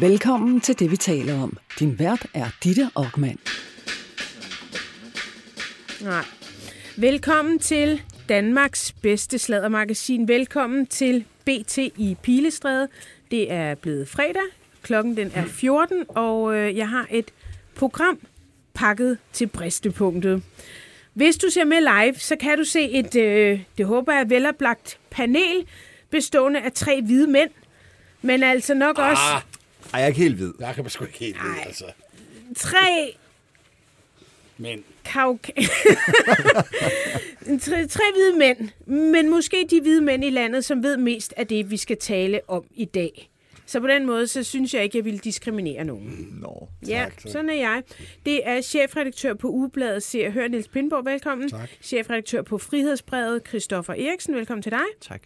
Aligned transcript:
Velkommen 0.00 0.60
til 0.60 0.78
det, 0.78 0.90
vi 0.90 0.96
taler 0.96 1.42
om. 1.42 1.56
Din 1.78 1.98
vært 1.98 2.26
er 2.34 2.46
Ditte 2.64 2.90
Aukmann. 2.94 3.38
Nej. 6.00 6.24
Velkommen 6.96 7.58
til 7.58 8.02
Danmarks 8.28 8.92
bedste 8.92 9.38
sladdermagasin. 9.38 10.28
Velkommen 10.28 10.86
til 10.86 11.24
BT 11.44 11.78
i 11.78 12.16
Pilestræde. 12.22 12.88
Det 13.30 13.52
er 13.52 13.74
blevet 13.74 14.08
fredag. 14.08 14.42
Klokken 14.82 15.16
den 15.16 15.32
er 15.34 15.44
14, 15.44 16.04
og 16.08 16.54
øh, 16.56 16.76
jeg 16.76 16.88
har 16.88 17.06
et 17.10 17.30
program 17.74 18.18
pakket 18.74 19.18
til 19.32 19.46
bristepunktet. 19.46 20.42
Hvis 21.12 21.36
du 21.36 21.50
ser 21.50 21.64
med 21.64 21.80
live, 21.80 22.14
så 22.18 22.36
kan 22.36 22.58
du 22.58 22.64
se 22.64 22.90
et, 22.90 23.16
øh, 23.16 23.60
det 23.78 23.86
håber 23.86 24.12
jeg, 24.12 24.30
veloplagt 24.30 24.98
panel 25.10 25.66
bestående 26.10 26.60
af 26.60 26.72
tre 26.72 27.02
hvide 27.02 27.26
mænd. 27.26 27.50
Men 28.22 28.42
altså 28.42 28.74
nok 28.74 28.98
også 28.98 29.22
Ej, 29.94 29.98
jeg 29.98 30.04
er 30.04 30.08
ikke 30.08 30.20
helt 30.20 30.36
hvid. 30.36 30.52
Jeg 30.60 30.74
kan 30.74 30.90
sgu 30.90 31.04
ikke 31.04 31.18
helt 31.18 31.36
lide, 31.42 31.66
altså. 31.66 31.84
tre 32.56 33.16
Men 34.58 34.84
Kauka... 35.04 35.52
tre, 37.66 37.86
tre 37.86 38.02
hvide 38.14 38.38
mænd, 38.38 38.68
men 38.86 39.30
måske 39.30 39.66
de 39.70 39.80
hvide 39.80 40.00
mænd 40.00 40.24
i 40.24 40.30
landet, 40.30 40.64
som 40.64 40.82
ved 40.82 40.96
mest 40.96 41.34
af 41.36 41.46
det, 41.46 41.70
vi 41.70 41.76
skal 41.76 41.96
tale 41.96 42.40
om 42.48 42.64
i 42.74 42.84
dag. 42.84 43.30
Så 43.66 43.80
på 43.80 43.86
den 43.86 44.06
måde, 44.06 44.26
så 44.26 44.42
synes 44.42 44.74
jeg 44.74 44.82
ikke, 44.82 44.98
jeg 44.98 45.04
vil 45.04 45.18
diskriminere 45.24 45.84
nogen. 45.84 46.38
Nå, 46.40 46.68
Ja, 46.86 47.06
sådan 47.26 47.50
er 47.50 47.54
jeg. 47.54 47.82
Det 48.26 48.48
er 48.48 48.60
chefredaktør 48.60 49.34
på 49.34 49.48
Ugebladet, 49.48 50.02
Se 50.02 50.26
og 50.26 50.32
Hør, 50.32 50.48
Niels 50.48 50.68
Pindborg, 50.68 51.04
velkommen. 51.04 51.48
Tak. 51.50 51.70
Chefredaktør 51.82 52.42
på 52.42 52.58
Frihedsbrevet, 52.58 53.42
Christoffer 53.48 53.92
Eriksen, 53.92 54.34
velkommen 54.34 54.62
til 54.62 54.72
dig. 54.72 54.84
tak. 55.00 55.22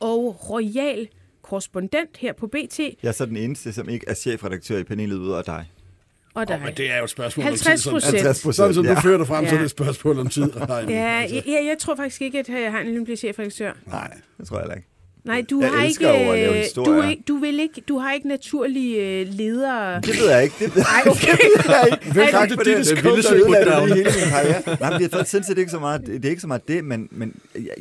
Og 0.00 0.50
royal 0.50 1.08
korrespondent 1.48 2.16
her 2.16 2.32
på 2.32 2.46
BT, 2.46 2.78
Jeg 2.78 3.08
er 3.08 3.12
så 3.12 3.26
den 3.26 3.36
eneste, 3.36 3.72
som 3.72 3.88
ikke 3.88 4.04
er 4.08 4.14
chefredaktør 4.14 4.78
i 4.78 4.84
panelet 4.84 5.16
ud 5.16 5.32
af 5.32 5.44
dig. 5.44 5.70
og 6.34 6.48
dig. 6.48 6.56
oh, 6.56 6.62
men 6.62 6.74
det 6.74 6.90
er 6.90 6.98
jo 6.98 7.04
et 7.04 7.10
spørgsmål 7.10 7.42
om 7.42 7.46
50 7.48 7.82
tid. 7.82 7.90
procent. 7.90 8.04
Sådan, 8.10 8.24
50 8.24 8.42
procent, 8.42 8.56
sådan 8.56 8.74
som 8.74 8.84
du 8.84 8.90
ja. 8.90 9.00
fører 9.00 9.18
dig 9.18 9.26
frem, 9.26 9.44
så 9.44 9.50
er 9.50 9.54
Ja. 9.54 9.58
det 9.58 9.64
et 9.64 9.70
spørgsmål 9.70 10.18
om 10.18 10.28
tid. 10.28 10.56
Regner. 10.70 10.92
Ja, 10.94 11.20
Altså, 11.20 11.34
jeg, 11.36 11.44
jeg, 11.66 11.76
tror 11.78 11.94
faktisk 11.96 12.22
ikke, 12.22 12.38
at 12.38 12.48
jeg 12.48 12.72
har 12.72 12.80
en 12.80 13.04
bliver 13.04 13.16
chefredaktør. 13.16 13.72
Nej, 13.86 14.16
det 14.38 14.46
tror 14.48 14.56
jeg 14.56 14.62
heller 14.62 14.74
ikke. 14.74 14.88
Nej, 15.24 15.44
du 15.50 15.60
Jeg 15.60 15.70
har 15.70 15.84
ikke, 15.84 16.08
at 16.08 16.38
lave 16.38 16.58
øh, 16.58 16.64
du, 16.76 17.14
du 17.28 17.36
vil 17.36 17.60
ikke, 17.60 17.82
du 17.88 17.98
har 17.98 18.12
ikke 18.12 18.28
naturlige 18.28 19.20
øh, 19.20 19.26
ledere. 19.30 20.00
Det 20.00 20.18
ved 20.20 20.30
jeg 20.30 20.42
ikke. 20.42 20.54
Det 20.58 20.74
ved 20.76 20.82
Nej, 20.82 21.02
jeg 21.04 21.12
okay. 21.12 21.32
ikke. 21.56 21.68
Ej, 22.22 22.30
Tak 22.30 22.48
det 22.48 22.54
for 22.54 22.60
er 22.60 22.64
det. 22.64 22.76
Det 22.76 22.86
skub, 22.86 23.04
ville 23.04 23.16
der 23.16 23.22
så 23.22 23.34
ødelagde 23.34 23.76
ødelægge 23.82 24.04
det. 24.04 24.12
hele 24.12 24.24
min 24.24 24.30
karriere. 24.30 24.62
Nej, 24.80 24.90
men 24.90 25.00
det 25.00 25.06
er 25.12 25.16
faktisk 25.16 25.30
sindssygt, 25.30 25.56
det 25.56 25.60
er 25.60 25.64
ikke 25.64 25.70
så 25.72 25.78
meget, 25.78 26.06
det 26.06 26.24
er 26.24 26.28
ikke 26.30 26.40
så 26.42 26.46
meget 26.46 26.68
det, 26.68 26.84
men, 26.84 27.08
men 27.10 27.34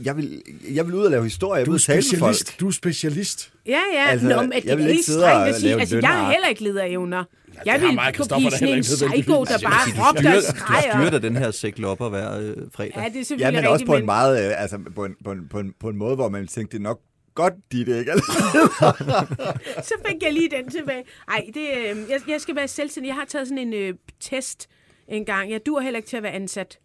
jeg 0.03 0.17
vil, 0.17 0.41
jeg 0.73 0.85
vil 0.87 0.95
ud 0.95 1.03
og 1.05 1.11
lave 1.11 1.23
historier, 1.23 1.57
jeg 1.59 1.65
Du 1.65 1.71
vil 1.71 1.77
er 1.89 1.93
folk. 1.93 2.03
specialist. 2.03 2.59
Du 2.59 2.67
er 2.67 2.71
specialist. 2.71 3.51
Ja, 3.65 3.71
ja. 3.71 3.77
Altså, 4.09 4.27
Altså, 4.27 4.27
Nå, 4.27 4.41
men 4.41 4.51
det 4.51 4.65
jeg 4.65 4.71
er 4.71 4.75
vil 4.75 4.89
ikke 4.89 5.03
sidde 5.03 5.23
og 5.25 5.29
lave 5.31 5.79
Altså, 5.79 5.97
jeg 5.97 6.09
har 6.09 6.31
heller 6.31 6.47
ikke 6.47 6.63
lederevner. 6.63 7.23
Jeg 7.65 7.73
har 7.73 7.79
vil 7.79 7.97
kunne 8.17 8.27
blive 8.37 8.51
sådan 8.51 8.67
en 8.67 8.73
ikke 8.77 8.81
psycho, 8.81 9.43
der 9.43 9.57
bare 9.63 10.09
råbte 10.09 10.27
og 10.37 10.43
skrejer. 10.43 10.81
styrer 10.91 11.09
da 11.09 11.17
den 11.27 11.35
her 11.37 11.51
sæk 11.51 11.77
lopper 11.79 12.09
hver 12.09 12.39
øh, 12.39 12.55
fredag. 12.75 12.93
Ja, 12.95 13.01
det 13.01 13.07
er 13.07 13.17
Ja, 13.17 13.23
selvfølgelig 13.23 13.53
men 13.61 13.65
også 13.65 13.73
rigtigt, 13.73 13.87
på 13.87 13.95
en 13.95 14.05
meget, 14.05 14.37
altså 14.57 14.77
på 14.95 15.05
en, 15.05 15.15
på 15.25 15.31
en, 15.31 15.39
på 15.51 15.59
en, 15.59 15.73
på 15.79 15.89
en 15.89 15.97
måde, 15.97 16.15
hvor 16.15 16.29
man 16.29 16.47
tænkte, 16.47 16.77
det 16.77 16.83
er 16.83 16.89
nok 16.89 16.99
godt, 17.37 17.53
dit 17.71 17.87
ikke? 17.87 18.11
Altså, 18.11 18.31
så 19.89 19.93
fik 20.07 20.23
jeg 20.23 20.33
lige 20.33 20.49
den 20.49 20.69
tilbage. 20.71 21.03
Ej, 21.27 21.45
det, 21.53 21.67
øh, 21.77 21.97
jeg, 22.09 22.19
jeg 22.27 22.41
skal 22.41 22.55
være 22.55 22.67
selvstændig. 22.67 23.07
Jeg 23.07 23.15
har 23.15 23.25
taget 23.25 23.47
sådan 23.47 23.67
en 23.67 23.73
øh, 23.73 23.93
test 24.19 24.69
en 25.07 25.25
gang. 25.25 25.51
Jeg 25.51 25.65
dur 25.65 25.79
heller 25.79 25.97
ikke 25.97 26.09
til 26.09 26.17
at 26.17 26.23
være 26.23 26.31
ansat. 26.33 26.79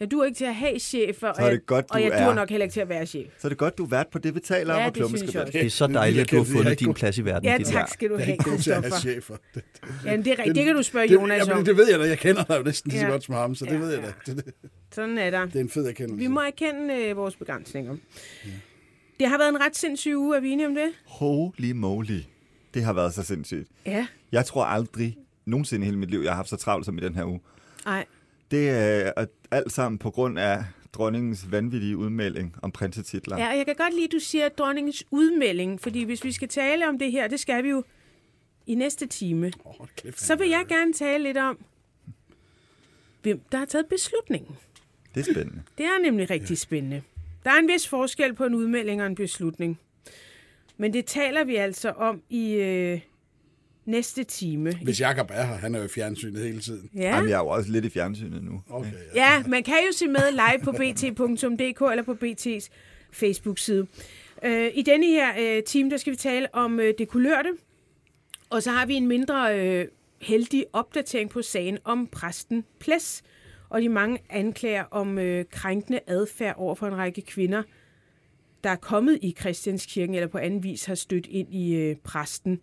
Jeg 0.00 0.10
dur 0.10 0.24
ikke 0.24 0.36
til 0.36 0.44
at 0.44 0.54
have 0.54 0.78
chefer, 0.78 1.28
og, 1.28 1.34
Hmm. 1.36 1.44
er 1.44 1.50
det 1.50 1.52
jeg, 1.58 1.66
godt, 1.66 1.86
og 1.90 1.98
du 2.00 2.04
jeg 2.04 2.22
er- 2.30 2.34
nok 2.34 2.50
heller 2.50 2.64
ikke 2.64 2.72
til 2.72 2.80
at 2.80 2.88
være 2.88 3.06
chef. 3.06 3.26
så 3.38 3.46
er 3.46 3.48
det 3.48 3.58
godt, 3.58 3.78
du 3.78 3.84
er 3.84 3.88
vært 3.88 4.06
på 4.12 4.18
det, 4.18 4.34
vi 4.34 4.40
taler 4.40 4.74
Ja, 4.74 4.80
om, 4.80 4.86
og 4.88 4.94
det 4.94 5.06
synes 5.18 5.34
jeg 5.34 5.42
også. 5.42 5.52
Det 5.52 5.66
er 5.66 5.70
så 5.70 5.86
dejligt, 5.86 6.22
at 6.22 6.30
du 6.30 6.36
har 6.36 6.44
fundet 6.44 6.70
ikke 6.70 6.84
din 6.84 6.94
plads 6.94 7.18
i 7.18 7.24
verden. 7.24 7.48
Ja, 7.48 7.58
tak 7.64 7.88
skal 7.88 8.08
du 8.08 8.14
er 8.14 8.18
have, 8.18 8.32
ikke 8.32 8.44
Christoffer. 8.50 8.98
chefer. 9.00 9.36
Det, 9.54 9.62
Ja, 10.04 10.16
det 10.16 10.26
er 10.26 10.30
rigtigt. 10.38 10.56
Det 10.56 10.64
kan 10.64 10.74
du 10.76 10.82
spørge 10.82 11.08
det, 11.08 11.14
Jonas 11.14 11.38
jamen, 11.40 11.58
om. 11.58 11.64
det 11.64 11.76
ved 11.76 11.90
jeg 11.90 11.98
da. 12.00 12.04
Jeg 12.04 12.18
kender 12.18 12.44
dig 12.44 12.58
jo 12.58 12.62
næsten 12.62 12.90
lige 12.90 13.00
så 13.00 13.06
Ja. 13.06 13.12
godt 13.12 13.24
som 13.24 13.34
ham, 13.34 13.54
så 13.54 13.64
det 13.64 13.72
Ja, 13.72 13.76
ved 13.76 13.90
jeg 13.92 14.00
ja. 14.00 14.06
da. 14.06 14.32
Det, 14.36 14.44
det, 14.46 14.54
Sådan 14.94 15.18
er 15.18 15.30
der. 15.30 15.44
det 15.46 15.56
er 15.56 15.60
en 15.60 15.70
fed 15.70 15.86
erkendelse. 15.86 16.18
Vi 16.18 16.26
må 16.26 16.40
erkende 16.40 16.94
øh, 16.94 17.16
vores 17.16 17.36
begrænsninger. 17.36 17.96
Det 19.22 19.30
har 19.30 19.38
været 19.38 19.48
en 19.48 19.60
ret 19.60 19.76
sindssyg 19.76 20.16
uge, 20.16 20.36
er 20.36 20.40
vi 20.40 20.50
enige 20.50 20.66
om 20.66 20.74
det? 20.74 20.92
Holy 21.06 21.72
moly. 21.72 22.20
Det 22.74 22.84
har 22.84 22.92
været 22.92 23.14
så 23.14 23.22
sindssygt. 23.22 23.68
Ja. 23.86 24.06
Jeg 24.32 24.46
tror 24.46 24.64
aldrig 24.64 25.18
nogensinde 25.44 25.84
i 25.84 25.86
hele 25.86 25.98
mit 25.98 26.10
liv, 26.10 26.20
jeg 26.20 26.30
har 26.30 26.36
haft 26.36 26.48
så 26.48 26.56
travlt 26.56 26.86
som 26.86 26.98
i 26.98 27.00
den 27.00 27.14
her 27.14 27.24
uge. 27.24 27.40
Nej. 27.84 28.04
Det 28.50 28.70
er 28.70 29.12
øh, 29.18 29.26
alt 29.50 29.72
sammen 29.72 29.98
på 29.98 30.10
grund 30.10 30.38
af 30.38 30.64
dronningens 30.92 31.50
vanvittige 31.50 31.96
udmelding 31.96 32.54
om 32.62 32.72
prinsetitler. 32.72 33.38
Ja, 33.38 33.50
og 33.50 33.56
jeg 33.56 33.66
kan 33.66 33.74
godt 33.74 33.94
lide, 33.94 34.04
at 34.04 34.12
du 34.12 34.18
siger 34.18 34.48
dronningens 34.48 35.04
udmelding, 35.10 35.80
fordi 35.80 36.02
hvis 36.02 36.24
vi 36.24 36.32
skal 36.32 36.48
tale 36.48 36.88
om 36.88 36.98
det 36.98 37.12
her, 37.12 37.28
det 37.28 37.40
skal 37.40 37.64
vi 37.64 37.68
jo 37.68 37.84
i 38.66 38.74
næste 38.74 39.06
time, 39.06 39.52
Oh, 39.64 39.86
så 40.16 40.36
vil 40.36 40.48
jeg 40.48 40.64
gerne 40.68 40.92
tale 40.92 41.24
lidt 41.24 41.36
om, 41.38 41.58
hvem 43.22 43.40
der 43.52 43.58
har 43.58 43.64
taget 43.64 43.86
beslutningen. 43.86 44.56
Det 45.14 45.28
er 45.28 45.32
spændende. 45.32 45.62
Det 45.78 45.86
er 45.86 46.02
nemlig 46.02 46.30
rigtig 46.30 46.58
spændende. 46.58 47.02
Der 47.44 47.50
er 47.50 47.58
en 47.58 47.68
vis 47.68 47.88
forskel 47.88 48.34
på 48.34 48.44
en 48.44 48.54
udmelding 48.54 49.00
og 49.00 49.06
en 49.06 49.14
beslutning. 49.14 49.80
Men 50.76 50.92
det 50.92 51.06
taler 51.06 51.44
vi 51.44 51.56
altså 51.56 51.90
om 51.90 52.22
i 52.30 52.52
øh, 52.54 53.00
næste 53.84 54.24
time. 54.24 54.72
Hvis 54.82 55.00
Jacob 55.00 55.30
er 55.32 55.46
her, 55.46 55.54
han 55.54 55.74
er 55.74 55.78
jo 55.78 55.84
i 55.84 55.88
fjernsynet 55.88 56.42
hele 56.42 56.60
tiden. 56.60 56.90
Ja. 56.94 57.00
Jamen, 57.00 57.30
jeg 57.30 57.34
er 57.34 57.40
jo 57.40 57.48
også 57.48 57.70
lidt 57.70 57.84
i 57.84 57.90
fjernsynet 57.90 58.44
nu. 58.44 58.62
Okay, 58.70 58.92
ja. 59.14 59.32
Ja, 59.34 59.42
man 59.46 59.62
kan 59.62 59.74
jo 59.86 59.92
se 59.92 60.06
med 60.06 60.32
live 60.32 60.64
på 60.64 60.72
bt.dk 60.72 61.90
eller 61.90 62.02
på 62.02 62.16
BT's 62.24 62.68
Facebook-side. 63.12 63.86
Øh, 64.44 64.70
I 64.74 64.82
denne 64.82 65.06
her 65.06 65.56
øh, 65.56 65.62
time, 65.62 65.90
der 65.90 65.96
skal 65.96 66.10
vi 66.10 66.16
tale 66.16 66.54
om 66.54 66.80
øh, 66.80 66.94
det 66.98 67.08
kulørte, 67.08 67.52
og 68.50 68.62
så 68.62 68.70
har 68.70 68.86
vi 68.86 68.94
en 68.94 69.06
mindre 69.06 69.58
øh, 69.58 69.86
heldig 70.20 70.64
opdatering 70.72 71.30
på 71.30 71.42
sagen 71.42 71.78
om 71.84 72.06
præsten 72.06 72.64
Ples 72.80 73.22
og 73.72 73.82
de 73.82 73.88
mange 73.88 74.18
anklager 74.30 74.84
om 74.90 75.18
øh, 75.18 75.44
krænkende 75.50 76.00
adfærd 76.06 76.54
over 76.58 76.74
for 76.74 76.86
en 76.86 76.96
række 76.96 77.22
kvinder, 77.22 77.62
der 78.64 78.70
er 78.70 78.76
kommet 78.76 79.18
i 79.22 79.34
Christianskirken 79.40 80.14
eller 80.14 80.28
på 80.28 80.38
anden 80.38 80.62
vis 80.62 80.84
har 80.84 80.94
stødt 80.94 81.26
ind 81.26 81.54
i 81.54 81.74
øh, 81.74 81.96
præsten. 81.96 82.60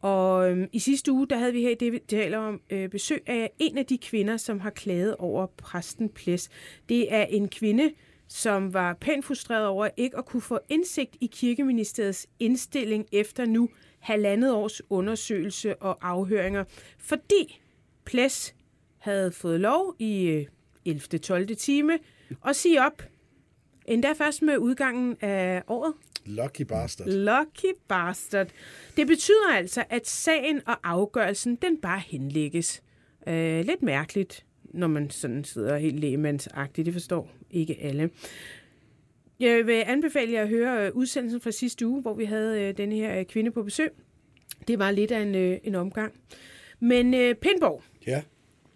Og 0.00 0.50
øhm, 0.50 0.68
i 0.72 0.78
sidste 0.78 1.12
uge, 1.12 1.26
der 1.28 1.36
havde 1.36 1.52
vi 1.52 1.62
her 1.62 1.70
i 1.70 1.74
det, 1.74 1.92
vi 1.92 1.98
taler 2.08 2.38
om, 2.38 2.60
øh, 2.70 2.88
besøg 2.88 3.22
af 3.26 3.50
en 3.58 3.78
af 3.78 3.86
de 3.86 3.98
kvinder, 3.98 4.36
som 4.36 4.60
har 4.60 4.70
klaget 4.70 5.16
over 5.16 5.46
præsten 5.46 6.08
Ples. 6.08 6.50
Det 6.88 7.14
er 7.14 7.22
en 7.22 7.48
kvinde, 7.48 7.92
som 8.28 8.74
var 8.74 8.94
pænt 9.00 9.24
frustreret 9.24 9.66
over 9.66 9.88
ikke 9.96 10.18
at 10.18 10.26
kunne 10.26 10.42
få 10.42 10.58
indsigt 10.68 11.16
i 11.20 11.26
kirkeministeriets 11.26 12.26
indstilling 12.38 13.06
efter 13.12 13.46
nu 13.46 13.68
halvandet 13.98 14.52
års 14.52 14.82
undersøgelse 14.90 15.76
og 15.82 15.98
afhøringer, 16.02 16.64
fordi 16.98 17.60
Ples 18.04 18.54
havde 19.04 19.32
fået 19.32 19.60
lov 19.60 19.94
i 19.98 20.26
øh, 20.26 20.46
11. 20.84 21.00
12. 21.18 21.56
time 21.56 21.98
at 22.46 22.56
sige 22.56 22.86
op. 22.86 23.02
Endda 23.86 24.12
først 24.12 24.42
med 24.42 24.58
udgangen 24.58 25.16
af 25.20 25.62
året. 25.68 25.94
Lucky 26.26 26.62
bastard. 26.62 27.08
Lucky 27.08 27.74
bastard. 27.88 28.48
Det 28.96 29.06
betyder 29.06 29.52
altså, 29.52 29.84
at 29.90 30.08
sagen 30.08 30.60
og 30.66 30.76
afgørelsen, 30.82 31.56
den 31.56 31.80
bare 31.80 32.00
henlægges. 32.06 32.82
Øh, 33.28 33.64
lidt 33.64 33.82
mærkeligt, 33.82 34.46
når 34.64 34.86
man 34.86 35.10
sådan 35.10 35.44
sidder 35.44 35.76
helt 35.76 36.00
lægemandsagtigt. 36.00 36.86
Det 36.86 36.94
forstår 36.94 37.30
ikke 37.50 37.76
alle. 37.80 38.10
Jeg 39.40 39.66
vil 39.66 39.82
anbefale 39.86 40.32
jer 40.32 40.42
at 40.42 40.48
høre 40.48 40.86
øh, 40.86 40.94
udsendelsen 40.94 41.40
fra 41.40 41.50
sidste 41.50 41.86
uge, 41.86 42.02
hvor 42.02 42.14
vi 42.14 42.24
havde 42.24 42.62
øh, 42.62 42.76
denne 42.76 42.94
her 42.94 43.18
øh, 43.18 43.24
kvinde 43.24 43.50
på 43.50 43.62
besøg. 43.62 43.90
Det 44.68 44.78
var 44.78 44.90
lidt 44.90 45.10
af 45.12 45.20
en, 45.20 45.34
øh, 45.34 45.58
en 45.64 45.74
omgang. 45.74 46.12
Men 46.80 47.14
øh, 47.14 47.34
Pindborg, 47.34 47.82
Ja. 48.06 48.22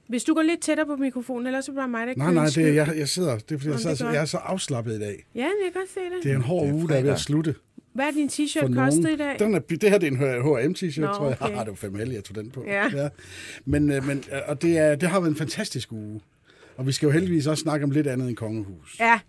Hvis 0.08 0.24
du 0.24 0.34
går 0.34 0.42
lidt 0.42 0.60
tættere 0.60 0.86
på 0.86 0.96
mikrofonen, 0.96 1.46
ellers 1.46 1.64
så 1.64 1.70
er 1.70 1.74
det 1.74 1.78
bare 1.78 1.88
mig, 1.88 2.06
der 2.06 2.14
Nej, 2.16 2.26
kører 2.26 2.34
nej, 2.34 2.44
det 2.54 2.68
er, 2.68 2.72
jeg, 2.72 2.98
jeg 2.98 3.08
sidder, 3.08 3.38
det 3.38 3.54
er 3.54 3.58
fordi, 3.58 3.66
Nå, 3.68 3.72
jeg, 3.72 3.78
det 3.90 4.00
er 4.00 4.04
godt. 4.04 4.14
jeg 4.14 4.20
er 4.20 4.24
så 4.24 4.36
afslappet 4.36 4.96
i 4.96 4.98
dag. 4.98 5.26
Ja, 5.34 5.40
jeg 5.40 5.50
kan 5.72 5.80
godt 5.80 5.90
se 5.94 6.00
det. 6.00 6.24
Det 6.24 6.32
er 6.32 6.36
en 6.36 6.42
hård 6.42 6.62
Det 6.66 6.70
er 6.70 6.74
uge, 6.74 6.88
der 6.88 6.94
er 6.94 7.02
ved 7.02 7.10
at 7.10 7.20
slutte. 7.20 7.54
Hvad 7.92 8.06
er 8.06 8.10
din 8.10 8.28
t-shirt 8.28 8.74
kostet 8.74 9.10
i 9.10 9.16
dag? 9.16 9.36
Den 9.38 9.54
er, 9.54 9.58
det 9.58 9.82
her 9.90 9.98
det 9.98 10.06
er 10.06 10.10
en 10.10 10.16
H&M-t-shirt, 10.16 11.00
Nå, 11.00 11.06
tror 11.14 11.28
jeg. 11.28 11.36
okay. 11.42 11.52
Ah, 11.54 11.58
det 11.60 11.68
var 11.68 11.74
fem 11.74 11.94
heldig, 11.94 12.14
jeg 12.14 12.24
tog 12.24 12.36
den 12.36 12.50
på. 12.50 12.64
Ja. 12.66 13.08
Men, 13.64 13.92
øh, 13.92 14.06
men, 14.06 14.24
øh, 14.32 14.38
og 14.48 14.62
det, 14.62 14.78
er, 14.78 14.94
det 14.96 15.08
har 15.08 15.20
været 15.20 15.30
en 15.30 15.36
fantastisk 15.36 15.92
uge. 15.92 16.20
Og 16.76 16.86
vi 16.86 16.92
skal 16.92 17.06
jo 17.06 17.12
heldigvis 17.12 17.46
også 17.46 17.60
snakke 17.62 17.84
om 17.84 17.90
lidt 17.90 18.06
andet 18.06 18.28
end 18.28 18.36
kongehus. 18.36 18.96
Ja, 19.00 19.20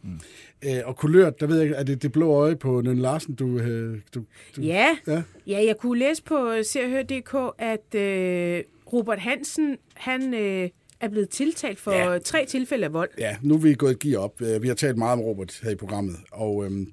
Øh, 0.65 0.79
og 0.85 0.97
kulørt, 0.97 1.39
der 1.39 1.47
ved 1.47 1.61
jeg 1.61 1.73
er 1.75 1.83
det 1.83 2.01
det 2.01 2.11
blå 2.11 2.31
øje 2.31 2.55
på 2.55 2.81
Nøn 2.81 2.97
Larsen, 2.99 3.35
du... 3.35 3.57
Øh, 3.59 3.97
du, 4.15 4.23
du 4.55 4.61
Ja. 4.61 4.87
ja. 5.07 5.21
ja, 5.47 5.63
jeg 5.65 5.77
kunne 5.77 5.99
læse 5.99 6.23
på 6.23 6.51
serhør.dk, 6.63 7.55
at 7.57 7.95
øh, 8.01 8.63
Robert 8.93 9.19
Hansen, 9.19 9.77
han 9.93 10.33
øh, 10.33 10.69
er 11.01 11.09
blevet 11.09 11.29
tiltalt 11.29 11.79
for 11.79 11.91
Ja. 11.91 12.17
tre 12.19 12.45
tilfælde 12.45 12.85
af 12.85 12.93
vold. 12.93 13.09
Ja, 13.17 13.37
nu 13.41 13.53
er 13.53 13.57
vi 13.59 13.73
gået 13.73 13.91
et 13.91 13.99
gear 13.99 14.19
op. 14.19 14.41
Øh, 14.41 14.61
Vi 14.61 14.67
har 14.67 14.75
talt 14.75 14.97
meget 14.97 15.13
om 15.13 15.19
Robert 15.21 15.59
her 15.63 15.69
i 15.71 15.75
programmet, 15.75 16.15
og 16.31 16.65
øhm, 16.65 16.91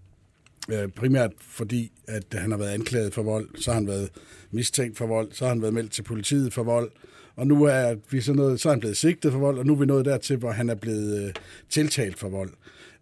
øh, 0.72 0.88
primært 0.88 1.30
fordi, 1.40 1.92
at 2.08 2.24
han 2.32 2.50
har 2.50 2.58
været 2.58 2.70
anklaget 2.70 3.14
for 3.14 3.22
vold, 3.22 3.48
så 3.60 3.70
har 3.70 3.74
han 3.78 3.86
været 3.86 4.08
mistænkt 4.50 4.98
for 4.98 5.06
vold, 5.06 5.28
så 5.32 5.44
har 5.44 5.48
han 5.52 5.62
været 5.62 5.74
meldt 5.74 5.92
til 5.92 6.02
politiet 6.02 6.52
for 6.52 6.62
vold, 6.62 6.90
og 7.36 7.46
nu 7.46 7.64
er, 7.64 7.94
vi 8.10 8.20
så, 8.20 8.32
nået, 8.32 8.60
så 8.60 8.68
er 8.68 8.72
han 8.72 8.80
blevet 8.80 8.96
sigtet 8.96 9.32
for 9.32 9.38
vold, 9.38 9.58
og 9.58 9.66
nu 9.66 9.72
er 9.72 9.76
vi 9.78 9.86
nået 9.86 10.04
dertil, 10.04 10.36
hvor 10.36 10.50
han 10.50 10.70
er 10.70 10.74
blevet 10.74 11.26
øh, 11.26 11.32
tiltalt 11.70 12.18
for 12.18 12.28
vold. 12.28 12.50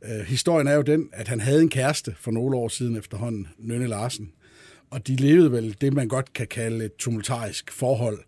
Øh, 0.05 0.21
historien 0.27 0.67
er 0.69 0.75
jo 0.75 0.83
den, 0.83 1.09
at 1.13 1.29
han 1.29 1.41
havde 1.41 1.63
en 1.63 1.69
kæreste 1.71 2.15
for 2.21 2.31
nogle 2.31 2.57
år 2.57 2.69
siden 2.69 2.97
efterhånden, 2.97 3.49
Nynne 3.59 3.87
Larsen, 3.87 4.33
og 4.91 5.07
de 5.07 5.17
levede 5.17 5.53
vel 5.53 5.77
det, 5.81 5.93
man 5.95 6.09
godt 6.09 6.33
kan 6.33 6.47
kalde 6.47 6.85
et 6.85 6.95
tumultarisk 6.99 7.73
forhold. 7.73 8.19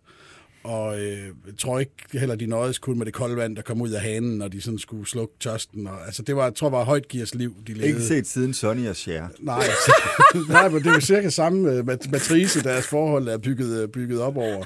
Og 0.67 0.99
øh, 0.99 1.17
jeg 1.47 1.57
tror 1.57 1.79
ikke 1.79 1.93
heller, 2.13 2.35
de 2.35 2.45
nøjes 2.45 2.79
kun 2.79 2.97
med 2.97 3.05
det 3.05 3.13
kolde 3.13 3.35
vand, 3.35 3.55
der 3.55 3.61
kom 3.61 3.81
ud 3.81 3.89
af 3.89 4.01
hanen, 4.01 4.37
når 4.37 4.47
de 4.47 4.61
sådan 4.61 4.79
skulle 4.79 5.07
slukke 5.07 5.33
tørsten. 5.39 5.87
Og, 5.87 6.05
altså, 6.05 6.21
det 6.21 6.35
var, 6.35 6.43
jeg 6.43 6.55
tror, 6.55 6.69
var 6.69 6.83
højt 6.83 7.07
gears 7.07 7.35
liv, 7.35 7.55
de 7.67 7.73
levede. 7.73 7.87
Ikke 7.87 8.01
set 8.01 8.27
siden 8.27 8.53
Sonny 8.53 8.87
og 8.87 8.95
Cher. 8.95 9.27
Nej, 9.39 9.67
nej, 10.49 10.69
men 10.69 10.83
det 10.83 10.91
var 10.91 10.99
cirka 10.99 11.29
samme 11.29 11.71
øh, 11.71 11.85
mat- 11.85 12.11
matrice, 12.11 12.63
deres 12.63 12.87
forhold 12.87 13.27
er 13.27 13.37
bygget, 13.37 13.81
øh, 13.83 13.89
bygget 13.89 14.21
op 14.21 14.37
over. 14.37 14.65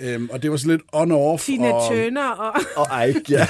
Øhm, 0.00 0.28
og 0.32 0.42
det 0.42 0.50
var 0.50 0.56
sådan 0.56 0.70
lidt 0.70 0.82
on-off. 0.92 1.44
Tina 1.44 1.72
og, 1.72 1.92
Turner 1.92 2.28
og... 2.28 2.52
Og 2.76 3.08
Ike, 3.08 3.20
ja. 3.28 3.46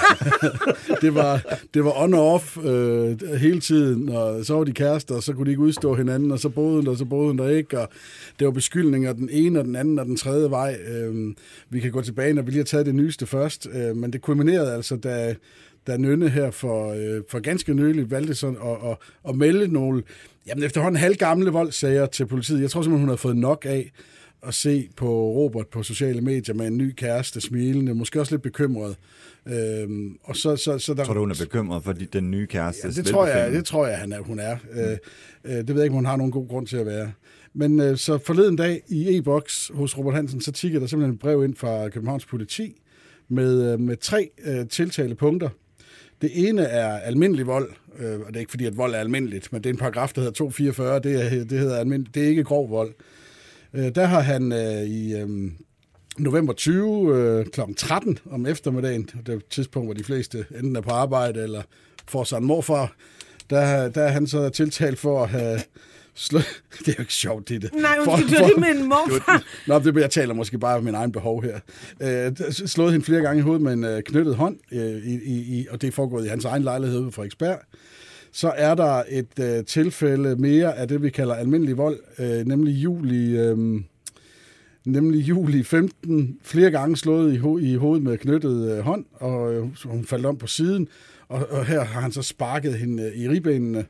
det 1.02 1.14
var, 1.14 1.56
det 1.74 1.84
var 1.84 1.90
on-off 1.90 2.68
øh, 2.68 3.38
hele 3.38 3.60
tiden, 3.60 4.08
og 4.08 4.44
så 4.44 4.54
var 4.54 4.64
de 4.64 4.72
kærester, 4.72 5.14
og 5.14 5.22
så 5.22 5.32
kunne 5.32 5.46
de 5.46 5.50
ikke 5.50 5.62
udstå 5.62 5.94
hinanden, 5.94 6.32
og 6.32 6.38
så 6.38 6.48
boede 6.48 6.74
hun 6.74 6.84
der, 6.84 6.90
og 6.90 6.98
så 6.98 7.04
boede 7.04 7.26
hun 7.26 7.38
der 7.38 7.48
ikke, 7.48 7.80
og 7.80 7.88
det 8.38 8.44
var 8.44 8.50
beskyldninger 8.50 9.12
den 9.12 9.28
ene 9.32 9.58
og 9.58 9.64
den 9.64 9.76
anden 9.76 9.98
og 9.98 10.06
den 10.06 10.16
tredje 10.16 10.50
vej. 10.50 10.76
Øh, 10.88 11.34
vi 11.70 11.80
kan 11.80 11.90
gå 11.90 12.02
tilbage, 12.02 12.32
når 12.32 12.42
vi 12.42 12.50
lige 12.50 12.60
har 12.60 12.64
taget 12.64 12.86
det 12.86 12.94
nyeste 12.94 13.26
først, 13.26 13.68
øh, 13.72 13.96
men 13.96 14.12
det 14.12 14.22
kulminerede 14.22 14.74
altså, 14.74 14.96
da, 14.96 15.34
da 15.86 15.96
Nynne 15.96 16.28
her 16.28 16.50
for, 16.50 16.92
øh, 16.92 17.22
for 17.30 17.40
ganske 17.40 17.74
nylig 17.74 18.10
valgte 18.10 18.34
sådan 18.34 18.56
at, 18.64 18.90
at, 18.90 18.96
at 19.28 19.36
melde 19.36 19.72
nogle, 19.72 20.02
jamen 20.46 20.64
efterhånden 20.64 21.00
halvgamle 21.00 21.50
voldssager 21.50 22.06
til 22.06 22.26
politiet. 22.26 22.60
Jeg 22.60 22.70
tror 22.70 22.82
simpelthen, 22.82 23.00
hun 23.00 23.08
har 23.08 23.16
fået 23.16 23.36
nok 23.36 23.66
af 23.68 23.90
at 24.46 24.54
se 24.54 24.88
på 24.96 25.08
Robert 25.32 25.66
på 25.68 25.82
sociale 25.82 26.20
medier 26.20 26.54
med 26.54 26.66
en 26.66 26.76
ny 26.78 26.92
kæreste, 26.96 27.40
smilende, 27.40 27.94
måske 27.94 28.20
også 28.20 28.32
lidt 28.34 28.42
bekymret. 28.42 28.96
Øhm, 29.46 30.16
og 30.22 30.36
så, 30.36 30.56
så, 30.56 30.78
så 30.78 30.94
der, 30.94 31.04
Tror 31.04 31.14
du, 31.14 31.20
hun 31.20 31.30
er 31.30 31.36
bekymret 31.40 31.84
for 31.84 31.92
de- 31.92 32.06
den 32.12 32.30
nye 32.30 32.46
kæreste? 32.46 32.86
Ja, 32.88 32.92
det 32.92 33.06
tror 33.06 33.26
jeg, 33.26 33.52
det 33.52 33.64
tror 33.64 33.86
jeg, 33.86 33.98
han 33.98 34.12
er, 34.12 34.20
hun 34.20 34.38
er. 34.38 34.56
Mm. 34.72 34.78
Øh, 35.50 35.56
det 35.56 35.68
ved 35.68 35.74
jeg 35.74 35.84
ikke, 35.84 35.92
om 35.92 35.94
hun 35.96 36.04
har 36.06 36.16
nogen 36.16 36.32
god 36.32 36.48
grund 36.48 36.66
til 36.66 36.76
at 36.76 36.86
være. 36.86 37.12
Men 37.54 37.80
øh, 37.80 37.96
så 37.96 38.18
forleden 38.18 38.56
dag 38.56 38.82
i 38.88 39.16
e-boks 39.16 39.70
hos 39.74 39.98
Robert 39.98 40.14
Hansen, 40.14 40.40
så 40.40 40.52
tikker 40.52 40.80
der 40.80 40.86
simpelthen 40.86 41.14
et 41.14 41.20
brev 41.20 41.44
ind 41.44 41.54
fra 41.56 41.88
Københavns 41.88 42.26
politi 42.26 42.80
med, 43.28 43.72
øh, 43.72 43.80
med 43.80 43.96
tre 43.96 44.30
øh, 44.44 44.68
tiltalepunkter. 44.68 45.48
Det 46.22 46.48
ene 46.48 46.62
er 46.62 46.98
almindelig 46.98 47.46
vold, 47.46 47.70
øh, 47.98 48.20
og 48.20 48.26
det 48.26 48.36
er 48.36 48.40
ikke 48.40 48.50
fordi, 48.50 48.64
at 48.64 48.76
vold 48.76 48.94
er 48.94 48.98
almindeligt, 48.98 49.52
men 49.52 49.62
det 49.64 49.70
er 49.70 49.74
en 49.74 49.78
paragraf, 49.78 50.12
der 50.14 50.20
hedder 50.20 50.32
244, 50.32 50.98
det, 51.00 51.24
er, 51.24 51.44
det, 51.44 51.58
hedder 51.58 51.78
almindeligt, 51.78 52.14
det 52.14 52.24
er 52.24 52.28
ikke 52.28 52.44
grov 52.44 52.70
vold. 52.70 52.94
Øh, 53.74 53.94
der 53.94 54.04
har 54.04 54.20
han 54.20 54.52
øh, 54.52 54.82
i 54.82 55.14
øh, 55.14 55.28
november 56.18 56.52
20 56.52 57.16
øh, 57.16 57.46
kl. 57.46 57.60
13 57.76 58.18
om 58.30 58.46
eftermiddagen, 58.46 59.10
det 59.26 59.32
er 59.32 59.36
et 59.36 59.46
tidspunkt, 59.46 59.86
hvor 59.86 59.94
de 59.94 60.04
fleste 60.04 60.46
enten 60.50 60.76
er 60.76 60.80
på 60.80 60.90
arbejde 60.90 61.42
eller 61.42 61.62
får 62.08 62.24
sig 62.24 62.36
en 62.38 62.44
morfar, 62.44 62.94
der, 63.50 63.88
der 63.88 64.02
er 64.02 64.08
han 64.08 64.26
så 64.26 64.48
tiltalt 64.48 64.98
for 64.98 65.22
at 65.22 65.28
have 65.28 65.60
slået... 66.14 66.44
Det 66.78 66.88
er 66.88 66.92
jo 66.98 67.02
ikke 67.02 67.14
sjovt, 67.14 67.48
det 67.48 67.54
er 67.56 67.60
det. 67.60 67.70
Nej, 67.74 67.96
For- 68.04 68.16
det 68.16 68.24
for- 68.38 68.46
det 68.46 68.58
med 68.58 68.68
en 68.68 68.88
morfar. 68.88 69.42
Nå, 69.68 69.78
det, 69.78 69.96
jeg 69.96 70.10
taler 70.10 70.34
måske 70.34 70.58
bare 70.58 70.76
om 70.76 70.84
min 70.84 70.94
egen 70.94 71.12
behov 71.12 71.42
her. 71.44 71.60
Øh, 72.02 72.32
slået 72.66 72.92
hende 72.92 73.04
flere 73.06 73.20
gange 73.22 73.38
i 73.38 73.42
hovedet 73.42 73.62
med 73.62 73.72
en 73.72 73.84
øh, 73.84 74.02
knyttet 74.02 74.36
hånd, 74.36 74.56
øh, 74.72 74.80
i, 75.06 75.14
i, 75.60 75.66
og 75.70 75.80
det 75.82 75.88
er 75.88 75.92
foregået 75.92 76.24
i 76.26 76.28
hans 76.28 76.44
egen 76.44 76.62
lejlighed 76.62 77.04
på 77.04 77.10
Frederiksberg. 77.10 77.58
Så 78.36 78.52
er 78.56 78.74
der 78.74 79.02
et 79.08 79.38
øh, 79.40 79.64
tilfælde 79.64 80.36
mere 80.36 80.76
af 80.76 80.88
det, 80.88 81.02
vi 81.02 81.10
kalder 81.10 81.34
almindelig 81.34 81.76
vold, 81.76 81.98
øh, 82.18 82.46
nemlig 82.46 82.72
juli, 82.72 83.36
øh, 83.38 83.80
nemlig 84.84 85.18
juli 85.28 85.62
15, 85.62 86.38
flere 86.42 86.70
gange 86.70 86.96
slået 86.96 87.34
i, 87.34 87.38
ho- 87.38 87.58
i 87.58 87.74
hovedet 87.74 88.04
med 88.04 88.18
knyttet 88.18 88.72
øh, 88.72 88.78
hånd, 88.78 89.04
og 89.12 89.54
øh, 89.54 89.66
hun 89.84 90.04
faldt 90.04 90.26
om 90.26 90.38
på 90.38 90.46
siden, 90.46 90.88
og, 91.28 91.46
og 91.50 91.66
her 91.66 91.84
har 91.84 92.00
han 92.00 92.12
så 92.12 92.22
sparket 92.22 92.74
hende 92.74 93.02
øh, 93.02 93.16
i 93.20 93.28
ribbenene. 93.28 93.84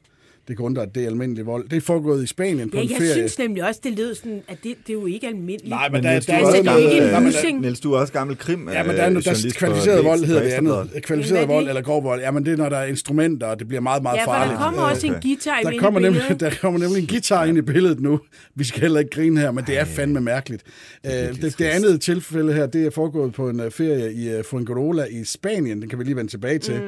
Det 0.49 0.57
kan 0.57 0.65
undre, 0.67 0.83
at 0.83 0.95
det 0.95 1.03
er 1.03 1.07
almindelig 1.07 1.47
vold. 1.47 1.69
Det 1.69 1.77
er 1.77 1.81
foregået 1.81 2.23
i 2.25 2.27
Spanien 2.27 2.71
på 2.71 2.77
Ja, 2.77 2.83
en 2.83 2.89
jeg 2.91 2.97
ferie. 2.99 3.13
synes 3.13 3.39
nemlig 3.39 3.65
også, 3.69 3.81
det 3.85 3.93
lød 3.97 4.15
sådan, 4.15 4.43
at 4.49 4.57
det, 4.65 4.75
det 4.87 4.89
er 4.89 4.93
jo 4.95 5.07
ikke 5.07 5.27
almindeligt. 5.27 5.69
Nej, 5.69 5.89
men 5.89 5.93
Men 5.93 6.05
der, 6.05 6.11
Niels, 6.11 6.27
der, 6.27 6.39
du 6.39 6.45
er 6.45 6.49
altså, 6.49 6.63
det 6.63 6.71
er 6.73 6.77
ikke 6.77 7.51
en 7.51 7.57
øh, 7.57 7.63
Niels, 7.63 7.81
du 7.81 7.93
er 7.93 7.99
også 7.99 8.13
gammel 8.13 8.37
krim 8.39 8.69
Ja, 8.73 8.83
men 8.83 8.97
der 8.97 9.03
er, 9.03 9.09
øh, 9.11 9.25
der 9.25 9.31
er 9.31 9.53
kvalificeret 9.57 10.05
vold, 10.05 10.25
hedder 10.25 10.43
det 10.43 10.51
andet. 10.51 10.91
Kvalificeret 11.03 11.41
Men 11.41 11.51
er 11.51 11.55
vold 11.55 11.69
eller 11.69 11.83
grov 11.83 12.05
vold. 12.05 12.21
Jamen, 12.21 12.45
det 12.47 12.53
er, 12.53 12.57
når 12.57 12.69
der 12.69 12.77
er 12.77 12.85
instrumenter, 12.87 13.47
og 13.47 13.59
det 13.59 13.69
bliver 13.69 13.81
meget, 13.81 14.03
meget 14.03 14.17
Ja, 14.17 14.25
for 14.25 14.33
farligt. 14.33 14.59
der 14.59 14.65
kommer 14.65 14.83
også 14.83 15.07
en 15.07 15.15
guitar 15.23 15.61
Der 15.63 15.79
kommer, 15.79 16.01
i 16.01 16.03
nemlig, 16.03 16.23
billedet. 16.23 16.41
der 16.41 16.51
kommer 16.61 16.81
nemlig 16.81 17.01
en 17.01 17.07
guitar 17.07 17.45
ind 17.45 17.59
i 17.59 17.63
billedet 17.63 18.01
nu. 18.01 18.21
Vi 18.55 18.65
skal 18.65 18.81
heller 18.81 18.99
ikke 19.01 19.11
grine 19.11 19.41
her, 19.41 19.51
men 19.51 19.65
det 19.67 19.79
er 19.79 19.85
fandme 19.85 20.21
mærkeligt. 20.21 20.63
Øh, 21.07 21.13
Det, 21.13 21.43
det, 21.43 21.59
det 21.59 21.65
andet 21.65 22.01
tilfælde 22.01 22.53
her, 22.53 22.67
det 22.67 22.87
er 22.87 22.91
foregået 22.91 23.33
på 23.33 23.49
en 23.49 23.61
øh, 23.61 23.71
ferie 23.71 24.13
i 24.13 24.31
øh, 24.31 24.45
Fuengirola 24.45 25.05
i 25.11 25.25
Spanien. 25.25 25.81
Den 25.83 25.89
kan 25.89 25.99
vi 25.99 26.05
lige 26.05 26.17
vende 26.17 26.31
tilbage 26.31 26.59
til. 26.59 26.81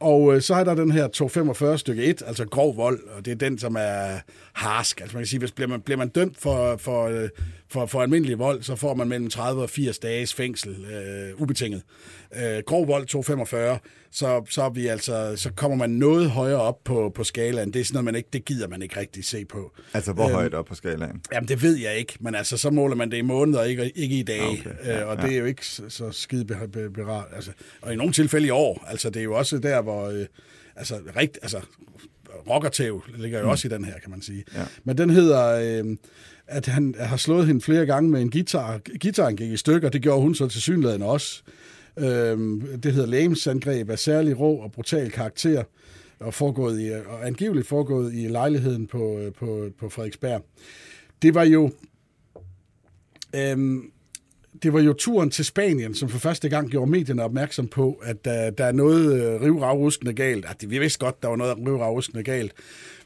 Og 0.00 0.34
øh, 0.34 0.42
så 0.42 0.54
er 0.54 0.64
der 0.64 0.74
den 0.74 0.90
her 0.90 1.08
245 1.08 1.78
stykke 1.78 2.04
1, 2.04 2.22
altså 2.26 2.44
grov 2.44 2.76
vold, 2.76 3.00
og 3.16 3.24
det 3.24 3.30
er 3.30 3.34
den, 3.36 3.58
som 3.58 3.76
er 3.78 4.18
harsk. 4.52 5.00
Altså 5.00 5.16
man 5.16 5.20
kan 5.22 5.26
sige, 5.26 5.38
hvis 5.38 5.52
bliver 5.52 5.68
man, 5.68 5.80
bliver 5.80 5.98
man 5.98 6.08
dømt 6.08 6.40
for, 6.40 6.76
for, 6.76 7.06
øh, 7.06 7.28
for, 7.74 7.86
for 7.86 8.02
almindelig 8.02 8.38
vold, 8.38 8.62
så 8.62 8.76
får 8.76 8.94
man 8.94 9.08
mellem 9.08 9.30
30 9.30 9.62
og 9.62 9.70
80 9.70 9.98
dages 9.98 10.34
fængsel, 10.34 10.84
øh, 10.84 11.40
ubetinget. 11.42 11.82
Øh, 12.36 12.62
grov 12.66 12.88
vold 12.88 13.06
245, 13.06 13.78
så, 14.10 14.44
så, 14.50 14.62
er 14.62 14.70
vi 14.70 14.86
altså, 14.86 15.32
så 15.36 15.50
kommer 15.56 15.76
man 15.76 15.90
noget 15.90 16.30
højere 16.30 16.60
op 16.60 16.84
på, 16.84 17.12
på 17.14 17.24
skalaen. 17.24 17.72
Det 17.72 17.80
er 17.80 17.84
sådan 17.84 17.94
noget, 17.94 18.04
man 18.04 18.14
ikke, 18.14 18.28
det 18.32 18.44
gider 18.44 18.68
man 18.68 18.82
ikke 18.82 19.00
rigtig 19.00 19.24
se 19.24 19.44
på. 19.44 19.72
Altså, 19.94 20.12
hvor 20.12 20.28
højt 20.28 20.54
op 20.54 20.66
på 20.66 20.74
skalaen? 20.74 21.20
Jamen, 21.32 21.48
det 21.48 21.62
ved 21.62 21.76
jeg 21.76 21.96
ikke, 21.96 22.16
men 22.20 22.34
altså, 22.34 22.56
så 22.56 22.70
måler 22.70 22.96
man 22.96 23.10
det 23.10 23.16
i 23.16 23.22
måneder, 23.22 23.64
ikke, 23.64 23.92
ikke 23.98 24.18
i 24.18 24.22
dage, 24.22 24.42
Okay, 24.42 24.70
okay, 24.70 24.86
ja, 24.86 24.98
ja, 24.98 25.04
og 25.04 25.16
ja. 25.16 25.26
det 25.26 25.34
er 25.34 25.38
jo 25.38 25.44
ikke 25.44 25.66
så, 25.66 25.82
så 25.88 26.10
skide 26.10 26.44
be, 26.44 26.68
be, 26.72 26.90
berat. 26.90 27.24
Altså, 27.34 27.50
og 27.82 27.92
i 27.92 27.96
nogle 27.96 28.12
tilfælde 28.12 28.46
i 28.46 28.50
år, 28.50 28.84
altså, 28.86 29.10
det 29.10 29.20
er 29.20 29.24
jo 29.24 29.34
også 29.34 29.58
der, 29.58 29.82
hvor, 29.82 30.08
øh, 30.08 30.26
altså, 30.76 30.98
rigt, 31.16 31.38
altså, 31.42 31.60
rockertæv 32.50 33.02
ligger 33.16 33.38
jo 33.38 33.44
mm. 33.44 33.50
også 33.50 33.68
i 33.68 33.70
den 33.70 33.84
her, 33.84 33.98
kan 33.98 34.10
man 34.10 34.22
sige. 34.22 34.44
Ja. 34.54 34.64
Men 34.84 34.98
den 34.98 35.10
hedder, 35.10 35.82
øh, 35.82 35.96
at 36.46 36.66
han 36.66 36.94
har 36.98 37.16
slået 37.16 37.46
hende 37.46 37.60
flere 37.60 37.86
gange 37.86 38.10
med 38.10 38.20
en 38.20 38.30
guitar. 38.30 38.78
Gitaren 38.78 39.36
gik 39.36 39.50
i 39.50 39.56
stykker, 39.56 39.88
det 39.88 40.02
gjorde 40.02 40.20
hun 40.20 40.34
så 40.34 40.48
til 40.48 40.62
synligheden 40.62 41.02
også. 41.02 41.42
Øh, 41.98 42.38
det 42.82 42.92
hedder 42.92 43.06
lægemsangreb 43.06 43.90
af 43.90 43.98
særlig 43.98 44.40
rå 44.40 44.56
og 44.56 44.72
brutal 44.72 45.10
karakter, 45.10 45.62
og, 46.20 46.34
foregået 46.34 46.80
i, 46.80 46.90
og 47.06 47.26
angiveligt 47.26 47.66
foregået 47.66 48.14
i 48.14 48.28
lejligheden 48.28 48.86
på, 48.86 49.18
øh, 49.18 49.32
på, 49.32 49.70
på 49.80 49.88
Frederiksberg. 49.88 50.44
Det 51.22 51.34
var 51.34 51.44
jo 51.44 51.70
øhm, 53.34 53.90
det 54.62 54.72
var 54.72 54.80
jo 54.80 54.92
turen 54.92 55.30
til 55.30 55.44
Spanien, 55.44 55.94
som 55.94 56.08
for 56.08 56.18
første 56.18 56.48
gang 56.48 56.70
gjorde 56.70 56.90
medierne 56.90 57.22
opmærksom 57.22 57.68
på, 57.68 58.00
at 58.02 58.24
der, 58.24 58.50
der 58.50 58.64
er 58.64 58.72
noget 58.72 59.22
øh, 59.22 59.42
rivravruskende 59.42 60.12
galt. 60.12 60.44
At 60.44 60.70
vi 60.70 60.78
vidste 60.78 60.98
godt, 60.98 61.22
der 61.22 61.28
var 61.28 61.36
noget 61.36 61.58
rivravruskende 61.58 62.22
galt. 62.22 62.52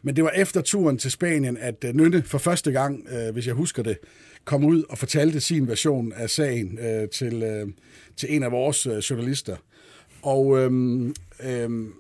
Men 0.09 0.17
det 0.17 0.25
var 0.25 0.31
efter 0.31 0.61
turen 0.61 0.99
til 0.99 1.11
Spanien, 1.11 1.57
at 1.57 1.85
øh, 1.85 1.95
Nynne 1.95 2.23
for 2.23 2.39
første 2.39 2.73
gang, 2.73 3.07
øh, 3.11 3.33
hvis 3.33 3.47
jeg 3.47 3.55
husker 3.55 3.83
det, 3.83 3.99
kom 4.45 4.65
ud 4.65 4.83
og 4.89 4.99
fortalte 4.99 5.41
sin 5.41 5.69
version 5.69 6.13
af 6.13 6.31
sagen 6.31 6.79
øh, 6.79 7.09
til, 7.09 7.43
øh, 7.43 7.69
til 8.17 8.35
en 8.35 8.43
af 8.43 8.53
vores 8.53 8.87
øh, 8.87 8.97
journalister. 8.97 9.57
Og 10.23 10.59
øhm, 10.59 11.15
øhm, 11.45 11.93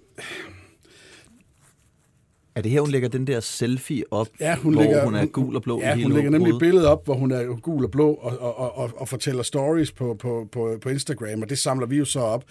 Er 2.55 2.63
det 2.63 2.71
her, 2.73 2.81
hun 2.81 2.91
lægger 2.91 3.09
den 3.09 3.27
der 3.27 3.41
selfie 3.41 4.05
op, 4.11 4.29
Ja, 4.41 4.57
hun 4.57 4.73
hvor 4.73 4.83
lægger, 4.83 5.05
hun 5.05 5.15
er 5.15 5.27
gul 5.27 5.57
og 5.57 5.63
blå 5.63 5.81
Ja, 5.81 5.95
hele 5.95 6.07
hun 6.07 6.13
lægger 6.13 6.31
nemlig 6.31 6.53
et 6.53 6.59
billede 6.61 6.89
op, 6.89 7.05
hvor 7.05 7.15
hun 7.15 7.31
er 7.31 7.61
gul 7.61 7.85
og 7.85 7.91
blå 7.91 8.15
og, 8.15 8.39
og, 8.39 8.59
og, 8.59 8.79
og, 8.79 8.91
og 8.97 9.09
fortæller 9.09 9.43
stories 9.43 9.93
på, 9.93 10.17
på, 10.19 10.49
på, 10.53 10.79
på 10.81 10.89
Instagram, 10.89 11.43
og 11.43 11.51
det 11.51 11.59
samler 11.59 11.87
vi 11.87 11.97
jo 11.97 12.05
så 12.05 12.21
op. 12.21 12.45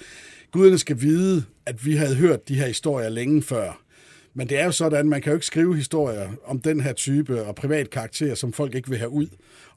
Guderne 0.51 0.77
skal 0.77 1.01
vide, 1.01 1.43
at 1.65 1.85
vi 1.85 1.95
havde 1.95 2.15
hørt 2.15 2.47
de 2.47 2.55
her 2.55 2.67
historier 2.67 3.09
længe 3.09 3.41
før. 3.41 3.86
Men 4.37 4.49
det 4.49 4.59
er 4.59 4.65
jo 4.65 4.71
sådan, 4.71 5.09
man 5.09 5.21
kan 5.21 5.31
jo 5.31 5.35
ikke 5.35 5.45
skrive 5.45 5.75
historier 5.75 6.29
om 6.45 6.59
den 6.59 6.79
her 6.81 6.93
type 6.93 7.45
og 7.45 7.55
privat 7.55 7.89
karakter, 7.89 8.35
som 8.35 8.53
folk 8.53 8.75
ikke 8.75 8.89
vil 8.89 8.97
have 8.97 9.09
ud. 9.09 9.27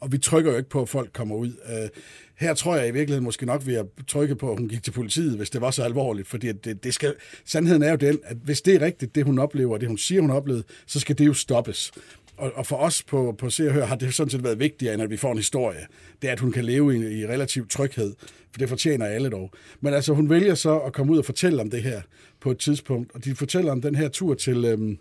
Og 0.01 0.13
vi 0.13 0.19
trykker 0.19 0.51
jo 0.51 0.57
ikke 0.57 0.71
på, 0.71 0.83
at 0.83 0.89
folk 0.89 1.13
kommer 1.13 1.37
ud. 1.37 1.49
Øh, 1.49 1.89
Her 2.37 2.55
tror 2.55 2.77
jeg 2.77 2.89
i 2.89 2.91
virkeligheden 2.91 3.25
måske 3.25 3.47
nok 3.47 3.67
vi 3.67 3.75
har 3.75 3.87
trykket 4.09 4.39
på, 4.39 4.53
at 4.53 4.59
hun 4.59 4.69
gik 4.69 4.83
til 4.83 4.91
politiet, 4.91 5.37
hvis 5.37 5.51
det 5.51 5.61
var 5.61 5.71
så 5.71 5.83
alvorligt. 5.83 6.29
Fordi 6.29 6.49
at 6.49 6.65
det, 6.65 6.85
det 6.85 6.95
skal, 6.95 7.15
sandheden 7.45 7.83
er 7.83 7.91
jo 7.91 7.97
den, 7.97 8.19
at 8.25 8.37
hvis 8.45 8.61
det 8.61 8.75
er 8.75 8.81
rigtigt, 8.81 9.15
det 9.15 9.25
hun 9.25 9.39
oplever, 9.39 9.79
det 9.79 9.89
hun 9.89 9.99
siger, 9.99 10.21
hun 10.21 10.31
oplevede, 10.31 10.65
så 10.87 11.01
skal 11.01 11.19
det 11.19 11.27
jo 11.27 11.35
stoppes. 11.35 11.93
Og, 12.37 12.53
og 12.55 12.67
for 12.67 12.77
os 12.77 13.03
på, 13.03 13.35
på 13.39 13.51
Se 13.51 13.67
og 13.69 13.73
Hør 13.75 13.87
har 13.87 13.97
det 13.97 14.15
sådan 14.15 14.31
set 14.31 14.45
været 14.45 14.59
vigtigere, 14.59 14.95
end 14.95 15.03
at 15.03 15.11
vi 15.11 15.17
får 15.17 15.33
en 15.33 15.39
historie. 15.39 15.87
Det 16.23 16.29
er, 16.29 16.33
at 16.33 16.41
hun 16.41 16.53
kan 16.53 16.65
leve 16.65 16.97
i, 16.97 17.21
i 17.21 17.27
relativ 17.27 17.69
tryghed, 17.69 18.15
for 18.53 18.59
det 18.59 18.69
fortjener 18.69 19.07
alle 19.07 19.31
dog. 19.31 19.51
Men 19.81 19.95
altså, 19.95 20.13
hun 20.15 20.31
vælger 20.31 20.55
så 20.55 20.79
at 20.79 20.93
komme 20.93 21.13
ud 21.13 21.19
og 21.19 21.25
fortælle 21.25 21.61
om 21.61 21.71
det 21.71 21.83
her 21.83 22.01
på 22.41 22.51
et 22.51 22.59
tidspunkt, 22.59 23.13
og 23.15 23.25
de 23.25 23.35
fortæller 23.35 23.73
om 23.73 23.81
den 23.81 23.95
her 23.95 24.09
tur 24.09 24.35
til, 24.35 24.65
øhm, 24.65 24.99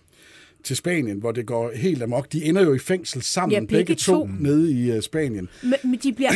til 0.63 0.75
Spanien, 0.75 1.19
hvor 1.19 1.31
det 1.31 1.45
går 1.45 1.71
helt 1.75 2.03
amok. 2.03 2.31
De 2.31 2.43
ender 2.45 2.61
jo 2.63 2.73
i 2.73 2.79
fængsel 2.79 3.21
sammen, 3.21 3.53
Ja, 3.53 3.59
begge 3.59 3.73
begge, 3.75 3.95
to, 3.95 4.13
to. 4.13 4.29
nede 4.39 4.71
i 4.71 4.97
uh, 4.97 5.01
Spanien. 5.03 5.49
Men, 5.63 5.73
men 5.83 5.99
de 6.03 6.13
bliver 6.13 6.31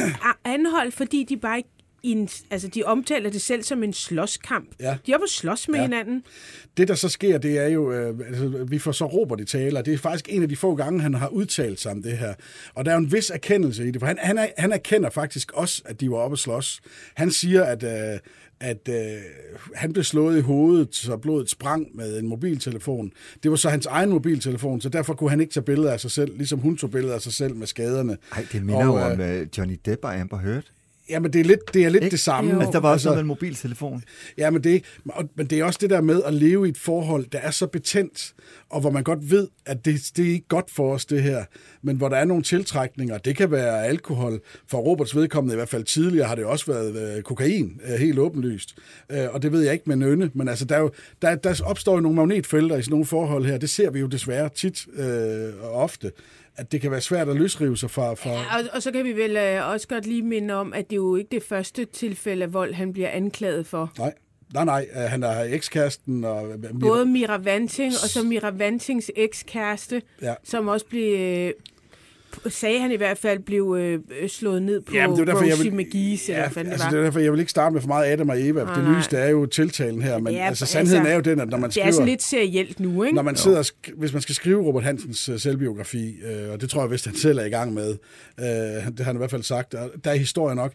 anholdt, 0.46 0.94
fordi 0.94 1.24
de 1.30 1.38
bare 1.38 1.58
ikke 1.58 1.70
en, 2.04 2.30
altså, 2.52 2.68
de 2.68 2.84
omtaler 2.84 3.30
det 3.30 3.42
selv 3.42 3.64
som 3.64 3.84
en 3.84 3.94
slåskamp. 3.94 4.70
Ja. 4.80 4.98
De 5.06 5.12
er 5.12 5.18
at 5.18 5.30
slås 5.30 5.68
med 5.70 5.76
Ja. 5.76 5.82
hinanden. 5.82 6.24
Det, 6.78 6.88
der 6.88 6.96
så 6.96 7.10
sker, 7.10 7.38
det 7.38 7.58
er 7.60 7.68
jo, 7.68 7.92
øh, 7.92 8.20
altså, 8.28 8.66
vi 8.68 8.80
får 8.80 8.92
så 8.92 9.06
Robert 9.06 9.40
i 9.42 9.46
tale, 9.46 9.80
og 9.80 9.86
det 9.86 9.94
er 9.94 9.98
faktisk 9.98 10.26
en 10.30 10.42
af 10.44 10.50
de 10.50 10.56
få 10.56 10.76
gange, 10.76 11.02
han 11.02 11.14
har 11.14 11.28
udtalt 11.28 11.80
sig 11.80 11.92
om 11.92 12.04
det 12.04 12.18
her. 12.18 12.34
Og 12.74 12.86
der 12.86 12.92
er 12.92 12.96
jo 12.96 13.02
en 13.02 13.12
vis 13.12 13.30
erkendelse 13.30 13.88
i 13.88 13.92
det, 13.92 14.00
for 14.02 14.06
han, 14.08 14.18
han, 14.22 14.38
er, 14.38 14.48
han 14.58 14.72
erkender 14.72 15.10
faktisk 15.10 15.52
også, 15.52 15.82
at 15.86 16.02
de 16.02 16.12
var 16.12 16.18
oppe 16.18 16.34
at 16.36 16.40
slås. 16.40 16.82
Han 17.16 17.32
siger, 17.32 17.64
at, 17.64 17.84
øh, 17.84 18.20
at 18.60 18.90
øh, 18.90 19.22
han 19.76 19.94
blev 19.94 20.04
slået 20.04 20.38
i 20.38 20.42
hovedet, 20.42 20.96
så 20.96 21.18
blodet 21.18 21.50
sprang 21.50 21.88
med 21.96 22.20
en 22.20 22.28
mobiltelefon. 22.28 23.12
Det 23.44 23.52
var 23.52 23.58
så 23.58 23.70
hans 23.70 23.86
egen 23.86 24.10
mobiltelefon, 24.10 24.82
så 24.82 24.90
derfor 24.90 25.14
kunne 25.14 25.30
han 25.30 25.42
ikke 25.42 25.54
tage 25.54 25.64
billeder 25.64 25.92
af 25.92 26.00
sig 26.00 26.12
selv, 26.12 26.38
ligesom 26.38 26.60
hun 26.60 26.78
tog 26.78 26.92
billeder 26.92 27.16
af 27.16 27.22
sig 27.22 27.34
selv 27.34 27.56
med 27.56 27.68
skaderne. 27.68 28.18
Ej, 28.32 28.46
det 28.52 28.64
minder 28.66 28.86
jo 28.86 28.94
Og, 28.94 29.02
om 29.02 29.20
uh, 29.20 29.58
Johnny 29.58 29.80
Depp 29.86 30.06
og 30.06 30.16
Amber 30.20 30.38
Heard. 30.38 30.64
Jamen, 31.10 31.34
det 31.34 31.42
er 31.42 31.46
lidt 31.46 31.74
det, 31.74 31.86
er 31.86 31.90
lidt 31.90 32.04
Ikke? 32.04 32.12
det 32.12 32.20
samme. 32.20 32.52
Jo. 32.52 32.60
Altså, 32.60 32.72
der 32.72 32.80
var 32.80 32.92
også 32.92 33.08
noget 33.08 33.18
med 33.18 33.24
en 33.24 33.28
mobiltelefon. 33.28 34.04
Ja, 34.38 34.50
men 34.50 34.64
det, 34.64 34.84
men 35.36 35.46
det 35.48 35.60
er 35.60 35.64
også 35.64 35.80
det 35.82 35.90
der 35.90 36.02
med 36.02 36.24
at 36.24 36.34
leve 36.34 36.68
i 36.68 36.70
et 36.70 36.78
forhold, 36.78 37.26
der 37.32 37.40
er 37.40 37.52
så 37.52 37.68
betændt, 37.68 38.34
og 38.70 38.82
hvor 38.82 38.90
man 38.92 39.04
godt 39.04 39.32
ved, 39.32 39.48
at 39.66 39.86
det, 39.86 40.12
det 40.18 40.28
er 40.28 40.32
ikke 40.32 40.48
godt 40.48 40.72
for 40.72 40.94
os, 40.94 41.06
det 41.06 41.24
her. 41.24 41.44
Men 41.82 41.98
hvor 41.98 42.10
der 42.10 42.18
er 42.18 42.26
nogle 42.26 42.44
tiltrækninger. 42.44 43.18
Det 43.18 43.36
kan 43.36 43.52
være 43.52 43.86
alkohol. 43.86 44.42
For 44.68 44.78
Roberts 44.78 45.16
vedkommende, 45.16 45.54
i 45.54 45.58
hvert 45.58 45.70
fald 45.70 45.84
tidligere, 45.84 46.28
har 46.28 46.36
det 46.36 46.46
også 46.46 46.66
været 46.66 47.18
øh, 47.18 47.24
kokain, 47.24 47.82
øh, 47.88 48.00
helt 48.00 48.20
åbenlyst. 48.20 48.76
Øh, 49.12 49.26
og 49.34 49.42
det 49.42 49.52
ved 49.52 49.62
jeg 49.62 49.74
ikke 49.74 49.86
med 49.88 49.96
nønne, 49.96 50.32
men 50.34 50.48
altså, 50.48 50.66
der, 50.66 50.76
er 50.76 50.80
jo, 50.80 50.92
der, 51.22 51.36
der 51.36 51.62
opstår 51.66 51.94
jo 51.94 52.00
nogle 52.00 52.16
magnetfelter 52.16 52.78
i 52.78 52.82
sådan 52.82 52.92
nogle 52.92 53.06
forhold 53.06 53.46
her. 53.46 53.58
Det 53.58 53.70
ser 53.70 53.90
vi 53.90 54.00
jo 54.00 54.08
desværre 54.08 54.50
tit 54.50 54.88
øh, 54.98 55.54
og 55.62 55.72
ofte, 55.72 56.12
at 56.58 56.72
det 56.72 56.82
kan 56.82 56.92
være 56.92 57.02
svært 57.02 57.30
at 57.30 57.36
løsrive 57.36 57.78
sig 57.78 57.92
fra... 57.92 58.14
fra 58.14 58.30
Ja, 58.30 58.58
og, 58.58 58.64
og 58.74 58.84
så 58.84 58.92
kan 58.92 59.06
vi 59.06 59.12
vel 59.12 59.38
øh, 59.38 59.70
også 59.70 59.88
godt 59.88 60.06
lige 60.06 60.22
minde 60.22 60.54
om, 60.54 60.74
at 60.74 60.90
det 60.90 60.94
er 60.96 60.98
jo 60.98 61.16
ikke 61.16 61.30
det 61.32 61.44
første 61.44 61.86
tilfælde 61.86 62.44
af 62.44 62.54
vold, 62.54 62.74
han 62.74 62.94
bliver 62.94 63.10
anklaget 63.10 63.68
for. 63.68 63.92
Nej, 63.98 64.14
nej, 64.54 64.66
nej. 64.66 64.88
øh, 64.96 65.02
Han 65.02 65.24
er 65.24 65.44
ekskæresten 65.44 66.24
og... 66.24 66.48
Både 66.80 67.06
Mira 67.06 67.38
Vanting 67.38 67.94
og 68.04 68.10
så 68.10 68.24
Mira 68.24 68.50
Vantings 68.50 69.12
ekskæreste, 69.16 70.02
Ja. 70.22 70.34
som 70.44 70.68
også 70.68 70.86
blev, 70.86 71.20
øh, 71.20 71.54
sagde 72.50 72.80
han 72.80 72.92
i 72.92 72.96
hvert 72.96 73.18
fald, 73.18 73.40
blev 73.40 73.76
øh, 73.80 74.00
slået 74.30 74.62
ned 74.62 74.82
på 74.82 74.94
Jamen, 74.94 75.16
det 75.16 75.22
er 75.22 75.26
derfor, 75.26 75.44
jeg 75.46 75.54
Rosie 75.60 75.72
vil, 75.72 75.86
McGee's, 75.86 76.24
eller 76.30 76.42
ja, 76.42 76.42
hvad 76.42 76.50
fanden 76.54 76.72
altså, 76.74 76.86
det 76.86 76.92
det 76.92 76.98
var. 77.00 77.04
er 77.04 77.08
derfor, 77.08 77.20
jeg 77.20 77.32
vil 77.32 77.40
ikke 77.40 77.50
starte 77.50 77.74
med 77.74 77.82
for 77.82 77.88
meget 77.88 78.12
Adam 78.12 78.30
og 78.30 78.42
Eva. 78.42 78.64
Nej, 78.64 78.76
det 78.76 78.96
nyeste 78.96 79.18
er 79.18 79.30
jo 79.30 79.46
tiltalen 79.46 80.02
her, 80.02 80.18
men 80.18 80.34
det 80.34 80.42
er- 80.42 80.46
altså, 80.46 80.66
sandheden 80.66 81.00
altså, 81.02 81.12
er 81.12 81.16
jo 81.16 81.22
den, 81.22 81.40
at 81.40 81.50
når 81.50 81.58
man 81.58 81.64
Det 81.68 81.74
skriver... 81.74 81.88
er 81.88 81.92
sådan 81.92 82.08
lidt 82.08 82.24
serielt 82.24 82.80
nu, 82.80 83.04
ikke? 83.04 83.16
Når 83.16 83.22
man 83.24 83.36
sidder, 83.36 83.64
sk- 83.64 83.94
hvis 83.98 84.14
man 84.14 84.22
skal 84.22 84.36
skrive 84.36 84.64
Robert 84.64 84.84
Hansens 84.84 85.30
øh, 85.30 85.40
selvbiografi, 85.40 86.16
øh, 86.26 86.52
og 86.52 86.62
det 86.62 86.70
tror 86.70 86.82
jeg 86.82 86.92
vist, 86.92 87.06
han 87.06 87.16
selv 87.16 87.38
er 87.38 87.46
i 87.46 87.50
gang 87.50 87.74
med, 87.74 87.90
øh, 88.40 88.46
det 88.46 88.94
har 88.98 89.04
han 89.04 89.16
i 89.16 89.18
hvert 89.18 89.32
fald 89.32 89.44
sagt, 89.44 89.72
der 90.04 90.12
er 90.12 90.16
historie 90.16 90.56
nok. 90.56 90.72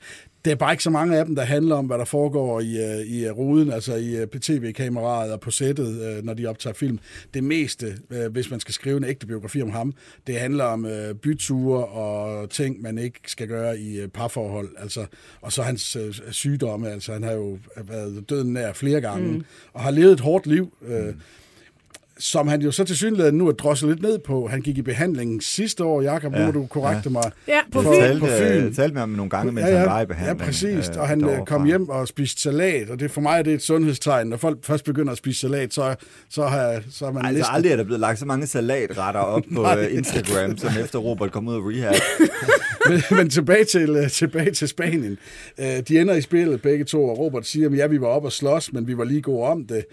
Det 0.49 0.53
er 0.55 0.57
bare 0.57 0.73
ikke 0.73 0.83
så 0.83 0.91
mange 0.91 1.17
af 1.17 1.27
dem, 1.27 1.35
der 1.35 1.43
handler 1.43 1.77
om, 1.77 1.87
hvad 1.87 1.99
der 1.99 2.05
foregår 2.05 2.61
i, 2.61 2.77
øh, 2.77 3.07
i 3.07 3.27
øh, 3.27 3.33
ruden, 3.33 3.73
altså 3.73 3.95
i 3.95 4.17
øh, 4.17 4.27
tv-kameraet 4.27 5.33
og 5.33 5.41
på 5.41 5.51
sættet, 5.51 6.25
når 6.25 6.35
de 6.35 6.47
optager 6.47 6.75
film. 6.75 6.99
Det 7.35 7.45
meste, 7.45 7.99
hvis 8.31 8.51
man 8.51 8.61
skal 8.61 8.75
skrive 8.75 8.97
en 8.97 9.05
ægte 9.05 9.27
biografi 9.27 9.63
om 9.63 9.71
ham, 9.71 9.95
det 10.27 10.41
handler 10.41 10.65
om 10.65 10.87
byture 11.23 11.85
og 11.85 12.51
ting, 12.51 12.83
man 12.83 12.99
ikke 12.99 13.21
skal 13.27 13.49
gøre 13.49 13.79
i 13.79 14.07
parforhold. 14.07 14.69
Altså, 14.79 15.07
og 15.41 15.53
så 15.53 15.63
hans 15.63 15.97
sygdomme, 16.31 16.91
altså 16.91 17.13
han 17.13 17.23
har 17.23 17.33
jo 17.33 17.59
været 17.83 18.25
døden 18.29 18.53
nær 18.53 18.73
flere 18.73 19.01
gange, 19.01 19.33
mm. 19.33 19.45
og 19.73 19.81
har 19.81 19.91
levet 19.91 20.13
et 20.13 20.21
hårdt 20.21 20.47
liv. 20.47 20.73
Øh, 20.89 21.15
som 22.19 22.49
han 22.49 22.63
jo 22.63 22.71
så 22.71 22.85
til 22.85 22.97
synligheden 22.97 23.39
nu 23.39 23.49
er 23.49 23.53
drosset 23.53 23.89
lidt 23.89 24.03
ned 24.03 24.19
på. 24.19 24.47
Han 24.49 24.61
gik 24.63 24.79
i 24.79 24.83
behandling 24.83 25.43
sidste 25.43 25.85
år, 25.85 26.03
Jakob, 26.03 26.33
ja, 26.33 26.39
nu 26.39 26.45
Ja, 26.45 26.47
må 26.47 26.53
du 26.61 26.67
korrekte 26.67 27.11
mig. 27.11 27.23
Ja, 27.49 27.59
på 27.73 27.83
Fyn. 27.83 27.89
talte, 28.01 28.21
på 28.21 28.27
Fyn. 28.27 28.45
øh, 28.45 28.75
talte 28.75 28.93
med 28.95 29.01
ham 29.03 29.09
nogle 29.09 29.31
gange, 29.31 29.53
mens 29.53 29.67
ja, 29.67 29.73
ja, 29.73 29.79
han 29.79 29.87
var 29.89 30.01
i 30.01 30.07
behandling. 30.07 30.41
Ja, 30.41 30.45
præcis. 30.47 30.89
øh, 30.89 31.01
Og 31.01 31.09
han 31.09 31.21
øh, 31.25 31.29
derovre 31.29 31.47
kom 31.47 31.65
hjem 31.65 31.89
og 31.89 32.09
spiste 32.09 32.43
salat, 32.43 32.91
og 32.91 33.01
det 33.01 33.11
for 33.11 33.21
mig 33.21 33.39
er 33.39 33.43
det 33.43 33.55
et 33.55 33.63
sundhedstegn. 33.63 34.27
Når 34.27 34.37
folk 34.37 34.59
først 34.65 34.85
begynder 34.85 35.13
at 35.13 35.19
spise 35.19 35.41
salat, 35.41 35.75
så, 35.75 35.95
så, 36.31 36.47
har, 36.47 36.81
så 36.91 37.07
er 37.07 37.13
man 37.13 37.25
Altså, 37.27 37.39
næsten... 37.39 37.55
aldrig 37.55 37.73
er 37.73 37.77
der 37.77 37.85
blevet 37.85 38.01
lagt 38.01 38.19
så 38.19 38.27
mange 38.27 38.47
salatretter 38.47 39.21
op 39.21 39.43
på 39.55 39.67
øh, 39.79 39.95
Instagram, 39.95 40.59
som 40.59 40.71
efter 40.85 40.99
Robert 40.99 41.33
kom 41.33 41.49
ud 41.49 41.55
af 41.55 41.61
rehab. 41.61 41.95
men, 42.91 43.03
men 43.19 43.31
tilbage 43.31 43.65
til, 43.65 43.91
øh, 43.91 44.11
tilbage 44.11 44.51
til 44.51 44.69
Spanien. 44.69 45.19
Øh, 45.61 45.67
de 45.89 46.01
ender 46.01 46.15
i 46.15 46.21
spillet 46.21 46.63
begge 46.63 46.85
to, 46.85 47.05
og 47.09 47.19
Robert 47.19 47.47
siger, 47.47 47.69
at 47.71 47.77
ja, 47.77 47.87
vi 47.87 48.01
var 48.01 48.07
oppe 48.07 48.29
og 48.29 48.33
slås, 48.33 48.73
men 48.73 48.87
vi 48.89 48.97
var 48.99 49.05
lige 49.05 49.23
gode 49.23 49.47
om 49.47 49.65
det. 49.67 49.85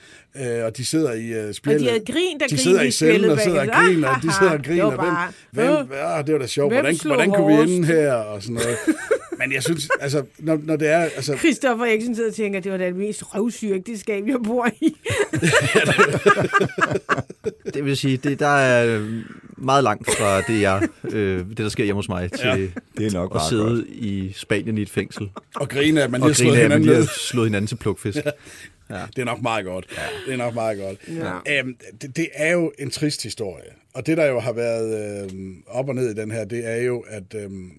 Øh, 0.41 0.65
og 0.65 0.77
de 0.77 0.86
sidder 0.86 1.13
i 1.13 1.25
øh, 1.27 1.48
Og 1.50 1.55
spillet. 1.55 2.05
De 2.15 2.19
havde 2.19 2.29
grint 2.29 2.43
og 2.43 2.50
de 2.50 2.57
sidder 2.57 2.81
i 2.81 2.91
cellen 2.91 3.31
og 3.31 3.39
sidder 3.39 3.62
og 3.62 3.67
griner, 3.67 4.19
de 4.24 4.34
sidder 4.34 4.51
og 4.51 4.60
Ah, 4.60 4.63
det 4.65 4.67
griner. 4.67 5.31
Hvem, 5.51 5.88
hvem, 5.88 5.88
ja, 5.91 6.22
det 6.22 6.34
var 6.34 6.39
da 6.39 6.48
sjovt. 6.48 6.74
Hvordan, 6.74 6.95
hvordan 7.05 7.31
kunne 7.31 7.65
vi 7.67 7.74
ende 7.74 7.88
her? 7.88 8.13
Og 8.13 8.41
sådan 8.41 8.55
noget. 8.55 8.77
Men 9.45 9.53
jeg 9.53 9.63
synes, 9.63 9.89
altså, 9.99 10.23
når, 10.39 10.59
når 10.63 10.75
det 10.75 10.87
er... 10.87 10.99
Altså, 10.99 11.37
Christoffer 11.37 11.85
Eriksen 11.85 12.15
sidder 12.15 12.29
og 12.29 12.35
tænker, 12.35 12.57
at 12.57 12.63
det 12.63 12.71
var 12.71 12.77
da 12.77 12.85
det 12.85 12.95
mest 12.95 13.35
røvsyge 13.35 13.75
ægteskab, 13.75 14.27
jeg 14.27 14.37
bor 14.43 14.69
i. 14.81 14.95
Det 17.73 17.85
vil 17.85 17.97
sige, 17.97 18.17
det, 18.17 18.39
der 18.39 18.47
er 18.47 18.99
øh, 18.99 19.11
meget 19.57 19.83
langt 19.83 20.11
fra 20.11 20.41
det, 20.41 20.61
jeg, 20.61 20.87
øh, 21.03 21.49
det 21.49 21.57
der 21.57 21.69
sker 21.69 21.83
hjemme 21.83 21.97
hos 21.97 22.09
mig, 22.09 22.31
til 22.31 22.47
ja, 22.47 22.57
Det 22.97 23.07
er 23.07 23.11
nok 23.11 23.31
at 23.31 23.37
bare 23.37 23.49
sidde 23.49 23.63
godt. 23.63 23.87
i 23.87 24.31
Spanien 24.35 24.77
i 24.77 24.81
et 24.81 24.89
fængsel 24.89 25.29
og 25.55 25.69
grine, 25.69 26.03
at 26.03 26.11
man 26.11 26.21
lige 26.21 26.25
og 26.25 26.29
har 26.29 26.33
slået 26.33 26.57
hinanden 26.57 26.81
lige 26.81 26.99
ned. 26.99 27.07
slået 27.07 27.47
hinanden 27.47 27.67
til 27.67 27.75
plukfisk. 27.75 28.17
Det 28.17 29.21
er 29.21 29.23
nok 29.25 29.41
meget 29.41 29.65
godt. 29.65 29.85
Ja. 29.97 30.01
Det 30.25 30.33
er 30.33 30.37
nok 30.37 30.53
meget 30.53 30.79
godt. 30.79 30.97
Ja. 31.47 31.59
Øhm, 31.59 31.75
det, 32.01 32.17
det 32.17 32.27
er 32.33 32.51
jo 32.51 32.71
en 32.79 32.89
trist 32.89 33.23
historie. 33.23 33.69
Og 33.93 34.05
det, 34.05 34.17
der 34.17 34.25
jo 34.25 34.39
har 34.39 34.53
været 34.53 35.23
øhm, 35.31 35.63
op 35.67 35.89
og 35.89 35.95
ned 35.95 36.09
i 36.09 36.13
den 36.13 36.31
her, 36.31 36.45
det 36.45 36.67
er 36.67 36.83
jo, 36.83 37.03
at 37.07 37.35
øhm, 37.35 37.71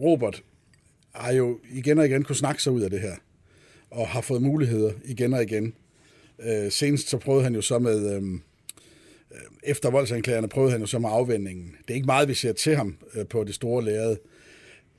Robert 0.00 0.42
har 1.14 1.32
jo 1.32 1.60
igen 1.70 1.98
og 1.98 2.06
igen 2.06 2.24
kunne 2.24 2.36
snakke 2.36 2.62
sig 2.62 2.72
ud 2.72 2.80
af 2.80 2.90
det 2.90 3.00
her. 3.00 3.14
Og 3.90 4.08
har 4.08 4.20
fået 4.20 4.42
muligheder 4.42 4.92
igen 5.04 5.34
og 5.34 5.42
igen. 5.42 5.74
Øh, 6.42 6.72
senest 6.72 7.08
så 7.08 7.18
prøvede 7.18 7.44
han 7.44 7.54
jo 7.54 7.62
så 7.62 7.78
med... 7.78 8.16
Øhm, 8.16 8.34
øh, 9.32 9.40
efter 9.62 9.90
voldsanklagerne 9.90 10.48
prøvede 10.48 10.72
han 10.72 10.80
jo 10.80 10.86
så 10.86 10.98
med 10.98 11.08
afvendingen. 11.12 11.74
Det 11.82 11.90
er 11.90 11.94
ikke 11.94 12.06
meget, 12.06 12.28
vi 12.28 12.34
ser 12.34 12.52
til 12.52 12.76
ham 12.76 12.96
øh, 13.14 13.26
på 13.26 13.44
det 13.44 13.54
store 13.54 13.84
lærred. 13.84 14.16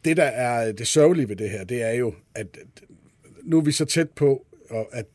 Det, 0.05 0.17
der 0.17 0.23
er 0.23 0.71
det 0.71 0.87
sørgelige 0.87 1.29
ved 1.29 1.35
det 1.35 1.49
her, 1.49 1.63
det 1.63 1.81
er 1.81 1.91
jo, 1.91 2.13
at 2.35 2.47
nu 3.43 3.57
er 3.57 3.61
vi 3.61 3.71
så 3.71 3.85
tæt 3.85 4.09
på, 4.09 4.45
og 4.69 4.89
at 4.91 5.05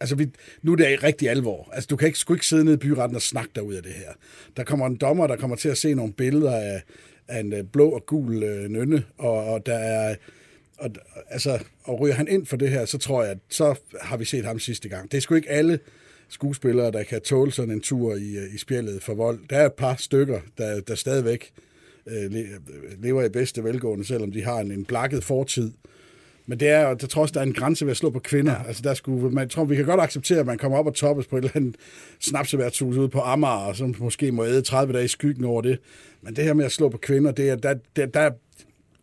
Altså, 0.00 0.16
vi, 0.16 0.28
nu 0.62 0.72
er 0.72 0.76
det 0.76 0.90
i 0.90 0.96
rigtig 0.96 1.30
alvor. 1.30 1.70
Altså, 1.72 1.86
du 1.88 1.96
kan 1.96 2.06
ikke, 2.06 2.18
sgu 2.18 2.34
ikke 2.34 2.46
sidde 2.46 2.64
nede 2.64 2.74
i 2.74 2.78
byretten 2.78 3.16
og 3.16 3.22
snakke 3.22 3.50
dig 3.54 3.62
ud 3.62 3.74
af 3.74 3.82
det 3.82 3.92
her. 3.92 4.12
Der 4.56 4.64
kommer 4.64 4.86
en 4.86 4.96
dommer, 4.96 5.26
der 5.26 5.36
kommer 5.36 5.56
til 5.56 5.68
at 5.68 5.78
se 5.78 5.94
nogle 5.94 6.12
billeder 6.12 6.56
af, 6.56 6.82
af 7.28 7.40
en 7.40 7.52
øh, 7.52 7.64
blå 7.64 7.90
og 7.90 8.06
gul 8.06 8.42
øh, 8.42 8.68
nønne, 8.68 9.04
og, 9.18 9.44
og 9.44 9.66
der 9.66 9.74
er... 9.74 10.14
Og, 10.78 10.90
altså, 11.30 11.58
og 11.84 12.00
ryger 12.00 12.14
han 12.14 12.28
ind 12.28 12.46
for 12.46 12.56
det 12.56 12.70
her, 12.70 12.84
så 12.84 12.98
tror 12.98 13.22
jeg, 13.22 13.30
at 13.30 13.38
så 13.48 13.74
har 14.00 14.16
vi 14.16 14.24
set 14.24 14.44
ham 14.44 14.58
sidste 14.58 14.88
gang. 14.88 15.12
Det 15.12 15.16
er 15.16 15.20
sgu 15.20 15.34
ikke 15.34 15.50
alle 15.50 15.78
skuespillere, 16.28 16.90
der 16.90 17.02
kan 17.02 17.20
tåle 17.20 17.52
sådan 17.52 17.70
en 17.70 17.80
tur 17.80 18.14
i, 18.14 18.36
øh, 18.36 18.54
i 18.54 18.58
spjældet 18.58 19.02
for 19.02 19.14
vold. 19.14 19.40
Der 19.50 19.56
er 19.56 19.66
et 19.66 19.72
par 19.72 19.96
stykker, 19.98 20.40
der, 20.58 20.80
der 20.80 20.94
stadigvæk 20.94 21.52
øh, 22.06 22.32
lever 22.98 23.24
i 23.24 23.28
bedste 23.28 23.64
velgående, 23.64 24.04
selvom 24.04 24.32
de 24.32 24.42
har 24.42 24.58
en, 24.58 24.70
en 24.70 24.84
blakket 24.84 25.24
fortid. 25.24 25.70
Men 26.46 26.60
det 26.60 26.68
er, 26.68 26.94
der 26.94 27.06
tror 27.06 27.22
også, 27.22 27.32
der 27.32 27.40
er 27.40 27.44
en 27.44 27.52
grænse 27.52 27.84
ved 27.86 27.90
at 27.90 27.96
slå 27.96 28.10
på 28.10 28.18
kvinder. 28.18 28.52
Ja. 28.52 28.66
Altså, 28.66 28.82
der 28.82 28.94
skulle, 28.94 29.30
man, 29.30 29.42
jeg 29.42 29.50
tror, 29.50 29.64
vi 29.64 29.76
kan 29.76 29.84
godt 29.84 30.00
acceptere, 30.00 30.38
at 30.38 30.46
man 30.46 30.58
kommer 30.58 30.78
op 30.78 30.86
og 30.86 30.94
toppes 30.94 31.26
på 31.26 31.36
et 31.36 31.44
eller 31.44 31.56
andet 31.56 31.76
snapseværtshus 32.20 32.96
ude 32.96 33.08
på 33.08 33.20
Amager, 33.20 33.52
og 33.52 33.76
så 33.76 33.92
måske 33.98 34.32
må 34.32 34.44
æde 34.44 34.62
30 34.62 34.92
dage 34.92 35.04
i 35.04 35.08
skyggen 35.08 35.44
over 35.44 35.62
det. 35.62 35.78
Men 36.22 36.36
det 36.36 36.44
her 36.44 36.54
med 36.54 36.64
at 36.64 36.72
slå 36.72 36.88
på 36.88 36.98
kvinder, 36.98 37.30
det 37.32 37.50
er, 37.50 37.56
der, 37.56 37.74
der, 37.96 38.06
der, 38.06 38.30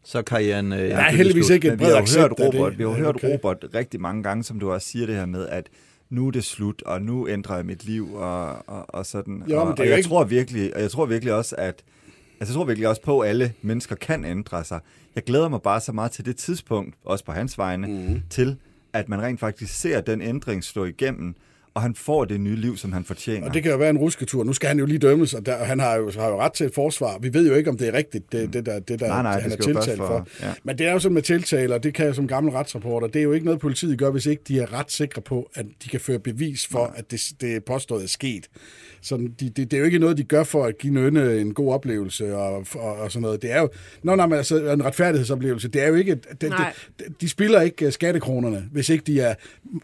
Så 0.03 0.17
er 0.17 0.21
karrieren... 0.21 0.73
Øh, 0.73 0.79
der 0.79 0.95
er 0.97 1.11
heldigvis 1.11 1.49
ikke 1.49 1.67
et 1.67 1.71
Men 1.71 1.79
vi 1.79 1.85
har 1.85 1.91
jo 1.91 2.21
hørt 2.21 2.31
Robert, 2.39 2.71
det. 2.71 2.77
vi 2.79 2.83
har 2.83 2.89
jo 2.89 2.95
hørt 2.95 3.15
okay. 3.15 3.33
Robert 3.33 3.65
rigtig 3.75 4.01
mange 4.01 4.23
gange, 4.23 4.43
som 4.43 4.59
du 4.59 4.71
også 4.71 4.87
siger 4.87 5.05
det 5.05 5.15
her 5.15 5.25
med, 5.25 5.47
at 5.47 5.67
nu 6.09 6.27
er 6.27 6.31
det 6.31 6.43
slut, 6.43 6.81
og 6.85 7.01
nu 7.01 7.27
ændrer 7.27 7.55
jeg 7.55 7.65
mit 7.65 7.85
liv, 7.85 8.13
og, 8.13 8.47
og, 8.69 8.85
og 8.87 9.05
sådan. 9.05 9.43
Jo, 9.49 9.61
og, 9.61 9.67
og 9.67 9.79
jo 9.79 9.83
jeg 9.83 9.97
ikke- 9.97 10.09
tror 10.09 10.23
virkelig, 10.23 10.75
og 10.75 10.81
jeg 10.81 10.91
tror 10.91 11.05
virkelig 11.05 11.33
også, 11.33 11.55
at 11.57 11.83
Altså, 12.41 12.53
jeg 12.53 12.55
tror 12.55 12.65
virkelig 12.65 12.87
også 12.87 13.01
på, 13.01 13.19
at 13.19 13.29
alle 13.29 13.53
mennesker 13.61 13.95
kan 13.95 14.25
ændre 14.25 14.63
sig. 14.63 14.79
Jeg 15.15 15.23
glæder 15.23 15.49
mig 15.49 15.61
bare 15.61 15.79
så 15.81 15.91
meget 15.91 16.11
til 16.11 16.25
det 16.25 16.35
tidspunkt, 16.35 16.95
også 17.05 17.25
på 17.25 17.31
hans 17.31 17.57
vegne, 17.57 17.87
mm. 17.87 18.19
til 18.29 18.55
at 18.93 19.09
man 19.09 19.21
rent 19.21 19.39
faktisk 19.39 19.73
ser 19.79 20.01
den 20.01 20.21
ændring 20.21 20.63
slå 20.63 20.85
igennem, 20.85 21.35
og 21.73 21.81
han 21.81 21.95
får 21.95 22.25
det 22.25 22.41
nye 22.41 22.55
liv, 22.55 22.77
som 22.77 22.93
han 22.93 23.03
fortjener. 23.03 23.47
Og 23.47 23.53
det 23.53 23.63
kan 23.63 23.71
jo 23.71 23.77
være 23.77 23.89
en 23.89 23.97
rusketur. 23.97 24.43
Nu 24.43 24.53
skal 24.53 24.67
han 24.67 24.79
jo 24.79 24.85
lige 24.85 24.99
dømmes, 24.99 25.33
og, 25.33 25.45
der, 25.45 25.55
og 25.55 25.67
han 25.67 25.79
har 25.79 25.95
jo, 25.95 26.11
har 26.11 26.27
jo 26.27 26.41
ret 26.41 26.53
til 26.53 26.65
et 26.65 26.73
forsvar. 26.73 27.17
Vi 27.19 27.33
ved 27.33 27.47
jo 27.47 27.53
ikke, 27.53 27.69
om 27.69 27.77
det 27.77 27.87
er 27.87 27.93
rigtigt, 27.93 28.31
det, 28.31 28.53
det 28.53 28.65
der, 28.65 28.79
det 28.79 28.99
der 28.99 29.07
Nej, 29.07 29.21
nej, 29.21 29.33
det 29.33 29.41
han 29.41 29.51
er 29.51 29.55
jo 29.67 29.73
først 29.73 29.85
tiltalt 29.87 29.97
for- 29.97 30.07
for. 30.07 30.45
ja. 30.45 30.53
Men 30.63 30.77
det 30.77 30.87
er 30.87 30.91
jo 30.93 30.99
sådan 30.99 31.13
med 31.13 31.21
tiltaler, 31.21 31.77
det 31.77 31.93
kan 31.93 32.05
jeg 32.05 32.15
som 32.15 32.27
gammel 32.27 32.53
retsrapporter, 32.53 33.07
det 33.07 33.19
er 33.19 33.23
jo 33.23 33.31
ikke 33.31 33.45
noget, 33.45 33.59
politiet 33.59 33.97
gør, 33.99 34.11
hvis 34.11 34.25
ikke 34.25 34.43
de 34.47 34.59
er 34.59 34.73
ret 34.73 34.91
sikre 34.91 35.21
på, 35.21 35.49
at 35.55 35.65
de 35.83 35.89
kan 35.89 35.99
føre 35.99 36.19
bevis 36.19 36.67
for, 36.67 36.85
at 36.95 37.11
det, 37.11 37.21
det 37.41 37.63
påstået 37.65 38.03
er 38.03 38.07
sket. 38.07 38.47
Sådan, 39.01 39.35
de, 39.39 39.49
det, 39.49 39.71
det 39.71 39.73
er 39.73 39.77
jo 39.77 39.85
ikke 39.85 39.99
noget, 39.99 40.17
de 40.17 40.23
gør 40.23 40.43
for 40.43 40.65
at 40.65 40.77
give 40.77 40.93
Nønne 40.93 41.39
en 41.39 41.53
god 41.53 41.73
oplevelse 41.73 42.35
og, 42.35 42.65
og, 42.75 42.95
og 42.95 43.11
sådan 43.11 43.21
noget. 43.21 43.41
Det 43.41 43.51
er 43.51 43.59
jo, 43.59 43.69
nå, 44.03 44.15
nej, 44.15 44.27
men 44.27 44.37
altså, 44.37 44.71
en 44.71 44.85
retfærdighedsoplevelse, 44.85 45.67
det 45.67 45.83
er 45.83 45.87
jo 45.87 45.95
ikke, 45.95 46.15
det, 46.15 46.41
det, 46.41 46.53
de, 46.99 47.05
de 47.21 47.29
spiller 47.29 47.61
ikke 47.61 47.85
øh, 47.85 47.91
skattekronerne, 47.91 48.69
hvis 48.71 48.89
ikke 48.89 49.03
de 49.03 49.19
er 49.19 49.35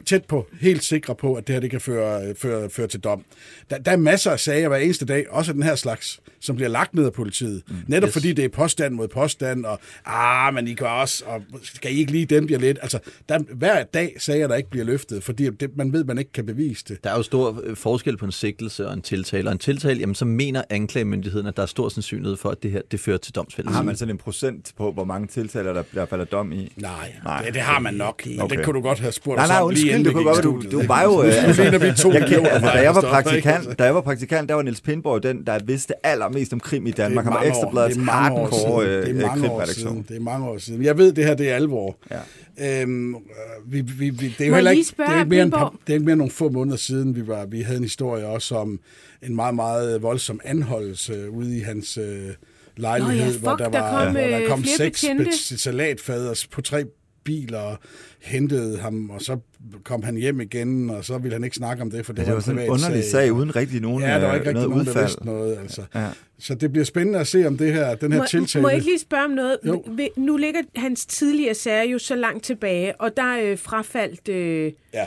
tæt 0.06 0.26
på, 0.26 0.48
helt 0.62 0.84
sikre 0.84 1.16
på, 1.16 1.34
at 1.34 1.48
det 1.48 1.54
her 1.54 1.60
det 1.60 1.72
kan 1.72 1.82
føre, 1.82 2.36
føre, 2.36 2.70
føre 2.70 2.88
til 2.88 3.00
dom. 3.00 3.24
Der, 3.70 3.78
der 3.78 3.92
er 3.92 3.98
masser 3.98 4.32
af 4.32 4.40
sager 4.40 4.68
hver 4.68 4.78
eneste 4.78 5.06
dag, 5.06 5.26
også 5.30 5.52
af 5.52 5.54
den 5.54 5.64
her 5.64 5.76
slags, 5.76 6.20
som 6.40 6.56
bliver 6.56 6.70
lagt 6.70 6.94
ned 6.94 7.06
af 7.06 7.14
politiet. 7.14 7.64
Mm, 7.68 7.76
netop 7.88 8.08
yes. 8.08 8.14
fordi 8.14 8.34
det 8.34 8.46
er 8.46 8.50
påstand 8.50 8.94
mod 8.94 9.08
påstand, 9.08 9.66
og 9.66 9.80
ah, 10.06 10.54
men 10.54 10.68
I 10.68 10.74
kan 10.74 10.88
også, 10.88 11.24
og 11.26 11.42
skal 11.64 11.96
I 11.96 12.00
ikke 12.00 12.12
lige 12.12 12.26
dem 12.26 12.46
bliver 12.46 12.60
lidt. 12.60 12.80
Altså, 12.82 13.00
der 13.30 13.36
er 13.36 13.40
hver 13.54 13.84
dag 13.84 14.16
sager, 14.20 14.48
der 14.48 14.56
ikke 14.56 14.70
bliver 14.70 14.86
løftet, 14.86 15.24
fordi 15.24 15.50
det, 15.50 15.78
man 15.78 15.94
ved, 15.94 16.04
man 16.04 16.18
ikke 16.18 16.32
kan 16.32 16.46
bevise 16.46 16.86
det. 16.88 17.04
Der 17.04 17.10
er 17.10 17.16
jo 17.16 17.24
stor 17.24 17.62
øh, 17.64 17.76
forskel 17.76 18.18
på 18.18 18.26
en 18.26 18.32
sigtelse 18.32 18.88
og 18.88 18.94
en 18.94 19.02
tiltale. 19.08 19.50
Og 19.50 19.52
en 19.52 19.58
tiltale, 19.58 20.00
jamen 20.00 20.16
så 20.16 20.26
mener 20.26 20.62
anklagemyndigheden, 20.70 21.48
at 21.48 21.58
der 21.58 21.64
er 21.64 21.68
stor 21.68 21.90
sandsynlighed 21.90 22.38
for, 22.38 22.50
at 22.50 22.64
det 22.64 22.72
her 22.72 22.82
det 22.92 23.00
fører 23.00 23.18
til 23.18 23.36
domsfældelse. 23.36 23.76
Har 23.76 23.84
man 23.84 23.96
sådan 23.96 24.14
en 24.14 24.18
procent 24.18 24.74
på, 24.78 24.92
hvor 24.92 25.04
mange 25.04 25.28
tiltaler, 25.28 25.74
der, 25.74 25.84
der 25.96 26.06
falder 26.06 26.26
dom 26.26 26.52
i? 26.52 26.74
Nej, 26.78 27.14
Nej. 27.24 27.42
Det, 27.46 27.54
det 27.54 27.62
har 27.62 27.80
man 27.80 27.94
nok. 27.94 28.22
Okay. 28.26 28.40
Okay. 28.40 28.58
Det 28.58 28.66
kunne 28.66 28.74
du 28.74 28.82
godt 28.82 29.00
have 29.00 29.12
spurgt 29.12 29.38
Nej, 29.38 29.44
os 29.46 29.50
nej, 29.50 29.60
om 29.62 29.70
lige 29.70 29.74
undskyld, 29.74 29.90
inden 29.92 30.06
det 30.06 30.10
vi 30.10 30.14
kunne 30.14 30.24
godt 30.24 30.46
være, 30.46 30.72
du, 30.72 30.82
du 30.82 30.88
var 30.88 31.04
jo... 31.04 31.10
Nu 31.18 31.22
altså, 31.24 32.04
to 32.04 32.12
jeg, 32.12 32.22
millioner, 32.22 32.50
altså, 32.50 32.70
da, 32.70 32.82
jeg 32.82 32.96
var 32.96 33.02
praktikant, 33.02 33.80
da 33.80 33.84
jeg 33.84 33.96
var 33.96 34.02
praktikant, 34.02 34.50
der 34.50 34.56
var 34.56 34.62
Niels 34.62 34.82
Pindborg 34.82 35.24
den, 35.24 35.46
der 35.48 35.60
vidste 35.66 36.06
allermest 36.06 36.54
om 36.54 36.60
krim 36.60 36.88
i 36.88 36.92
Danmark. 36.92 37.26
Han 37.26 37.34
var 37.34 37.42
ekstrabladets 37.42 37.96
det 37.96 38.02
er 38.02 38.06
mange 38.06 38.36
år 38.36 38.44
hardcore 38.44 38.86
øh, 38.86 39.06
Det 39.06 39.10
er 39.10 39.14
mange 39.14 39.28
år 39.28 39.48
krimredaktion. 39.50 39.90
siden. 39.92 40.06
Det 40.08 40.16
er 40.16 40.20
mange 40.22 40.48
år 40.48 40.58
siden. 40.58 40.84
Jeg 40.84 40.98
ved, 40.98 41.14
det 41.14 41.26
her 41.26 41.36
det 41.36 41.50
er 41.52 41.56
alvor. 41.56 41.98
Ja. 42.12 42.18
Øhm, 42.62 43.16
øh, 43.16 43.22
vi, 43.66 43.82
vi, 43.82 44.10
vi, 44.10 44.28
det 44.38 44.42
er 44.42 44.48
jo 44.48 44.56
heller 44.56 44.72
ikke, 44.72 44.94
det 44.98 45.06
er 45.08 45.20
ikke 45.20 45.30
mere 45.30 45.44
end, 45.44 45.52
det 45.52 45.90
er 45.90 45.94
ikke 45.94 46.06
mere 46.06 46.14
end 46.14 46.18
nogle 46.20 46.32
få 46.32 46.50
måneder 46.50 46.78
siden, 46.78 47.16
vi, 47.16 47.28
var, 47.28 47.46
vi 47.46 47.62
havde 47.62 47.78
en 47.78 47.84
historie 47.84 48.26
også 48.26 48.56
om 48.56 48.80
en 49.22 49.36
meget, 49.36 49.56
meget 49.56 50.02
voldsom 50.02 50.40
anholdelse 50.44 51.30
ude 51.30 51.58
i 51.58 51.60
hans 51.60 51.98
øh, 51.98 52.30
lejlighed, 52.78 53.16
Nå 53.18 53.24
ja, 53.24 53.30
fuck, 53.30 53.42
hvor 53.42 53.56
der, 53.56 53.70
der 53.70 53.80
var, 53.80 54.06
kom, 54.06 54.12
hvor 54.14 54.22
der 54.22 54.42
øh, 54.42 54.48
kom 54.48 54.64
seks 54.64 55.02
betjente. 55.02 55.24
bet- 55.24 55.58
salatfader 55.60 56.46
på 56.52 56.62
tre 56.62 56.84
biler 57.28 57.60
og 57.60 57.78
hentede 58.22 58.78
ham, 58.78 59.10
og 59.10 59.22
så 59.22 59.38
kom 59.84 60.04
han 60.04 60.16
hjem 60.16 60.42
igen, 60.42 60.90
og 60.90 61.06
så 61.06 61.18
ville 61.18 61.34
han 61.34 61.44
ikke 61.44 61.56
snakke 61.56 61.82
om 61.84 61.92
det, 61.92 62.06
for 62.06 62.14
det, 62.14 62.20
Ja, 62.20 62.26
det 62.26 62.32
var 62.34 62.38
en 62.40 62.44
sådan 62.44 62.62
en 62.62 62.70
underlig 62.70 63.04
sag, 63.04 63.34
uden 63.34 63.56
rigtig 63.56 63.82
nogen, 63.82 64.04
Ja, 64.04 64.14
der 64.14 64.20
var 64.20 64.30
øh, 64.30 64.36
ikke 64.36 64.50
rigtig 64.50 64.54
noget 64.54 64.70
nogen, 64.70 64.86
der 64.86 64.92
udfald. 64.92 65.06
vidste 65.06 65.26
noget. 65.26 65.58
Altså. 65.58 65.82
Ja. 65.96 66.08
Så 66.40 66.56
det 66.56 66.72
bliver 66.72 66.86
spændende 66.86 67.20
at 67.20 67.28
se, 67.28 67.48
om 67.48 67.58
det 67.58 67.74
her, 67.74 67.96
den 67.96 68.12
her 68.12 68.20
Må, 68.20 68.26
tiltale... 68.26 68.62
må 68.64 68.70
jeg 68.70 68.76
ikke 68.78 68.88
lige 68.90 69.00
spørge 69.00 69.24
om 69.26 69.32
noget? 69.32 69.58
Jo. 69.66 69.84
Nu 70.18 70.38
ligger 70.38 70.62
hans 70.76 71.06
tidligere 71.06 71.54
sager 71.56 71.84
jo 71.84 72.00
så 72.00 72.16
langt 72.16 72.44
tilbage, 72.44 73.02
og 73.02 73.18
der 73.18 73.24
er 73.24 73.52
øh, 73.52 73.58
frafaldt... 73.58 74.30
Øh, 74.30 74.72
Ja. 74.94 75.06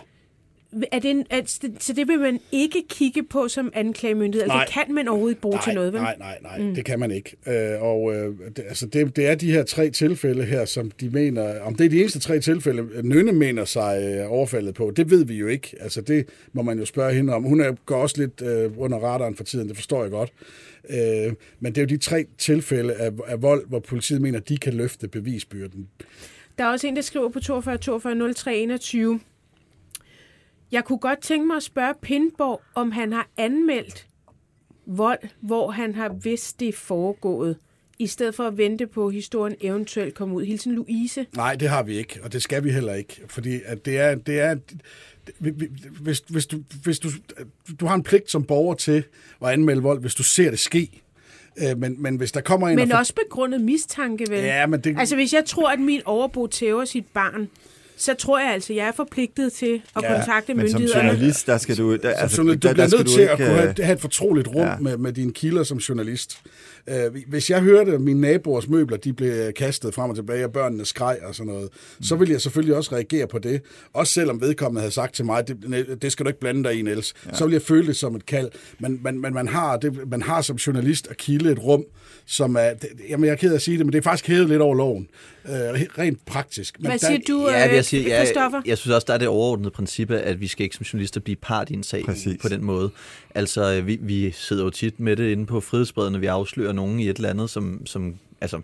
Er 0.92 0.98
det 0.98 1.10
en, 1.10 1.26
er, 1.30 1.42
så 1.78 1.92
det 1.92 2.08
vil 2.08 2.18
man 2.20 2.40
ikke 2.52 2.84
kigge 2.88 3.22
på 3.22 3.48
som 3.48 3.72
anklagemyndighed? 3.74 4.42
Altså, 4.42 4.56
Nej. 4.56 4.84
kan 4.84 4.94
man 4.94 5.08
overhovedet 5.08 5.32
ikke 5.32 5.40
bruge 5.40 5.54
nej, 5.54 5.64
til 5.64 5.74
noget, 5.74 5.92
vel? 5.92 6.02
Nej, 6.02 6.16
nej, 6.18 6.38
nej, 6.42 6.58
mm. 6.58 6.74
det 6.74 6.84
kan 6.84 6.98
man 6.98 7.10
ikke. 7.10 7.36
Øh, 7.46 7.82
og 7.82 8.14
øh, 8.14 8.34
det, 8.56 8.64
altså 8.68 8.86
det, 8.86 9.16
det 9.16 9.26
er 9.26 9.34
de 9.34 9.52
her 9.52 9.62
tre 9.62 9.90
tilfælde 9.90 10.44
her, 10.44 10.64
som 10.64 10.90
de 10.90 11.10
mener, 11.10 11.60
om 11.60 11.74
det 11.74 11.86
er 11.86 11.90
de 11.90 12.00
eneste 12.00 12.18
tre 12.18 12.40
tilfælde, 12.40 13.02
Nynne 13.02 13.32
mener 13.32 13.64
sig 13.64 14.02
øh, 14.02 14.32
overfaldet 14.32 14.74
på, 14.74 14.92
det 14.96 15.10
ved 15.10 15.24
vi 15.24 15.34
jo 15.34 15.46
ikke. 15.46 15.76
Altså 15.80 16.00
det 16.00 16.26
må 16.52 16.62
man 16.62 16.78
jo 16.78 16.84
spørge 16.84 17.14
hende 17.14 17.34
om. 17.34 17.42
Hun 17.42 17.60
er, 17.60 17.72
går 17.86 17.96
også 17.96 18.20
lidt 18.20 18.42
øh, 18.42 18.70
under 18.78 18.98
radaren 18.98 19.36
for 19.36 19.44
tiden, 19.44 19.68
det 19.68 19.76
forstår 19.76 20.02
jeg 20.02 20.10
godt. 20.10 20.32
Øh, 20.90 21.32
men 21.60 21.74
det 21.74 21.78
er 21.78 21.82
jo 21.82 21.88
de 21.88 21.96
tre 21.96 22.26
tilfælde 22.38 22.94
af, 22.94 23.10
af 23.26 23.42
vold, 23.42 23.68
hvor 23.68 23.80
politiet 23.80 24.20
mener, 24.20 24.38
de 24.38 24.58
kan 24.58 24.74
løfte 24.74 25.08
bevisbyrden. 25.08 25.88
Der 26.58 26.64
er 26.64 26.70
også 26.70 26.86
en, 26.86 26.96
der 26.96 27.02
skriver 27.02 27.28
på 27.28 27.40
42 27.40 27.78
42 27.78 28.34
03 28.34 28.56
21. 28.56 29.20
Jeg 30.72 30.84
kunne 30.84 30.98
godt 30.98 31.20
tænke 31.22 31.46
mig 31.46 31.56
at 31.56 31.62
spørge 31.62 31.94
Pindborg, 32.02 32.60
om 32.74 32.92
han 32.92 33.12
har 33.12 33.28
anmeldt 33.36 34.06
vold, 34.86 35.18
hvor 35.40 35.70
han 35.70 35.94
har 35.94 36.08
vidst, 36.22 36.60
det 36.60 36.68
er 36.68 36.72
foregået, 36.72 37.56
i 37.98 38.06
stedet 38.06 38.34
for 38.34 38.46
at 38.46 38.58
vente 38.58 38.86
på, 38.86 39.06
at 39.06 39.14
historien 39.14 39.56
eventuelt 39.60 40.14
kommer 40.14 40.36
ud. 40.36 40.44
Hilsen 40.44 40.72
Louise. 40.74 41.26
Nej, 41.36 41.54
det 41.54 41.68
har 41.68 41.82
vi 41.82 41.96
ikke, 41.98 42.20
og 42.22 42.32
det 42.32 42.42
skal 42.42 42.64
vi 42.64 42.70
heller 42.72 42.94
ikke, 42.94 43.20
fordi 43.28 43.60
at 43.64 43.86
det 43.86 43.98
er, 43.98 44.14
det 44.14 44.40
er 44.40 44.56
vi- 45.38 45.50
vi- 45.50 45.68
hvis, 46.00 46.22
hvis, 46.28 46.46
du, 46.46 46.58
hvis 46.82 46.98
du, 46.98 47.08
du 47.80 47.86
har 47.86 47.94
en 47.94 48.02
pligt 48.02 48.30
som 48.30 48.44
borger 48.44 48.74
til 48.74 49.04
at 49.42 49.48
anmelde 49.48 49.82
vold, 49.82 50.00
hvis 50.00 50.14
du 50.14 50.22
ser 50.22 50.50
det 50.50 50.58
ske, 50.58 51.02
Øh, 51.70 51.78
men, 51.78 52.02
men 52.02 52.16
hvis 52.16 52.32
der 52.32 52.40
kommer 52.40 52.68
en... 52.68 52.76
Men 52.76 52.90
for- 52.90 52.96
også 52.96 53.14
begrundet 53.14 53.60
mistanke, 53.60 54.26
vel? 54.30 54.38
Ja, 54.44 54.66
men 54.66 54.80
det... 54.80 54.96
Altså, 54.98 55.14
hvis 55.16 55.32
jeg 55.32 55.44
tror, 55.44 55.70
at 55.70 55.80
min 55.80 56.00
overbo 56.04 56.46
tæver 56.46 56.84
sit 56.84 57.06
barn, 57.14 57.48
så 58.00 58.14
tror 58.14 58.38
jeg 58.38 58.52
altså, 58.52 58.72
jeg 58.72 58.86
er 58.88 58.92
forpligtet 58.92 59.52
til 59.52 59.82
at 59.96 60.02
Ja, 60.02 60.16
kontakte 60.16 60.54
Men 60.54 60.70
som 60.70 60.80
myndighederne. 60.80 61.08
journalist, 61.10 61.46
der 61.46 61.58
skal 61.58 61.76
du... 61.76 61.96
Der, 61.96 62.08
Altså, 62.08 62.22
altså, 62.22 62.42
du, 62.42 62.48
du 62.48 62.52
der, 62.52 62.58
bliver 62.58 62.74
der 62.74 62.86
skal 62.88 62.98
nødt 62.98 63.06
du 63.06 63.12
til 63.12 63.20
at 63.20 63.32
ikke, 63.32 63.44
kunne 63.44 63.56
have, 63.56 63.68
øh, 63.68 63.74
have 63.84 63.94
et 63.94 64.00
fortroligt 64.00 64.48
rum 64.48 64.56
ja. 64.56 64.70
ja. 64.70 64.76
med, 64.78 64.96
med 64.96 65.12
dine 65.12 65.32
kilder 65.32 65.62
som 65.62 65.78
journalist. 65.78 66.40
Øh, 66.88 66.96
hvis 67.28 67.50
jeg 67.50 67.60
hørte, 67.62 67.92
at 67.92 68.00
mine 68.00 68.20
naboers 68.20 68.68
møbler 68.68 68.96
de 68.96 69.12
blev 69.12 69.52
kastet 69.52 69.94
frem 69.94 70.10
og 70.10 70.16
tilbage, 70.16 70.44
og 70.44 70.52
børnene 70.52 70.84
skreg 70.84 71.18
og 71.22 71.34
sådan 71.34 71.52
noget, 71.52 71.68
mm. 71.98 72.04
så 72.04 72.16
ville 72.16 72.32
jeg 72.32 72.40
selvfølgelig 72.40 72.76
også 72.76 72.94
reagere 72.94 73.26
på 73.26 73.38
det. 73.38 73.62
Også 73.92 74.12
selvom 74.12 74.40
vedkommende 74.40 74.80
havde 74.80 74.94
sagt 74.94 75.14
til 75.14 75.24
mig, 75.24 75.48
det, 75.48 76.02
det 76.02 76.12
skal 76.12 76.24
du 76.24 76.28
ikke 76.28 76.40
blande 76.40 76.64
dig 76.64 76.78
i, 76.78 76.82
Niels. 76.82 77.14
Ja. 77.26 77.34
Så 77.34 77.44
ville 77.44 77.54
jeg 77.54 77.62
føle 77.62 77.86
det 77.86 77.96
som 77.96 78.16
et 78.16 78.26
kald. 78.26 78.50
Men, 78.78 79.00
men, 79.02 79.20
men 79.20 79.34
man, 79.34 79.48
har 79.48 79.76
det, 79.76 80.10
man 80.10 80.22
har 80.22 80.42
som 80.42 80.56
journalist 80.56 81.06
og 81.06 81.16
kilde 81.16 81.52
et 81.52 81.58
rum, 81.58 81.84
som 82.26 82.56
er... 82.56 82.74
Det, 82.74 82.88
jamen, 83.08 83.24
jeg 83.26 83.32
er 83.32 83.36
ked 83.36 83.50
af 83.50 83.54
at 83.54 83.62
sige 83.62 83.78
det, 83.78 83.86
men 83.86 83.92
det 83.92 83.98
er 83.98 84.02
faktisk 84.02 84.28
hævet 84.28 84.48
lidt 84.48 84.60
over 84.62 84.74
loven. 84.74 85.08
Øh, 85.44 85.52
rent 85.98 86.26
praktisk. 86.26 86.78
Men 86.80 86.86
Hvad 86.90 86.98
der- 86.98 87.06
siger 87.06 87.20
du, 87.28 87.48
Ja, 87.48 87.68
øh, 87.68 87.74
jeg, 87.74 87.84
sige, 87.84 88.02
ja, 88.08 88.24
Christoffer? 88.24 88.62
jeg 88.66 88.78
synes 88.78 88.94
også, 88.94 89.04
der 89.08 89.14
er 89.14 89.18
det 89.18 89.28
overordnede 89.28 89.70
princip, 89.70 90.10
at 90.10 90.40
vi 90.40 90.46
skal 90.48 90.64
ikke 90.64 90.76
som 90.76 90.84
journalister 90.84 91.20
blive 91.20 91.36
part 91.36 91.70
i 91.70 91.74
en 91.74 91.82
sag 91.82 92.04
Præcis. 92.04 92.42
på 92.42 92.48
den 92.48 92.64
måde. 92.64 92.90
Altså, 93.34 93.72
øh, 93.74 93.86
vi, 93.86 93.98
vi 94.02 94.30
sidder 94.30 94.64
jo 94.64 94.70
tit 94.70 95.00
med 95.00 95.16
det 95.16 95.30
inde 95.32 95.46
på 95.46 95.60
frihedsbredet, 95.60 96.12
når 96.12 96.18
vi 96.18 96.26
afslører 96.26 96.72
nogen 96.72 97.00
i 97.00 97.08
et 97.08 97.16
eller 97.16 97.28
andet, 97.30 97.50
som, 97.50 97.86
som 97.86 98.14
altså, 98.40 98.60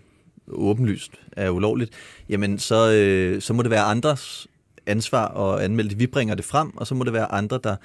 åbenlyst 0.47 1.11
er 1.31 1.49
ulovligt. 1.49 1.91
Jamen, 2.29 2.59
så, 2.59 2.91
øh, 2.91 3.41
så 3.41 3.53
må 3.53 3.61
det 3.63 3.71
være 3.71 3.83
andres 3.83 4.47
ansvar 4.85 5.27
at 5.53 5.61
anmelde 5.63 5.89
det. 5.89 5.99
Vi 5.99 6.07
bringer 6.07 6.35
det 6.35 6.45
frem, 6.45 6.77
og 6.77 6.87
så 6.87 6.95
må 6.95 7.03
det 7.03 7.13
være 7.13 7.31
andre, 7.31 7.59
der 7.63 7.75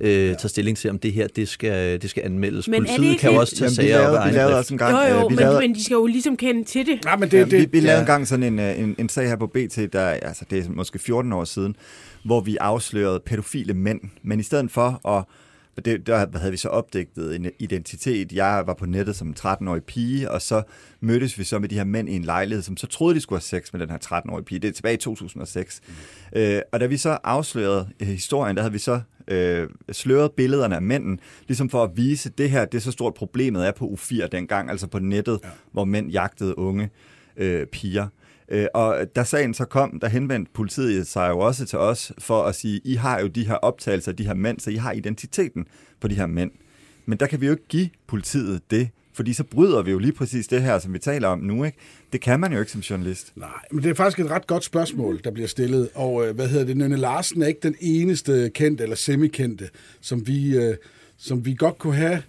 øh, 0.00 0.10
tager 0.10 0.48
stilling 0.48 0.76
til, 0.76 0.90
om 0.90 0.98
det 0.98 1.12
her 1.12 1.26
det 1.26 1.48
skal, 1.48 2.02
det 2.02 2.10
skal 2.10 2.22
anmeldes. 2.24 2.68
Men 2.68 2.82
det 2.82 2.90
Politiet 2.90 3.10
ikke 3.10 3.20
kan 3.20 3.32
jo 3.32 3.40
også 3.40 3.56
tage 3.56 3.64
Jamen, 3.64 3.74
sager 3.74 3.98
op 3.98 4.02
lavede, 4.02 4.12
vi 4.12 4.22
egen 4.22 4.34
lavede 4.34 4.58
også 4.58 4.74
en 4.74 4.78
gang... 4.78 4.92
Jo, 4.92 5.14
jo, 5.14 5.16
øh, 5.16 5.22
vi 5.22 5.28
men, 5.28 5.38
lavede, 5.38 5.60
men 5.60 5.74
de 5.74 5.84
skal 5.84 5.94
jo 5.94 6.06
ligesom 6.06 6.36
kende 6.36 6.64
til 6.64 6.86
det. 6.86 7.04
Nej, 7.04 7.16
men 7.16 7.30
det, 7.30 7.38
Ja, 7.38 7.44
det, 7.44 7.52
vi, 7.52 7.68
vi 7.72 7.80
lavede 7.80 7.94
ja. 7.94 8.00
engang 8.00 8.28
sådan 8.28 8.42
en, 8.42 8.58
øh, 8.58 8.80
en, 8.80 8.94
en 8.98 9.08
sag 9.08 9.28
her 9.28 9.36
på 9.36 9.46
BT, 9.46 9.92
der, 9.92 10.06
altså 10.06 10.44
det 10.50 10.66
er 10.66 10.70
måske 10.70 10.98
14 10.98 11.32
år 11.32 11.44
siden, 11.44 11.76
hvor 12.24 12.40
vi 12.40 12.56
afslørede 12.56 13.20
pædofile 13.26 13.74
mænd. 13.74 14.00
Men 14.22 14.40
i 14.40 14.42
stedet 14.42 14.70
for 14.70 15.08
at 15.08 15.24
det, 15.84 16.06
der 16.06 16.38
havde 16.38 16.50
vi 16.50 16.56
så 16.56 16.68
opdægtet 16.68 17.36
en 17.36 17.46
identitet. 17.58 18.32
Jeg 18.32 18.62
var 18.66 18.74
på 18.74 18.86
nettet 18.86 19.16
som 19.16 19.28
en 19.28 19.36
13-årig 19.40 19.82
pige, 19.84 20.30
og 20.30 20.42
så 20.42 20.62
mødtes 21.00 21.38
vi 21.38 21.44
så 21.44 21.58
med 21.58 21.68
de 21.68 21.74
her 21.74 21.84
mænd 21.84 22.08
i 22.08 22.16
en 22.16 22.24
lejlighed, 22.24 22.62
som 22.62 22.76
så 22.76 22.86
troede, 22.86 23.14
de 23.14 23.20
skulle 23.20 23.36
have 23.36 23.60
sex 23.60 23.72
med 23.72 23.80
den 23.80 23.90
her 23.90 23.98
13-årige 24.04 24.44
pige. 24.44 24.58
Det 24.58 24.68
er 24.68 24.72
tilbage 24.72 24.94
i 24.94 24.98
2006. 24.98 25.80
Mm. 25.86 25.94
Øh, 26.40 26.62
og 26.72 26.80
da 26.80 26.86
vi 26.86 26.96
så 26.96 27.18
afslørede 27.24 27.88
øh, 28.00 28.08
historien, 28.08 28.56
der 28.56 28.62
havde 28.62 28.72
vi 28.72 28.78
så 28.78 29.00
øh, 29.28 29.68
sløret 29.92 30.32
billederne 30.32 30.76
af 30.76 30.82
mænden, 30.82 31.20
ligesom 31.48 31.70
for 31.70 31.84
at 31.84 31.90
vise, 31.94 32.30
det 32.38 32.50
her 32.50 32.64
det 32.64 32.78
er 32.78 32.82
så 32.82 32.90
stort 32.90 33.14
problemet 33.14 33.66
er 33.66 33.72
på 33.72 33.86
U4 33.86 34.26
dengang, 34.26 34.70
altså 34.70 34.86
på 34.86 34.98
nettet, 34.98 35.40
ja. 35.44 35.48
hvor 35.72 35.84
mænd 35.84 36.10
jagtede 36.10 36.58
unge 36.58 36.90
øh, 37.36 37.66
piger. 37.66 38.06
Øh, 38.48 38.66
og 38.74 39.06
da 39.16 39.24
sagen 39.24 39.54
så 39.54 39.64
kom, 39.64 40.00
der 40.00 40.08
henvendte 40.08 40.52
politiet 40.54 41.06
sig 41.06 41.28
jo 41.30 41.38
også 41.38 41.66
til 41.66 41.78
os 41.78 42.12
for 42.18 42.42
at 42.42 42.54
sige, 42.54 42.80
I 42.84 42.94
har 42.94 43.20
jo 43.20 43.26
de 43.26 43.46
her 43.46 43.54
optagelser 43.54 44.12
af 44.12 44.16
de 44.16 44.26
her 44.26 44.34
mænd, 44.34 44.60
så 44.60 44.70
I 44.70 44.76
har 44.76 44.92
identiteten 44.92 45.66
på 46.00 46.08
de 46.08 46.14
her 46.14 46.26
mænd. 46.26 46.50
Men 47.06 47.18
der 47.18 47.26
kan 47.26 47.40
vi 47.40 47.46
jo 47.46 47.52
ikke 47.52 47.68
give 47.68 47.90
politiet 48.06 48.70
det, 48.70 48.88
fordi 49.18 49.32
så 49.32 49.44
bryder 49.44 49.82
vi 49.82 49.90
jo 49.90 49.98
lige 49.98 50.12
præcis 50.12 50.46
det 50.46 50.62
her, 50.62 50.78
som 50.78 50.92
vi 50.92 50.98
taler 50.98 51.28
om 51.28 51.38
nu. 51.38 51.64
Ikke? 51.64 51.78
Det 52.12 52.20
kan 52.20 52.40
man 52.40 52.52
jo 52.52 52.58
ikke 52.58 52.72
som 52.72 52.80
journalist. 52.80 53.32
Nej, 53.36 53.48
men 53.72 53.82
det 53.82 53.90
er 53.90 53.94
faktisk 53.94 54.18
et 54.18 54.30
ret 54.30 54.46
godt 54.46 54.64
spørgsmål, 54.64 55.20
der 55.24 55.30
bliver 55.30 55.48
stillet. 55.48 55.88
Og 55.94 56.26
øh, 56.26 56.34
hvad 56.34 56.48
hedder 56.48 56.64
det? 56.64 56.76
Nynne 56.76 56.96
Larsen 56.96 57.42
er 57.42 57.46
ikke 57.46 57.60
den 57.62 57.74
eneste 57.80 58.50
kendte 58.54 58.82
eller 58.82 58.96
semikendte, 58.96 59.68
som 60.00 60.26
vi, 60.26 60.56
øh, 60.56 60.76
som 61.16 61.44
vi 61.44 61.54
godt 61.54 61.78
kunne 61.78 61.94
have 61.94 62.22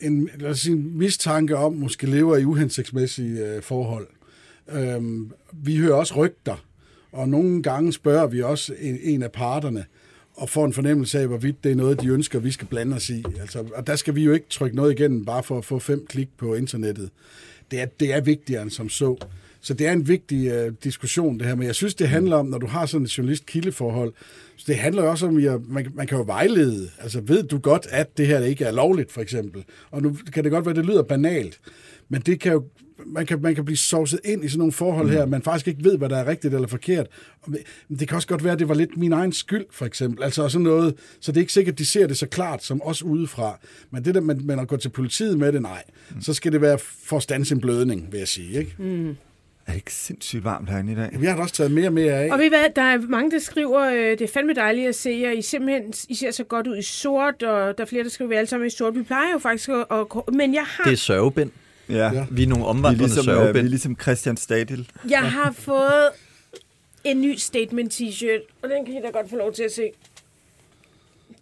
en, 0.00 0.28
lad 0.38 0.50
os 0.50 0.60
sige, 0.60 0.72
en 0.72 0.98
mistanke 0.98 1.56
om, 1.56 1.72
måske 1.74 2.06
lever 2.06 2.36
i 2.36 2.44
uhensigtsmæssige 2.44 3.46
øh, 3.46 3.62
forhold. 3.62 4.06
Øhm, 4.72 5.32
vi 5.52 5.76
hører 5.76 5.94
også 5.94 6.14
rygter, 6.14 6.64
og 7.12 7.28
nogle 7.28 7.62
gange 7.62 7.92
spørger 7.92 8.26
vi 8.26 8.42
også 8.42 8.74
en, 8.80 8.98
en 9.02 9.22
af 9.22 9.32
parterne, 9.32 9.84
og 10.36 10.50
får 10.50 10.64
en 10.64 10.72
fornemmelse 10.72 11.20
af, 11.20 11.26
hvorvidt 11.26 11.64
det 11.64 11.72
er 11.72 11.76
noget, 11.76 12.00
de 12.00 12.08
ønsker, 12.08 12.38
vi 12.38 12.50
skal 12.50 12.66
blande 12.66 12.96
os 12.96 13.10
i. 13.10 13.24
Altså, 13.40 13.64
og 13.74 13.86
der 13.86 13.96
skal 13.96 14.14
vi 14.14 14.24
jo 14.24 14.32
ikke 14.32 14.46
trykke 14.50 14.76
noget 14.76 15.00
igennem, 15.00 15.24
bare 15.24 15.42
for 15.42 15.58
at 15.58 15.64
få 15.64 15.78
fem 15.78 16.06
klik 16.06 16.28
på 16.38 16.54
internettet. 16.54 17.10
Det 17.70 17.80
er, 17.80 17.86
det 17.86 18.14
er 18.14 18.20
vigtigere 18.20 18.62
end 18.62 18.70
som 18.70 18.88
så. 18.88 19.16
Så 19.66 19.74
det 19.74 19.86
er 19.86 19.92
en 19.92 20.08
vigtig 20.08 20.46
øh, 20.46 20.72
diskussion, 20.84 21.38
det 21.38 21.46
her. 21.46 21.54
Men 21.54 21.66
jeg 21.66 21.74
synes, 21.74 21.94
det 21.94 22.08
handler 22.08 22.36
om, 22.36 22.46
når 22.46 22.58
du 22.58 22.66
har 22.66 22.86
sådan 22.86 23.04
et 23.04 23.18
journalist-kildeforhold, 23.18 24.12
så 24.56 24.64
det 24.66 24.76
handler 24.76 25.02
også 25.02 25.26
om, 25.26 25.36
at 25.36 25.60
man, 25.68 25.86
man 25.94 26.06
kan 26.06 26.18
jo 26.18 26.24
vejlede. 26.24 26.90
Altså, 26.98 27.20
ved 27.20 27.42
du 27.42 27.58
godt, 27.58 27.86
at 27.90 28.18
det 28.18 28.26
her 28.26 28.40
ikke 28.40 28.64
er 28.64 28.72
lovligt, 28.72 29.12
for 29.12 29.20
eksempel? 29.20 29.64
Og 29.90 30.02
nu 30.02 30.16
kan 30.32 30.44
det 30.44 30.52
godt 30.52 30.64
være, 30.64 30.70
at 30.70 30.76
det 30.76 30.86
lyder 30.86 31.02
banalt, 31.02 31.60
men 32.08 32.20
det 32.20 32.40
kan 32.40 32.52
jo 32.52 32.64
man 33.06 33.26
kan, 33.26 33.42
man 33.42 33.54
kan 33.54 33.64
blive 33.64 33.76
sovset 33.76 34.20
ind 34.24 34.44
i 34.44 34.48
sådan 34.48 34.58
nogle 34.58 34.72
forhold 34.72 35.10
her, 35.10 35.26
man 35.26 35.42
faktisk 35.42 35.68
ikke 35.68 35.84
ved, 35.84 35.98
hvad 35.98 36.08
der 36.08 36.16
er 36.16 36.26
rigtigt 36.26 36.54
eller 36.54 36.68
forkert. 36.68 37.06
Men 37.46 37.98
det 37.98 38.08
kan 38.08 38.16
også 38.16 38.28
godt 38.28 38.44
være, 38.44 38.52
at 38.52 38.58
det 38.58 38.68
var 38.68 38.74
lidt 38.74 38.96
min 38.96 39.12
egen 39.12 39.32
skyld, 39.32 39.64
for 39.70 39.86
eksempel. 39.86 40.24
Altså 40.24 40.48
sådan 40.48 40.62
noget, 40.62 40.94
så 41.20 41.32
det 41.32 41.36
er 41.36 41.42
ikke 41.42 41.52
sikkert, 41.52 41.72
at 41.72 41.78
de 41.78 41.86
ser 41.86 42.06
det 42.06 42.18
så 42.18 42.26
klart 42.26 42.64
som 42.64 42.82
os 42.84 43.02
udefra. 43.02 43.58
Men 43.90 44.04
det 44.04 44.14
der, 44.14 44.20
man, 44.20 44.40
man 44.44 44.58
at 44.58 44.68
gå 44.68 44.76
til 44.76 44.88
politiet 44.88 45.38
med 45.38 45.52
det, 45.52 45.62
nej. 45.62 45.82
Mm. 46.10 46.20
Så 46.20 46.34
skal 46.34 46.52
det 46.52 46.60
være 46.60 46.78
for 46.78 47.52
en 47.52 47.60
blødning, 47.60 48.12
vil 48.12 48.18
jeg 48.18 48.28
sige. 48.28 48.58
Ikke? 48.58 48.74
Mm. 48.78 49.16
Er 49.66 49.70
det 49.72 49.76
ikke 49.76 49.92
sindssygt 49.92 50.44
varmt 50.44 50.70
herinde 50.70 50.92
i 50.92 50.96
dag? 50.96 51.08
Vi 51.20 51.26
har 51.26 51.36
da 51.36 51.42
også 51.42 51.54
taget 51.54 51.72
mere 51.72 51.86
og 51.86 51.92
mere 51.92 52.12
af. 52.12 52.32
Og 52.32 52.38
ved 52.38 52.44
I 52.44 52.48
hvad, 52.48 52.64
der 52.76 52.82
er 52.82 52.98
mange, 52.98 53.30
der 53.30 53.38
skriver, 53.38 53.80
øh, 53.80 54.10
det 54.10 54.20
er 54.20 54.28
fandme 54.28 54.54
dejligt 54.54 54.88
at 54.88 54.94
se 54.94 55.10
jer. 55.22 55.30
I 55.30 55.42
simpelthen 55.42 55.94
I 56.08 56.14
ser 56.14 56.30
så 56.30 56.44
godt 56.44 56.66
ud 56.66 56.76
i 56.78 56.82
sort, 56.82 57.42
og 57.42 57.78
der 57.78 57.84
er 57.84 57.88
flere, 57.88 58.04
der 58.04 58.10
skriver, 58.10 58.28
vi 58.28 58.34
alle 58.34 58.46
sammen 58.46 58.66
i 58.66 58.70
sort. 58.70 58.94
Vi 58.94 59.02
plejer 59.02 59.32
jo 59.32 59.38
faktisk 59.38 59.68
at... 59.68 59.84
at 59.90 60.34
men 60.34 60.54
jeg 60.54 60.64
har... 60.66 60.84
Det 60.84 60.92
er 60.92 60.96
sørgebind. 60.96 61.50
Ja. 61.88 62.10
Ja. 62.12 62.26
Vi 62.30 62.42
er 62.42 62.46
nogle 62.46 62.62
Vi 62.62 62.66
er 62.66 62.70
omvandrende 62.70 62.98
ligesom, 63.06 63.28
øh, 63.28 63.34
vi 63.34 63.38
er 63.38 63.44
sørgebind. 63.44 63.68
ligesom 63.68 63.96
Christian 64.02 64.36
Stadil. 64.36 64.88
Jeg 65.10 65.22
har 65.32 65.52
fået 65.52 66.08
en 67.04 67.20
ny 67.20 67.34
statement 67.36 68.00
t-shirt, 68.00 68.58
og 68.62 68.68
den 68.68 68.84
kan 68.86 68.94
I 68.94 69.00
da 69.02 69.10
godt 69.10 69.30
få 69.30 69.36
lov 69.36 69.52
til 69.52 69.62
at 69.62 69.72
se. 69.72 69.90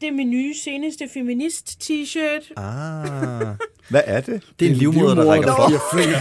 Det 0.00 0.09
er 0.09 0.12
min 0.12 0.30
nye 0.30 0.54
seneste 0.64 1.09
feminist 1.14 1.66
t-shirt. 1.83 2.52
Ah, 2.57 3.46
Hvad 3.88 4.00
er 4.04 4.20
det? 4.20 4.42
det 4.61 4.66
er 4.66 4.70
en 4.70 4.76
livmoder, 4.76 5.14
der 5.14 5.24
rækker 5.33 5.57
for. 5.57 5.96
fingre. 5.98 6.20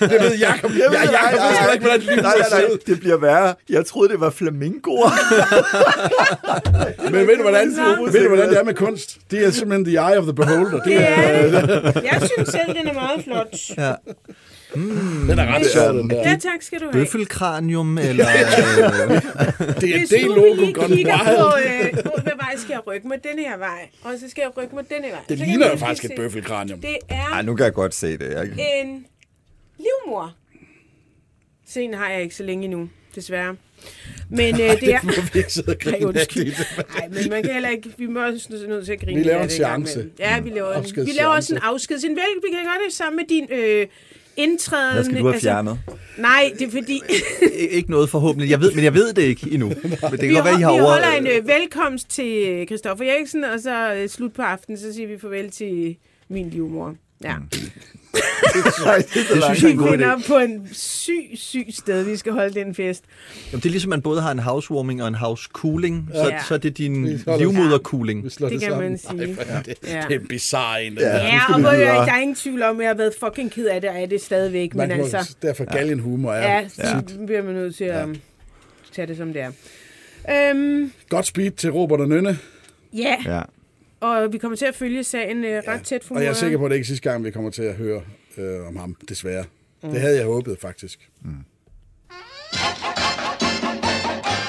det 0.10 0.22
ved 0.22 0.38
Jacob. 0.38 0.70
Jeg, 0.70 0.80
jeg, 0.92 1.08
Jacob 1.12 1.40
ved 1.40 1.56
sgu 1.62 1.72
ikke, 1.72 1.84
hvordan 1.86 2.00
nej, 2.00 2.14
livet 2.14 2.22
nej, 2.22 2.34
nej, 2.50 2.64
ud. 2.72 2.78
det 2.86 3.00
bliver 3.00 3.16
værre. 3.16 3.54
Jeg 3.68 3.86
troede, 3.86 4.08
det 4.08 4.20
var 4.20 4.30
flamingoer. 4.30 5.10
Men 7.12 7.26
ved 7.26 7.36
du, 7.36 7.42
hvordan, 7.42 7.68
ved 8.12 8.22
du, 8.22 8.28
hvordan 8.28 8.48
det 8.48 8.58
er 8.58 8.64
med 8.64 8.74
kunst? 8.74 9.18
Det 9.30 9.44
er 9.44 9.50
simpelthen 9.50 9.84
the 9.84 9.94
eye 9.94 10.18
of 10.18 10.24
the 10.24 10.34
beholder. 10.34 10.70
Det 10.78 10.84
Det 10.84 10.94
er, 10.96 11.12
er, 11.12 12.00
jeg 12.12 12.28
synes 12.36 12.48
selv, 12.48 12.74
den 12.76 12.86
er 12.88 12.92
meget 12.94 13.24
flot. 13.24 13.56
Ja. 13.78 13.92
Den 14.74 15.38
er 15.38 15.54
ret 15.54 15.66
sjov, 15.66 15.92
den 15.94 16.10
der. 16.10 16.16
Ja, 16.30 16.36
tak 16.40 16.62
skal 16.62 16.78
du 16.80 16.84
have. 16.84 16.92
Bøffelkranium, 16.92 17.98
eller... 17.98 18.26
øh, 18.28 18.34
Det 19.80 19.94
er 19.96 20.06
det 20.10 20.26
nu 20.26 20.34
logo 20.34 20.72
gone 20.74 20.96
kigger 20.96 21.18
wild. 21.26 21.92
på, 21.92 21.98
øh, 21.98 22.04
på, 22.04 22.20
hvad 22.22 22.32
vej 22.36 22.54
skal 22.56 22.72
jeg 22.72 22.86
rykke 22.86 23.08
med 23.08 23.16
denne 23.28 23.42
her 23.42 23.56
vej, 23.56 23.88
og 24.02 24.12
så 24.20 24.30
skal 24.30 24.42
jeg 24.42 24.56
rykke 24.56 24.74
med 24.74 24.84
denne 24.84 25.08
vej. 25.08 25.20
Det 25.28 25.38
Så 25.38 25.44
ligner 25.44 25.70
jo 25.70 25.76
faktisk 25.76 26.04
et 26.04 26.10
se- 26.10 26.16
bøffelkranium. 26.16 26.80
Det 26.80 26.96
er 27.08 27.14
Ej, 27.32 27.42
nu 27.42 27.54
kan 27.56 27.64
jeg 27.64 27.72
godt 27.74 27.94
se 27.94 28.18
det. 28.18 28.30
Jeg... 28.30 28.42
en 28.82 29.06
livmor. 29.78 30.34
Sen 31.68 31.94
har 31.94 32.10
jeg 32.10 32.22
ikke 32.22 32.34
så 32.34 32.42
længe 32.42 32.64
endnu, 32.64 32.88
desværre. 33.14 33.56
Men 34.30 34.54
øh, 34.54 34.60
det 34.80 34.94
er... 34.94 35.00
Nu 35.02 35.06
må 35.16 35.22
vi 35.32 35.38
ikke 35.38 35.52
sidde 35.52 35.68
og 35.70 35.76
Nej, 35.84 35.98
det. 35.98 37.10
Men 37.10 37.30
man 37.30 37.42
kan 37.42 37.52
heller 37.52 37.68
ikke... 37.68 37.88
Vi 37.98 38.06
må 38.06 38.26
også 38.26 38.48
nødt 38.68 38.84
til 38.86 38.92
at 38.92 39.00
grine. 39.00 39.16
Vi 39.18 39.22
laver 39.24 39.38
en 39.42 39.48
det 39.48 39.52
seance. 39.56 40.06
Ja, 40.18 40.40
vi 40.40 40.50
laver, 40.50 40.74
en, 40.74 41.06
vi 41.06 41.10
laver 41.18 41.30
også 41.30 41.54
en 42.06 42.16
vel, 42.16 42.22
vi 42.44 42.54
kan 42.54 42.64
gøre 42.64 42.78
det 42.86 42.92
sammen 42.94 43.16
med 43.16 43.24
din 43.28 43.46
øh, 43.52 43.86
indtræden. 44.38 44.94
Hvad 44.94 45.04
skal 45.04 45.18
du 45.18 45.28
have 45.28 45.40
fjernet? 45.40 45.78
nej, 46.18 46.52
det 46.58 46.66
er 46.66 46.70
fordi... 46.70 47.00
ikke 47.70 47.90
noget 47.90 48.10
forhåbentlig. 48.10 48.50
Jeg 48.50 48.60
ved, 48.60 48.72
men 48.72 48.84
jeg 48.84 48.94
ved 48.94 49.12
det 49.12 49.22
ikke 49.22 49.50
endnu. 49.50 49.68
Men 49.82 49.90
det 49.92 50.20
kan 50.20 50.28
vi, 50.28 50.34
godt 50.34 50.44
være, 50.44 50.58
I 50.58 50.62
har 50.62 50.72
vi 50.72 50.80
over... 50.80 50.90
holder 50.90 51.12
en 51.12 51.26
øh, 51.26 51.48
velkomst 51.48 52.10
til 52.10 52.48
øh, 52.48 52.66
Christoffer 52.66 53.04
Eriksen, 53.04 53.44
og 53.44 53.60
så 53.60 53.94
øh, 53.94 54.08
slut 54.08 54.32
på 54.32 54.42
aftenen, 54.42 54.78
så 54.78 54.94
siger 54.94 55.08
vi 55.08 55.18
farvel 55.18 55.50
til 55.50 55.96
min 56.28 56.50
livmor. 56.50 56.94
Ja. 57.24 57.34
Nej, 58.84 58.96
det 58.96 59.16
er 59.16 59.24
så 59.26 59.34
Det 59.34 59.40
langt. 59.40 59.44
synes 59.58 59.62
jeg 59.62 59.68
er 59.68 59.72
en 59.72 59.78
god 59.78 60.22
idé. 60.22 60.26
på 60.28 60.36
en 60.38 60.68
syg, 60.72 61.30
syg 61.34 61.66
sted, 61.70 62.02
vi 62.04 62.16
skal 62.16 62.32
holde 62.32 62.54
den 62.54 62.74
fest. 62.74 63.04
Jamen, 63.52 63.60
det 63.60 63.66
er 63.66 63.70
ligesom, 63.70 63.88
man 63.90 64.02
både 64.02 64.20
har 64.20 64.30
en 64.32 64.38
housewarming 64.38 65.02
og 65.02 65.08
en 65.08 65.14
house 65.14 65.48
cooling. 65.52 66.10
Så, 66.14 66.20
Ja. 66.28 66.42
så 66.48 66.54
er 66.54 66.58
det 66.58 66.78
din 66.78 67.06
livmodercooling. 67.38 68.24
Vi 68.24 68.30
slår 68.30 68.48
Det 68.48 68.52
det, 68.60 68.60
kan 68.62 68.70
sammen. 68.70 68.90
man 68.90 68.98
sige. 68.98 69.36
Ej, 69.40 69.56
er 69.58 69.62
det, 69.62 69.74
Ja. 69.86 70.02
det 70.08 70.16
er 70.16 70.20
en 70.20 70.26
bizarre 70.28 70.84
en. 70.84 70.92
Ja. 70.92 71.08
Ja. 71.16 71.24
Ja, 71.26 71.40
og 71.54 71.60
hvor, 71.60 71.70
videre. 71.70 71.94
der 72.06 72.12
er 72.12 72.18
ingen 72.20 72.34
tvivl 72.36 72.62
om, 72.62 72.76
at 72.76 72.82
jeg 72.82 72.90
har 72.90 72.94
været 72.96 73.12
fucking 73.24 73.50
ked 73.52 73.66
af 73.66 73.80
det, 73.80 73.90
og 73.90 74.02
er 74.02 74.06
det 74.06 74.20
stadigvæk. 74.20 74.74
Man 74.74 74.88
Men 74.88 74.96
må, 74.98 75.04
altså, 75.04 75.36
derfor 75.42 75.64
galgenhumor 75.64 76.32
er 76.32 76.58
ja, 76.58 76.68
så 76.68 77.02
bliver 77.26 77.42
man 77.42 77.54
nødt 77.54 77.76
til 77.76 77.84
at 77.84 78.04
um, 78.04 78.16
tage 78.92 79.06
det, 79.06 79.16
som 79.16 79.32
det 79.32 79.42
er. 79.42 79.50
Øhm, 80.50 80.92
godt 81.08 81.26
speed 81.26 81.50
til 81.50 81.70
Robert 81.72 82.00
og 82.00 82.08
Nynne. 82.08 82.38
ja, 82.92 83.16
Ja. 83.26 83.40
Og 84.00 84.32
vi 84.32 84.38
kommer 84.38 84.56
til 84.56 84.66
at 84.66 84.74
følge 84.74 85.04
sagen 85.04 85.44
øh, 85.44 85.62
ret 85.68 85.82
tæt 85.82 86.04
for 86.04 86.14
Og 86.14 86.22
jeg 86.22 86.28
er 86.28 86.34
sikker 86.34 86.58
på, 86.58 86.64
at 86.64 86.70
det 86.70 86.76
ikke 86.76 86.84
er 86.84 86.86
sidste 86.86 87.10
gang, 87.10 87.24
vi 87.24 87.30
kommer 87.30 87.50
til 87.50 87.62
at 87.62 87.74
høre 87.74 88.02
øh, 88.38 88.66
om 88.66 88.76
ham, 88.76 88.96
desværre. 89.08 89.44
Mm. 89.82 89.90
Det 89.90 90.00
havde 90.00 90.16
jeg 90.16 90.26
håbet, 90.26 90.58
faktisk. 90.60 91.10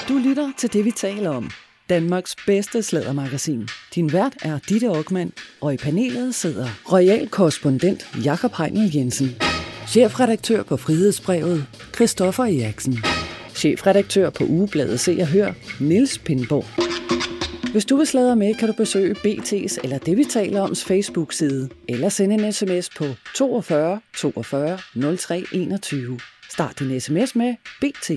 Du 0.09 0.17
lytter 0.17 0.51
til 0.57 0.73
det, 0.73 0.85
vi 0.85 0.91
taler 0.91 1.29
om. 1.29 1.49
Danmarks 1.89 2.35
bedste 2.45 2.83
slædermagasin. 2.83 3.67
Din 3.95 4.13
vært 4.13 4.33
er 4.41 4.59
Ditte 4.69 4.87
Aukmann, 4.87 5.33
og 5.61 5.73
i 5.73 5.77
panelet 5.77 6.35
sidder 6.35 6.67
royal 6.91 7.29
korrespondent 7.29 8.07
Jakob 8.25 8.51
Heinel 8.57 8.95
Jensen. 8.95 9.29
Chefredaktør 9.87 10.63
på 10.63 10.77
Frihedsbrevet, 10.77 11.65
Christoffer 11.95 12.43
Eriksen. 12.43 12.97
Chefredaktør 13.55 14.29
på 14.29 14.43
Ugebladet 14.43 14.99
Se 14.99 15.17
og 15.21 15.27
Hør, 15.27 15.53
Niels 15.79 16.19
Pindborg. 16.19 16.88
Hvis 17.71 17.85
du 17.85 17.95
vil 17.95 18.07
sladre 18.07 18.35
med, 18.35 18.55
kan 18.55 18.67
du 18.67 18.73
besøge 18.73 19.15
BT's 19.15 19.77
eller 19.83 19.97
det, 19.97 20.17
vi 20.17 20.23
taler 20.23 20.61
oms 20.61 20.83
Facebook-side, 20.83 21.69
eller 21.87 22.09
sende 22.09 22.35
en 22.35 22.53
sms 22.53 22.89
på 22.89 23.05
42 23.35 24.01
42 24.17 25.17
03 25.17 25.43
21. 25.51 26.19
Start 26.49 26.79
din 26.79 26.99
sms 26.99 27.35
med 27.35 27.55
BT. 27.81 28.11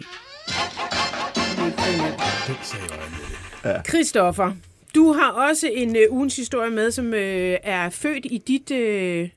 Christoffer, 3.89 4.53
du 4.95 5.13
har 5.13 5.31
også 5.31 5.69
en 5.73 5.97
øh, 5.97 6.03
ugens 6.11 6.37
historie 6.37 6.71
med, 6.71 6.91
som 6.91 7.15
øh, 7.15 7.57
er 7.63 7.91
født 7.91 8.27
i 8.31 8.39
dit 8.39 8.71
øh, 8.71 9.29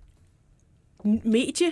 medie. 1.23 1.67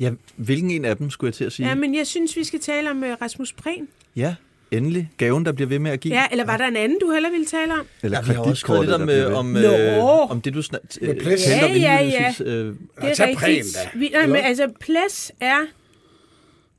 Ja, 0.00 0.10
hvilken 0.36 0.70
en 0.70 0.84
af 0.84 0.96
dem 0.96 1.10
skulle 1.10 1.28
jeg 1.28 1.34
til 1.34 1.44
at 1.44 1.52
sige? 1.52 1.68
Ja, 1.68 1.74
men 1.74 1.94
jeg 1.94 2.06
synes, 2.06 2.36
vi 2.36 2.44
skal 2.44 2.60
tale 2.60 2.90
om 2.90 3.04
øh, 3.04 3.16
Rasmus 3.22 3.52
Prehn. 3.52 3.88
Ja, 4.16 4.34
endelig. 4.70 5.10
Gaven, 5.16 5.44
der 5.44 5.52
bliver 5.52 5.68
ved 5.68 5.78
med 5.78 5.90
at 5.90 6.00
give. 6.00 6.14
Ja, 6.14 6.26
eller 6.30 6.44
var 6.44 6.56
der 6.56 6.66
en 6.66 6.76
anden, 6.76 6.98
du 7.00 7.12
heller 7.12 7.30
ville 7.30 7.46
tale 7.46 7.72
om? 7.72 7.86
Eller 8.02 8.18
Ja, 8.18 8.28
vi 8.28 8.34
har 8.34 8.42
også 8.42 8.60
skrevet 8.60 8.80
lidt 8.84 8.94
om, 8.94 9.08
øh, 9.08 9.38
om, 9.38 9.56
øh, 9.56 10.30
om 10.30 10.40
det, 10.40 10.54
du 10.54 10.62
snak, 10.62 10.80
øh, 11.00 11.08
talte 11.20 11.64
om 11.64 11.70
Ja, 11.70 11.76
ja, 11.76 11.98
indledningsvis, 12.00 12.40
øh, 12.46 12.66
Det 12.66 13.20
er 13.20 13.46
rigtigt. 13.46 13.78
Vi, 13.94 14.08
nej, 14.08 14.26
men 14.26 14.36
altså, 14.36 14.68
Ples 14.80 15.32
er 15.40 15.58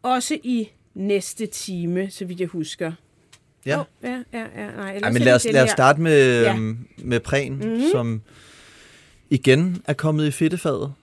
også 0.03 0.37
i 0.43 0.69
næste 0.95 1.45
time, 1.45 2.09
så 2.09 2.25
vidt 2.25 2.39
jeg 2.39 2.47
husker. 2.47 2.91
Ja. 3.65 3.79
Oh, 3.79 3.85
ja, 4.03 4.09
ja, 4.33 4.39
ja. 4.39 4.71
Nej, 4.77 4.97
Ej, 5.03 5.11
men 5.11 5.21
lad 5.21 5.33
os, 5.33 5.47
lad 5.51 5.63
os 5.63 5.69
starte 5.69 6.01
med, 6.01 6.41
Ja. 6.41 6.51
ja. 6.53 6.73
med 6.97 7.19
Prehn, 7.19 7.53
mm-hmm. 7.53 7.83
som 7.91 8.21
igen 9.29 9.81
er 9.85 9.93
kommet 9.93 10.27
i 10.27 10.31
fedtefadet. 10.31 10.93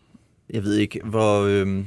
Jeg 0.51 0.64
ved 0.64 0.74
ikke, 0.77 1.01
hvor... 1.05 1.40
Øhm, 1.42 1.87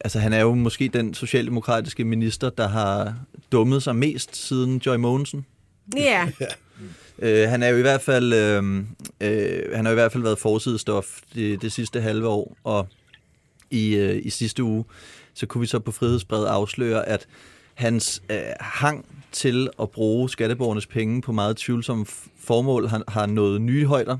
altså, 0.00 0.18
han 0.18 0.32
er 0.32 0.40
jo 0.40 0.54
måske 0.54 0.88
den 0.88 1.14
socialdemokratiske 1.14 2.04
minister, 2.04 2.50
der 2.50 2.68
har 2.68 3.14
dummet 3.52 3.82
sig 3.82 3.96
mest 3.96 4.36
siden 4.36 4.82
Joy 4.86 4.96
Mogensen. 4.96 5.46
Ja, 5.96 6.28
Øh, 7.22 7.48
han 7.48 7.62
er 7.62 7.68
jo 7.68 7.76
i 7.76 7.80
hvert 7.80 8.00
fald 8.00 8.32
øh, 8.32 8.84
øh, 9.20 9.76
han 9.76 9.84
har 9.84 9.92
i 9.92 9.94
hvert 9.94 10.12
fald 10.12 10.22
været 10.22 10.38
forsidestof 10.38 11.20
det, 11.34 11.62
det 11.62 11.72
sidste 11.72 12.00
halve 12.00 12.28
år, 12.28 12.56
og 12.64 12.88
i, 13.70 13.96
øh, 13.96 14.20
i 14.24 14.30
sidste 14.30 14.64
uge, 14.64 14.84
så 15.34 15.46
kunne 15.46 15.60
vi 15.60 15.66
så 15.66 15.78
på 15.78 15.92
Frihedsbrevet 15.92 16.46
afsløre, 16.46 17.08
at 17.08 17.26
hans 17.74 18.22
øh, 18.30 18.38
hang 18.60 19.06
til 19.32 19.68
at 19.82 19.90
bruge 19.90 20.30
skatteborgernes 20.30 20.86
penge 20.86 21.22
på 21.22 21.32
meget 21.32 21.56
tvivlsomme 21.56 22.06
formål 22.38 22.88
har, 22.88 23.02
har 23.08 23.26
nået 23.26 23.60
nye 23.60 23.86
højder. 23.86 24.18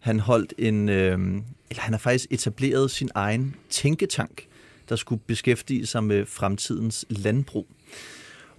Han 0.00 0.20
holdt 0.20 0.54
en, 0.58 0.88
øh, 0.88 1.18
eller 1.70 1.82
han 1.82 1.92
har 1.92 1.98
faktisk 1.98 2.26
etableret 2.30 2.90
sin 2.90 3.10
egen 3.14 3.54
tænketank, 3.70 4.46
der 4.88 4.96
skulle 4.96 5.22
beskæftige 5.26 5.86
sig 5.86 6.04
med 6.04 6.26
fremtidens 6.26 7.04
landbrug. 7.08 7.66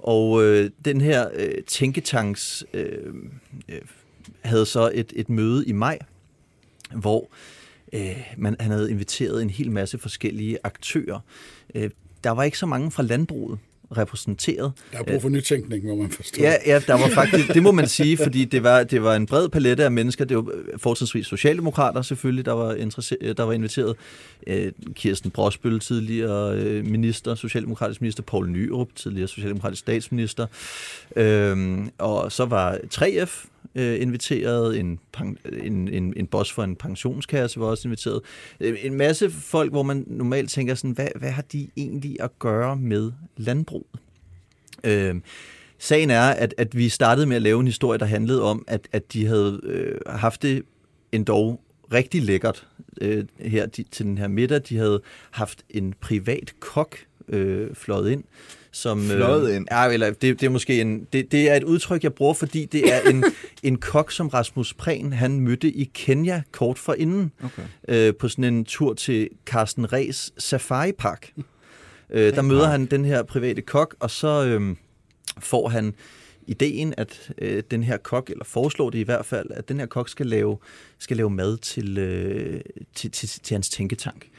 Og 0.04 0.44
øh, 0.44 0.70
den 0.86 1.02
her 1.02 1.30
øh, 1.34 1.64
tænketanks 1.68 2.66
øh, 2.74 3.14
øh, 3.70 3.82
havde 4.42 4.66
så 4.66 4.92
et, 4.94 5.14
et 5.16 5.30
møde 5.30 5.66
i 5.66 5.72
maj, 5.72 6.00
hvor 6.96 7.30
øh, 7.94 8.34
man, 8.38 8.56
han 8.60 8.72
havde 8.72 8.92
inviteret 8.92 9.42
en 9.42 9.50
hel 9.50 9.72
masse 9.72 9.98
forskellige 9.98 10.58
aktører. 10.64 11.20
Øh, 11.76 11.90
der 12.24 12.30
var 12.30 12.44
ikke 12.44 12.58
så 12.58 12.66
mange 12.66 12.92
fra 12.92 13.04
landbruget 13.04 13.60
repræsenteret. 13.98 14.72
Der 14.92 14.98
er 15.00 15.04
brug 15.04 15.22
for 15.22 15.30
nytænkning, 15.30 15.86
må 15.86 15.96
man 15.96 16.10
forstå. 16.12 16.42
Ja, 16.42 16.54
ja, 16.66 16.80
der 16.88 16.94
var 16.94 17.08
faktisk, 17.08 17.54
det 17.54 17.64
må 17.64 17.72
man 17.72 17.88
sige, 17.88 18.18
fordi 18.18 18.46
det 18.46 18.64
var, 18.64 18.84
det 18.84 19.04
var 19.04 19.16
en 19.16 19.26
bred 19.26 19.50
palette 19.50 19.84
af 19.84 19.92
mennesker. 19.92 20.26
Det 20.26 20.38
var 20.38 20.44
øh, 20.54 20.80
fortrinsvis 20.80 21.28
socialdemokrater 21.28 22.02
selvfølgelig, 22.02 22.46
der 22.46 22.52
var, 22.54 22.74
interesse- 22.74 23.34
der 23.34 23.44
var 23.44 23.54
inviteret. 23.54 23.96
Øh, 24.48 24.72
Kirsten 24.94 25.32
Brosbøl, 25.32 25.80
tidligere 25.80 26.56
øh, 26.58 26.86
minister, 26.86 27.36
socialdemokratisk 27.36 28.02
minister. 28.02 28.24
Poul 28.24 28.50
Nyrup, 28.50 28.88
tidligere 28.96 29.28
socialdemokratisk 29.28 29.80
statsminister. 29.80 30.48
Øh, 31.16 31.78
og 31.98 32.32
så 32.32 32.46
var 32.46 32.78
3F 32.96 33.46
øh, 33.76 34.02
inviteret, 34.02 34.80
en, 34.80 35.00
en, 35.64 35.88
en, 35.88 36.14
en 36.18 36.28
boss 36.28 36.52
for 36.52 36.64
en 36.64 36.76
pensionskasse 36.76 37.60
var 37.60 37.66
også 37.66 37.88
inviteret. 37.88 38.22
Øh, 38.60 38.78
en 38.86 38.94
masse 38.94 39.30
folk, 39.30 39.72
hvor 39.72 39.84
man 39.84 40.04
normalt 40.08 40.50
tænker 40.50 40.76
sådan, 40.76 40.92
hvad, 40.92 41.08
hvad 41.16 41.32
har 41.32 41.42
de 41.42 41.70
egentlig 41.78 42.18
at 42.20 42.40
gøre 42.40 42.76
med 42.76 43.12
landbruget? 43.38 43.88
Øh, 44.84 45.16
sagen 45.78 46.10
er, 46.10 46.22
at, 46.22 46.54
at 46.58 46.78
vi 46.78 46.90
startede 46.90 47.26
med 47.28 47.36
at 47.36 47.42
lave 47.42 47.60
en 47.60 47.68
historie, 47.68 48.00
der 48.00 48.06
handlede 48.06 48.44
om, 48.44 48.66
at, 48.68 48.88
at 48.92 49.14
de 49.14 49.26
havde 49.26 49.60
øh, 49.64 50.00
haft 50.08 50.42
det 50.42 50.64
endda 51.12 51.56
rigtig 51.94 52.22
lækkert 52.22 52.68
øh, 53.02 53.26
her 53.40 53.66
de, 53.66 53.84
til 53.92 54.06
den 54.06 54.18
her 54.18 54.28
middag. 54.28 54.62
De 54.70 54.78
havde 54.78 55.02
haft 55.32 55.64
en 55.70 55.94
privat 56.02 56.54
kok 56.60 56.98
øh, 57.28 57.76
fløjet 57.76 58.12
ind, 58.12 58.24
som... 58.74 59.02
Fløjet 59.02 59.56
ind? 59.56 59.68
Ja, 59.72 59.86
eller 59.86 60.08
det, 60.08 60.22
det 60.22 60.44
er 60.44 60.50
måske 60.50 60.82
en... 60.82 61.08
Det, 61.14 61.32
det 61.32 61.50
er 61.50 61.56
et 61.56 61.64
udtryk, 61.64 62.04
jeg 62.04 62.14
bruger, 62.14 62.34
fordi 62.34 62.66
det 62.66 62.94
er 62.94 63.10
en, 63.10 63.24
en 63.64 63.78
kok, 63.78 64.12
som 64.12 64.28
Rasmus 64.28 64.74
Prehn, 64.74 65.14
han 65.14 65.40
mødte 65.40 65.72
i 65.72 65.92
Kenya 65.94 66.42
kort 66.52 66.80
for 66.80 66.94
inden, 66.94 67.32
okay. 67.44 67.64
øh, 67.88 68.16
på 68.16 68.28
sådan 68.28 68.44
en 68.44 68.66
tur 68.66 68.94
til 68.94 69.30
Carsten 69.46 69.94
Ræs 69.94 70.34
Safari 70.38 70.92
Park. 70.92 71.34
Øh, 72.10 72.36
der 72.36 72.42
møder 72.42 72.68
han 72.68 72.86
den 72.86 73.06
her 73.06 73.24
private 73.24 73.62
kok, 73.62 73.96
og 74.00 74.12
så 74.12 74.46
øh, 74.46 74.76
får 75.40 75.70
han 75.70 75.94
ideen, 76.48 76.94
at 76.98 77.32
øh, 77.38 77.64
den 77.72 77.84
her 77.84 77.98
kok, 77.98 78.30
eller 78.30 78.46
foreslår 78.46 78.90
det 78.90 79.00
i 79.00 79.04
hvert 79.04 79.26
fald, 79.26 79.48
at 79.52 79.70
den 79.70 79.80
her 79.80 79.86
kok 79.86 80.10
skal 80.10 80.26
lave, 80.26 80.58
skal 81.00 81.18
lave 81.18 81.30
mad 81.30 81.58
til, 81.58 81.98
øh, 81.98 82.62
til, 82.96 83.12
til, 83.12 83.30
til 83.30 83.56
hans 83.56 83.70
tænketank. 83.70 84.30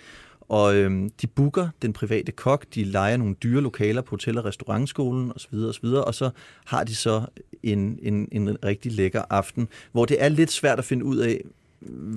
Og 0.49 0.75
øhm, 0.75 1.11
de 1.11 1.27
booker 1.27 1.69
den 1.83 1.93
private 1.93 2.33
kok, 2.33 2.65
de 2.75 2.85
leger 2.85 3.17
nogle 3.17 3.35
dyre 3.43 3.61
lokaler 3.61 4.03
på 4.03 4.11
hotel- 4.11 4.39
og 4.39 4.45
restaurantskolen 4.45 5.33
osv. 5.35 5.55
osv. 5.55 5.85
Og 5.85 6.15
så 6.15 6.31
har 6.65 6.85
de 6.85 6.95
så 6.95 7.23
en, 7.63 7.99
en, 8.03 8.29
en 8.33 8.65
rigtig 8.65 8.93
lækker 8.93 9.23
aften, 9.31 9.69
hvor 9.93 10.05
det 10.05 10.23
er 10.23 10.29
lidt 10.29 10.53
svært 10.53 10.79
at 10.79 10.85
finde 10.85 11.05
ud 11.05 11.17
af, 11.17 11.41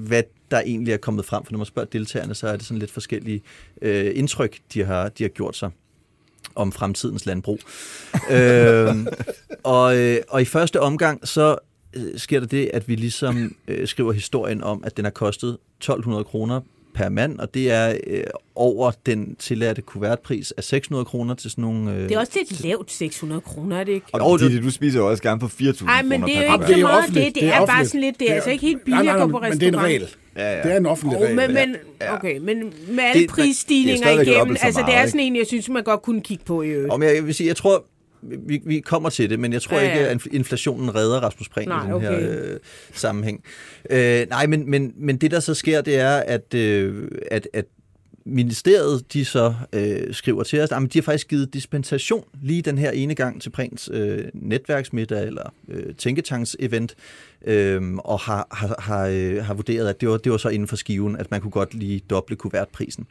hvad 0.08 0.24
der 0.52 0.60
egentlig 0.60 0.94
er 0.94 0.98
kommet 0.98 1.26
frem. 1.26 1.46
For 1.46 1.52
når 1.52 1.58
man 1.58 1.66
spørger 1.66 1.90
deltagerne, 1.90 2.36
så 2.36 2.48
er 2.48 2.56
det 2.56 2.66
sådan 2.66 2.80
lidt 2.80 2.92
forskellige 2.92 3.42
øh, 3.82 4.12
indtryk, 4.16 4.60
de 4.74 4.84
har, 4.84 5.10
de 5.10 5.24
har 5.24 5.30
gjort 5.30 5.56
sig 5.56 5.72
om 6.56 6.72
fremtidens 6.72 7.26
landbrug. 7.26 7.60
øhm, 8.32 9.08
og, 9.64 9.98
øh, 9.98 10.18
og 10.30 10.42
i 10.42 10.46
første 10.46 10.82
omgang, 10.82 11.28
så 11.28 11.58
øh, 11.94 12.20
sker 12.20 12.40
der 12.40 12.48
det, 12.48 12.72
at 12.74 12.88
vi 12.88 12.96
ligesom 12.96 13.56
øh, 13.68 13.88
skriver 13.88 14.12
historien 14.12 14.64
om, 14.64 14.84
at 14.84 14.98
den 14.98 15.06
har 15.06 15.12
kostet 15.12 15.58
1200 15.78 16.24
kroner 16.24 16.62
per 16.98 17.10
mand, 17.10 17.40
og 17.40 17.54
det 17.54 17.72
er 17.72 17.96
øh, 18.08 18.24
over 18.56 18.92
den 19.06 19.36
tilladte 19.40 19.82
kuvertpris 19.82 20.52
af 20.52 20.64
600 20.64 21.06
kroner 21.06 21.36
til 21.36 21.52
sådan 21.52 21.62
nogle... 21.62 21.92
Øh, 21.94 22.02
Det 22.04 22.12
er 22.12 22.20
også 22.20 22.32
lidt 22.36 22.64
lavt 22.64 22.92
600 22.92 23.42
kroner, 23.42 23.78
er 23.80 23.84
det 23.84 23.92
ikke? 23.92 24.08
Og 24.14 24.40
Ditte, 24.40 24.62
du 24.62 24.72
spiser 24.72 25.00
jo 25.00 25.10
også 25.10 25.24
gerne 25.24 25.40
for 25.40 25.48
4.000 25.48 25.86
Nej, 25.86 26.02
men 26.02 26.12
kroner 26.22 26.28
det 26.28 26.38
er 26.38 26.48
jo 26.48 26.54
ikke 26.54 26.66
så 26.74 26.78
meget 26.82 26.98
offentligt. 26.98 27.26
det. 27.26 27.36
Det 27.36 27.44
er 27.50 27.52
bare 27.52 27.62
offentligt. 27.62 27.90
sådan 27.90 28.02
lidt- 28.02 28.20
det 28.20 28.30
er 28.32 28.34
altså 28.36 28.50
ikke 28.50 28.66
helt 28.66 28.84
billigt 28.86 29.10
at 29.10 29.20
gå 29.20 29.28
på 29.28 29.40
Men 29.40 29.52
det 29.52 29.64
er 29.64 29.68
en 29.68 29.76
restaurant. 29.76 29.88
regel. 29.88 30.08
Ja, 30.38 30.58
ja. 30.58 30.64
Det 30.64 30.72
er 30.72 30.78
en 30.78 30.86
offentlig 30.86 31.18
Oh, 31.18 31.24
regel. 31.24 31.36
men, 31.36 31.54
men, 31.54 31.76
okay, 32.14 32.38
men 32.38 32.46
med 32.48 32.64
alle 32.64 32.74
Det- 32.90 33.14
det 33.14 33.24
er 33.24 33.28
prisstigninger 33.28 33.98
stadigvæk 33.98 34.28
igennem, 34.28 34.56
altså 34.62 34.68
det 34.68 34.88
meget, 34.88 34.98
er 34.98 35.02
ikke? 35.02 35.12
sådan 35.12 35.26
en, 35.26 35.36
jeg 35.36 35.48
synes, 35.48 35.70
man 35.70 35.84
godt 35.84 36.02
kunne 36.02 36.22
kigge 36.22 36.44
på 36.46 36.62
i 36.62 36.68
øvrigt. 36.68 37.14
Jeg 37.16 37.26
vil 37.26 37.34
sige, 37.36 37.48
jeg 37.48 37.56
tror, 37.56 37.86
vi, 38.22 38.62
vi 38.66 38.80
kommer 38.80 39.10
til 39.10 39.30
det, 39.30 39.40
men 39.40 39.54
jeg 39.54 39.62
tror 39.62 39.78
Ja, 39.78 39.84
ja, 39.84 39.94
ikke, 39.94 40.08
at 40.08 40.26
inflationen 40.32 40.96
redder 40.96 41.20
Rasmus 41.20 41.50
Prehn 41.50 41.68
Nej, 41.68 41.84
i 41.84 41.86
den 41.86 41.94
okay. 41.94 42.22
her 42.22 42.54
øh, 42.54 42.60
sammenhæng. 42.94 43.44
Øh, 43.90 44.28
nej, 44.30 44.48
men, 44.48 44.70
men, 44.70 44.94
men 44.96 45.18
det, 45.18 45.32
der 45.32 45.40
så 45.40 45.54
sker, 45.54 45.82
det 45.82 46.00
er, 46.00 46.18
at, 46.18 46.54
øh, 46.54 47.08
at, 47.32 47.48
at 47.54 47.66
ministeriet, 48.28 49.14
de 49.14 49.26
så 49.26 49.54
øh, 49.74 50.14
skriver 50.14 50.44
til 50.44 50.62
os, 50.62 50.72
at 50.72 50.94
de 50.94 51.00
har 51.00 51.04
faktisk 51.04 51.28
givet 51.28 51.54
dispensation 51.54 52.24
lige 52.42 52.62
den 52.62 52.78
her 52.78 52.92
ene 52.92 53.16
gang 53.16 53.42
til 53.42 53.50
Prins 53.50 53.90
øh, 53.94 54.26
netværksmiddag 54.34 55.28
eller 55.28 55.54
øh, 55.68 55.94
tænketanks-event, 55.98 56.94
øh, 57.46 57.94
og 57.94 58.20
har, 58.20 58.48
har, 58.52 58.76
har, 58.80 59.08
øh, 59.08 59.46
har 59.46 59.54
vurderet, 59.54 59.88
at 59.88 60.02
det 60.02 60.10
var, 60.10 60.18
det 60.18 60.32
var 60.32 60.38
så 60.38 60.50
inden 60.50 60.68
for 60.68 60.76
skiven, 60.76 61.18
at 61.18 61.32
man 61.32 61.42
kunne 61.42 61.52
godt 61.52 61.74
lige 61.74 62.02
doble 62.10 62.36
kuvertprisen. 62.36 63.08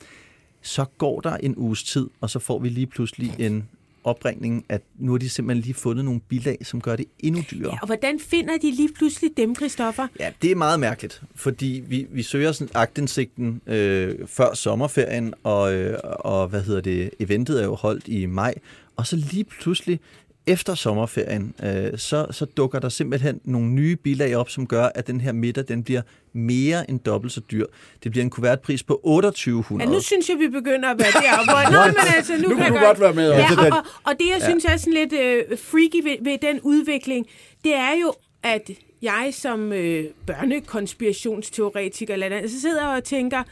Så 0.62 0.84
går 0.98 1.20
der 1.20 1.36
en 1.36 1.56
uges 1.56 1.82
tid, 1.82 2.06
og 2.20 2.30
så 2.30 2.38
får 2.38 2.58
vi 2.58 2.68
lige 2.68 2.86
pludselig 2.86 3.34
en 3.38 3.68
opringning, 4.06 4.64
at 4.68 4.82
nu 4.98 5.12
har 5.12 5.18
de 5.18 5.28
simpelthen 5.28 5.62
lige 5.62 5.74
fundet 5.74 6.04
nogle 6.04 6.20
bilag, 6.20 6.58
som 6.62 6.80
gør 6.80 6.96
det 6.96 7.06
endnu 7.18 7.42
dyrere. 7.50 7.72
Ja, 7.72 7.78
og 7.80 7.86
hvordan 7.86 8.20
finder 8.20 8.58
de 8.62 8.70
lige 8.70 8.88
pludselig 8.96 9.30
dem, 9.36 9.54
Christoffer? 9.54 10.06
Ja, 10.20 10.32
det 10.42 10.50
er 10.50 10.56
meget 10.56 10.80
mærkeligt, 10.80 11.22
fordi 11.34 11.82
vi, 11.86 12.06
vi 12.10 12.22
søger 12.22 12.52
sådan 12.52 12.70
agtindsigten 12.74 13.60
øh, 13.66 14.14
før 14.26 14.54
sommerferien, 14.54 15.34
og, 15.42 15.74
øh, 15.74 15.98
og 16.04 16.48
hvad 16.48 16.62
hedder 16.62 16.80
det, 16.80 17.10
eventet 17.20 17.60
er 17.60 17.64
jo 17.64 17.74
holdt 17.74 18.08
i 18.08 18.26
maj, 18.26 18.54
og 18.96 19.06
så 19.06 19.16
lige 19.16 19.44
pludselig 19.44 20.00
efter 20.46 20.74
sommerferien, 20.74 21.54
øh, 21.62 21.98
så, 21.98 22.26
så 22.30 22.44
dukker 22.44 22.78
der 22.78 22.88
simpelthen 22.88 23.40
nogle 23.44 23.68
nye 23.68 23.96
bilag 23.96 24.36
op, 24.36 24.50
som 24.50 24.66
gør, 24.66 24.88
at 24.94 25.06
den 25.06 25.20
her 25.20 25.32
middag, 25.32 25.64
den 25.68 25.84
bliver 25.84 26.02
mere 26.32 26.90
end 26.90 27.00
dobbelt 27.00 27.32
så 27.32 27.40
dyr. 27.50 27.66
Det 28.02 28.10
bliver 28.10 28.24
en 28.24 28.30
kuvertpris 28.30 28.82
på 28.82 29.00
2800. 29.04 29.90
Ja, 29.90 29.94
nu 29.94 30.02
synes 30.02 30.28
jeg, 30.28 30.38
vi 30.38 30.48
begynder 30.48 30.88
at 30.88 30.98
være 30.98 31.12
der. 31.12 31.44
Hvor, 31.44 31.70
Nå, 31.76 31.86
men 31.86 32.16
altså, 32.16 32.32
nu, 32.36 32.48
Nu 32.48 32.56
kan 32.56 32.72
du 32.72 32.78
godt 32.78 33.00
være 33.00 33.12
med 33.12 33.30
Ja, 33.30 33.48
og, 33.58 33.66
og, 33.66 33.84
og 34.04 34.12
det, 34.18 34.26
jeg 34.34 34.42
synes 34.42 34.64
er 34.64 34.76
sådan 34.76 34.92
lidt 34.92 35.12
øh, 35.12 35.58
freaky 35.58 36.04
ved, 36.04 36.16
ved 36.24 36.38
den 36.42 36.60
udvikling, 36.60 37.26
det 37.64 37.74
er 37.74 37.92
jo, 38.02 38.12
at 38.42 38.70
jeg 39.02 39.30
som 39.32 39.72
øh, 39.72 40.04
børnekonspirationsteoretiker 40.26 42.14
eller 42.14 42.26
andet, 42.26 42.50
så 42.50 42.60
sidder 42.60 42.86
og 42.86 43.04
tænker, 43.04 43.42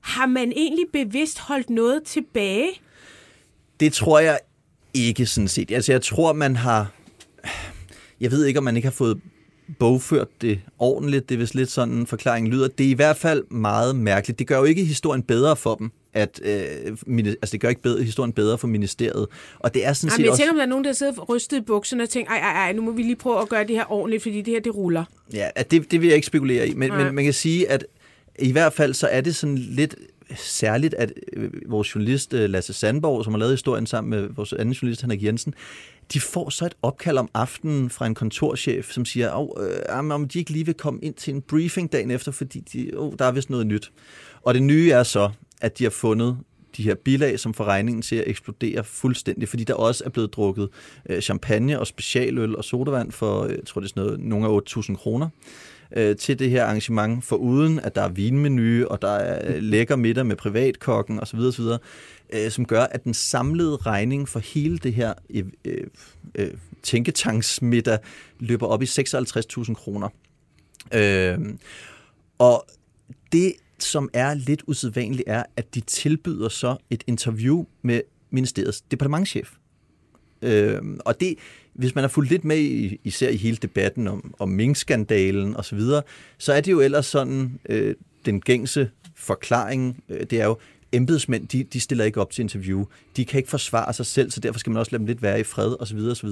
har 0.00 0.26
man 0.26 0.52
egentlig 0.56 0.84
bevidst 0.92 1.38
holdt 1.38 1.70
noget 1.70 2.02
tilbage? 2.02 2.68
Det 3.80 3.92
tror 3.92 4.18
jeg 4.18 4.38
ikke 4.96 5.26
sådan 5.26 5.48
set. 5.48 5.70
Altså 5.70 5.92
jeg 5.92 6.02
tror, 6.02 6.32
man 6.32 6.56
har... 6.56 6.92
Jeg 8.20 8.30
ved 8.30 8.44
ikke, 8.44 8.58
om 8.58 8.64
man 8.64 8.76
ikke 8.76 8.86
har 8.86 8.92
fået 8.92 9.20
bogført 9.78 10.28
det 10.40 10.60
ordentligt. 10.78 11.28
Det 11.28 11.34
er 11.34 11.38
vist 11.38 11.54
lidt 11.54 11.70
sådan 11.70 11.94
en 11.94 12.06
forklaring 12.06 12.48
lyder. 12.48 12.68
Det 12.68 12.86
er 12.86 12.90
i 12.90 12.94
hvert 12.94 13.16
fald 13.16 13.44
meget 13.50 13.96
mærkeligt. 13.96 14.38
Det 14.38 14.46
gør 14.46 14.58
jo 14.58 14.64
ikke 14.64 14.84
historien 14.84 15.22
bedre 15.22 15.56
for 15.56 15.74
dem. 15.74 15.90
At, 16.14 16.40
øh, 16.44 16.92
mini- 17.06 17.28
altså 17.28 17.52
det 17.52 17.60
gør 17.60 17.68
ikke 17.68 17.82
bedre, 17.82 18.02
historien 18.02 18.32
bedre 18.32 18.58
for 18.58 18.68
ministeriet. 18.68 19.26
Og 19.58 19.74
det 19.74 19.86
er 19.86 19.92
sådan 19.92 20.08
Jamen, 20.08 20.16
set 20.16 20.22
jeg 20.22 20.30
også... 20.30 20.40
tænker, 20.40 20.50
om 20.52 20.56
der 20.56 20.62
er 20.62 20.68
nogen, 20.68 20.84
der 20.84 20.92
sidder 20.92 21.12
rystet 21.24 21.56
i 21.56 21.60
bukserne 21.60 22.02
og 22.02 22.08
tænker, 22.08 22.32
ej, 22.32 22.38
ej, 22.38 22.50
ej, 22.66 22.72
nu 22.72 22.82
må 22.82 22.90
vi 22.92 23.02
lige 23.02 23.16
prøve 23.16 23.40
at 23.42 23.48
gøre 23.48 23.66
det 23.66 23.76
her 23.76 23.92
ordentligt, 23.92 24.22
fordi 24.22 24.42
det 24.42 24.54
her, 24.54 24.60
det 24.60 24.74
ruller. 24.76 25.04
Ja, 25.32 25.48
at 25.54 25.70
det, 25.70 25.90
det 25.90 26.00
vil 26.00 26.06
jeg 26.06 26.16
ikke 26.16 26.26
spekulere 26.26 26.68
i, 26.68 26.74
men, 26.74 26.90
Nej. 26.90 27.04
men 27.04 27.14
man 27.14 27.24
kan 27.24 27.32
sige, 27.32 27.70
at 27.70 27.86
i 28.38 28.52
hvert 28.52 28.72
fald 28.72 28.94
så 28.94 29.06
er 29.06 29.20
det 29.20 29.36
sådan 29.36 29.58
lidt 29.58 29.94
særligt, 30.34 30.94
at 30.94 31.12
øh, 31.32 31.50
vores 31.66 31.94
journalist 31.94 32.34
øh, 32.34 32.50
Lasse 32.50 32.72
Sandborg, 32.72 33.24
som 33.24 33.32
har 33.32 33.38
lavet 33.38 33.52
historien 33.52 33.86
sammen 33.86 34.10
med 34.10 34.28
vores 34.28 34.52
anden 34.52 34.72
journalist 34.72 35.02
Henrik 35.02 35.22
Jensen, 35.22 35.54
de 36.12 36.20
får 36.20 36.50
så 36.50 36.66
et 36.66 36.74
opkald 36.82 37.18
om 37.18 37.28
aftenen 37.34 37.90
fra 37.90 38.06
en 38.06 38.14
kontorchef, 38.14 38.92
som 38.92 39.04
siger, 39.04 39.30
oh, 39.34 39.48
øh, 39.66 40.10
om 40.10 40.28
de 40.28 40.38
ikke 40.38 40.50
lige 40.50 40.66
vil 40.66 40.74
komme 40.74 41.00
ind 41.02 41.14
til 41.14 41.34
en 41.34 41.42
briefing 41.42 41.92
dagen 41.92 42.10
efter, 42.10 42.32
fordi 42.32 42.60
de, 42.60 42.90
oh, 42.96 43.12
der 43.18 43.24
er 43.24 43.32
vist 43.32 43.50
noget 43.50 43.66
nyt. 43.66 43.92
Og 44.42 44.54
det 44.54 44.62
nye 44.62 44.90
er 44.90 45.02
så, 45.02 45.30
at 45.60 45.78
de 45.78 45.84
har 45.84 45.90
fundet 45.90 46.38
de 46.76 46.82
her 46.82 46.94
bilag, 46.94 47.40
som 47.40 47.54
får 47.54 47.64
regningen 47.64 48.02
til 48.02 48.16
at 48.16 48.24
eksplodere 48.26 48.84
fuldstændig, 48.84 49.48
fordi 49.48 49.64
der 49.64 49.74
også 49.74 50.04
er 50.04 50.08
blevet 50.08 50.32
drukket 50.32 50.68
øh, 51.10 51.20
champagne 51.20 51.80
og 51.80 51.86
specialøl 51.86 52.56
og 52.56 52.64
sodavand 52.64 53.12
for, 53.12 53.46
jeg 53.46 53.58
tror 53.66 53.80
det 53.80 53.86
er 53.86 53.88
sådan 53.88 54.02
noget, 54.02 54.20
nogle 54.20 54.46
af 54.46 54.60
8.000 54.76 54.96
kroner 54.96 55.28
øh, 55.96 56.16
til 56.16 56.38
det 56.38 56.50
her 56.50 56.64
arrangement, 56.64 57.24
for 57.24 57.36
uden 57.36 57.80
at 57.80 57.94
der 57.94 58.02
er 58.02 58.08
vinmenu, 58.08 58.86
og 58.86 59.02
der 59.02 59.10
er 59.10 59.54
øh, 59.54 59.62
lækker 59.62 59.96
middag 59.96 60.26
med 60.26 60.36
privatkokken 60.36 61.20
osv., 61.20 61.38
osv., 61.38 61.64
øh, 62.32 62.50
som 62.50 62.66
gør, 62.66 62.82
at 62.82 63.04
den 63.04 63.14
samlede 63.14 63.76
regning 63.76 64.28
for 64.28 64.38
hele 64.38 64.78
det 64.78 64.94
her 64.94 65.14
øh, 65.30 65.44
øh, 65.64 65.86
øh, 66.34 66.50
tænketanksmiddag 66.82 67.98
løber 68.38 68.66
op 68.66 68.82
i 68.82 68.86
56.000 68.86 69.74
kroner. 69.74 70.08
Øh, 70.94 71.38
og 72.38 72.66
det, 73.32 73.52
som 73.78 74.10
er 74.12 74.34
lidt 74.34 74.62
usædvanligt, 74.66 75.24
er, 75.26 75.42
at 75.56 75.74
de 75.74 75.80
tilbyder 75.80 76.48
så 76.48 76.76
et 76.90 77.04
interview 77.06 77.64
med 77.82 78.00
ministeriets 78.30 78.80
departementchef. 78.80 79.52
Øh, 80.46 80.82
og 81.04 81.20
det, 81.20 81.34
hvis 81.74 81.94
man 81.94 82.04
har 82.04 82.08
fulgt 82.08 82.30
lidt 82.30 82.44
med, 82.44 82.58
i, 82.58 83.00
især 83.04 83.28
i 83.28 83.36
hele 83.36 83.56
debatten 83.56 84.08
om, 84.08 84.34
om 84.38 84.48
Mink-skandalen 84.48 85.56
osv., 85.56 85.80
så 86.38 86.52
er 86.52 86.60
det 86.60 86.72
jo 86.72 86.80
ellers 86.80 87.06
sådan, 87.06 87.58
øh, 87.68 87.94
den 88.26 88.40
gængse 88.40 88.90
forklaring, 89.16 90.02
øh, 90.08 90.20
det 90.30 90.40
er 90.40 90.44
jo, 90.44 90.56
embedsmænd, 90.92 91.48
de, 91.48 91.64
de 91.64 91.80
stiller 91.80 92.04
ikke 92.04 92.20
op 92.20 92.30
til 92.30 92.42
interview. 92.42 92.84
De 93.16 93.24
kan 93.24 93.38
ikke 93.38 93.50
forsvare 93.50 93.92
sig 93.92 94.06
selv, 94.06 94.30
så 94.30 94.40
derfor 94.40 94.58
skal 94.58 94.70
man 94.70 94.80
også 94.80 94.92
lade 94.92 94.98
dem 94.98 95.06
lidt 95.06 95.22
være 95.22 95.40
i 95.40 95.42
fred 95.42 95.76
osv. 95.80 95.98
osv. 95.98 96.28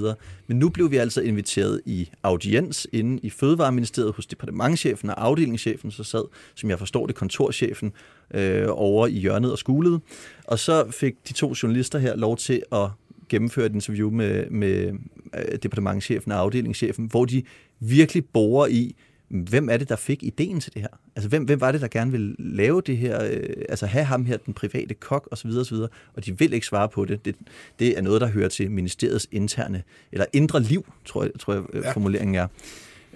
Men 0.47 0.59
nu 0.59 0.69
blev 0.69 0.91
vi 0.91 0.97
altså 0.97 1.21
inviteret 1.21 1.81
i 1.87 2.11
audiens 2.23 2.87
inde 2.93 3.21
i 3.23 3.31
Fødevareministeriet 3.31 4.13
hos 4.13 4.27
departementchefen 4.27 5.11
og 5.11 5.25
afdelingschefen, 5.25 5.91
så 5.91 6.05
sad, 6.05 6.25
som 6.55 6.71
jeg 6.71 6.79
forstår 6.79 7.07
det, 7.07 7.15
kontorchefen 7.15 7.93
øh, 8.35 8.67
over 8.69 9.07
i 9.07 9.19
hjørnet 9.19 9.53
og 9.53 9.59
skulede. 9.59 10.01
Og 10.45 10.59
så 10.59 10.91
fik 10.91 11.15
de 11.29 11.33
to 11.33 11.55
journalister 11.63 11.99
her 11.99 12.17
lov 12.17 12.37
til 12.37 12.63
at 12.73 12.89
gennemføre 13.29 13.67
et 13.67 13.73
interview 13.73 14.11
med, 14.11 14.51
med 14.51 14.93
øh, 15.35 15.59
departementchefen 15.63 16.33
og 16.33 16.39
afdelingschefen, 16.39 17.07
hvor 17.07 17.25
de 17.25 17.43
virkelig 17.81 18.25
borer 18.25 18.67
i, 18.67 18.97
hvem 19.29 19.69
er 19.69 19.77
det, 19.77 19.89
der 19.89 19.97
fik 19.97 20.23
ideen 20.23 20.61
til 20.61 20.75
det 20.75 20.83
her? 20.83 20.89
Altså, 21.17 21.29
hvem, 21.29 21.45
hvem 21.45 21.61
var 21.61 21.73
det, 21.73 21.81
der 21.81 21.89
gerne 21.89 22.11
ville 22.11 22.35
lave 22.39 22.81
det 22.81 22.97
her? 22.97 23.25
Øh, 23.25 23.49
altså, 23.69 23.87
have 23.87 24.05
ham 24.05 24.25
her, 24.25 24.37
den 24.37 24.55
private 24.55 24.95
kok, 24.95 25.29
osv., 25.31 25.51
osv., 25.51 25.77
og 26.15 26.27
de 26.27 26.39
vil 26.39 26.53
ikke 26.53 26.67
svare 26.67 26.89
på 26.89 27.05
det. 27.05 27.25
det. 27.25 27.37
Det 27.79 27.99
er 27.99 28.03
noget, 28.03 28.21
der 28.21 28.27
hører 28.27 28.49
til 28.49 28.71
ministeriets 28.71 29.29
interne, 29.33 29.83
eller 30.13 30.27
indre 30.33 30.63
liv, 30.63 30.93
tror 31.05 31.23
jeg, 31.23 31.33
tror 31.39 31.55
jeg 31.55 31.63
ja. 31.75 31.93
formuleringen 31.93 32.35
er. 32.35 32.47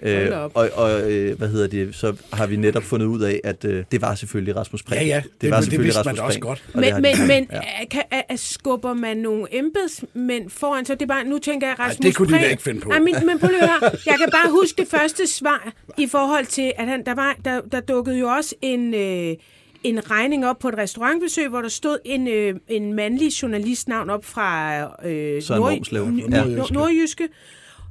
Øh, 0.01 0.31
og 0.53 0.69
og 0.73 1.11
øh, 1.11 1.37
hvad 1.37 1.47
hedder 1.47 1.67
det, 1.67 1.95
så 1.95 2.15
har 2.33 2.47
vi 2.47 2.55
netop 2.55 2.83
fundet 2.83 3.05
ud 3.07 3.21
af, 3.21 3.41
at 3.43 3.65
øh, 3.65 3.83
det 3.91 4.01
var 4.01 4.15
selvfølgelig 4.15 4.55
Rasmus 4.55 4.83
Prehn. 4.83 5.01
Ja, 5.01 5.07
ja, 5.07 5.21
det- 5.41 5.51
var 5.51 5.61
det 5.61 5.83
vidste 5.83 6.01
man 6.05 6.15
da 6.15 6.21
også 6.21 6.39
Prehn, 6.39 6.41
godt. 6.41 6.63
og 6.73 6.81
det 6.83 6.93
Men, 7.01 7.05
har 7.05 7.13
de- 7.15 7.27
men, 7.27 7.27
men 7.27 7.47
ja. 7.51 7.85
kan, 7.91 8.03
er, 8.11 8.21
er, 8.29 8.35
skubber 8.35 8.93
man 8.93 9.17
nogle 9.17 9.47
embedsmænd 9.51 10.49
foran 10.49 10.85
sig? 10.85 10.99
Det 10.99 11.05
er 11.05 11.07
bare, 11.07 11.23
nu 11.23 11.37
tænker 11.39 11.67
jeg 11.67 11.79
Rasmus 11.79 12.05
det 12.05 12.15
kunne 12.15 12.27
de 12.27 12.33
da 12.33 12.39
Prehn- 12.39 12.49
ikke 12.51 12.63
finde 12.63 12.81
på. 12.81 12.89
Ej, 12.89 12.99
men, 12.99 13.15
men 13.25 13.39
prøv 13.39 13.49
lige 13.49 13.63
at 13.63 13.69
høre. 13.69 13.91
Jeg 14.05 14.15
kan 14.17 14.29
bare 14.31 14.51
huske 14.51 14.81
det 14.81 14.87
første 14.87 15.27
svar 15.27 15.73
i 15.97 16.07
forhold 16.07 16.45
til, 16.45 16.71
at 16.77 16.87
han, 16.87 17.05
der, 17.05 17.15
var, 17.15 17.35
der, 17.45 17.61
der 17.71 17.79
dukkede 17.79 18.19
jo 18.19 18.27
også 18.27 18.55
en... 18.61 18.93
Øh, 18.93 19.35
en 19.83 20.11
regning 20.11 20.45
op 20.45 20.59
på 20.59 20.67
et 20.69 20.77
restaurantbesøg, 20.77 21.47
hvor 21.49 21.61
der 21.61 21.69
stod 21.69 21.97
en, 22.05 22.27
øh, 22.27 22.55
en 22.67 22.93
mandlig 22.93 23.27
journalistnavn 23.41 24.09
op 24.09 24.25
fra 24.25 24.77
øh. 25.07 25.41
Nord- 25.49 25.91
Ja. 25.91 26.43
Nord- 26.45 26.71
Nordjyske. 26.71 27.27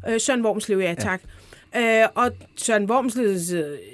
Øh, 0.09 0.21
Søren 0.21 0.45
Wormslev, 0.45 0.79
ja, 0.79 0.95
tak. 0.99 1.21
Øh, 1.77 2.05
og 2.15 2.31
Søren 2.57 2.91
Wormslev, 2.91 3.27
øh, 3.27 3.35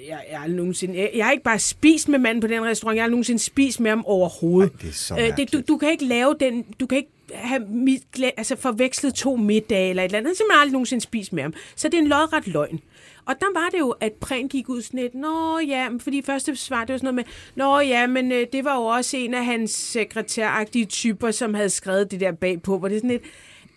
jeg, 0.09 0.25
jeg, 0.31 0.41
har 0.41 0.49
nogensinde, 0.49 0.99
jeg, 0.99 1.11
jeg 1.15 1.25
har 1.25 1.33
ikke 1.33 1.45
bare 1.45 1.59
spist 1.59 2.09
med 2.09 2.19
manden 2.19 2.41
på 2.41 2.47
den 2.47 2.65
restaurant, 2.65 2.97
jeg 2.97 3.05
har 3.05 3.11
nogensinde 3.11 3.43
spist 3.43 3.81
med 3.81 3.91
ham 3.91 4.05
overhovedet. 4.07 4.73
Ej, 4.73 4.79
det 4.83 4.89
er 4.89 4.93
så 4.93 5.15
øh, 5.15 5.37
det, 5.37 5.53
du, 5.53 5.61
du 5.69 5.77
kan 5.77 5.91
ikke 5.91 6.05
lave 6.05 6.35
den, 6.41 6.63
du 6.81 6.87
kan 6.87 6.99
ikke 6.99 7.11
have 7.35 7.63
mit, 7.69 8.03
altså 8.37 8.57
forvekslet 8.57 9.15
to 9.15 9.37
middage 9.37 9.91
eller 9.91 10.03
et 10.03 10.09
eller 10.09 10.19
andet. 10.19 10.29
Han 10.29 10.37
simpelthen 10.37 10.61
aldrig 10.61 10.73
nogensinde 10.73 11.05
spist 11.05 11.33
med 11.33 11.43
ham. 11.43 11.55
Så 11.77 11.89
det 11.89 11.95
er 11.95 12.03
en 12.03 12.09
lodret 12.09 12.47
løgn. 12.47 12.81
Og 13.27 13.35
der 13.41 13.61
var 13.61 13.69
det 13.69 13.79
jo, 13.79 13.91
at 13.91 14.13
Prehn 14.13 14.49
gik 14.49 14.69
ud 14.69 14.83
sådan 14.83 15.01
et, 15.01 15.15
Nå 15.15 15.59
ja, 15.59 15.89
men 15.89 16.01
fordi 16.01 16.23
første 16.23 16.57
svar, 16.57 16.81
det 16.85 16.93
var 16.93 16.99
sådan 16.99 17.15
noget 17.15 17.15
med, 17.15 17.25
Nå 17.55 17.81
ja, 17.81 18.07
men 18.07 18.33
øh, 18.33 18.47
det 18.53 18.65
var 18.65 18.77
jo 18.77 18.85
også 18.85 19.17
en 19.17 19.35
af 19.35 19.45
hans 19.45 19.71
sekretæragtige 19.71 20.85
typer, 20.85 21.31
som 21.31 21.55
havde 21.55 21.71
skrevet 21.71 22.11
det 22.11 22.21
der 22.21 22.33
bagpå, 22.33 22.79
hvor 22.79 22.89
det 22.89 22.95
er 22.97 23.01
sådan 23.01 23.11
et, 23.11 23.23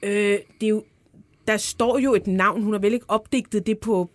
øh, 0.04 0.40
det 0.62 0.66
er 0.66 0.68
jo, 0.68 0.84
der 1.48 1.58
står 1.58 1.98
jo 2.00 2.14
et 2.14 2.28
navn, 2.28 2.64
hun 2.64 2.74
har 2.74 2.80
vel 2.80 2.94
ikke 2.94 3.06
opdigtet 3.10 3.68
det 3.68 3.80
på, 3.80 4.10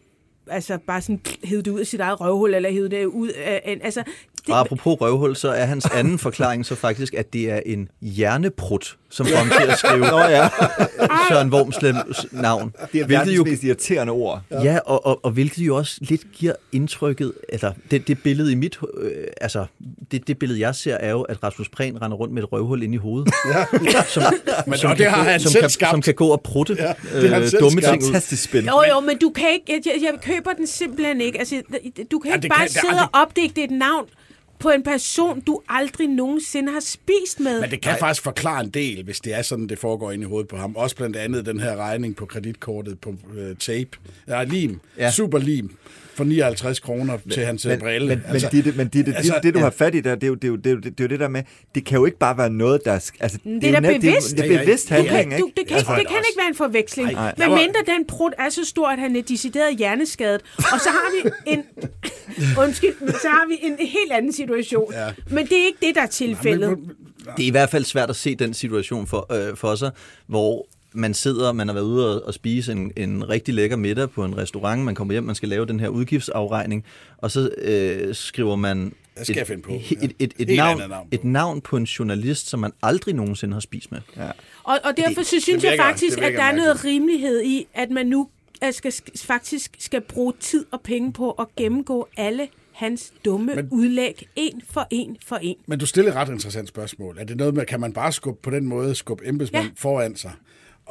altså 0.47 0.79
bare 0.87 1.01
sådan 1.03 1.21
hævet 1.45 1.65
det 1.65 1.71
ud 1.71 1.81
af 1.81 1.87
sit 1.87 2.01
eget 2.01 2.21
røvhul, 2.21 2.55
eller 2.55 2.71
hævet 2.71 2.91
det 2.91 3.05
ud 3.07 3.29
af, 3.29 3.63
en- 3.65 3.83
altså, 3.83 4.03
det, 4.47 4.55
Og 4.55 4.61
apropos 4.61 5.01
røvhul, 5.01 5.37
så 5.37 5.49
er 5.49 5.65
hans 5.65 5.87
anden 5.95 6.19
forklaring 6.19 6.67
så 6.67 6.75
faktisk, 6.75 7.15
at 7.15 7.33
det 7.33 7.51
er 7.51 7.61
en 7.67 7.89
hjerneprut, 8.01 8.97
som 9.11 9.27
kom 9.37 9.49
til 9.61 9.71
at 9.71 9.79
skrive 9.79 9.99
Nå 10.11 10.19
ja, 10.19 10.49
Søren 11.29 11.53
Wormslems 11.55 12.27
navn. 12.33 12.73
det 12.93 13.01
er 13.01 13.07
verdens 13.07 13.37
jo... 13.37 13.45
mest 13.45 13.63
irriterende 13.63 14.11
ord. 14.13 14.41
Ja, 14.51 14.79
og, 14.87 15.07
og, 15.07 15.21
og 15.25 15.31
hvilket 15.31 15.59
jo 15.67 15.77
også 15.77 15.97
lidt 16.01 16.23
giver 16.33 16.53
indtrykket, 16.73 17.33
eller 17.49 17.73
det, 17.91 18.09
det 18.09 18.23
billede 18.23 18.53
i 18.53 18.55
mit, 18.55 18.79
øh, 19.01 19.11
altså 19.41 19.67
det, 20.13 20.29
det 20.29 20.39
billede 20.39 20.61
jeg 20.61 20.75
ser 20.75 20.95
er 20.95 21.11
jo, 21.11 21.23
at 21.23 21.43
Rasmus 21.43 21.69
Prehn 21.69 22.03
render 22.03 22.17
rundt 22.17 22.35
med 22.35 22.43
et 22.43 22.53
røvhul 22.53 22.83
inde 22.83 22.95
i 22.95 22.99
hovedet. 22.99 23.33
Ja. 23.93 24.05
Som, 24.09 24.23
Men 24.67 24.79
som 24.79 24.91
og 24.91 24.99
det 24.99 25.07
har 25.07 25.23
han 25.23 25.41
som 25.41 25.51
selv 25.53 25.63
kan, 25.63 25.71
skabt. 25.71 25.91
Som 25.91 26.03
kan 26.03 26.15
gå 26.15 26.29
og 26.29 26.41
prutte 26.41 26.77
Ja, 26.79 26.93
det 27.21 27.25
øh, 27.55 27.61
dumme 27.61 27.83
skabt. 27.83 27.93
ting 27.93 28.03
ud. 28.03 28.07
Fantastisk 28.07 28.43
spil. 28.45 28.65
Jo, 28.65 28.83
jo, 28.95 29.01
men 29.01 29.19
du 29.19 29.31
kan 29.31 29.45
ikke, 29.53 29.83
jeg, 29.87 30.03
jeg, 30.03 30.13
køber 30.23 30.53
den 30.53 30.67
simpelthen 30.67 31.21
ikke. 31.21 31.39
Altså, 31.39 31.63
du 32.13 32.19
kan 32.19 32.31
Ja, 32.31 32.37
ikke 32.37 32.49
bare 32.49 32.59
kan- 32.59 32.69
sidde 32.69 32.95
det- 32.95 33.03
og 33.13 33.21
opdigte 33.23 33.63
et 33.65 33.71
navn 33.71 34.07
på 34.63 34.71
en 34.71 34.83
person, 34.83 35.41
du 35.41 35.61
aldrig 35.69 36.09
nogensinde 36.09 36.73
har 36.73 36.81
spist 36.81 37.41
med. 37.41 37.61
Men 37.61 37.71
det 37.71 37.81
kan 37.81 37.97
faktisk 37.99 38.23
forklare 38.23 38.61
en 38.65 38.71
del, 38.71 39.05
hvis 39.05 39.21
det 39.21 39.35
er 39.35 39.43
sådan, 39.43 39.67
det 39.67 39.79
foregår 39.79 40.13
ind 40.13 40.23
i 40.23 40.27
hovedet 40.27 40.49
på 40.49 40.57
ham. 40.57 40.77
Også 40.77 40.97
blandt 40.97 41.17
andet 41.17 41.47
den 41.47 41.61
her 41.61 41.77
regning 41.77 42.17
på 42.17 42.27
kreditkortet 42.27 43.01
på 43.01 43.15
øh, 43.37 43.57
tape. 43.57 43.91
Ja, 44.29 44.45
lim. 44.45 44.81
Ja. 44.99 45.11
Super 45.11 45.39
lim. 45.39 45.77
For 46.15 46.25
59 46.25 46.81
kroner 46.81 47.19
til 47.33 47.45
hans 47.45 47.67
men, 47.67 47.79
brille. 47.79 48.09
Men, 48.09 48.23
altså, 48.29 48.49
men, 48.53 48.65
Ditte, 48.65 48.79
men 48.79 48.89
Ditte, 48.89 49.15
altså, 49.17 49.35
det, 49.35 49.43
det, 49.43 49.55
du 49.55 49.59
ja. 49.59 49.65
har 49.65 49.71
fat 49.71 49.95
i 49.95 50.01
der, 50.01 50.15
det 50.15 50.23
er, 50.23 50.29
jo, 50.29 50.35
det, 50.35 50.45
er 50.45 50.49
jo, 50.49 50.57
det, 50.57 50.67
er 50.67 50.71
jo, 50.71 50.81
det 50.81 51.01
er 51.01 51.05
jo 51.05 51.09
det 51.09 51.21
der 51.21 51.29
med, 51.29 51.43
det 51.75 51.85
kan 51.85 51.99
jo 51.99 52.05
ikke 52.05 52.19
bare 52.19 52.39
være 52.39 52.51
noget, 52.51 52.81
der... 52.85 52.93
Altså, 53.21 53.39
Det 53.45 53.65
er 53.65 53.81
da 53.81 53.81
bevidst. 53.81 54.31
Det 54.31 54.39
er, 54.39 54.49
det 54.49 54.55
er 54.55 54.59
bevidst 54.59 54.89
handling, 54.89 55.31
du, 55.31 55.37
ikke? 55.37 55.53
det, 55.57 55.69
kan, 55.69 55.77
Altså, 55.77 55.95
det 55.99 56.09
kan 56.09 56.17
ikke 56.17 56.39
være 56.39 56.49
en 56.49 56.55
forveksling. 56.55 57.09
Men 57.39 57.49
mindre 57.49 57.81
den 57.87 58.07
prut 58.09 58.33
er 58.39 58.49
så 58.49 58.65
stor, 58.65 58.89
at 58.89 58.99
han 58.99 59.17
er 59.17 59.23
decideret 59.23 59.77
hjerneskadet. 59.77 60.43
Og 60.57 60.81
så 60.81 60.89
har 60.89 61.23
vi 61.23 61.31
en... 61.47 61.65
undskyld, 62.65 62.95
men 63.01 63.13
så 63.13 63.29
har 63.29 63.49
vi 63.49 63.59
en 63.63 63.77
helt 63.81 64.13
anden 64.13 64.33
situation. 64.33 64.93
Ja. 64.93 65.11
Men 65.31 65.47
det 65.47 65.61
er 65.61 65.67
ikke 65.67 65.87
det, 65.87 65.95
der 65.95 66.03
er 66.03 66.07
tilfældet. 66.07 66.79
Det 67.37 67.43
er 67.43 67.47
i 67.47 67.51
hvert 67.51 67.71
fald 67.71 67.85
svært 67.85 68.11
at 68.11 68.17
se 68.17 68.35
den 68.35 68.55
situation 68.55 69.07
for, 69.07 69.33
øh, 69.33 69.57
for 69.57 69.75
sig, 69.75 69.91
hvor 70.27 70.67
man 70.95 71.15
sidder, 71.15 71.53
man 71.53 71.69
har 71.69 71.75
været 71.75 71.85
ude 71.85 72.17
og, 72.17 72.27
og 72.27 72.35
spise 72.35 72.73
en, 72.73 72.93
en 72.97 73.29
rigtig 73.29 73.55
lækker 73.55 73.77
middag 73.77 74.11
på 74.11 74.25
en 74.25 74.39
restaurant, 74.39 74.85
man 74.85 74.95
kommer 74.95 75.15
hjem, 75.15 75.25
man 75.25 75.35
skal 75.35 75.49
lave 75.49 75.67
den 75.67 75.81
her 75.81 75.89
udgiftsafregning, 75.89 76.85
og 77.19 77.31
så 77.31 77.51
øh, 77.59 78.15
skriver 78.15 78.57
man 78.57 78.93
skal 79.23 79.33
et, 79.33 79.39
jeg 79.39 79.47
finde 79.47 79.63
på? 79.63 79.73
et, 79.73 79.93
et, 80.03 80.15
et, 80.19 80.51
et, 80.51 80.57
navn, 80.57 80.79
på. 80.79 80.95
et 81.11 81.25
navn 81.25 81.61
på 81.61 81.77
en 81.77 81.85
journalist, 81.85 82.49
som 82.49 82.61
man 82.61 82.73
aldrig 82.83 83.15
nogensinde 83.15 83.55
har 83.55 83.61
spist 83.61 83.93
med. 83.93 84.01
Ja. 84.17 84.31
Og, 84.63 84.79
og 84.85 84.97
derfor 84.97 85.23
så 85.23 85.29
synes 85.41 85.45
det 85.45 85.65
jeg 85.65 85.71
virker- 85.73 85.85
faktisk, 85.85 86.19
at 86.19 86.25
virker 86.25 86.37
der 86.37 86.45
er 86.45 86.57
noget 86.57 86.85
rimelighed 86.85 87.43
i, 87.43 87.67
at 87.75 87.91
man 87.91 88.07
nu 88.07 88.29
skal, 88.71 88.93
faktisk 89.17 89.77
skal 89.79 90.01
bruge 90.01 90.33
tid 90.41 90.65
og 90.71 90.81
penge 90.81 91.13
på 91.13 91.31
at 91.31 91.47
gennemgå 91.57 92.09
alle 92.17 92.49
hans 92.73 93.13
dumme 93.25 93.55
Men, 93.55 93.69
udlæg, 93.71 94.29
en 94.37 94.63
for 94.71 94.87
en 94.91 95.17
for 95.27 95.37
en. 95.37 95.57
Men 95.67 95.79
du 95.79 95.87
stiller 95.87 96.11
et 96.11 96.17
ret 96.17 96.29
interessant 96.29 96.69
spørgsmål. 96.69 97.17
Er 97.19 97.25
det 97.25 97.37
noget 97.37 97.55
med, 97.55 97.67
kan 97.67 97.81
man 97.81 97.93
bare 97.93 98.13
skubbe 98.13 98.41
på 98.43 98.51
den 98.51 98.67
måde, 98.67 98.95
skubbe 98.95 99.29
embedsmænd 99.29 99.65
ja. 99.65 99.71
foran 99.77 100.17
sig? 100.17 100.33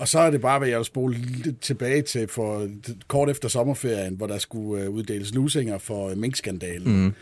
Og 0.02 0.08
så 0.08 0.20
er 0.20 0.32
det 0.32 0.42
bare, 0.42 0.60
hvad 0.60 0.68
jeg 0.68 0.78
vil 0.78 0.86
spole 0.86 1.18
lidt 1.18 1.62
tilbage 1.62 2.02
til 2.02 2.28
for 2.28 2.68
kort 3.08 3.30
efter 3.30 3.50
sommerferien, 3.50 4.16
hvor 4.16 4.28
der 4.28 4.38
skulle 4.38 4.84
øh, 4.84 4.90
uddeles 4.90 5.34
lusinger 5.34 5.78
for 5.78 6.10
øh, 6.10 6.18
minkskandalen. 6.18 7.04
Mm. 7.04 7.14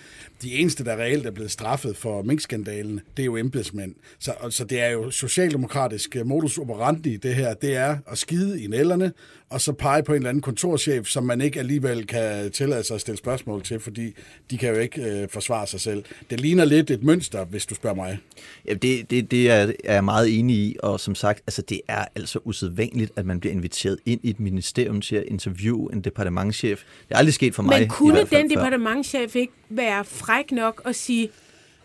De 0.42 0.54
eneste, 0.54 0.86
der 0.86 0.96
reelt 0.96 1.26
er 1.26 1.32
blevet 1.32 1.52
straffet 1.52 1.98
for 1.98 2.22
minkskandalen, 2.22 3.00
det 3.18 3.24
er 3.24 3.26
jo 3.26 3.38
embedsmænd. 3.38 3.96
Så, 4.20 4.34
så 4.50 4.64
det 4.64 4.82
er 4.82 4.90
jo 4.90 5.12
socialdemokratisk 5.12 6.16
øh, 6.16 6.26
modus 6.26 6.58
operandi, 6.58 7.18
det 7.18 7.36
her. 7.36 7.54
Det 7.54 7.76
er 7.76 7.98
at 8.08 8.18
skide 8.18 8.64
i 8.64 8.68
nælderne, 8.68 9.14
og 9.50 9.62
så 9.62 9.74
pege 9.74 10.04
på 10.04 10.12
en 10.12 10.16
eller 10.16 10.30
anden 10.30 10.42
kontorchef, 10.42 11.08
som 11.08 11.24
man 11.24 11.42
ikke 11.42 11.60
alligevel 11.60 12.08
kan 12.08 12.52
tillade 12.52 12.84
sig 12.84 12.96
at 12.96 13.02
stille 13.02 13.18
spørgsmål 13.18 13.64
til, 13.64 13.80
fordi 13.80 14.16
de 14.52 14.58
kan 14.58 14.70
jo 14.70 14.80
ikke 14.80 15.02
øh, 15.02 15.30
forsvare 15.30 15.68
sig 15.68 15.82
selv. 15.82 16.04
Det 16.30 16.40
ligner 16.40 16.66
lidt 16.66 16.92
et 16.92 17.04
mønster, 17.04 17.46
hvis 17.46 17.66
du 17.66 17.76
spørger 17.76 17.96
mig. 17.96 18.20
Ja, 18.68 18.74
det, 18.74 19.12
det, 19.12 19.32
det 19.32 19.52
er, 19.52 19.72
er 19.84 19.94
jeg 19.94 20.04
meget 20.04 20.40
enig 20.40 20.56
i, 20.56 20.76
og 20.84 21.00
som 21.00 21.16
sagt, 21.16 21.42
altså, 21.48 21.62
det 21.62 21.82
er 21.88 22.06
altså 22.16 22.40
usædvanligt, 22.44 23.12
at 23.16 23.26
man 23.26 23.40
bliver 23.40 23.54
inviteret 23.54 23.98
ind 24.06 24.20
i 24.24 24.30
et 24.30 24.40
ministerium 24.40 25.02
til 25.02 25.16
at 25.16 25.24
interviewe 25.28 25.94
en 25.94 26.02
departementschef. 26.02 26.84
Det 27.08 27.16
er 27.16 27.18
aldrig 27.18 27.34
sket 27.34 27.56
for 27.56 27.64
mig. 27.64 27.80
Men 27.80 27.90
kunne 27.90 28.20
den 28.20 28.28
før. 28.28 28.44
departementchef 28.44 29.36
ikke 29.36 29.54
være 29.70 30.06
fræk 30.06 30.52
nok 30.52 30.82
og 30.86 30.96
sige, 30.96 31.30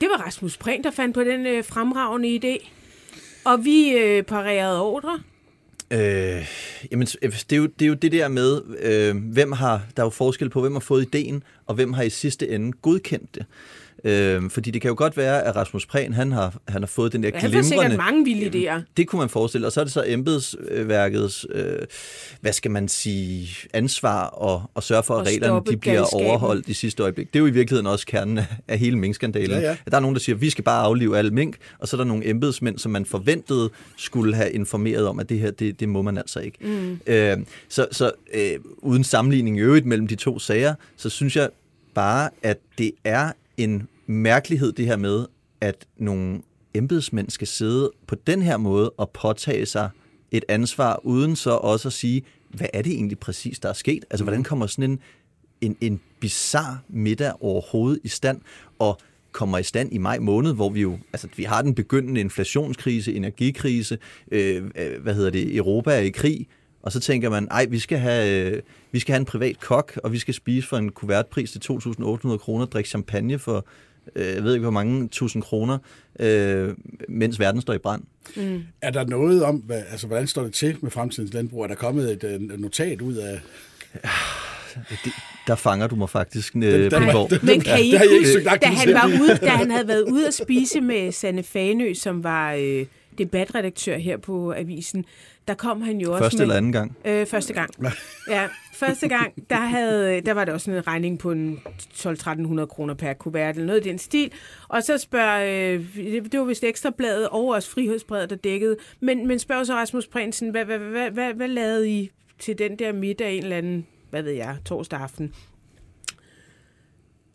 det 0.00 0.08
var 0.08 0.26
Rasmus 0.26 0.56
Prehn, 0.56 0.84
der 0.84 0.90
fandt 0.90 1.14
på 1.14 1.24
den 1.24 1.46
øh, 1.46 1.64
fremragende 1.64 2.40
idé, 2.42 2.68
og 3.44 3.64
vi 3.64 3.90
øh, 3.90 4.22
parerede 4.22 4.82
ordre? 4.82 5.20
Øh, 5.90 6.48
jamen, 6.90 7.06
det 7.06 7.52
er, 7.52 7.56
jo, 7.56 7.66
det 7.66 7.82
er 7.82 7.88
jo 7.88 7.94
det 7.94 8.12
der 8.12 8.28
med, 8.28 8.62
øh, 8.80 9.16
hvem 9.32 9.52
har, 9.52 9.86
der 9.96 10.02
er 10.02 10.06
jo 10.06 10.10
forskel 10.10 10.50
på, 10.50 10.60
hvem 10.60 10.72
har 10.72 10.80
fået 10.80 11.02
ideen, 11.02 11.42
og 11.66 11.74
hvem 11.74 11.92
har 11.92 12.02
i 12.02 12.10
sidste 12.10 12.48
ende 12.48 12.72
godkendt 12.82 13.34
det. 13.34 13.46
Øh, 14.04 14.50
fordi 14.50 14.70
det 14.70 14.82
kan 14.82 14.88
jo 14.88 14.94
godt 14.98 15.16
være, 15.16 15.42
at 15.44 15.56
Rasmus 15.56 15.86
Prehn, 15.86 16.12
han 16.12 16.32
har, 16.32 16.54
han 16.68 16.82
har 16.82 16.86
fået 16.86 17.12
den 17.12 17.22
der 17.22 17.30
Ja, 17.34 17.38
han 17.38 17.50
sikkert 17.50 17.64
glimrende... 17.66 17.96
mange 17.96 18.24
vilde 18.24 18.70
idéer. 18.70 18.80
Det 18.96 19.08
kunne 19.08 19.18
man 19.20 19.28
forestille, 19.28 19.66
og 19.66 19.72
så 19.72 19.80
er 19.80 19.84
det 19.84 19.92
så 19.92 20.04
embedsværkets, 20.06 21.46
øh, 21.52 21.78
hvad 22.40 22.52
skal 22.52 22.70
man 22.70 22.88
sige, 22.88 23.48
ansvar 23.72 24.24
og, 24.26 24.62
og 24.74 24.82
sørge 24.82 25.02
for, 25.02 25.14
at 25.14 25.20
At 25.20 25.26
reglerne 25.32 25.60
de 25.70 25.76
bliver 25.76 25.94
galskaben. 25.96 26.26
overholdt 26.26 26.68
i 26.68 26.74
sidste 26.74 27.02
øjeblik. 27.02 27.26
Det 27.32 27.38
er 27.38 27.40
jo 27.40 27.46
i 27.46 27.50
virkeligheden 27.50 27.86
også 27.86 28.06
kernen 28.06 28.38
af, 28.38 28.46
af 28.68 28.78
hele 28.78 28.98
minkskandalen. 28.98 29.50
Ja, 29.50 29.60
ja. 29.60 29.70
At 29.86 29.90
Der 29.92 29.96
er 29.96 30.00
nogen, 30.00 30.14
der 30.14 30.20
siger, 30.20 30.36
at 30.36 30.40
vi 30.40 30.50
skal 30.50 30.64
bare 30.64 30.82
aflive 30.84 31.18
alle 31.18 31.30
mink, 31.30 31.56
og 31.78 31.88
så 31.88 31.96
er 31.96 31.98
der 31.98 32.04
nogle 32.04 32.28
embedsmænd, 32.28 32.78
som 32.78 32.92
man 32.92 33.04
forventede 33.06 33.70
skulle 33.96 34.34
have 34.34 34.50
informeret 34.52 35.06
om, 35.06 35.18
at 35.20 35.28
det 35.28 35.38
her, 35.38 35.50
det, 35.50 35.80
det 35.80 35.88
må 35.88 36.02
man 36.02 36.18
altså 36.18 36.40
ikke. 36.40 36.58
Mm. 36.60 36.98
Øh, 37.06 37.36
så 37.68 37.86
så 37.92 38.10
øh, 38.34 38.50
uden 38.78 39.04
sammenligning 39.04 39.56
i 39.56 39.60
øvrigt 39.60 39.86
mellem 39.86 40.06
de 40.06 40.14
to 40.14 40.38
sager, 40.38 40.74
så 40.96 41.10
synes 41.10 41.36
jeg 41.36 41.48
bare, 41.94 42.30
at 42.42 42.58
det 42.78 42.90
er 43.04 43.32
en 43.56 43.88
mærkelighed 44.06 44.72
det 44.72 44.86
her 44.86 44.96
med, 44.96 45.26
at 45.60 45.86
nogle 45.96 46.42
embedsmænd 46.74 47.30
skal 47.30 47.46
sidde 47.46 47.90
på 48.06 48.14
den 48.14 48.42
her 48.42 48.56
måde 48.56 48.90
og 48.90 49.10
påtage 49.10 49.66
sig 49.66 49.90
et 50.30 50.44
ansvar, 50.48 51.00
uden 51.04 51.36
så 51.36 51.50
også 51.50 51.88
at 51.88 51.92
sige, 51.92 52.22
hvad 52.48 52.66
er 52.72 52.82
det 52.82 52.92
egentlig 52.92 53.18
præcis, 53.18 53.58
der 53.58 53.68
er 53.68 53.72
sket? 53.72 54.04
Altså, 54.10 54.24
hvordan 54.24 54.42
kommer 54.42 54.66
sådan 54.66 54.90
en, 54.90 55.00
en, 55.60 55.76
en 55.80 56.00
bizarre 56.20 56.78
middag 56.88 57.32
overhovedet 57.40 58.00
i 58.04 58.08
stand, 58.08 58.40
og 58.78 58.98
kommer 59.32 59.58
i 59.58 59.62
stand 59.62 59.92
i 59.92 59.98
maj 59.98 60.18
måned, 60.18 60.54
hvor 60.54 60.68
vi 60.68 60.80
jo, 60.80 60.98
altså 61.12 61.28
vi 61.36 61.42
har 61.42 61.62
den 61.62 61.74
begyndende 61.74 62.20
inflationskrise, 62.20 63.14
energikrise, 63.14 63.98
øh, 64.30 64.70
øh, 64.76 65.02
hvad 65.02 65.14
hedder 65.14 65.30
det, 65.30 65.56
Europa 65.56 65.90
er 65.90 66.00
i 66.00 66.10
krig, 66.10 66.46
og 66.82 66.92
så 66.92 67.00
tænker 67.00 67.30
man, 67.30 67.48
ej, 67.50 67.66
vi 67.70 67.78
skal 67.78 67.98
have, 67.98 68.52
øh, 68.52 68.62
vi 68.92 68.98
skal 68.98 69.12
have 69.12 69.20
en 69.20 69.24
privat 69.24 69.60
kok, 69.60 70.00
og 70.04 70.12
vi 70.12 70.18
skal 70.18 70.34
spise 70.34 70.68
for 70.68 70.76
en 70.76 70.90
kuvertpris 70.90 71.52
til 71.52 71.60
2.800 71.72 72.36
kroner, 72.36 72.66
drikke 72.66 72.88
champagne 72.88 73.38
for, 73.38 73.66
jeg 74.16 74.44
ved 74.44 74.54
ikke 74.54 74.62
hvor 74.62 74.70
mange 74.70 75.08
tusind 75.08 75.42
kroner, 75.42 75.78
øh, 76.20 76.74
mens 77.08 77.40
verden 77.40 77.60
står 77.60 77.74
i 77.74 77.78
brand. 77.78 78.02
Er 78.82 78.90
der 78.90 79.04
noget 79.06 79.44
om, 79.44 79.56
hvad, 79.56 79.82
altså, 79.90 80.06
hvordan 80.06 80.26
står 80.26 80.42
det 80.42 80.52
til 80.52 80.76
med 80.82 80.90
fremtidens 80.90 81.32
landbrug? 81.34 81.62
Er 81.62 81.66
der 81.66 81.74
kommet 81.74 82.12
et, 82.12 82.24
øh, 82.24 82.60
notat 82.60 83.00
ud 83.00 83.14
af... 83.14 83.40
Det, 84.90 85.12
der 85.46 85.54
fanger 85.54 85.86
du 85.86 85.96
mig 85.96 86.10
faktisk, 86.10 86.56
øh, 86.56 86.62
den- 86.62 86.90
Bundgaard. 86.90 87.42
Men 87.42 87.60
kan 87.60 87.78
I 87.80 87.82
ikke 87.82 88.04
ikke 88.12 88.34
huske, 88.34 88.50
da 88.62 88.66
han, 88.66 88.94
var 88.94 89.06
ude, 89.22 89.36
da 89.36 89.48
han 89.48 89.70
havde 89.70 89.88
været 89.88 90.02
ude 90.02 90.26
at 90.28 90.34
spise 90.34 90.80
med 90.80 91.12
Sanne 91.12 91.42
Fanø, 91.42 91.94
som 91.94 92.24
var 92.24 92.52
øh, 92.52 92.86
debatredaktør 93.18 93.96
her 93.96 94.16
på 94.16 94.52
avisen, 94.52 95.04
der 95.48 95.54
kom 95.54 95.82
han 95.82 96.00
jo 96.00 96.12
også 96.12 96.24
Første 96.24 96.36
med... 96.36 96.42
eller 96.42 96.56
anden 96.56 96.72
gang. 96.72 96.96
Øh, 97.04 97.26
første 97.26 97.52
gang. 97.52 97.70
Ja, 98.28 98.48
første 98.74 99.08
gang, 99.08 99.50
der, 99.50 99.56
havde, 99.56 100.20
der 100.20 100.32
var 100.32 100.44
der 100.44 100.52
også 100.52 100.70
en 100.70 100.86
regning 100.86 101.18
på 101.18 101.32
en 101.32 101.60
12-1300 101.94 102.64
kroner 102.66 102.94
per 102.94 103.12
kuvert, 103.12 103.54
eller 103.54 103.66
noget 103.66 103.86
i 103.86 103.88
den 103.88 103.98
stil. 103.98 104.32
Og 104.68 104.82
så 104.82 104.98
spørger, 104.98 105.74
øh, 105.74 105.96
det, 106.32 106.40
var 106.40 106.44
vist 106.44 106.64
ekstrabladet 106.64 107.28
og 107.28 107.46
også 107.46 107.70
frihedsbredet, 107.70 108.30
der 108.30 108.36
dækkede, 108.36 108.76
men, 109.00 109.26
men 109.26 109.38
spørger 109.38 109.64
så 109.64 109.74
Rasmus 109.74 110.06
Prinsen, 110.06 110.50
hvad, 110.50 110.64
hvad, 110.64 110.78
hvad, 110.78 111.10
hvad, 111.10 111.34
hvad 111.34 111.48
lavede 111.48 111.90
I 111.90 112.10
til 112.38 112.58
den 112.58 112.78
der 112.78 112.92
middag 112.92 113.36
en 113.36 113.42
eller 113.42 113.56
anden, 113.56 113.86
hvad 114.10 114.22
ved 114.22 114.32
jeg, 114.32 114.56
torsdag 114.64 115.00
aften? 115.00 115.34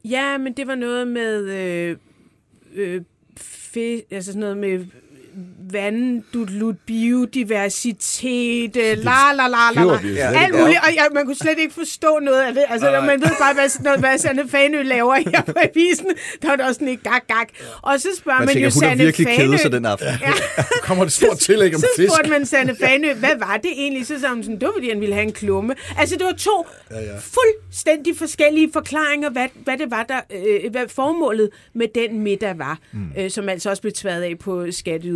Ja, 0.05 0.37
men 0.37 0.53
det 0.53 0.67
var 0.67 0.75
noget 0.75 1.07
med 1.07 1.43
øh, 1.43 1.97
øh, 2.73 3.01
fe, 3.37 4.01
altså 4.11 4.31
sådan 4.31 4.39
noget 4.39 4.57
med 4.57 4.85
vandudlut, 5.71 6.75
biodiversitet, 6.85 8.75
la 8.75 9.33
la 9.35 9.47
la 9.47 9.71
la, 9.75 9.83
la. 9.83 9.93
alt 10.43 10.55
muligt, 10.59 10.77
og 10.87 10.95
jeg, 10.95 11.07
man 11.13 11.25
kunne 11.25 11.35
slet 11.35 11.59
ikke 11.59 11.73
forstå 11.73 12.19
noget 12.21 12.41
af 12.41 12.53
det. 12.53 12.63
Altså, 12.69 12.91
Nej. 12.91 13.05
man 13.05 13.21
ved 13.21 13.29
bare, 13.39 13.53
hvad, 13.53 13.69
sådan 13.69 13.83
noget, 13.83 13.99
hvad 13.99 14.17
Sanne 14.17 14.49
Fanø 14.49 14.81
laver 14.81 15.15
her 15.15 15.41
på 15.41 15.53
avisen. 15.69 16.05
Der 16.41 16.47
var 16.47 16.55
der 16.55 16.63
også 16.67 16.73
sådan 16.73 16.87
et 16.87 17.03
gak, 17.03 17.27
gak. 17.27 17.47
Og 17.81 17.99
så 17.99 18.07
spørger 18.17 18.39
Man 18.39 18.45
man, 18.45 18.53
tænker, 18.53 18.69
jo 18.69 18.73
hun 18.73 18.83
har 18.83 18.89
Sanne 18.89 19.03
virkelig 19.03 19.27
Fanø. 19.27 19.45
kedet 19.45 19.59
sig 19.59 19.71
den 19.71 19.85
aften. 19.85 20.07
Ja. 20.21 20.31
kommer 20.87 21.03
det 21.03 21.13
stort 21.13 21.37
tillæg 21.37 21.75
om 21.75 21.81
Så 21.81 21.87
fisk. 21.97 22.13
spurgte 22.13 22.29
man 22.29 22.45
Sanne 22.45 22.75
Fanø, 22.81 23.13
hvad 23.13 23.37
var 23.39 23.57
det 23.63 23.71
egentlig? 23.71 24.05
Så 24.07 24.19
sagde 24.19 24.33
hun 24.33 24.43
sådan, 24.43 24.59
det 24.59 24.65
var 24.67 24.73
fordi, 24.75 24.89
han 24.89 25.01
ville 25.01 25.15
have 25.15 25.25
en 25.25 25.33
klumme. 25.33 25.75
Altså, 25.97 26.15
det 26.15 26.25
var 26.25 26.33
to 26.37 26.67
ja, 26.91 26.99
ja. 26.99 27.11
fuldstændig 27.19 28.17
forskellige 28.17 28.69
forklaringer, 28.73 29.29
hvad, 29.29 29.47
hvad 29.63 29.77
det 29.77 29.91
var, 29.91 30.03
der, 30.03 30.19
øh, 30.31 30.71
hvad 30.71 30.87
formålet 30.87 31.49
med 31.73 31.87
den 31.95 32.19
middag 32.19 32.57
var, 32.59 32.77
mm. 32.91 32.99
øh, 33.17 33.31
som 33.31 33.49
altså 33.49 33.69
også 33.69 33.81
blev 33.81 33.93
tværet 33.93 34.21
af 34.21 34.33
på 34.39 34.65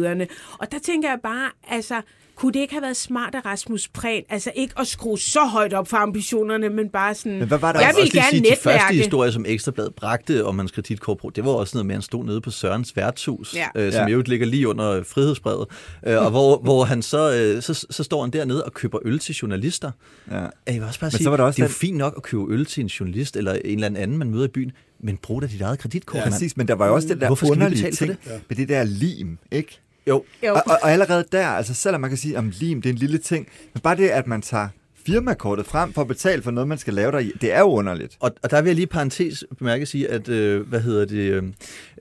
skatteyderne. 0.04 0.28
Og 0.60 0.72
der 0.72 0.80
tænker 0.80 1.10
jeg 1.10 1.18
bare, 1.24 1.50
altså, 1.68 2.02
kunne 2.36 2.52
det 2.54 2.60
ikke 2.60 2.74
have 2.74 2.82
været 2.82 2.98
smart 2.98 3.36
af 3.36 3.46
Rasmus 3.46 3.88
Prehn, 3.88 4.24
altså 4.30 4.52
ikke 4.56 4.74
at 4.80 4.88
skrue 4.88 5.20
så 5.20 5.40
højt 5.46 5.74
op 5.74 5.88
for 5.88 5.98
ambitionerne, 5.98 6.70
men 6.70 6.90
bare 6.90 7.16
sådan, 7.16 7.40
Men 7.40 7.48
hvad 7.48 7.58
var 7.58 7.72
der 7.72 7.80
jeg 7.80 7.88
også 7.90 8.00
vil 8.00 8.04
Også 8.04 8.18
gerne 8.18 8.30
sige, 8.30 8.42
de 8.42 8.48
første 8.56 8.70
netværke. 8.70 8.96
historier, 8.96 9.32
som 9.32 9.46
Ekstrabladet 9.48 9.96
bragte 9.96 10.46
om 10.46 10.60
hans 10.60 10.72
kreditkorpro, 10.72 11.30
det 11.30 11.46
var 11.46 11.52
også 11.52 11.78
noget 11.78 11.86
med, 11.86 11.94
at 11.94 11.98
han 11.98 12.02
stod 12.02 12.26
nede 12.26 12.42
på 12.42 12.52
Sørens 12.52 12.96
værtshus, 12.96 13.56
Ja. 13.56 13.68
øh, 13.76 13.94
som 13.94 14.08
Ja. 14.08 14.14
jo 14.14 14.24
ligger 14.26 14.46
lige 14.48 14.68
under 14.68 15.04
frihedsbrevet, 15.04 15.68
øh, 16.08 16.18
og 16.26 16.30
hvor, 16.32 16.58
hvor 16.58 16.84
han 16.84 17.02
så, 17.02 17.34
øh, 17.34 17.62
så, 17.62 17.86
så 17.90 18.04
står 18.04 18.22
han 18.22 18.32
dernede 18.32 18.64
og 18.64 18.74
køber 18.74 19.00
øl 19.06 19.20
til 19.20 19.36
journalister. 19.36 19.92
Ja. 20.32 20.36
Jeg 20.36 20.50
vil 20.68 20.84
også 20.84 21.00
bare 21.00 21.08
Men 21.08 21.12
sige, 21.12 21.24
så 21.24 21.30
var 21.30 21.38
der 21.38 21.44
også 21.44 21.56
det 21.58 21.62
er 21.62 21.66
jo 21.66 21.68
den- 21.68 21.76
fint 21.76 21.98
nok 21.98 22.14
at 22.18 22.24
købe 22.24 22.44
øl 22.50 22.66
til 22.66 22.82
en 22.82 22.88
journalist 22.88 23.36
eller 23.38 23.54
en 23.54 23.84
eller 23.84 24.00
anden, 24.00 24.18
man 24.18 24.30
møder 24.30 24.46
i 24.46 24.48
byen, 24.48 24.72
men 25.00 25.18
brug 25.18 25.42
da 25.42 25.48
dit 25.48 25.62
eget 25.62 25.80
kreditkort. 25.80 26.20
Ja, 26.22 26.30
præcis, 26.30 26.58
men 26.58 26.68
der 26.68 26.74
var 26.76 26.88
jo 26.88 26.96
også 26.96 27.08
den 27.08 27.20
der 27.22 27.28
Hvorfor 27.28 27.52
underlige 27.52 27.92
ting 27.92 28.18
med 28.50 28.56
det 28.58 28.70
der 28.70 28.84
lim, 28.84 29.38
ikke? 29.52 29.80
Jo, 30.08 30.24
Jo. 30.44 30.54
Og, 30.54 30.62
og, 30.66 30.78
og 30.82 30.92
allerede 30.92 31.26
der, 31.32 31.48
altså 31.48 31.74
selvom 31.74 32.02
man 32.02 32.10
kan 32.10 32.18
sige, 32.18 32.38
om 32.38 32.52
lim, 32.54 32.82
det 32.82 32.90
er 32.90 32.94
en 32.94 33.00
lille 33.00 33.18
ting, 33.18 33.48
men 33.74 33.82
bare 33.82 33.96
det, 33.96 34.10
at 34.10 34.28
man 34.28 34.42
tager 34.42 34.68
firmakortet 35.06 35.66
frem 35.66 35.94
for 35.94 36.02
at 36.02 36.08
betale 36.08 36.42
for 36.42 36.52
noget, 36.52 36.68
man 36.68 36.78
skal 36.78 36.94
lave 36.94 37.12
der, 37.12 37.22
det 37.42 37.54
er 37.54 37.60
jo 37.60 37.66
underligt. 37.66 38.18
Og, 38.20 38.32
og 38.44 38.52
der 38.52 38.62
vil 38.62 38.70
jeg 38.70 38.76
lige 38.76 38.88
parentes 38.88 39.44
bemærke 39.60 39.86
sige, 39.86 40.08
at 40.12 40.30
øh, 40.30 40.68
hvad 40.70 40.80
hedder 40.80 41.06
det, 41.06 41.16
øh, 41.18 41.44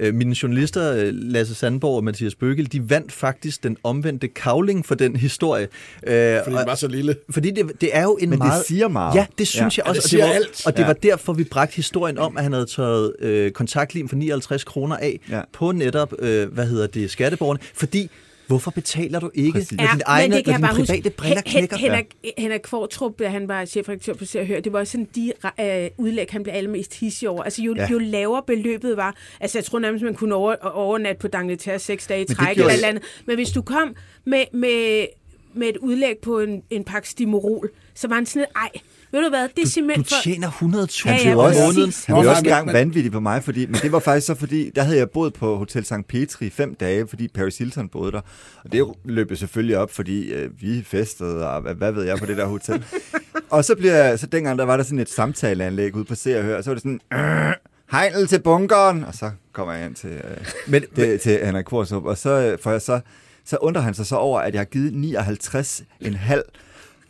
øh, 0.00 0.14
mine 0.14 0.36
journalister, 0.42 0.92
øh, 0.96 1.10
Lasse 1.12 1.54
Sandborg 1.54 1.96
og 1.96 2.04
Mathias 2.04 2.34
Bøgel, 2.34 2.72
de 2.72 2.90
vandt 2.90 3.12
faktisk 3.12 3.62
den 3.62 3.76
omvendte 3.84 4.28
kavling 4.28 4.86
for 4.86 4.94
den 4.94 5.16
historie. 5.16 5.68
Øh, 6.06 6.38
Fordi 6.44 6.56
den 6.56 6.66
var 6.66 6.74
så 6.74 6.88
lille. 6.88 7.16
fordi 7.30 7.50
det, 7.50 7.80
det 7.80 7.90
er 7.92 8.02
jo 8.02 8.18
en 8.20 8.30
Men 8.30 8.38
det 8.38 8.46
meget... 8.46 8.66
siger 8.66 8.88
meget. 8.88 9.14
Ja, 9.14 9.26
det 9.38 9.48
synes 9.48 9.78
Ja. 9.78 9.82
jeg 9.82 9.90
også. 9.90 9.98
det 9.98 10.04
og 10.04 10.10
siger 10.10 10.26
var, 10.26 10.32
alt. 10.32 10.66
Og 10.66 10.76
det 10.76 10.82
Ja. 10.82 10.86
var 10.86 10.92
derfor, 10.92 11.32
vi 11.32 11.44
bragte 11.44 11.76
historien 11.76 12.18
om, 12.18 12.36
at 12.36 12.42
han 12.42 12.52
havde 12.52 12.66
taget 12.66 13.12
øh, 13.18 13.50
kontaktlim 13.50 14.08
for 14.08 14.16
59 14.16 14.64
kroner 14.64 14.96
af 14.96 15.20
Ja. 15.30 15.40
på 15.52 15.72
netop, 15.72 16.12
øh, 16.18 16.52
hvad 16.52 16.66
hedder 16.66 16.86
det, 16.86 17.10
skatteborgerne. 17.10 17.60
Fordi, 17.74 18.10
hvorfor 18.52 18.70
betaler 18.70 19.20
du 19.20 19.30
ikke, 19.34 19.52
Præcis. 19.52 19.72
når 19.72 19.86
dine 19.92 20.02
egne, 20.06 20.28
men 20.28 20.36
det 20.36 20.44
kan 20.44 20.52
når 20.52 20.52
jeg 20.52 20.58
dine 20.58 20.66
bare 20.66 20.74
private 20.86 21.02
huske. 21.02 21.16
briller 21.16 21.42
Hen- 21.46 21.58
knækker? 21.68 21.76
Henrik, 21.76 22.06
Henrik 22.38 22.60
Kvartrup, 22.60 23.18
da 23.18 23.28
han 23.28 23.48
var 23.48 23.64
chefredaktør 23.64 24.12
på 24.14 24.24
Se 24.24 24.40
og 24.40 24.46
Hør, 24.46 24.60
det 24.60 24.72
var 24.72 24.84
sådan 24.84 25.08
de 25.14 25.32
øh, 25.60 25.90
udlæg, 25.98 26.26
han 26.30 26.42
blev 26.42 26.54
allermest 26.54 26.94
hissig 27.00 27.28
over. 27.28 27.42
Altså 27.42 27.62
jo, 27.62 27.74
Ja. 27.76 27.88
jo 27.90 27.98
lavere 27.98 28.42
beløbet 28.46 28.96
var, 28.96 29.16
altså 29.40 29.58
jeg 29.58 29.64
tror 29.64 29.78
nærmest, 29.78 30.04
man 30.04 30.14
kunne 30.14 30.34
over, 30.34 30.54
overnatte 30.62 31.20
på 31.28 31.36
D'Angleterre 31.36 31.78
seks 31.78 32.06
dage 32.06 32.22
i 32.22 32.34
træk 32.34 32.58
eller 32.58 32.86
andet. 32.88 33.02
Men 33.26 33.36
hvis 33.36 33.50
du 33.50 33.62
kom 33.62 33.94
med, 34.24 34.44
med, 34.52 35.06
med 35.54 35.68
et 35.68 35.76
udlæg 35.76 36.18
på 36.22 36.40
en, 36.40 36.62
en 36.70 36.84
pakke 36.84 37.08
Stimorol, 37.08 37.70
så 37.94 38.08
var 38.08 38.14
han 38.14 38.26
sådan, 38.26 38.46
ej, 38.56 38.68
ved 39.12 39.22
du 39.24 39.28
hvad, 39.28 39.42
det 39.42 39.58
er 39.58 39.64
Du 39.64 39.70
simpelthen 39.70 40.04
for... 40.04 40.14
tjener 40.22 40.50
100.000 40.50 41.08
Ja, 41.08 41.30
ja, 41.30 41.34
præcis. 41.36 41.60
måneden. 41.62 41.92
han 42.06 42.14
blev 42.16 42.24
Nå, 42.24 42.30
også 42.30 42.42
engang 42.42 42.66
men- 42.66 42.72
vanvittig 42.74 43.12
på 43.12 43.20
mig, 43.20 43.44
fordi, 43.44 43.66
men 43.66 43.74
det 43.74 43.92
var 43.92 43.98
faktisk 43.98 44.26
så 44.26 44.34
fordi, 44.34 44.70
der 44.74 44.82
havde 44.82 44.98
jeg 44.98 45.10
boet 45.10 45.34
på 45.34 45.56
Hotel 45.56 45.84
St. 45.84 45.92
Petri 46.08 46.46
i 46.46 46.50
fem 46.50 46.74
dage, 46.74 47.06
fordi 47.08 47.28
Paris 47.28 47.58
Hilton 47.58 47.88
boede 47.88 48.12
der. 48.12 48.20
Og 48.64 48.72
det 48.72 48.84
løb 49.04 49.32
selvfølgelig 49.36 49.78
op, 49.78 49.90
fordi 49.90 50.32
øh, 50.32 50.50
vi 50.62 50.82
festede, 50.86 51.48
og 51.50 51.60
hvad, 51.60 51.74
hvad 51.74 51.92
ved 51.92 52.02
jeg 52.04 52.18
på 52.18 52.26
det 52.26 52.36
der 52.36 52.46
hotel. 52.46 52.84
og 53.50 53.64
så 53.64 53.74
bliver 53.76 54.16
så 54.16 54.26
dengang, 54.26 54.58
der 54.58 54.64
var 54.64 54.76
der 54.76 54.84
sådan 54.84 54.98
et 54.98 55.10
samtaleanlæg 55.10 55.96
ude 55.96 56.04
på 56.04 56.14
Se 56.14 56.38
og 56.38 56.44
Hør, 56.44 56.56
og 56.56 56.64
så 56.64 56.70
var 56.70 56.74
det 56.74 56.82
sådan, 56.82 57.00
øh, 57.12 57.52
hejl 57.92 58.26
til 58.28 58.40
bunkeren, 58.40 59.04
og 59.04 59.14
så 59.14 59.30
kommer 59.52 59.74
jeg 59.74 59.86
ind 59.86 59.94
til, 59.94 60.10
øh, 60.10 60.46
Men, 60.66 60.82
det, 60.96 61.20
til 61.20 61.38
Henrik 61.46 61.64
Kvartrup, 61.64 62.04
og 62.04 62.18
så, 62.18 62.30
øh, 62.30 62.58
får 62.62 62.70
jeg 62.70 62.82
så, 62.82 63.00
så 63.44 63.56
undrer 63.56 63.82
han 63.82 63.94
sig 63.94 64.06
så 64.06 64.16
over, 64.16 64.40
at 64.40 64.52
jeg 64.54 64.60
har 64.60 64.64
givet 64.64 64.92
59,5 64.92 66.42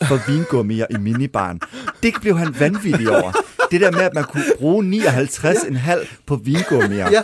for 0.08 0.20
vingummier 0.32 0.86
i 0.90 0.96
minibaren. 0.96 1.60
Det 2.02 2.14
blev 2.20 2.38
han 2.38 2.54
vanvittig 2.60 3.10
over. 3.10 3.32
Det 3.70 3.80
der 3.80 3.90
med, 3.90 4.00
at 4.00 4.14
man 4.14 4.24
kunne 4.24 4.44
bruge 4.58 5.02
59,5 5.02 6.06
på 6.26 6.36
vingummier. 6.36 7.10
Ja. 7.10 7.22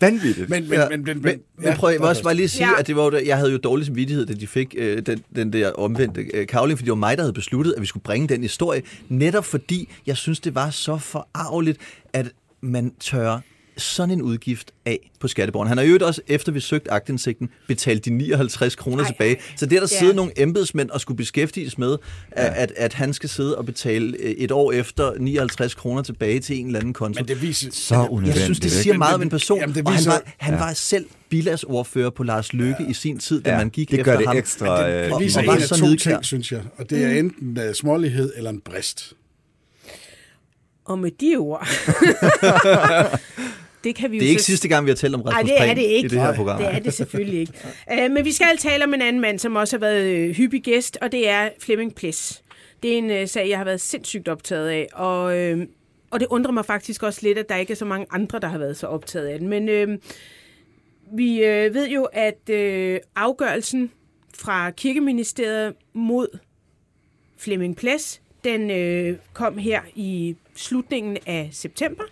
Vanvittigt. 0.00 0.48
Men, 0.48 0.62
men, 0.68 0.72
Ja, 0.78 0.88
men, 0.88 1.02
men, 1.04 1.06
men, 1.06 1.22
men, 1.22 1.40
men 1.58 1.74
prøv, 1.74 1.90
jeg 1.90 2.00
vil 2.00 2.08
også 2.08 2.22
bare 2.22 2.34
lige 2.34 2.48
sige, 2.48 2.66
Ja. 2.68 2.78
at 2.80 2.86
det 2.86 2.96
var, 2.96 3.20
jeg 3.26 3.36
havde 3.36 3.50
jo 3.52 3.56
dårlig 3.58 3.86
samvittighed, 3.86 4.26
da 4.26 4.32
de 4.32 4.46
fik 4.46 4.74
øh, 4.78 5.02
den, 5.06 5.22
den 5.36 5.52
der 5.52 5.70
omvendte 5.72 6.20
øh, 6.34 6.46
kavling, 6.46 6.78
fordi 6.78 6.84
det 6.86 6.90
var 6.90 6.96
mig, 6.96 7.16
der 7.16 7.22
havde 7.22 7.32
besluttet, 7.32 7.72
at 7.76 7.80
vi 7.80 7.86
skulle 7.86 8.02
bringe 8.02 8.28
den 8.28 8.42
historie, 8.42 8.82
netop 9.08 9.44
fordi 9.44 9.88
jeg 10.06 10.16
synes, 10.16 10.40
det 10.40 10.54
var 10.54 10.70
så 10.70 10.98
forarveligt, 10.98 11.78
at 12.12 12.26
man 12.60 12.92
tør 13.00 13.38
sådan 13.78 14.10
en 14.10 14.22
udgift 14.22 14.72
af 14.86 15.10
på 15.20 15.28
skatteborgeren. 15.28 15.68
Han 15.68 15.78
har 15.78 15.84
jo 15.84 15.98
også, 16.02 16.20
efter 16.28 16.52
vi 16.52 16.60
søgte 16.60 16.90
agtindsigten, 16.92 17.48
betalt 17.68 18.04
de 18.04 18.10
59 18.10 18.74
kroner 18.76 19.04
Ej, 19.04 19.10
tilbage. 19.10 19.34
ej. 19.36 19.42
Så 19.56 19.66
det 19.66 19.76
er 19.76 19.80
der 19.80 19.88
Ja. 19.92 19.98
sidder 19.98 20.14
nogle 20.14 20.32
embedsmænd 20.42 20.90
og 20.90 21.00
skulle 21.00 21.16
beskæftiges 21.16 21.78
med, 21.78 21.96
at, 22.32 22.52
at, 22.56 22.72
at 22.76 22.94
han 22.94 23.12
skal 23.12 23.28
sidde 23.28 23.58
og 23.58 23.66
betale 23.66 24.16
øh, 24.20 24.30
et 24.30 24.50
år 24.50 24.72
efter 24.72 25.12
59 25.18 25.74
kroner 25.74 26.02
tilbage 26.02 26.40
til 26.40 26.58
en 26.60 26.66
eller 26.66 26.78
anden 26.80 26.92
konto. 26.94 27.18
men 27.20 27.28
det 27.28 27.42
viser... 27.42 27.70
så 27.72 27.94
Jeg 27.94 28.10
unødvendigt. 28.10 28.44
synes, 28.44 28.60
det 28.60 28.70
siger 28.72 28.98
meget 28.98 29.14
om 29.14 29.22
en 29.22 29.28
person. 29.30 29.58
jamen, 29.60 29.74
det 29.74 29.84
og 29.86 29.92
han 29.92 29.98
viser- 29.98 30.10
var, 30.10 30.22
han 30.36 30.54
Ja. 30.54 30.60
var 30.60 30.72
selv 30.72 31.06
bilagsordfører 31.28 32.10
på 32.10 32.22
Lars 32.22 32.52
Lykke 32.52 32.86
i 32.88 32.92
sin 32.92 33.18
tid, 33.18 33.42
da 33.42 33.50
Ja, 33.50 33.56
man 33.58 33.70
gik 33.70 33.90
det 33.90 33.98
efter 33.98 34.12
gør 34.12 34.18
det 34.18 34.26
ham. 34.26 34.36
ekstra... 34.36 34.88
Det, 34.90 34.94
øh, 35.04 35.10
det 35.10 35.20
viser 35.20 35.38
og 35.40 35.44
en 35.44 35.48
var 35.48 35.54
af 35.54 35.62
så 35.62 35.76
to 35.76 35.86
nidkær. 35.86 36.10
ting, 36.10 36.24
synes 36.24 36.52
jeg. 36.52 36.62
Og 36.76 36.90
det 36.90 37.04
er 37.04 37.10
enten 37.18 37.58
uh, 37.68 37.72
smålighed 37.74 38.32
eller 38.36 38.50
en 38.50 38.60
brist. 38.60 39.12
Og 40.84 40.98
med 40.98 41.10
de 41.20 41.36
ord... 41.36 41.68
det 43.84 43.94
kan 43.94 44.10
vi 44.10 44.16
jo 44.16 44.20
Det 44.20 44.26
er 44.26 44.30
ikke 44.30 44.42
så- 44.42 44.46
sidste 44.46 44.68
gang, 44.68 44.84
vi 44.86 44.90
har 44.90 44.96
talt 44.96 45.14
om 45.14 45.20
Nej, 45.20 45.32
Rasmus 45.32 45.50
det 45.50 45.68
er 45.70 45.74
det 45.74 45.82
ikke. 45.82 46.06
i 46.06 46.08
det 46.08 46.18
her 46.20 46.26
Nej, 46.26 46.36
program. 46.36 46.58
Det 46.58 46.74
er 46.74 46.78
det 46.78 46.94
selvfølgelig 46.94 47.40
ikke. 47.40 47.52
Uh, 47.92 48.10
men 48.12 48.24
vi 48.24 48.32
skal 48.32 48.56
tale 48.58 48.84
om 48.84 48.94
en 48.94 49.02
anden 49.02 49.22
mand, 49.22 49.38
som 49.38 49.56
også 49.56 49.76
har 49.76 49.80
været 49.80 50.02
øh, 50.06 50.30
hyppig 50.34 50.62
gæst, 50.62 50.98
og 51.00 51.12
det 51.12 51.28
er 51.28 51.48
Flemming 51.60 51.94
Ples. 51.94 52.42
Det 52.82 52.92
er 52.94 52.98
en 52.98 53.22
uh, 53.22 53.28
sag, 53.28 53.48
jeg 53.48 53.58
har 53.58 53.64
været 53.64 53.80
sindssygt 53.80 54.28
optaget 54.28 54.68
af, 54.68 54.86
og, 54.92 55.38
øh, 55.38 55.66
og 56.10 56.20
det 56.20 56.26
undrer 56.30 56.52
mig 56.52 56.64
faktisk 56.64 57.02
også 57.02 57.20
lidt, 57.22 57.38
at 57.38 57.48
der 57.48 57.56
ikke 57.56 57.70
er 57.70 57.76
så 57.76 57.84
mange 57.84 58.06
andre, 58.10 58.38
der 58.38 58.48
har 58.48 58.58
været 58.58 58.76
så 58.76 58.86
optaget 58.86 59.26
af 59.26 59.38
den. 59.38 59.48
Men 59.48 59.68
øh, 59.68 59.88
vi 61.16 61.44
øh, 61.44 61.74
ved 61.74 61.88
jo, 61.88 62.04
at 62.04 62.50
øh, 62.50 63.00
afgørelsen 63.16 63.90
fra 64.38 64.70
Kirkeministeriet 64.70 65.74
mod 65.94 66.38
Flemming 67.38 67.76
Ples, 67.76 68.20
den 68.44 68.70
øh, 68.70 69.16
kom 69.32 69.58
her 69.58 69.80
i 69.94 70.36
slutningen 70.56 71.16
af 71.26 71.48
september 71.52 72.04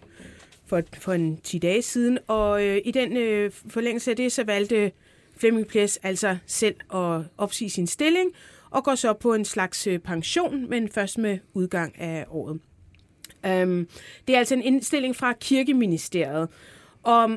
for, 0.67 0.83
for 0.99 1.12
en 1.12 1.37
10 1.37 1.59
dage 1.59 1.83
siden, 1.83 2.19
og 2.27 2.64
øh, 2.64 2.81
i 2.85 2.91
den 2.91 3.17
øh, 3.17 3.51
forlængelse 3.69 4.11
af 4.11 4.17
det, 4.17 4.33
så 4.33 4.45
valgte 4.45 4.93
Flemming 5.37 5.67
Ples 5.67 5.99
altså 6.03 6.37
selv 6.47 6.75
at 6.95 7.23
opsige 7.39 7.71
sin 7.71 7.87
stilling, 7.87 8.31
og 8.71 8.85
går 8.85 8.95
så 8.95 9.12
på 9.12 9.35
en 9.35 9.45
slags 9.45 9.87
øh, 9.87 9.99
pension, 9.99 10.71
men 10.71 10.89
først 10.89 11.19
med 11.19 11.39
udgang 11.55 12.01
af 12.01 12.25
året. 12.31 12.61
Um, 13.62 13.89
det 14.29 14.35
er 14.35 14.39
altså 14.39 14.55
en 14.55 14.62
indstilling 14.62 15.17
fra 15.17 15.33
Kirkeministeriet, 15.33 16.49
og 17.03 17.31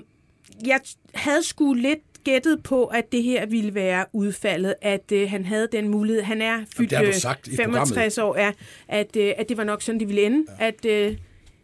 jeg 0.66 0.80
havde 1.14 1.44
sgu 1.44 1.74
lidt 1.74 2.24
gættet 2.24 2.64
på, 2.64 2.86
at 2.86 3.12
det 3.12 3.24
her 3.24 3.46
ville 3.46 3.76
være 3.76 4.06
udfaldet, 4.14 4.76
at 4.82 5.12
øh, 5.12 5.30
han 5.30 5.46
havde 5.46 5.68
den 5.72 5.88
mulighed. 5.88 6.24
Han 6.24 6.42
er 6.42 6.66
fyldt 6.78 6.90
det 6.90 6.98
har 6.98 7.06
du 7.06 7.10
øh, 7.10 7.16
sagt 7.16 7.48
i 7.48 7.56
65 7.56 8.18
år, 8.18 8.38
ja, 8.38 8.52
at, 8.88 9.16
øh, 9.16 9.34
at 9.38 9.50
det 9.50 9.58
var 9.58 9.64
nok 9.64 9.82
sådan, 9.82 10.00
det 10.00 10.08
ville 10.08 10.22
ende. 10.26 10.46
Ja. 10.60 10.68
At 10.68 10.86
øh, 10.86 11.18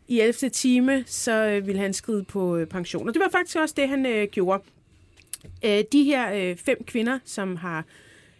i 0.07 0.19
11. 0.19 0.49
time, 0.49 1.03
så 1.07 1.45
øh, 1.45 1.67
ville 1.67 1.81
han 1.81 1.93
skride 1.93 2.23
på 2.23 2.57
øh, 2.57 2.67
pension. 2.67 3.07
Og 3.07 3.13
det 3.13 3.19
var 3.19 3.29
faktisk 3.29 3.57
også 3.57 3.73
det, 3.77 3.89
han 3.89 4.05
øh, 4.05 4.27
gjorde. 4.27 4.63
Øh, 5.65 5.83
de 5.91 6.03
her 6.03 6.33
øh, 6.33 6.57
fem 6.57 6.83
kvinder, 6.83 7.19
som 7.25 7.55
har 7.55 7.85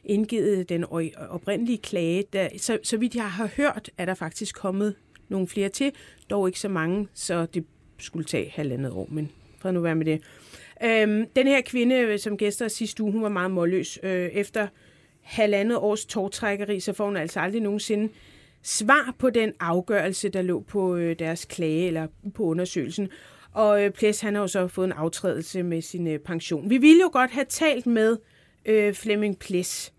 indgivet 0.04 0.70
den 0.70 0.86
oprindelige 1.30 1.78
klage, 1.78 2.24
der, 2.34 2.50
så, 2.58 2.80
så 2.84 2.98
vidt 2.98 3.16
jeg 3.16 3.32
har 3.32 3.50
hørt, 3.58 3.90
er 3.98 4.06
der 4.06 4.14
faktisk 4.14 4.56
kommet 4.56 4.96
nogle 5.30 5.48
flere 5.48 5.70
til. 5.70 5.92
Dog 6.30 6.48
ikke 6.48 6.60
så 6.60 6.70
mange, 6.70 7.08
så 7.14 7.46
det 7.46 7.66
skulle 7.98 8.26
tage 8.26 8.52
halvandet 8.56 8.92
år, 8.92 9.08
men 9.12 9.32
fred 9.60 9.72
nu 9.72 9.80
være 9.80 9.96
med 9.96 10.06
det. 10.06 10.22
Øhm, 10.84 11.26
den 11.36 11.48
her 11.48 11.62
kvinde, 11.62 11.96
øh, 11.96 12.20
som 12.20 12.38
gæster 12.38 12.68
sidste 12.68 13.04
uge, 13.04 13.12
hun 13.12 13.22
var 13.22 13.30
meget 13.30 13.52
målløs. 13.52 14.00
Øh, 14.04 14.30
efter 14.30 14.68
halvandet 15.22 15.78
års 15.78 16.06
tårtrækkeri, 16.06 16.80
så 16.80 16.94
får 16.94 17.06
hun 17.06 17.18
altså 17.18 17.40
aldrig 17.40 17.62
nogensinde 17.62 18.10
svar 18.66 19.16
på 19.20 19.30
den 19.30 19.54
afgørelse, 19.60 20.30
der 20.30 20.42
lå 20.42 20.60
på 20.60 20.96
øh, 20.96 21.20
deres 21.20 21.46
klage 21.46 21.88
eller 21.88 22.08
på 22.36 22.44
undersøgelsen. 22.44 23.10
Og 23.52 23.84
øh, 23.84 23.92
Ples, 23.92 24.22
han 24.22 24.36
har 24.36 24.42
jo 24.42 24.48
så 24.48 24.68
fået 24.68 24.86
en 24.86 24.92
aftrædelse 24.92 25.64
med 25.64 25.82
sin 25.82 26.08
øh, 26.08 26.20
pension. 26.20 26.70
Vi 26.70 26.78
ville 26.78 27.02
jo 27.02 27.10
godt 27.14 27.32
have 27.32 27.46
talt 27.50 27.86
med 27.86 28.18
øh, 28.66 28.94
Flemming 28.94 29.40
Ples 29.40 29.94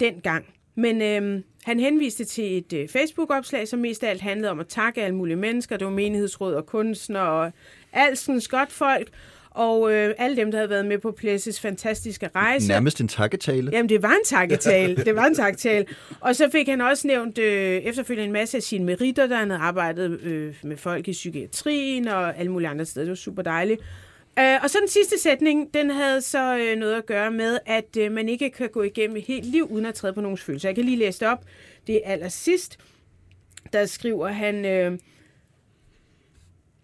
dengang. 0.00 0.44
Men 0.74 1.02
øh, 1.02 1.42
han 1.64 1.80
henviste 1.80 2.24
til 2.24 2.58
et 2.58 2.72
øh, 2.72 2.88
Facebook-opslag, 2.88 3.68
som 3.68 3.78
mest 3.78 4.04
af 4.04 4.10
alt 4.10 4.20
handlede 4.20 4.50
om 4.50 4.60
at 4.60 4.68
takke 4.68 5.02
alle 5.02 5.16
mulige 5.16 5.36
mennesker. 5.36 5.76
Det 5.76 5.84
var 5.84 5.92
menighedsråd 5.92 6.54
og 6.54 6.66
kunstnere 6.66 7.28
og 7.28 7.52
alskens 7.92 8.48
godt 8.48 8.72
folk. 8.72 9.08
Og 9.58 9.92
øh, 9.92 10.14
alle 10.18 10.36
dem, 10.36 10.50
der 10.50 10.58
havde 10.58 10.70
været 10.70 10.86
med 10.86 10.98
på 10.98 11.12
Plesses 11.12 11.60
fantastiske 11.60 12.28
rejse. 12.34 12.68
Nærmest 12.68 13.00
en 13.00 13.08
takketale. 13.08 13.70
Jamen, 13.72 13.88
det 13.88 14.02
var 14.02 14.10
en 14.12 14.24
takketale. 14.24 14.96
det 15.04 15.14
var 15.14 15.26
en 15.26 15.34
takketale. 15.34 15.86
Og 16.20 16.36
så 16.36 16.48
fik 16.52 16.68
han 16.68 16.80
også 16.80 17.06
nævnt 17.06 17.38
øh, 17.38 17.72
efterfølgende 17.72 18.26
en 18.26 18.32
masse 18.32 18.56
af 18.56 18.62
sine 18.62 18.84
meritter, 18.84 19.26
der 19.26 19.36
han 19.36 19.50
havde 19.50 19.62
arbejdet 19.62 20.20
øh, 20.20 20.54
med 20.62 20.76
folk 20.76 21.08
i 21.08 21.12
psykiatrien 21.12 22.08
og 22.08 22.38
alle 22.38 22.52
mulige 22.52 22.68
andre 22.68 22.84
steder. 22.84 23.04
Det 23.04 23.10
var 23.10 23.16
super 23.16 23.42
dejligt. 23.42 23.80
Øh, 24.38 24.62
og 24.62 24.70
så 24.70 24.78
den 24.80 24.88
sidste 24.88 25.18
sætning, 25.18 25.74
den 25.74 25.90
havde 25.90 26.20
så 26.20 26.58
øh, 26.58 26.78
noget 26.78 26.94
at 26.94 27.06
gøre 27.06 27.30
med, 27.30 27.58
at 27.66 27.96
øh, 27.98 28.12
man 28.12 28.28
ikke 28.28 28.50
kan 28.50 28.68
gå 28.68 28.82
igennem 28.82 29.16
et 29.16 29.24
helt 29.24 29.46
liv 29.46 29.66
uden 29.70 29.86
at 29.86 29.94
træde 29.94 30.12
på 30.12 30.20
nogens 30.20 30.42
følelser. 30.42 30.68
Jeg 30.68 30.76
kan 30.76 30.84
lige 30.84 30.96
læse 30.96 31.20
det 31.20 31.28
op. 31.28 31.44
Det 31.86 31.94
er 32.04 32.12
allersidst. 32.12 32.78
Der 33.72 33.86
skriver 33.86 34.28
han... 34.28 34.64
Øh, 34.64 34.98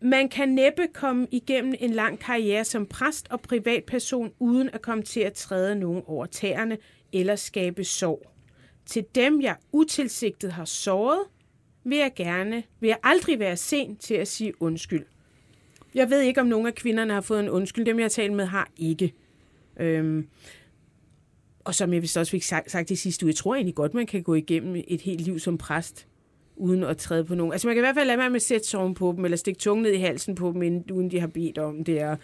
man 0.04 0.28
kan 0.28 0.48
næppe 0.48 0.82
komme 0.94 1.26
igennem 1.30 1.74
en 1.80 1.90
lang 1.90 2.18
karriere 2.18 2.64
som 2.64 2.86
præst 2.86 3.26
og 3.30 3.40
privatperson, 3.40 4.32
uden 4.38 4.70
at 4.72 4.82
komme 4.82 5.02
til 5.02 5.20
at 5.20 5.32
træde 5.32 5.76
nogen 5.76 6.02
over 6.06 6.26
tæerne 6.26 6.78
eller 7.12 7.36
skabe 7.36 7.84
sorg. 7.84 8.30
Til 8.86 9.04
dem, 9.14 9.40
jeg 9.40 9.56
utilsigtet 9.72 10.52
har 10.52 10.64
såret, 10.64 11.20
vil 11.84 11.98
jeg 11.98 12.12
gerne, 12.16 12.62
vil 12.80 12.88
jeg 12.88 12.98
aldrig 13.02 13.38
være 13.38 13.56
sen 13.56 13.96
til 13.96 14.14
at 14.14 14.28
sige 14.28 14.62
undskyld. 14.62 15.04
Jeg 15.94 16.10
ved 16.10 16.20
ikke, 16.20 16.40
om 16.40 16.46
nogle 16.46 16.68
af 16.68 16.74
kvinderne 16.74 17.12
har 17.12 17.20
fået 17.20 17.40
en 17.40 17.50
undskyld. 17.50 17.84
Dem, 17.86 17.98
jeg 17.98 18.04
har 18.04 18.08
talt 18.08 18.32
med, 18.32 18.44
har 18.44 18.70
ikke. 18.76 19.12
Øhm, 19.80 20.28
og 21.64 21.74
som 21.74 21.92
jeg 21.92 22.02
vist 22.02 22.16
også 22.16 22.30
fik 22.30 22.42
sagt, 22.42 22.70
sagt 22.70 22.90
i 22.90 22.96
sidste 22.96 23.26
uge, 23.26 23.30
jeg 23.30 23.36
tror 23.36 23.54
egentlig 23.54 23.74
godt, 23.74 23.94
man 23.94 24.06
kan 24.06 24.22
gå 24.22 24.34
igennem 24.34 24.82
et 24.88 25.00
helt 25.00 25.20
liv 25.20 25.38
som 25.38 25.58
præst, 25.58 26.06
uden 26.56 26.84
at 26.84 26.96
træde 26.96 27.24
på 27.24 27.34
nogen. 27.34 27.52
Altså 27.52 27.66
man 27.68 27.74
kan 27.76 27.80
i 27.80 27.86
hvert 27.86 27.94
fald 27.96 28.06
lade 28.06 28.18
være 28.18 28.30
med 28.30 28.36
at 28.36 28.42
sætte 28.42 28.66
sorgen 28.68 28.94
på 28.94 29.14
dem, 29.16 29.24
eller 29.24 29.36
stikke 29.36 29.58
tungen 29.60 29.82
ned 29.82 29.92
i 29.92 29.96
halsen 29.98 30.34
på 30.34 30.52
dem, 30.52 30.84
uden 30.92 31.10
de 31.10 31.20
har 31.20 31.26
bedt 31.26 31.58
om 31.58 31.84
det. 31.84 32.00
Er, 32.00 32.16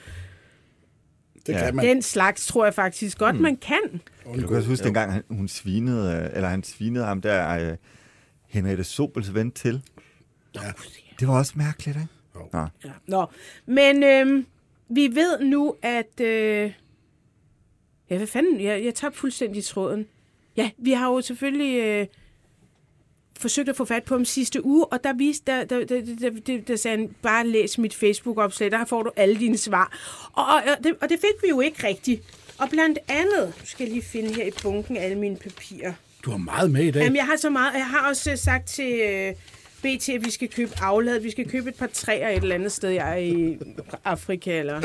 Det 1.47 1.53
Ja. 1.53 1.65
kan 1.65 1.77
man. 1.77 1.85
Den 1.87 2.03
slags 2.03 2.47
tror 2.47 2.65
jeg 2.65 2.75
faktisk 2.75 3.19
godt, 3.19 3.37
mm. 3.37 3.43
man 3.43 3.57
kan. 3.57 4.01
Kan 4.35 4.43
du 4.43 4.55
også 4.57 4.69
huske, 4.69 4.85
dengang 4.85 5.13
han- 5.13 5.23
hun 5.31 5.49
svinede, 5.49 6.15
øh, 6.17 6.37
eller 6.37 6.49
han 6.49 6.63
svinede 6.63 7.05
ham 7.05 7.21
der, 7.21 7.71
øh, 7.71 7.77
Henriette 8.47 8.85
Sobels 8.85 9.35
ven 9.35 9.51
til? 9.53 9.83
Ja. 10.55 10.61
Det 11.21 11.29
var 11.29 11.39
også 11.39 11.53
mærkeligt, 11.57 11.97
ikke? 11.97 12.09
Jo. 12.35 12.41
Nå. 12.53 12.67
Ja. 12.85 12.91
Nå, 13.07 13.27
men 13.67 14.03
øhm, 14.03 14.47
vi 14.89 15.09
ved 15.15 15.41
nu, 15.45 15.75
at... 15.83 16.21
Øh, 16.21 16.73
ja, 18.11 18.17
hvad 18.17 18.27
fanden? 18.27 18.61
Jeg, 18.61 18.85
jeg 18.85 18.95
tager 18.95 19.13
fuldstændig 19.13 19.65
tråden. 19.65 20.07
Ja, 20.57 20.71
vi 20.79 20.91
har 20.93 21.07
jo 21.09 21.21
selvfølgelig 21.21 21.81
øh, 21.85 22.07
forsøgt 23.41 23.69
at 23.69 23.77
få 23.77 23.85
fat 23.85 24.05
på 24.05 24.15
ham 24.15 24.25
sidste 24.25 24.65
uge, 24.65 24.87
og 24.87 25.05
der 25.05 25.13
viste, 25.13 25.53
der, 25.53 25.65
der, 25.65 25.85
der, 25.85 26.01
der, 26.21 26.31
der, 26.47 26.59
der 26.69 26.77
sagde 26.77 26.97
han, 26.97 27.11
bare 27.23 27.47
læs 27.47 27.79
mit 27.79 27.95
Facebook-opslag, 27.95 28.71
der 28.71 28.85
får 28.85 29.03
du 29.03 29.11
alle 29.17 29.39
dine 29.39 29.59
svar. 29.59 29.99
Og, 30.33 30.45
og, 30.45 30.55
og, 30.55 30.85
det, 30.85 30.95
og 31.01 31.09
det 31.09 31.21
fik 31.21 31.43
vi 31.43 31.49
jo 31.49 31.61
ikke 31.61 31.87
rigtigt. 31.87 32.23
Og 32.59 32.69
blandt 32.71 32.99
andet, 33.09 33.55
nu 33.61 33.67
skal 33.67 33.85
jeg 33.85 33.93
lige 33.93 34.05
finde 34.05 34.35
her 34.35 34.45
i 34.45 34.51
bunken 34.63 34.97
alle 34.97 35.19
mine 35.19 35.37
papirer. 35.37 35.93
Du 36.25 36.31
har 36.31 36.39
meget 36.39 36.71
med 36.71 36.85
i 36.85 36.91
dag. 36.91 37.03
Jamen, 37.03 37.17
jeg 37.17 37.27
har 37.27 37.37
så 37.37 37.51
meget. 37.51 37.75
Jeg 37.75 37.87
har 37.87 38.09
også 38.09 38.31
øh, 38.31 38.39
sagt 38.39 38.69
til 38.69 39.01
øh, 39.01 39.35
BT, 39.83 40.09
at 40.09 40.25
vi 40.25 40.31
skal 40.31 40.49
købe 40.49 40.73
aflad. 40.81 41.21
Vi 41.21 41.31
skal 41.31 41.49
købe 41.51 41.69
et 41.69 41.75
par 41.75 41.87
træer 41.87 42.29
et 42.29 42.43
eller 42.43 42.55
andet 42.55 42.73
sted, 42.73 42.91
jeg 42.91 43.13
er 43.13 43.17
i 43.17 43.59
Afrika. 44.05 44.59
Eller 44.59 44.81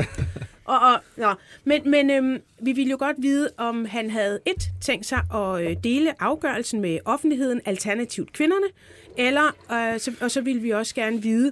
og, 0.65 0.79
og, 0.79 0.99
nå. 1.17 1.33
Men, 1.63 1.91
men 1.91 2.09
øhm, 2.09 2.41
vi 2.61 2.71
ville 2.71 2.91
jo 2.91 2.97
godt 2.99 3.15
vide, 3.19 3.49
om 3.57 3.85
han 3.85 4.09
havde 4.09 4.39
et 4.45 4.69
tænkt 4.81 5.05
sig 5.05 5.21
at 5.33 5.61
øh, 5.61 5.75
dele 5.83 6.21
afgørelsen 6.21 6.81
med 6.81 6.99
offentligheden, 7.05 7.61
alternativt 7.65 8.33
kvinderne, 8.33 8.67
eller, 9.17 9.45
øh, 9.71 9.99
så, 9.99 10.11
og 10.21 10.31
så 10.31 10.41
ville 10.41 10.61
vi 10.61 10.69
også 10.69 10.95
gerne 10.95 11.21
vide, 11.21 11.51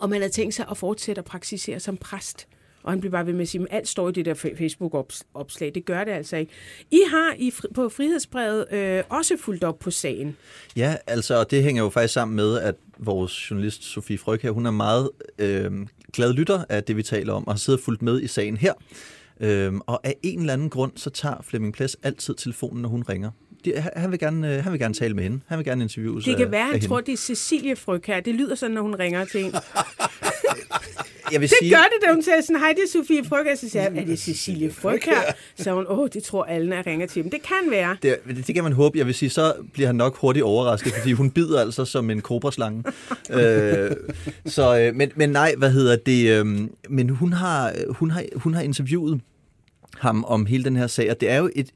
om 0.00 0.12
han 0.12 0.20
havde 0.20 0.32
tænkt 0.32 0.54
sig 0.54 0.66
at 0.70 0.76
fortsætte 0.76 1.18
at 1.18 1.24
praktisere 1.24 1.80
som 1.80 1.96
præst. 1.96 2.46
Og 2.82 2.92
han 2.92 3.00
blev 3.00 3.12
bare 3.12 3.26
ved 3.26 3.32
med 3.32 3.42
at 3.42 3.48
sige, 3.48 3.60
at 3.62 3.76
alt 3.76 3.88
står 3.88 4.08
i 4.08 4.12
det 4.12 4.24
der 4.24 4.34
Facebook-opslag. 4.34 5.72
Det 5.74 5.84
gør 5.84 6.04
det 6.04 6.12
altså 6.12 6.36
ikke. 6.36 6.52
I 6.90 7.00
har 7.10 7.34
i, 7.38 7.50
fri- 7.50 7.72
på 7.74 7.88
Frihedsbrevet 7.88 8.72
øh, 8.72 9.02
også 9.08 9.36
fulgt 9.36 9.64
op 9.64 9.78
på 9.78 9.90
sagen. 9.90 10.36
Ja, 10.76 10.96
altså, 11.06 11.38
og 11.38 11.50
det 11.50 11.62
hænger 11.62 11.82
jo 11.82 11.88
faktisk 11.88 12.14
sammen 12.14 12.36
med, 12.36 12.58
at 12.58 12.74
vores 12.98 13.50
journalist 13.50 13.84
Sofie 13.84 14.18
Fryg 14.18 14.40
her, 14.42 14.50
hun 14.50 14.66
er 14.66 14.70
meget 14.70 15.10
øh, 15.38 15.72
glad 16.12 16.32
lytter 16.32 16.64
af 16.68 16.84
det, 16.84 16.96
vi 16.96 17.02
taler 17.02 17.32
om, 17.32 17.46
og 17.46 17.52
har 17.52 17.58
siddet 17.58 17.80
og 17.80 17.84
fulgt 17.84 18.02
med 18.02 18.22
i 18.22 18.26
sagen 18.26 18.56
her. 18.56 18.72
Øhm, 19.40 19.80
og 19.86 20.06
af 20.06 20.14
en 20.22 20.40
eller 20.40 20.52
anden 20.52 20.70
grund, 20.70 20.92
så 20.96 21.10
tager 21.10 21.42
Flemming 21.42 21.74
Ples 21.74 21.96
altid 22.02 22.34
telefonen, 22.34 22.82
når 22.82 22.88
hun 22.88 23.02
ringer. 23.02 23.30
Det, 23.64 23.74
han- 23.96 24.10
vil 24.10 24.18
gerne, 24.18 24.54
øh, 24.56 24.62
han 24.64 24.72
vil 24.72 24.80
gerne 24.80 24.94
tale 24.94 25.14
med 25.14 25.22
hende. 25.22 25.40
Han 25.46 25.58
vil 25.58 25.64
gerne 25.66 25.82
interviews 25.82 26.24
Det 26.24 26.30
af, 26.32 26.36
kan 26.38 26.50
være, 26.50 26.66
han 26.66 26.80
tror, 26.80 27.00
det 27.00 27.12
er 27.12 27.16
Cecilie 27.16 27.76
Fryg 27.76 28.00
her. 28.06 28.20
Det 28.20 28.34
lyder 28.34 28.54
sådan, 28.54 28.74
når 28.74 28.82
hun 28.82 28.94
ringer 28.94 29.24
til 29.24 29.44
en. 29.44 29.52
Jeg 31.32 31.40
vil 31.40 31.48
Det 31.48 31.56
sige, 31.62 31.70
gør 31.70 31.76
det, 31.82 32.06
da 32.08 32.12
hun 32.12 32.22
siger 32.22 32.40
sådan, 32.40 32.56
hej, 32.60 32.68
det 32.72 32.82
er 32.82 32.88
Sofie 33.02 33.24
Fryg. 33.24 33.46
Og 33.52 33.58
så 33.58 33.68
siger 33.68 33.82
jeg, 33.82 33.96
er 33.96 34.04
det 34.04 34.18
Cecilie 34.18 34.72
Fryg 34.82 35.00
her? 35.04 35.20
Så 35.56 35.72
hun, 35.72 35.84
åh, 35.88 36.08
det 36.12 36.22
tror 36.22 36.44
alle, 36.44 36.68
når 36.68 36.76
jeg 36.76 36.86
ringer 36.86 37.06
til 37.06 37.22
dem. 37.22 37.30
Det 37.30 37.42
kan 37.42 37.70
være. 37.70 37.96
Det, 38.02 38.16
det 38.46 38.54
kan 38.54 38.64
man 38.64 38.72
håbe. 38.72 38.98
Jeg 38.98 39.06
vil 39.06 39.14
sige, 39.14 39.30
så 39.30 39.54
bliver 39.72 39.86
han 39.86 39.96
nok 39.96 40.16
hurtigt 40.16 40.44
overrasket, 40.44 40.92
fordi 40.92 41.12
hun 41.12 41.30
bider 41.30 41.60
altså 41.60 41.84
som 41.84 42.10
en 42.10 42.20
kobraslange. 42.20 42.84
øh, 43.30 43.90
så, 44.46 44.78
øh, 44.78 44.94
men, 44.94 45.10
men 45.16 45.30
nej, 45.30 45.54
hvad 45.58 45.70
hedder 45.70 45.96
det? 45.96 46.30
Øh, 46.40 46.46
men 46.88 47.08
hun 47.08 47.32
har, 47.32 47.72
hun, 47.88 48.10
har, 48.10 48.24
hun 48.36 48.54
har 48.54 48.62
interviewet 48.62 49.20
ham 49.98 50.24
om 50.24 50.46
hele 50.46 50.64
den 50.64 50.76
her 50.76 50.86
sag, 50.86 51.10
og 51.10 51.20
det 51.20 51.30
er 51.30 51.36
jo 51.38 51.50
et, 51.56 51.70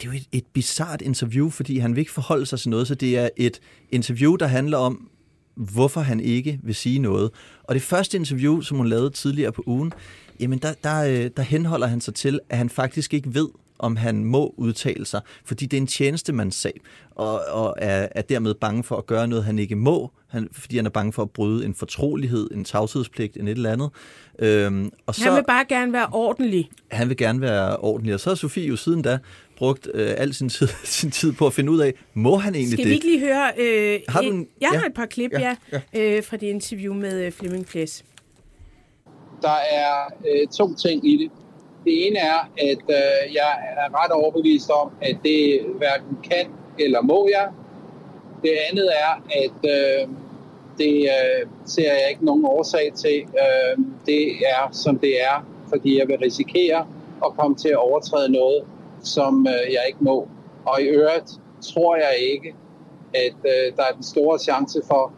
det 0.00 0.08
er 0.08 0.12
jo 0.12 0.16
et, 0.16 0.28
et 0.32 0.44
bizart 0.52 1.02
interview, 1.02 1.50
fordi 1.50 1.78
han 1.78 1.94
vil 1.94 2.00
ikke 2.00 2.12
forholde 2.12 2.46
sig 2.46 2.58
til 2.58 2.70
noget, 2.70 2.86
så 2.86 2.94
det 2.94 3.18
er 3.18 3.28
et 3.36 3.60
interview, 3.90 4.36
der 4.36 4.46
handler 4.46 4.78
om, 4.78 5.08
hvorfor 5.54 6.00
han 6.00 6.20
ikke 6.20 6.60
vil 6.62 6.74
sige 6.74 6.98
noget. 6.98 7.30
Og 7.62 7.74
det 7.74 7.82
første 7.82 8.16
interview, 8.18 8.60
som 8.60 8.76
hun 8.76 8.86
lavede 8.86 9.10
tidligere 9.10 9.52
på 9.52 9.62
ugen, 9.66 9.92
jamen 10.40 10.58
der, 10.58 10.74
der, 10.84 11.04
øh, 11.04 11.30
der 11.36 11.42
henholder 11.42 11.86
han 11.86 12.00
sig 12.00 12.14
til, 12.14 12.40
at 12.48 12.58
han 12.58 12.70
faktisk 12.70 13.14
ikke 13.14 13.34
ved, 13.34 13.48
om 13.78 13.96
han 13.96 14.24
må 14.24 14.54
udtale 14.56 15.06
sig, 15.06 15.20
fordi 15.44 15.66
det 15.66 15.76
er 15.76 15.80
en 15.80 15.86
tjenestemandssag, 15.86 16.80
og, 17.10 17.40
og 17.50 17.74
er, 17.78 18.08
er 18.10 18.22
dermed 18.22 18.54
bange 18.54 18.84
for 18.84 18.96
at 18.96 19.06
gøre 19.06 19.28
noget, 19.28 19.44
han 19.44 19.58
ikke 19.58 19.76
må, 19.76 20.12
han, 20.28 20.48
fordi 20.52 20.76
han 20.76 20.86
er 20.86 20.90
bange 20.90 21.12
for 21.12 21.22
at 21.22 21.30
bryde 21.30 21.64
en 21.64 21.74
fortrolighed, 21.74 22.50
en 22.50 22.64
tavshedspligt, 22.64 23.36
en 23.36 23.48
et 23.48 23.52
eller 23.52 23.72
andet. 23.72 23.90
Øhm, 24.38 24.90
og 25.06 25.14
så, 25.14 25.24
Han 25.24 25.36
vil 25.36 25.44
bare 25.46 25.64
gerne 25.68 25.92
være 25.92 26.06
ordentlig. 26.12 26.70
han 26.90 27.08
vil 27.08 27.16
gerne 27.16 27.40
være 27.40 27.76
ordentlig, 27.76 28.14
og 28.14 28.20
så 28.20 28.30
har 28.30 28.34
Sofie 28.34 28.66
jo 28.66 28.76
siden 28.76 29.02
da 29.02 29.18
brugt 29.56 29.88
øh, 29.94 30.14
al 30.16 30.34
sin 30.34 30.48
tid, 30.48 30.68
sin 30.84 31.10
tid 31.10 31.32
på 31.32 31.46
at 31.46 31.52
finde 31.52 31.70
ud 31.72 31.78
af, 31.80 31.92
må 32.14 32.36
han 32.36 32.54
egentlig 32.54 32.72
Skal 32.78 32.84
det? 32.84 32.90
vi 32.90 32.94
ikke 32.94 33.06
lige 33.06 33.20
høre? 33.20 33.52
Øh, 33.58 34.00
Har 34.08 34.22
du 34.22 34.28
et- 34.28 34.32
en- 34.34 34.48
Jeg 34.60 34.68
ja. 34.72 34.78
har 34.78 34.86
et 34.86 34.94
par 34.94 35.06
klip, 35.06 35.32
ja, 35.32 35.56
Ja, 35.72 35.80
ja. 35.94 36.16
Øh, 36.16 36.22
fra 36.22 36.36
det 36.36 36.46
interview 36.46 36.94
med 36.94 37.20
øh, 37.26 37.32
Flemming 37.32 37.66
Ples. 37.66 38.04
Der 39.42 39.56
er 39.72 40.14
øh, 40.28 40.46
to 40.48 40.74
ting 40.74 41.08
i 41.12 41.16
det. 41.16 41.30
Det 41.84 42.06
ene 42.06 42.18
er, 42.18 42.50
at 42.58 42.82
øh, 42.88 43.34
jeg 43.34 43.52
er 43.76 44.04
ret 44.04 44.10
overbevist 44.12 44.70
om, 44.70 44.90
at 45.02 45.16
det 45.24 45.60
hverken 45.78 46.16
kan 46.30 46.46
eller 46.78 47.02
må 47.02 47.28
jeg. 47.32 47.48
Det 48.42 48.50
andet 48.70 48.88
er, 49.06 49.12
at 49.44 49.70
øh, 49.74 50.08
det 50.78 50.94
øh, 51.02 51.46
ser 51.66 51.92
jeg 51.92 52.06
ikke 52.10 52.24
nogen 52.24 52.44
årsag 52.44 52.92
til. 52.96 53.18
Øh, 53.22 53.84
det 54.06 54.22
er, 54.28 54.68
som 54.72 54.98
det 54.98 55.22
er, 55.22 55.46
fordi 55.68 55.98
jeg 55.98 56.08
vil 56.08 56.16
risikere 56.18 56.86
at 57.24 57.30
komme 57.38 57.56
til 57.56 57.68
at 57.68 57.76
overtræde 57.76 58.32
noget, 58.32 58.62
som 59.04 59.46
øh, 59.48 59.72
jeg 59.72 59.82
ikke 59.86 59.98
må. 60.00 60.28
Og 60.66 60.82
i 60.82 60.84
øvrigt 60.84 61.30
tror 61.60 61.96
jeg 61.96 62.16
ikke, 62.32 62.54
at 63.14 63.36
øh, 63.44 63.76
der 63.76 63.82
er 63.82 63.94
den 63.94 64.02
store 64.02 64.38
chance 64.38 64.80
for, 64.86 65.12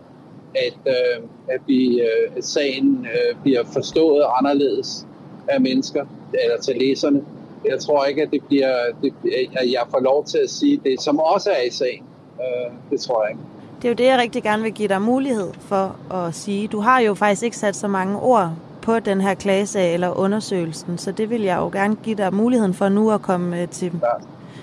at, 0.55 0.79
øh, 0.87 1.25
at, 1.49 1.61
vi, 1.67 2.01
øh, 2.01 2.37
at 2.37 2.45
sagen 2.45 3.07
øh, 3.07 3.43
bliver 3.43 3.65
forstået 3.73 4.25
anderledes 4.39 5.07
af 5.49 5.61
mennesker, 5.61 6.07
eller 6.33 6.59
til 6.61 6.77
læserne. 6.77 7.25
Jeg 7.65 7.81
tror 7.81 8.05
ikke, 8.05 8.23
at 8.23 8.31
det 8.31 8.43
bliver, 8.49 8.77
det, 9.03 9.15
at 9.57 9.73
jeg 9.73 9.83
får 9.91 10.01
lov 10.01 10.25
til 10.25 10.39
at 10.39 10.51
sige 10.51 10.81
det, 10.85 11.01
som 11.01 11.21
også 11.21 11.51
er 11.51 11.63
i 11.63 11.71
sagen. 11.71 12.05
Øh, 12.41 12.73
det 12.91 13.01
tror 13.01 13.23
jeg 13.23 13.31
ikke. 13.31 13.43
Det 13.83 13.85
er 13.85 13.89
jo 13.89 13.95
det, 13.95 14.05
jeg 14.05 14.19
rigtig 14.19 14.43
gerne 14.43 14.63
vil 14.63 14.73
give 14.73 14.89
dig 14.89 15.03
mulighed 15.03 15.49
for 15.61 15.97
at 16.15 16.35
sige. 16.35 16.69
Du 16.69 16.81
har 16.81 17.01
jo 17.01 17.15
faktisk 17.15 17.43
ikke 17.43 17.57
sat 17.57 17.77
så 17.77 17.89
mange 17.89 18.21
ord 18.21 18.53
på 18.87 19.01
den 19.01 19.21
her 19.21 19.35
klagesag 19.35 19.95
eller 19.95 20.19
undersøgelsen, 20.19 20.99
så 20.99 21.13
det 21.13 21.31
vil 21.31 21.43
jeg 21.43 21.57
jo 21.57 21.69
gerne 21.69 21.97
give 21.97 22.17
dig 22.17 22.35
muligheden 22.35 22.75
for 22.75 22.89
nu 22.89 23.11
at 23.11 23.23
komme 23.23 23.63
øh, 23.63 23.69
til. 23.69 23.93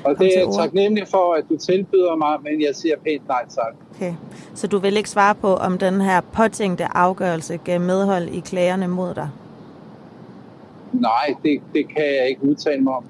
Og 0.03 0.15
Kom 0.15 0.25
det 0.25 0.37
er 0.37 0.39
jeg 0.39 0.53
taknemmelig 0.59 1.07
for, 1.07 1.33
at 1.33 1.43
du 1.49 1.57
tilbyder 1.57 2.15
mig, 2.15 2.37
men 2.43 2.61
jeg 2.61 2.75
siger 2.75 2.95
pænt 3.05 3.27
nej 3.27 3.45
tak. 3.49 3.73
Okay. 3.95 4.13
Så 4.55 4.67
du 4.67 4.77
vil 4.77 4.97
ikke 4.97 5.09
svare 5.09 5.35
på, 5.35 5.55
om 5.55 5.77
den 5.77 6.01
her 6.01 6.21
påtænkte 6.21 6.97
afgørelse 6.97 7.57
gav 7.57 7.79
medhold 7.81 8.27
i 8.29 8.39
klagerne 8.39 8.87
mod 8.87 9.13
dig? 9.13 9.29
nej, 10.93 11.35
det, 11.43 11.61
det 11.73 11.87
kan 11.87 12.05
jeg 12.05 12.29
ikke 12.29 12.43
udtale 12.43 12.81
mig 12.81 12.93
om. 12.93 13.05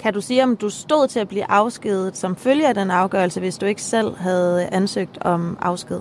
Kan 0.00 0.14
du 0.14 0.20
sige, 0.20 0.44
om 0.44 0.56
du 0.56 0.70
stod 0.70 1.08
til 1.08 1.20
at 1.20 1.28
blive 1.28 1.50
afskedet 1.50 2.16
som 2.16 2.36
følge 2.36 2.68
af 2.68 2.74
den 2.74 2.90
afgørelse, 2.90 3.40
hvis 3.40 3.58
du 3.58 3.66
ikke 3.66 3.82
selv 3.82 4.16
havde 4.16 4.68
ansøgt 4.72 5.18
om 5.20 5.58
afsked? 5.60 6.00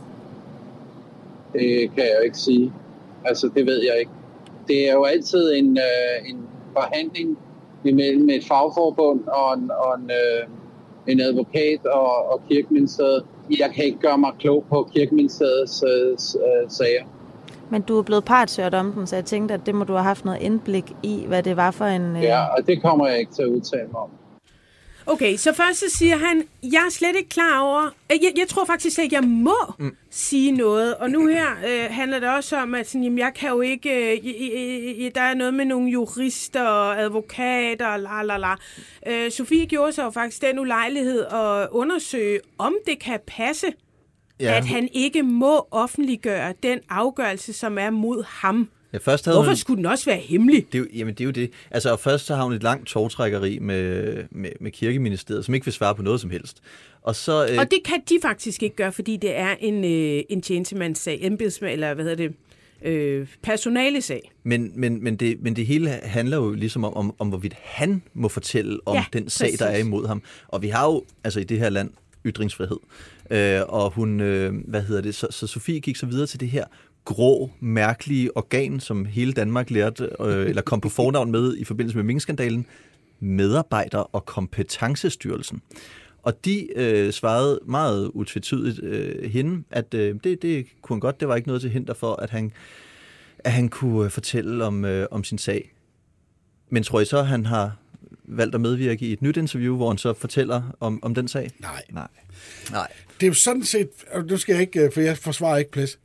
Det 1.53 1.91
kan 1.95 2.03
jeg 2.03 2.15
jo 2.19 2.23
ikke 2.25 2.38
sige. 2.38 2.73
Altså, 3.28 3.49
det 3.55 3.65
ved 3.65 3.84
jeg 3.84 3.99
ikke. 3.99 4.11
Det 4.67 4.89
er 4.89 4.93
jo 4.93 5.03
altid 5.03 5.53
en, 5.53 5.78
øh, 5.78 6.30
en 6.30 6.38
forhandling 6.73 7.38
imellem 7.84 8.30
et 8.30 8.45
fagforbund 8.47 9.28
og 9.28 9.53
en, 9.57 9.71
og 9.71 9.99
en, 9.99 10.11
øh, 10.11 10.47
en 11.07 11.19
advokat 11.21 11.86
og, 11.86 12.32
og 12.32 12.41
kirkeministeriet. 12.49 13.23
Jeg 13.59 13.71
kan 13.75 13.86
ikke 13.86 13.99
gøre 13.99 14.17
mig 14.17 14.32
klog 14.39 14.65
på 14.69 14.89
kirkeministeriets 14.95 15.84
øh, 15.84 16.11
øh, 16.11 16.69
sager. 16.69 17.03
Men 17.69 17.82
du 17.82 17.97
er 17.99 18.03
blevet 18.03 18.25
partshørt 18.25 18.73
om 18.73 18.91
den, 18.91 19.07
så 19.07 19.15
jeg 19.15 19.25
tænkte, 19.25 19.53
at 19.53 19.65
det 19.65 19.75
må 19.75 19.84
du 19.84 19.93
have 19.93 20.03
haft 20.03 20.25
noget 20.25 20.41
indblik 20.41 20.95
i, 21.03 21.23
hvad 21.28 21.43
det 21.43 21.57
var 21.57 21.71
for 21.71 21.86
en... 21.86 22.15
Øh... 22.15 22.23
Ja, 22.23 22.45
og 22.57 22.67
det 22.67 22.82
kommer 22.82 23.07
jeg 23.07 23.19
ikke 23.19 23.32
til 23.32 23.41
at 23.41 23.47
udtale 23.47 23.88
mig 23.88 24.01
om. 24.01 24.09
Okay, 25.09 25.37
så 25.37 25.53
først 25.53 25.79
så 25.79 25.85
siger 25.97 26.17
han, 26.17 26.43
jeg 26.63 26.85
er 26.85 26.89
slet 26.89 27.15
ikke 27.15 27.29
klar 27.29 27.59
over, 27.59 27.85
øh, 27.85 28.23
jeg, 28.23 28.31
jeg 28.37 28.47
tror 28.47 28.65
faktisk 28.65 28.99
ikke, 28.99 29.15
jeg 29.15 29.23
må 29.23 29.57
mm. 29.79 29.95
sige 30.09 30.51
noget. 30.51 30.95
Og 30.95 31.09
nu 31.09 31.27
her 31.27 31.47
øh, 31.67 31.87
handler 31.89 32.19
det 32.19 32.29
også 32.29 32.57
om, 32.57 32.75
at 32.75 32.87
sådan, 32.87 33.03
jamen, 33.03 33.19
jeg 33.19 33.31
kan 33.35 33.49
jo 33.49 33.61
ikke, 33.61 34.11
øh, 34.11 35.05
øh, 35.05 35.11
der 35.15 35.21
er 35.21 35.33
noget 35.33 35.53
med 35.53 35.65
nogle 35.65 35.89
jurister 35.89 36.63
og 36.63 37.01
advokater, 37.01 37.97
la 37.97 38.23
la 38.23 38.37
la. 38.37 38.55
Øh, 39.07 39.31
Sofie 39.31 39.65
gjorde 39.65 39.91
sig 39.91 40.03
jo 40.03 40.09
faktisk 40.09 40.41
den 40.41 40.59
ulejlighed 40.59 41.25
at 41.25 41.67
undersøge, 41.71 42.39
om 42.57 42.75
det 42.87 42.99
kan 42.99 43.19
passe, 43.27 43.67
ja. 44.39 44.57
at 44.57 44.65
han 44.65 44.89
ikke 44.93 45.23
må 45.23 45.67
offentliggøre 45.71 46.53
den 46.63 46.79
afgørelse, 46.89 47.53
som 47.53 47.77
er 47.77 47.89
mod 47.89 48.23
ham. 48.27 48.69
Ja, 48.93 48.97
først 48.97 49.25
havde 49.25 49.38
Hvorfor 49.38 49.49
hun, 49.49 49.55
skulle 49.55 49.77
den 49.77 49.85
også 49.85 50.05
være 50.05 50.17
hemmelig? 50.17 50.65
det, 50.71 50.75
er 50.75 50.79
jo- 50.79 50.88
jamen, 50.93 51.13
det 51.13 51.21
er 51.21 51.25
jo 51.25 51.31
det. 51.31 51.51
Altså, 51.71 51.91
og 51.91 51.99
først 51.99 52.25
så 52.25 52.35
har 52.35 52.43
hun 52.43 52.53
et 52.53 52.63
langt 52.63 52.88
togtrækkeri 52.88 53.59
med, 53.59 54.13
med, 54.31 54.49
med 54.61 54.71
kirkeministeriet, 54.71 55.45
som 55.45 55.53
ikke 55.53 55.65
vil 55.65 55.73
svare 55.73 55.95
på 55.95 56.01
noget 56.01 56.21
som 56.21 56.29
helst. 56.29 56.61
Og 57.01 57.15
så... 57.15 57.47
Øh, 57.51 57.57
Og 57.59 57.71
det 57.71 57.79
kan 57.85 57.99
de 58.09 58.15
faktisk 58.21 58.63
ikke 58.63 58.75
gøre, 58.75 58.91
fordi 58.91 59.17
det 59.17 59.38
er 59.38 59.55
en, 59.59 59.83
øh, 59.85 60.23
en 60.29 60.41
tjenestemandssag, 60.41 61.19
embedsmand, 61.21 61.73
eller 61.73 61.93
hvad 61.93 62.05
hedder 62.05 62.27
det, 62.27 62.33
øh, 62.91 63.27
personalesag. 63.43 64.31
Men, 64.43 64.71
men, 64.75 65.03
men, 65.03 65.15
det, 65.15 65.41
men 65.41 65.55
det 65.55 65.65
hele 65.65 65.89
handler 65.89 66.38
jo 66.38 66.51
ligesom 66.53 66.83
om, 66.83 66.93
om, 66.93 67.15
om 67.19 67.27
hvorvidt 67.29 67.53
han 67.63 68.01
må 68.13 68.27
fortælle 68.27 68.79
om 68.85 68.95
Ja, 68.95 69.05
den 69.13 69.29
sag, 69.29 69.49
der 69.59 69.65
er 69.65 69.69
præcis. 69.71 69.85
imod 69.85 70.07
ham. 70.07 70.21
Og 70.47 70.61
vi 70.61 70.67
har 70.67 70.85
jo 70.85 71.03
altså 71.23 71.39
i 71.39 71.43
det 71.43 71.59
her 71.59 71.69
land 71.69 71.89
ytringsfrihed. 72.25 72.77
Øh, 73.31 73.61
og 73.67 73.91
hun, 73.91 74.21
øh, 74.21 74.53
hvad 74.67 74.81
hedder 74.81 75.01
det, 75.01 75.15
så, 75.15 75.27
så 75.29 75.47
Sofie 75.47 75.79
gik 75.79 75.95
så 75.95 76.05
videre 76.05 76.27
til 76.27 76.39
det 76.39 76.49
her 76.49 76.65
grå, 77.07 77.51
mærkelige 77.59 78.37
organ, 78.37 78.79
som 78.79 79.05
hele 79.05 79.33
Danmark 79.33 79.69
lærte, 79.69 80.09
øh, 80.19 80.49
eller 80.49 80.61
kom 80.61 80.81
på 80.81 80.89
fornavn 80.89 81.31
med 81.31 81.57
i 81.57 81.63
forbindelse 81.63 81.97
med 81.97 82.03
minkskandalen, 82.03 82.65
medarbejder- 83.19 84.15
og 84.15 84.25
kompetencestyrelsen. 84.25 85.61
Og 86.23 86.45
de 86.45 86.67
øh, 86.75 87.13
svarede 87.13 87.59
meget 87.65 88.07
utvetydigt 88.13 88.83
øh, 88.83 89.31
hende, 89.31 89.63
at 89.71 89.93
øh, 89.93 90.15
det, 90.23 90.41
det 90.41 90.67
kunne 90.81 90.95
han 90.95 90.99
godt, 90.99 91.19
det 91.19 91.27
var 91.27 91.35
ikke 91.35 91.47
noget 91.47 91.61
til 91.61 91.69
hinder 91.69 91.93
for, 91.93 92.15
at 92.15 92.29
han, 92.29 92.51
at 93.39 93.51
han 93.51 93.69
kunne 93.69 94.05
øh, 94.05 94.11
fortælle 94.11 94.65
om, 94.65 94.85
øh, 94.85 95.07
om 95.11 95.23
sin 95.23 95.37
sag. 95.37 95.73
Men 96.69 96.83
tror 96.83 96.99
I 96.99 97.05
så, 97.05 97.17
at 97.17 97.27
han 97.27 97.45
har 97.45 97.77
valgt 98.23 98.55
at 98.55 98.61
medvirke 98.61 99.05
i 99.05 99.13
et 99.13 99.21
nyt 99.21 99.37
interview, 99.37 99.75
hvor 99.75 99.87
han 99.87 99.97
så 99.97 100.13
fortæller 100.13 100.75
om, 100.79 101.03
om 101.03 101.15
den 101.15 101.27
sag? 101.27 101.51
Nej. 101.59 101.83
Nej. 101.89 102.07
Nej. 102.71 102.87
Det 103.19 103.25
er 103.25 103.27
jo 103.27 103.33
sådan 103.33 103.63
set, 103.63 103.89
nu 104.29 104.37
skal 104.37 104.53
jeg 104.53 104.61
ikke, 104.61 104.81
øh, 104.81 104.91
for 104.93 105.01
jeg 105.01 105.17
forsvarer 105.17 105.57
ikke 105.57 105.71
plads. 105.71 105.99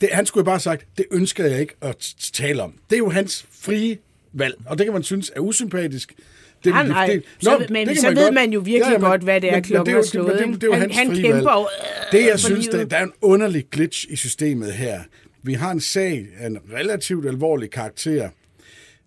Det, 0.00 0.08
han 0.12 0.26
skulle 0.26 0.42
jo 0.42 0.44
bare 0.44 0.54
have 0.54 0.60
sagt, 0.60 0.86
det 0.98 1.04
ønsker 1.10 1.44
jeg 1.46 1.60
ikke 1.60 1.74
at 1.82 2.14
tale 2.32 2.62
om. 2.62 2.74
Det 2.90 2.96
er 2.96 2.98
jo 2.98 3.10
hans 3.10 3.46
frie 3.50 3.98
valg, 4.32 4.54
og 4.66 4.78
det 4.78 4.86
kan 4.86 4.92
man 4.92 5.02
synes 5.02 5.32
er 5.36 5.40
usympatisk. 5.40 6.12
Det, 6.64 6.72
Nej, 6.72 6.88
nej. 6.88 7.20
Så 7.40 7.58
ved- 7.58 7.68
men 7.68 7.96
så 7.96 8.10
ved 8.14 8.30
man 8.32 8.52
jo 8.52 8.60
virkelig 8.60 9.00
godt, 9.00 9.22
hvad 9.22 9.40
det 9.40 9.52
er, 9.52 9.60
klokken 9.60 9.96
er 9.96 10.02
slået, 10.02 10.26
Men 10.28 10.36
det, 10.38 10.46
det, 10.52 10.54
det 10.54 10.62
er 10.62 10.66
jo 10.66 10.72
Han- 10.72 10.80
hans 10.80 10.96
han 10.96 11.06
frie 11.06 11.22
kæmper 11.22 11.36
valg. 11.54 11.66
øh, 12.12 12.20
Det, 12.20 12.26
jeg 12.26 12.38
synes, 12.40 12.66
livet. 12.72 12.90
der, 12.90 12.96
er 12.96 13.02
en 13.04 13.12
underlig 13.22 13.66
glitch 13.70 14.06
i 14.10 14.16
systemet 14.16 14.72
her. 14.72 15.00
Vi 15.42 15.52
har 15.52 15.70
en 15.72 15.80
sag 15.80 16.26
af 16.38 16.46
en 16.46 16.58
relativt 16.74 17.26
alvorlig 17.26 17.70
karakter, 17.70 18.28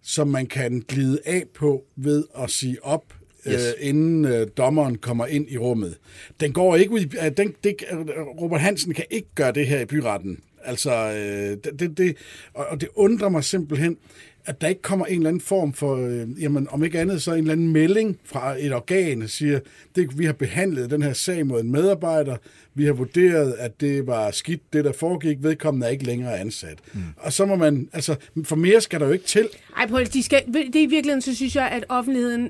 som 0.03 0.27
man 0.27 0.45
kan 0.45 0.83
glide 0.87 1.19
af 1.25 1.43
på 1.55 1.83
ved 1.95 2.23
at 2.39 2.49
sige 2.51 2.77
op, 2.85 3.03
yes. 3.47 3.53
Yes. 3.53 3.61
øh, 3.81 3.87
inden 3.89 4.25
øh, 4.25 4.47
dommeren 4.57 4.97
kommer 4.97 5.25
ind 5.25 5.45
i 5.49 5.57
rummet. 5.57 5.97
Den 6.39 6.53
går 6.53 6.75
ikke 6.75 6.91
ud 6.91 6.99
i... 6.99 7.11
Øh, 7.25 7.31
den, 7.37 7.53
det, 7.63 7.75
øh, 7.91 7.97
Robert 8.41 8.61
Hansen 8.61 8.93
kan 8.93 9.05
ikke 9.09 9.27
gøre 9.35 9.51
det 9.51 9.67
her 9.67 9.79
i 9.79 9.85
byretten. 9.85 10.39
Altså, 10.63 10.91
øh, 10.91 11.73
det, 11.79 11.97
det, 11.97 12.17
og, 12.53 12.65
og 12.65 12.81
det 12.81 12.89
undrer 12.95 13.29
mig 13.29 13.43
simpelthen, 13.43 13.97
at 14.45 14.61
der 14.61 14.67
ikke 14.67 14.81
kommer 14.81 15.05
en 15.05 15.17
eller 15.17 15.29
anden 15.29 15.41
form 15.41 15.73
for, 15.73 15.95
øh, 15.95 16.43
jamen 16.43 16.67
om 16.69 16.83
ikke 16.83 16.99
andet, 16.99 17.21
så 17.21 17.31
en 17.31 17.37
eller 17.37 17.51
anden 17.51 17.73
melding 17.73 18.19
fra 18.25 18.55
et 18.59 18.73
organ, 18.73 19.21
der 19.21 19.27
siger, 19.27 19.59
det, 19.95 20.19
vi 20.19 20.25
har 20.25 20.33
behandlet 20.33 20.91
den 20.91 21.01
her 21.01 21.13
sag 21.13 21.47
mod 21.47 21.61
en 21.61 21.71
medarbejder, 21.71 22.37
vi 22.73 22.85
har 22.85 22.93
vurderet, 22.93 23.53
at 23.53 23.81
det 23.81 24.07
var 24.07 24.31
skidt, 24.31 24.73
det 24.73 24.85
der 24.85 24.91
foregik, 24.91 25.37
vedkommende 25.41 25.87
er 25.87 25.91
ikke 25.91 26.05
længere 26.05 26.39
ansat. 26.39 26.79
Mm. 26.93 27.01
Og 27.17 27.33
så 27.33 27.45
må 27.45 27.55
man, 27.55 27.89
altså, 27.93 28.15
for 28.43 28.55
mere 28.55 28.81
skal 28.81 28.99
der 28.99 29.05
jo 29.05 29.11
ikke 29.11 29.25
til. 29.25 29.49
Ej, 29.77 29.87
Paul, 29.87 30.05
de 30.05 30.23
skal, 30.23 30.43
det 30.47 30.75
er 30.75 30.83
i 30.83 30.85
virkeligheden, 30.85 31.21
så 31.21 31.35
synes 31.35 31.55
jeg, 31.55 31.69
at 31.71 31.85
offentligheden 31.89 32.49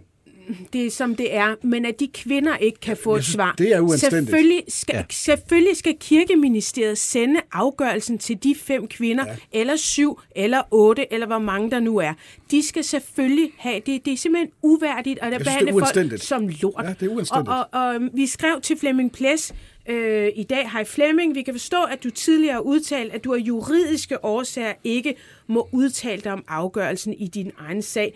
det 0.73 0.85
er 0.85 0.91
som 0.91 1.15
det 1.15 1.35
er, 1.35 1.55
men 1.63 1.85
at 1.85 1.99
de 1.99 2.07
kvinder 2.13 2.57
ikke 2.57 2.79
kan 2.79 2.97
få 2.97 3.15
et 3.15 3.23
synes, 3.23 3.33
svar. 3.33 3.55
det 3.57 3.73
er 3.73 3.79
uanstændigt. 3.79 4.25
Selvfølgelig 4.25 4.63
skal, 4.67 4.95
ja. 4.95 5.03
Selvfølgelig 5.09 5.77
skal 5.77 5.95
kirkeministeriet 5.99 6.97
sende 6.97 7.39
afgørelsen 7.51 8.17
til 8.17 8.43
de 8.43 8.55
fem 8.55 8.87
kvinder, 8.87 9.25
ja. 9.27 9.59
eller 9.59 9.75
syv, 9.75 10.19
eller 10.35 10.61
otte, 10.71 11.13
eller 11.13 11.27
hvor 11.27 11.39
mange 11.39 11.71
der 11.71 11.79
nu 11.79 11.97
er. 11.97 12.13
De 12.51 12.67
skal 12.67 12.83
selvfølgelig 12.83 13.51
have 13.57 13.81
det. 13.85 14.05
Det 14.05 14.13
er 14.13 14.17
simpelthen 14.17 14.51
uværdigt 14.61 15.19
at 15.21 15.41
behandle 15.41 15.71
folk 15.71 16.21
som 16.21 16.47
lort. 16.61 16.83
Ja, 16.83 16.93
det 16.99 17.03
er 17.03 17.09
uanstændigt. 17.09 17.49
Og, 17.49 17.67
og, 17.71 17.93
og 17.93 18.01
vi 18.13 18.27
skrev 18.27 18.61
til 18.61 18.77
Flemming 18.77 19.11
Ples 19.11 19.53
øh, 19.89 20.29
i 20.35 20.43
dag, 20.43 20.71
hej 20.71 20.83
Flemming, 20.83 21.35
vi 21.35 21.41
kan 21.41 21.53
forstå, 21.53 21.83
at 21.83 22.03
du 22.03 22.09
tidligere 22.09 22.53
har 22.53 22.61
udtalt, 22.61 23.13
at 23.13 23.23
du 23.23 23.33
af 23.33 23.37
juridiske 23.39 24.25
årsager 24.25 24.73
ikke 24.83 25.15
må 25.47 25.69
udtale 25.71 26.21
dig 26.21 26.31
om 26.31 26.43
afgørelsen 26.47 27.13
i 27.13 27.27
din 27.27 27.51
egen 27.57 27.81
sag. 27.81 28.13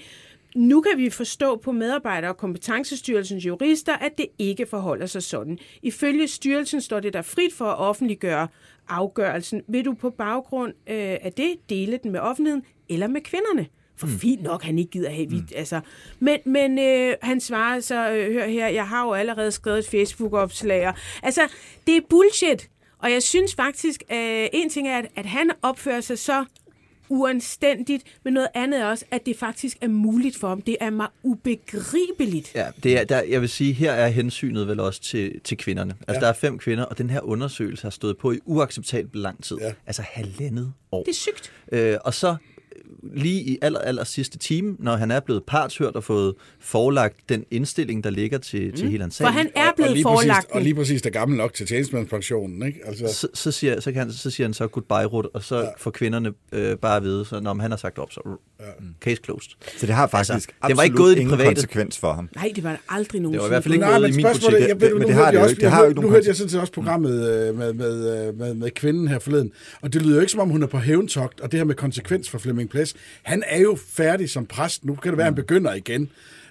Nu 0.56 0.82
kan 0.82 0.98
vi 0.98 1.10
forstå 1.10 1.56
på 1.56 1.72
medarbejder- 1.72 2.30
og 2.30 2.38
kompetencestyrelsens 2.38 3.46
jurister, 3.46 3.94
at 3.94 4.18
det 4.18 4.28
ikke 4.40 4.66
forholder 4.66 5.06
sig 5.06 5.24
sådan. 5.24 5.58
Ifølge 5.82 6.28
styrelsen 6.28 6.82
står 6.82 7.00
det 7.00 7.14
der 7.14 7.22
frit 7.22 7.54
for 7.54 7.66
at 7.66 7.78
offentliggøre 7.78 8.48
afgørelsen. 8.88 9.62
Vil 9.68 9.86
du 9.86 9.94
på 9.94 10.10
baggrund 10.10 10.74
øh, 10.88 11.18
af 11.22 11.34
det 11.38 11.56
dele 11.70 12.00
den 12.04 12.12
med 12.12 12.20
offentligheden 12.20 12.64
eller 12.90 13.08
med 13.08 13.22
kvinderne? 13.22 13.68
For 13.98 14.08
mm. 14.08 14.14
fint 14.14 14.44
nok, 14.44 14.64
han 14.64 14.80
ikke 14.80 14.92
gider 14.92 15.10
have 15.10 15.28
mm. 15.28 15.48
altså. 15.56 15.82
Men, 16.20 16.40
men 16.46 16.80
øh, 16.80 17.16
han 17.22 17.40
svarer 17.40 17.80
så, 17.80 18.12
øh, 18.12 18.34
hør 18.34 18.48
her, 18.48 18.68
jeg 18.68 18.88
har 18.88 19.06
jo 19.06 19.14
allerede 19.14 19.52
skrevet 19.52 19.80
et 19.80 19.88
Facebook-opslag. 19.88 20.94
Altså, 21.24 21.42
det 21.88 21.98
er 21.98 22.02
bullshit. 22.10 22.70
Og 22.98 23.12
jeg 23.12 23.24
synes 23.24 23.56
faktisk, 23.56 24.04
øh, 24.12 24.48
en 24.54 24.70
ting 24.70 24.88
er, 24.88 24.98
at, 24.98 25.08
at 25.16 25.26
han 25.26 25.52
opfører 25.62 26.02
sig 26.02 26.20
så 26.20 26.46
uanstændigt, 27.10 28.04
men 28.24 28.34
noget 28.34 28.50
andet 28.54 28.82
er 28.82 28.86
også, 28.86 29.06
at 29.12 29.26
det 29.26 29.38
faktisk 29.38 29.78
er 29.82 29.88
muligt 29.88 30.38
for 30.38 30.48
ham. 30.48 30.62
Det 30.62 30.78
er 30.80 30.90
mig 30.90 31.08
ubegribeligt. 31.24 32.56
Ja, 32.56 32.68
det 32.84 33.00
er, 33.00 33.04
der, 33.04 33.22
jeg 33.22 33.42
vil 33.42 33.50
sige, 33.50 33.74
her 33.74 33.92
er 33.92 34.08
hensynet 34.08 34.68
vel 34.68 34.80
også 34.80 35.02
til, 35.02 35.40
til 35.44 35.58
kvinderne. 35.58 35.96
Altså, 36.08 36.14
ja. 36.14 36.20
der 36.20 36.28
er 36.28 36.34
fem 36.34 36.58
kvinder, 36.58 36.84
og 36.84 36.98
den 36.98 37.10
her 37.10 37.22
undersøgelse 37.22 37.84
har 37.84 37.90
stået 37.90 38.18
på 38.18 38.32
i 38.32 38.40
uacceptabelt 38.46 39.22
lang 39.22 39.44
tid. 39.44 39.58
Ja. 39.58 39.72
Altså 39.86 40.02
halvandet 40.02 40.74
år. 40.92 41.04
Det 41.04 41.12
er 41.12 41.16
sygt. 41.16 41.52
Øh, 41.72 41.98
og 42.06 42.14
så 42.14 42.36
lige 43.04 43.42
i 43.42 43.58
aller, 43.62 43.80
aller 43.80 44.04
sidste 44.04 44.38
time, 44.38 44.76
når 44.80 44.96
han 44.96 45.12
er 45.12 45.20
blevet 45.20 45.44
partshørt 45.44 45.96
og 45.96 46.04
fået 46.04 46.36
forelagt 46.60 47.30
den 47.30 47.46
indstilling, 47.52 48.04
der 48.04 48.10
ligger 48.10 48.38
til, 48.38 48.70
mm. 48.70 48.76
til 48.76 48.90
hele 48.90 49.02
hans 49.02 49.16
sag, 49.16 49.26
For 49.26 49.32
han 49.32 49.50
er 49.56 49.70
og, 49.70 49.74
blevet 49.76 49.94
lige 49.94 50.04
forelagt 50.04 50.48
præcis, 50.48 50.56
og 50.56 50.62
lige 50.62 50.76
præcis 50.76 51.02
der 51.02 51.10
gammel 51.10 51.38
nok 51.38 51.54
til 51.54 51.68
tjenestemandspensionen, 51.68 52.68
ikke? 52.68 52.80
Altså, 52.86 53.14
så, 53.14 53.28
så, 53.34 53.52
siger, 53.52 53.80
så, 53.80 53.92
kan 53.92 54.02
han, 54.02 54.12
så 54.12 54.30
siger 54.30 54.48
han 54.48 54.54
så 54.54 54.68
goodbye, 54.68 55.06
Ruth, 55.06 55.28
og 55.34 55.44
så 55.44 55.60
ja. 55.60 55.68
får 55.78 55.92
kvinderne 55.92 56.34
øh, 56.52 56.78
bare 56.78 56.98
at 56.98 57.04
vide, 57.04 57.26
så 57.26 57.40
når 57.40 57.54
han 57.54 57.72
har 57.72 57.78
sagt 57.78 58.00
op, 58.00 58.12
så 58.12 58.38
ja. 58.60 58.66
case 59.02 59.22
closed. 59.26 59.52
Så 59.78 59.86
det 59.86 59.96
har 59.96 60.08
faktisk 60.08 60.34
Altså, 60.34 60.50
det 60.68 60.78
var 60.78 60.84
ikke 60.84 60.96
gået 60.96 61.12
i 61.12 61.16
det 61.16 61.22
ingen 61.22 61.38
private. 61.38 61.56
konsekvens 61.56 61.98
for 61.98 62.14
ham. 62.14 62.30
Nej, 62.36 62.52
det 62.56 62.64
var 62.64 62.82
aldrig 62.90 63.22
nogen 63.22 63.34
Det 63.34 63.40
var 63.42 63.48
i 63.48 63.50
hvert 63.50 63.64
fald 63.64 63.74
ikke 63.74 63.86
Nej, 63.86 64.00
men 64.00 64.10
i 64.10 64.16
min 64.16 64.26
spørgsmålet, 64.26 64.68
jeg, 64.68 64.82
ved, 64.82 64.94
Men 64.94 65.02
nu 65.02 65.08
det 65.08 65.16
har 65.16 65.24
hørte 65.24 65.28
det 65.28 65.34
jeg 65.34 65.40
jo 65.40 65.44
også, 65.44 65.54
ikke. 65.54 65.62
Det 65.62 65.70
har 65.72 65.78
jo 65.78 65.84
hørte- 65.84 65.92
ikke 65.92 66.02
Nu 66.02 66.10
hørte 66.10 66.28
jeg 66.28 66.36
sådan 66.36 66.50
set 66.50 66.60
også 66.60 66.74
programmet 66.74 67.30
øh, 67.50 67.58
med, 67.58 67.74
med, 67.74 68.28
øh, 68.28 68.40
med, 68.40 68.54
med 68.54 68.72
kvinden 68.72 69.08
her 69.08 69.20
forleden, 69.20 69.52
og 69.82 69.94
det 69.94 70.02
lyder 70.02 70.16
jo 70.16 70.20
ikke 70.22 70.32
som 70.32 70.40
om, 70.42 70.50
hun 70.50 70.64
er 70.64 70.68
på 70.68 70.78
hævntogt, 70.78 71.42
og 71.42 71.52
det 71.52 71.60
her 71.60 71.66
med 71.66 71.76
konsekvens 71.76 72.30
for 72.30 72.38
Flemming 72.38 72.70
Ples. 72.70 72.94
Han 73.24 73.44
er 73.48 73.60
jo 73.62 73.78
færdig 73.88 74.30
som 74.30 74.46
præst. 74.46 74.86
Nu 74.86 74.96
kan 74.96 75.12
det 75.12 75.18
være, 75.18 75.26
han 75.26 75.36
begynder 75.36 75.74
igen. 75.74 76.10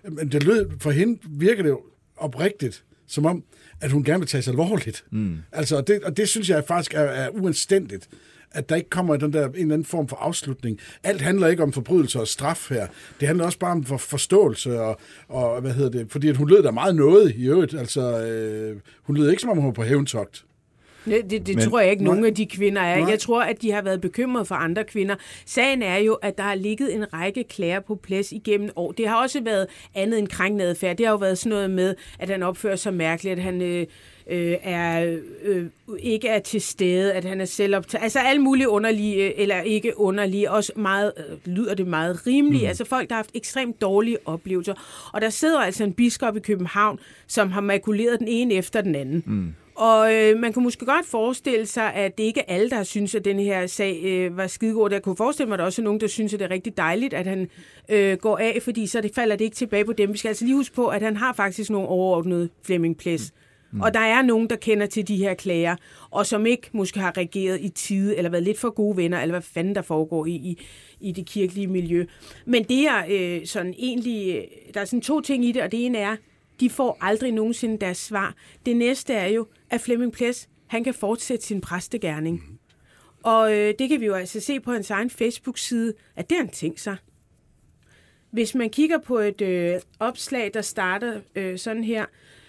Men 0.08 0.32
det 0.32 0.42
lød, 0.42 0.66
for 0.80 0.90
hende 0.90 1.18
virker 1.30 1.62
det 1.62 1.70
jo 1.70 1.80
oprigtigt, 2.16 2.82
som 3.08 3.26
om, 3.26 3.42
at 3.80 3.90
hun 3.90 4.04
gerne 4.04 4.18
vil 4.18 4.28
tage 4.28 4.42
sig 4.42 4.50
alvorligt. 4.50 5.04
Mm. 5.12 5.36
Altså, 5.52 5.76
og 5.76 5.86
det, 5.86 6.02
og 6.04 6.16
det 6.16 6.28
synes 6.28 6.48
jeg 6.48 6.64
faktisk 6.68 6.94
er, 6.94 7.00
er 7.00 7.28
uanstændigt 7.28 8.08
at 8.54 8.68
der 8.68 8.76
ikke 8.76 8.90
kommer 8.90 9.16
den 9.16 9.32
der 9.32 9.48
en 9.48 9.54
eller 9.54 9.74
anden 9.74 9.84
form 9.84 10.08
for 10.08 10.16
afslutning. 10.16 10.78
Alt 11.02 11.20
handler 11.20 11.46
ikke 11.46 11.62
om 11.62 11.72
forbrydelse 11.72 12.20
og 12.20 12.28
straf 12.28 12.68
her. 12.70 12.86
Det 13.20 13.28
handler 13.28 13.44
også 13.44 13.58
bare 13.58 13.72
om 13.72 13.84
for 13.84 13.96
forståelse 13.96 14.80
og, 14.80 15.00
og 15.28 15.60
hvad 15.60 15.72
hedder 15.72 15.90
det, 15.90 16.12
fordi 16.12 16.28
at 16.28 16.36
hun 16.36 16.48
lød 16.48 16.62
der 16.62 16.70
meget 16.70 16.96
noget 16.96 17.34
i 17.36 17.46
øvrigt. 17.48 17.74
Altså, 17.74 18.26
øh, 18.26 18.80
hun 19.02 19.16
lød 19.16 19.30
ikke 19.30 19.40
som 19.40 19.50
om 19.50 19.56
hun 19.56 19.66
var 19.66 19.72
på 19.72 19.82
hævntogt. 19.82 20.44
Det, 21.04 21.30
det, 21.30 21.46
det 21.46 21.56
Men- 21.56 21.64
tror 21.64 21.80
jeg 21.80 21.90
ikke, 21.90 22.04
nogen 22.04 22.24
af 22.24 22.34
de 22.34 22.46
kvinder 22.46 22.82
er. 22.82 23.00
Nej. 23.00 23.10
Jeg 23.10 23.18
tror, 23.18 23.42
at 23.42 23.62
de 23.62 23.72
har 23.72 23.82
været 23.82 24.00
bekymrede 24.00 24.44
for 24.44 24.54
andre 24.54 24.84
kvinder. 24.84 25.14
Sagen 25.46 25.82
er 25.82 25.96
jo, 25.96 26.14
at 26.14 26.36
der 26.38 26.42
har 26.44 26.54
ligget 26.54 26.94
en 26.94 27.12
række 27.14 27.44
klager 27.44 27.80
på 27.80 27.94
plads 27.94 28.32
igennem 28.32 28.70
år. 28.76 28.92
Det 28.92 29.08
har 29.08 29.22
også 29.22 29.40
været 29.42 29.66
andet 29.94 30.18
end 30.18 30.28
krænkende 30.28 30.64
adfærd. 30.64 30.96
Det 30.96 31.06
har 31.06 31.12
jo 31.12 31.18
været 31.18 31.38
sådan 31.38 31.50
noget 31.50 31.70
med, 31.70 31.94
at 32.18 32.30
han 32.30 32.42
opfører 32.42 32.76
sig 32.76 32.94
mærkeligt, 32.94 33.36
at 33.38 33.42
han 33.44 33.62
øh, 33.62 33.86
øh, 34.30 34.54
er, 34.62 35.16
øh, 35.42 35.66
ikke 35.98 36.28
er 36.28 36.38
til 36.38 36.60
stede, 36.60 37.12
at 37.12 37.24
han 37.24 37.40
er 37.40 37.44
selvoptaget. 37.44 38.02
Altså 38.02 38.18
alle 38.18 38.42
mulige 38.42 38.68
underlige, 38.68 39.24
øh, 39.26 39.32
eller 39.36 39.60
ikke 39.60 39.92
underlige, 40.00 40.50
også 40.50 40.72
meget, 40.76 41.12
øh, 41.16 41.52
lyder 41.54 41.74
det 41.74 41.86
meget 41.86 42.26
rimeligt. 42.26 42.62
Mm. 42.62 42.68
Altså 42.68 42.84
folk, 42.84 43.08
der 43.08 43.14
har 43.14 43.18
haft 43.22 43.30
ekstremt 43.34 43.80
dårlige 43.80 44.18
oplevelser. 44.24 45.10
Og 45.12 45.20
der 45.20 45.30
sidder 45.30 45.60
altså 45.60 45.84
en 45.84 45.92
biskop 45.92 46.36
i 46.36 46.40
København, 46.40 46.98
som 47.26 47.50
har 47.50 47.60
makuleret 47.60 48.18
den 48.18 48.28
ene 48.28 48.54
efter 48.54 48.80
den 48.80 48.94
anden. 48.94 49.22
Mm. 49.26 49.54
Og 49.76 50.14
øh, 50.14 50.38
man 50.38 50.52
kan 50.52 50.62
måske 50.62 50.86
godt 50.86 51.06
forestille 51.06 51.66
sig, 51.66 51.94
at 51.94 52.18
det 52.18 52.24
ikke 52.24 52.40
er 52.40 52.54
alle, 52.54 52.70
der 52.70 52.82
synes, 52.82 53.14
at 53.14 53.24
den 53.24 53.38
her 53.38 53.66
sag 53.66 54.00
øh, 54.04 54.36
var 54.36 54.46
skidegod. 54.46 54.90
Der 54.90 54.98
kunne 54.98 55.16
forestille 55.16 55.48
mig, 55.48 55.54
at 55.54 55.58
der 55.58 55.64
også 55.64 55.82
er 55.82 55.84
nogen, 55.84 56.00
der 56.00 56.06
synes, 56.06 56.34
at 56.34 56.40
det 56.40 56.46
er 56.46 56.50
rigtig 56.50 56.76
dejligt, 56.76 57.14
at 57.14 57.26
han 57.26 57.48
øh, 57.88 58.16
går 58.16 58.38
af, 58.38 58.58
fordi 58.62 58.86
så 58.86 59.00
det 59.00 59.14
falder 59.14 59.36
det 59.36 59.44
ikke 59.44 59.56
tilbage 59.56 59.84
på 59.84 59.92
dem. 59.92 60.12
Vi 60.12 60.18
skal 60.18 60.28
altså 60.28 60.44
lige 60.44 60.56
huske 60.56 60.74
på, 60.74 60.86
at 60.86 61.02
han 61.02 61.16
har 61.16 61.32
faktisk 61.32 61.70
nogle 61.70 61.88
overordnede 61.88 62.48
Flemming 62.62 62.96
Ples. 62.96 63.32
Mm. 63.72 63.80
Og 63.80 63.94
der 63.94 64.00
er 64.00 64.22
nogen, 64.22 64.50
der 64.50 64.56
kender 64.56 64.86
til 64.86 65.08
de 65.08 65.16
her 65.16 65.34
klager, 65.34 65.76
og 66.10 66.26
som 66.26 66.46
ikke 66.46 66.68
måske 66.72 67.00
har 67.00 67.16
reageret 67.16 67.60
i 67.60 67.68
tide, 67.68 68.16
eller 68.16 68.30
været 68.30 68.44
lidt 68.44 68.58
for 68.58 68.70
gode 68.70 68.96
venner, 68.96 69.20
eller 69.20 69.32
hvad 69.32 69.42
fanden 69.42 69.74
der 69.74 69.82
foregår 69.82 70.26
i, 70.26 70.30
i, 70.30 70.58
i 71.00 71.12
det 71.12 71.26
kirkelige 71.26 71.66
miljø. 71.66 72.06
Men 72.46 72.64
det 72.64 72.86
er 72.86 73.04
øh, 73.10 73.46
sådan 73.46 73.74
egentlig, 73.78 74.36
øh, 74.36 74.42
der 74.74 74.80
er 74.80 74.84
sådan 74.84 75.00
to 75.00 75.20
ting 75.20 75.44
i 75.44 75.52
det, 75.52 75.62
og 75.62 75.72
det 75.72 75.86
ene 75.86 75.98
er, 75.98 76.16
de 76.60 76.70
får 76.70 76.98
aldrig 77.00 77.32
nogensinde 77.32 77.78
deres 77.78 77.98
svar. 77.98 78.34
Det 78.66 78.76
næste 78.76 79.14
er 79.14 79.26
jo, 79.26 79.46
at 79.70 79.80
Flemming 79.80 80.12
Ples, 80.12 80.48
han 80.66 80.84
kan 80.84 80.94
fortsætte 80.94 81.46
sin 81.46 81.60
præstegærning. 81.60 82.60
Og 83.22 83.52
øh, 83.52 83.74
det 83.78 83.88
kan 83.88 84.00
vi 84.00 84.06
jo 84.06 84.14
altså 84.14 84.40
se 84.40 84.60
på 84.60 84.72
hans 84.72 84.90
egen 84.90 85.10
Facebook-side, 85.10 85.94
at 86.16 86.30
det 86.30 86.36
har 86.36 86.44
han 86.44 86.52
tænkt 86.52 86.80
sig. 86.80 86.96
Hvis 88.30 88.54
man 88.54 88.70
kigger 88.70 88.98
på 88.98 89.18
et 89.18 89.40
øh, 89.40 89.80
opslag, 90.00 90.50
der 90.54 90.62
starter 90.62 91.20
øh, 91.34 91.58
sådan 91.58 91.84
her, 91.84 92.04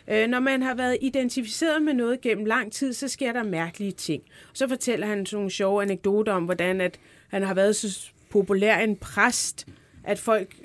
øh, 0.08 0.28
når 0.28 0.40
man 0.40 0.62
har 0.62 0.76
været 0.76 0.98
identificeret 1.02 1.82
med 1.82 1.94
noget 1.94 2.22
gennem 2.22 2.46
lang 2.46 2.72
tid, 2.72 2.94
så 2.94 3.08
sker 3.08 3.34
der 3.34 3.44
mærkelige 3.44 3.92
ting. 3.92 4.24
Så 4.54 4.68
fortæller 4.68 5.08
han 5.08 5.26
sådan 5.26 5.38
nogle 5.38 5.52
sjove 5.52 5.82
anekdoter 5.82 6.34
om, 6.34 6.46
hvordan 6.46 6.82
at 6.82 7.00
han 7.28 7.44
har 7.44 7.54
været 7.54 7.76
så 7.76 8.12
populær 8.30 8.78
en 8.78 8.96
præst, 8.96 9.68
at 10.04 10.20
folk 10.20 10.56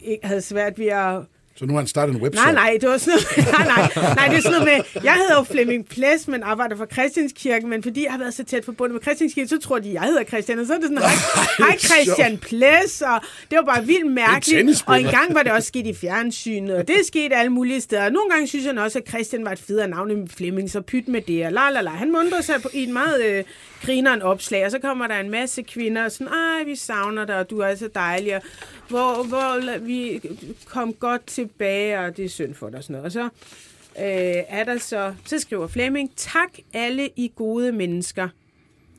ikke 0.00 0.26
havde 0.26 0.40
svært 0.40 0.78
ved 0.78 0.86
at 0.86 1.22
Så 1.56 1.66
nu 1.66 1.72
har 1.72 1.80
han 1.80 1.86
startet 1.86 2.14
en 2.14 2.22
webshop. 2.22 2.44
Nej, 2.44 2.54
nej, 2.54 2.78
det 2.80 2.88
var 2.88 2.98
sådan 2.98 3.18
noget, 3.36 3.54
nej, 3.58 3.66
nej, 3.66 4.14
nej, 4.14 4.28
det 4.28 4.36
er 4.36 4.40
sådan 4.40 4.60
noget 4.60 4.84
med, 4.94 5.02
jeg 5.04 5.14
hedder 5.14 5.34
jo 5.38 5.42
Flemming 5.42 5.86
Ples, 5.86 6.28
men 6.28 6.42
arbejder 6.42 6.76
for 6.76 6.86
Christianskirken, 6.86 7.70
men 7.70 7.82
fordi 7.82 8.04
jeg 8.04 8.12
har 8.12 8.18
været 8.18 8.34
så 8.34 8.44
tæt 8.44 8.64
forbundet 8.64 8.94
med 8.94 9.02
Christianskirken, 9.02 9.48
så 9.48 9.58
tror 9.58 9.78
de, 9.78 9.92
jeg 9.92 10.02
hedder 10.02 10.24
Christian, 10.24 10.58
og 10.58 10.66
så 10.66 10.74
er 10.74 10.78
det 10.78 10.88
sådan, 10.88 10.98
hej, 10.98 11.10
hej 11.68 11.78
Christian 11.78 12.38
Ples, 12.38 13.02
og 13.02 13.20
det 13.50 13.56
var 13.56 13.62
bare 13.62 13.86
vildt 13.86 14.12
mærkeligt, 14.12 14.58
tennisspiller. 14.58 14.94
og 14.94 15.00
engang 15.00 15.34
var 15.34 15.42
det 15.42 15.52
også 15.52 15.68
sket 15.68 15.86
i 15.86 15.94
fjernsynet, 15.94 16.76
og 16.76 16.88
det 16.88 16.96
er 16.96 17.04
sket 17.06 17.32
alle 17.34 17.52
mulige 17.52 17.80
steder. 17.80 18.10
Nogle 18.10 18.30
gange 18.30 18.46
synes 18.46 18.66
han 18.66 18.78
også, 18.78 18.98
at 18.98 19.08
Christian 19.08 19.44
var 19.44 19.52
et 19.52 19.58
federe 19.58 19.88
navn 19.88 20.10
end 20.10 20.28
Flemming, 20.28 20.70
så 20.70 20.80
pyt 20.80 21.08
med 21.08 21.20
det, 21.20 21.46
og 21.46 21.52
la 21.52 21.70
la 21.70 21.80
la. 21.80 21.90
Han 21.90 22.12
mundrer 22.12 22.40
sig 22.40 22.62
på, 22.62 22.68
i 22.72 22.84
en 22.84 22.92
meget 22.92 23.24
øh, 23.24 23.44
grineren 23.82 24.22
opslag, 24.22 24.64
og 24.64 24.70
så 24.70 24.78
kommer 24.78 25.06
der 25.06 25.20
en 25.20 25.30
masse 25.30 25.62
kvinder, 25.62 26.04
og 26.04 26.12
sådan, 26.12 26.28
ej, 26.28 26.64
vi 26.66 26.76
savner 26.76 27.24
dig, 27.24 27.36
og 27.36 27.50
du 27.50 27.58
er 27.58 27.74
så 27.74 27.88
dejlig, 27.94 28.36
og 28.36 28.42
hvor, 28.88 29.22
hvor 29.22 29.78
vi 29.78 30.20
kom 30.66 30.92
godt 30.92 31.30
tilbage, 31.48 32.00
og 32.00 32.16
det 32.16 32.24
er 32.24 32.28
synd 32.28 32.54
for 32.54 32.68
dig, 32.68 32.78
og 32.78 32.84
sådan 32.84 32.94
noget. 32.94 33.06
Og 33.06 33.12
så 33.12 33.24
øh, 33.24 34.44
er 34.48 34.64
der 34.64 34.78
så, 34.78 35.14
så 35.24 35.38
skriver 35.38 35.66
Flemming, 35.66 36.12
tak 36.16 36.58
alle 36.72 37.10
I 37.16 37.32
gode 37.36 37.72
mennesker. 37.72 38.28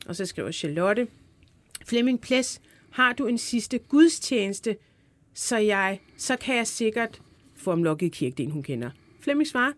Og 0.06 0.16
så 0.16 0.26
skriver 0.26 0.50
Charlotte, 0.50 1.08
Flemming 1.86 2.20
Ples, 2.20 2.60
har 2.90 3.12
du 3.12 3.26
en 3.26 3.38
sidste 3.38 3.78
gudstjeneste, 3.78 4.76
så, 5.34 5.56
jeg, 5.56 6.00
så 6.16 6.36
kan 6.36 6.56
jeg 6.56 6.66
sikkert 6.66 7.20
få 7.56 7.72
om 7.72 7.84
lukket 7.84 8.34
den 8.38 8.50
hun 8.50 8.62
kender. 8.62 8.90
Flemming 9.20 9.48
svarer, 9.48 9.72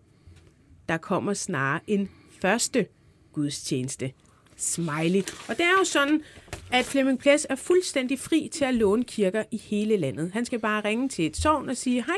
der 0.89 0.97
kommer 0.97 1.33
snarere 1.33 1.79
en 1.87 2.09
første 2.41 2.87
gudstjeneste. 3.33 4.11
Smiley. 4.55 5.21
Og 5.47 5.57
det 5.57 5.61
er 5.61 5.71
jo 5.79 5.83
sådan, 5.83 6.23
at 6.71 6.85
Flemming 6.85 7.19
Ples 7.19 7.47
er 7.49 7.55
fuldstændig 7.55 8.19
fri 8.19 8.49
til 8.51 8.65
at 8.65 8.73
låne 8.73 9.03
kirker 9.03 9.43
i 9.51 9.57
hele 9.57 9.97
landet. 9.97 10.31
Han 10.33 10.45
skal 10.45 10.59
bare 10.59 10.83
ringe 10.85 11.09
til 11.09 11.25
et 11.25 11.37
sovn 11.37 11.69
og 11.69 11.77
sige, 11.77 12.03
hej, 12.03 12.17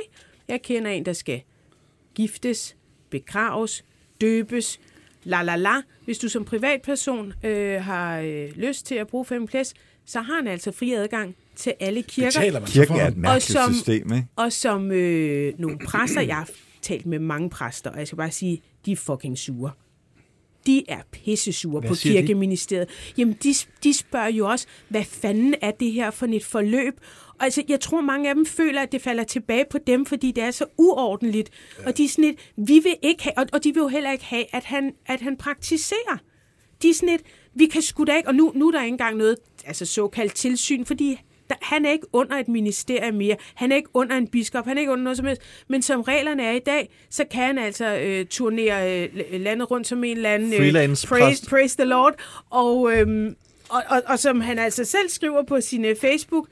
jeg 0.51 0.61
kender 0.61 0.91
en, 0.91 1.05
der 1.05 1.13
skal 1.13 1.41
giftes, 2.15 2.75
begraves, 3.09 3.85
døbes, 4.21 4.79
la 5.23 5.43
la 5.43 5.55
la. 5.55 5.73
Hvis 6.05 6.17
du 6.17 6.29
som 6.29 6.45
privatperson 6.45 7.33
øh, 7.43 7.81
har 7.83 8.19
øh, 8.19 8.49
lyst 8.55 8.85
til 8.85 8.95
at 8.95 9.07
bruge 9.07 9.25
Flemming 9.25 9.49
Ples, 9.49 9.73
så 10.05 10.21
har 10.21 10.35
han 10.35 10.47
altså 10.47 10.71
fri 10.71 10.91
adgang 10.93 11.35
til 11.55 11.73
alle 11.79 12.01
kirker. 12.03 12.29
Betaler 12.39 12.59
man 12.59 12.67
så 12.67 12.73
Kirken 12.73 12.95
er 12.95 13.07
et 13.07 13.17
mærkeligt 13.17 13.43
som- 13.51 13.73
system, 13.73 14.13
ikke? 14.13 14.27
Og 14.35 14.53
som 14.53 14.91
øh, 14.91 15.53
nogle 15.59 15.77
præster, 15.87 16.21
jeg 16.21 16.35
har 16.35 16.49
talt 16.81 17.05
med 17.05 17.19
mange 17.19 17.49
præster, 17.49 17.89
og 17.89 17.99
jeg 17.99 18.07
skal 18.07 18.17
bare 18.17 18.31
sige, 18.31 18.61
de 18.85 18.91
er 18.91 18.95
fucking 18.95 19.37
sure. 19.37 19.71
De 20.65 20.83
er 20.87 21.01
pissesure 21.11 21.81
på 21.81 21.95
siger 21.95 22.13
de? 22.13 22.19
kirkeministeriet. 22.21 22.89
Jamen, 23.17 23.37
de, 23.43 23.53
de 23.83 23.93
spørger 23.93 24.29
jo 24.29 24.47
også, 24.47 24.67
hvad 24.89 25.03
fanden 25.03 25.55
er 25.61 25.71
det 25.71 25.91
her 25.91 26.11
for 26.11 26.25
et 26.25 26.45
forløb? 26.45 26.99
Og 27.39 27.45
altså, 27.45 27.63
jeg 27.69 27.79
tror, 27.79 28.01
mange 28.01 28.29
af 28.29 28.35
dem 28.35 28.45
føler, 28.45 28.81
at 28.81 28.91
det 28.91 29.01
falder 29.01 29.23
tilbage 29.23 29.65
på 29.71 29.77
dem, 29.87 30.05
fordi 30.05 30.31
det 30.31 30.43
er 30.43 30.51
så 30.51 30.65
uordentligt. 30.77 31.49
Ja. 31.79 31.87
Og 31.87 31.97
de 31.97 32.05
er 32.05 32.09
sådan 32.09 32.25
et, 32.25 32.39
vi 32.55 32.79
vil 32.79 32.95
ikke 33.01 33.23
have, 33.23 33.37
og, 33.37 33.45
og 33.53 33.63
de 33.63 33.73
vil 33.73 33.81
jo 33.81 33.87
heller 33.87 34.11
ikke 34.11 34.25
have, 34.25 34.45
at 34.55 34.63
han, 34.63 34.93
at 35.05 35.21
han 35.21 35.37
praktiserer. 35.37 36.17
De 36.81 36.89
er 36.89 36.93
sådan 36.93 37.15
et, 37.15 37.21
vi 37.55 37.65
kan 37.65 37.81
sgu 37.81 38.03
da 38.03 38.15
ikke, 38.15 38.29
og 38.29 38.35
nu, 38.35 38.51
nu 38.55 38.67
er 38.67 38.71
der 38.71 38.83
ikke 38.83 38.93
engang 38.93 39.17
noget 39.17 39.35
altså 39.65 39.85
såkaldt 39.85 40.33
tilsyn, 40.33 40.85
fordi 40.85 41.17
der, 41.51 41.57
han 41.65 41.85
er 41.85 41.91
ikke 41.91 42.07
under 42.13 42.35
et 42.35 42.47
ministerium 42.47 43.13
mere, 43.13 43.35
han 43.55 43.71
er 43.71 43.75
ikke 43.75 43.89
under 43.93 44.17
en 44.17 44.27
biskop, 44.27 44.65
han 44.65 44.77
er 44.77 44.81
ikke 44.81 44.91
under 44.91 45.03
noget 45.03 45.17
som 45.17 45.25
helst, 45.25 45.41
men 45.67 45.81
som 45.81 46.01
reglerne 46.01 46.43
er 46.43 46.51
i 46.51 46.59
dag, 46.59 46.89
så 47.09 47.25
kan 47.31 47.41
han 47.41 47.57
altså 47.57 47.95
øh, 47.95 48.25
turnere 48.25 49.05
øh, 49.05 49.41
landet 49.41 49.71
rundt 49.71 49.87
som 49.87 50.03
en 50.03 50.17
eller 50.17 50.29
anden... 50.29 50.53
Freelance 50.53 51.07
praise, 51.07 51.49
praise 51.49 51.77
the 51.77 51.85
Lord, 51.85 52.13
og, 52.49 52.93
øhm, 52.93 53.35
og, 53.69 53.83
og, 53.89 54.01
og 54.07 54.19
som 54.19 54.41
han 54.41 54.59
altså 54.59 54.85
selv 54.85 55.09
skriver 55.09 55.43
på 55.43 55.61
sin 55.61 55.85
øh, 55.85 55.95
Facebook, 55.95 56.47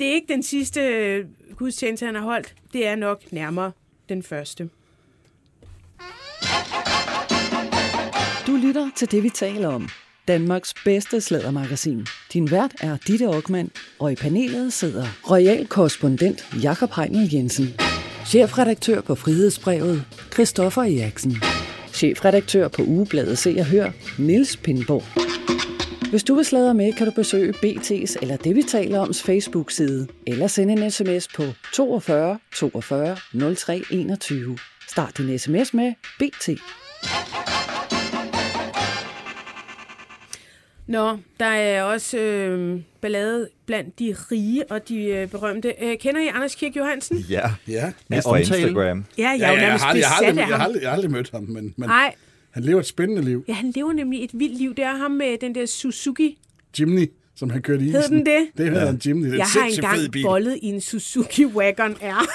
det 0.00 0.08
er 0.08 0.12
ikke 0.12 0.32
den 0.32 0.42
sidste 0.42 0.80
øh, 0.80 1.24
gudstjeneste, 1.56 2.06
han 2.06 2.14
har 2.14 2.22
holdt, 2.22 2.54
det 2.72 2.86
er 2.86 2.96
nok 2.96 3.32
nærmere 3.32 3.72
den 4.08 4.22
første. 4.22 4.68
Du 8.46 8.56
lytter 8.56 8.90
til 8.96 9.10
det, 9.10 9.22
vi 9.22 9.28
taler 9.28 9.68
om. 9.68 9.88
Danmarks 10.30 10.74
bedste 10.84 11.20
slædermagasin. 11.20 12.06
Din 12.32 12.50
vært 12.50 12.74
er 12.80 12.96
Ditte 13.06 13.26
Aukmann, 13.26 13.70
og 13.98 14.12
i 14.12 14.14
panelet 14.14 14.72
sidder 14.72 15.06
royal 15.30 15.66
korrespondent 15.66 16.44
Jakob 16.62 16.90
Heinel 16.96 17.34
Jensen. 17.34 17.74
Chefredaktør 18.26 19.00
på 19.00 19.14
Frihedsbrevet, 19.14 20.04
Christoffer 20.32 20.82
Eriksen. 20.82 21.36
Chefredaktør 21.92 22.68
på 22.68 22.82
Ugebladet 22.82 23.38
Se 23.38 23.56
og 23.58 23.64
Hør, 23.64 23.90
Niels 24.18 24.56
Pindborg. 24.56 25.04
Hvis 26.10 26.24
du 26.24 26.34
vil 26.34 26.44
sladre 26.44 26.74
med, 26.74 26.92
kan 26.92 27.06
du 27.06 27.12
besøge 27.12 27.52
BT's 27.52 28.16
eller 28.22 28.36
det, 28.36 28.56
vi 28.56 28.62
taler 28.62 29.00
oms 29.00 29.22
Facebook-side, 29.22 30.06
eller 30.26 30.46
sende 30.46 30.72
en 30.72 30.90
sms 30.90 31.28
på 31.28 31.42
42 31.74 32.38
42 32.54 33.16
03 33.54 33.82
21. 33.90 34.58
Start 34.88 35.18
din 35.18 35.38
sms 35.38 35.74
med 35.74 35.92
BT. 36.18 36.48
Nå, 40.90 41.16
der 41.40 41.46
er 41.46 41.82
også 41.82 42.18
øh, 42.18 42.80
ballade 43.00 43.48
blandt 43.66 43.98
de 43.98 44.16
rige 44.32 44.70
og 44.72 44.88
de 44.88 45.04
øh, 45.04 45.28
berømte. 45.28 45.74
Øh, 45.82 45.98
kender 45.98 46.20
I 46.20 46.26
Anders 46.26 46.54
Kirk 46.54 46.76
Johansen? 46.76 47.16
Ja, 47.18 47.50
Ja. 47.68 47.92
mest 48.08 48.24
fra. 48.28 48.36
Instagram. 48.38 49.04
Ja, 49.18 49.28
jeg 49.28 49.38
Ja, 49.40 49.50
ja, 49.52 49.60
jeg, 49.60 49.72
har, 49.72 49.86
aldrig- 49.86 50.00
jeg, 50.00 50.08
har 50.08 50.22
af 50.22 50.36
jeg, 50.36 50.46
har 50.56 50.64
aldrig, 50.64 50.80
jeg 50.82 50.88
har 50.90 50.94
aldrig 50.94 51.10
mødt 51.10 51.30
ham, 51.30 51.42
men, 51.42 51.74
men 51.76 51.88
Nej, 51.88 52.14
han 52.50 52.62
lever 52.64 52.80
et 52.80 52.86
spændende 52.86 53.22
liv. 53.24 53.44
ja, 53.48 53.52
han 53.52 53.70
lever 53.74 53.92
nemlig 53.92 54.24
et 54.24 54.30
vildt 54.34 54.58
liv. 54.58 54.74
Det 54.74 54.84
er 54.84 54.96
ham 54.96 55.10
med 55.10 55.38
den 55.40 55.54
der 55.54 55.66
Suzuki. 55.66 56.38
Jimny, 56.80 57.10
som 57.36 57.50
han 57.50 57.62
kørte 57.62 57.84
i 57.84 57.90
Hed 57.90 58.00
isen. 58.00 58.12
den 58.16 58.26
det? 58.26 58.48
Det 58.58 58.70
hedder 58.70 58.90
en 58.90 59.00
Jimny. 59.06 59.24
Det 59.26 59.32
er 59.32 59.36
Jeg 59.36 59.66
en 59.68 59.82
har 59.84 59.96
engang 59.96 60.12
bollet 60.24 60.58
i 60.62 60.66
en 60.66 60.80
Suzuki 60.80 61.44
Wagon 61.46 61.92
R. 62.02 62.26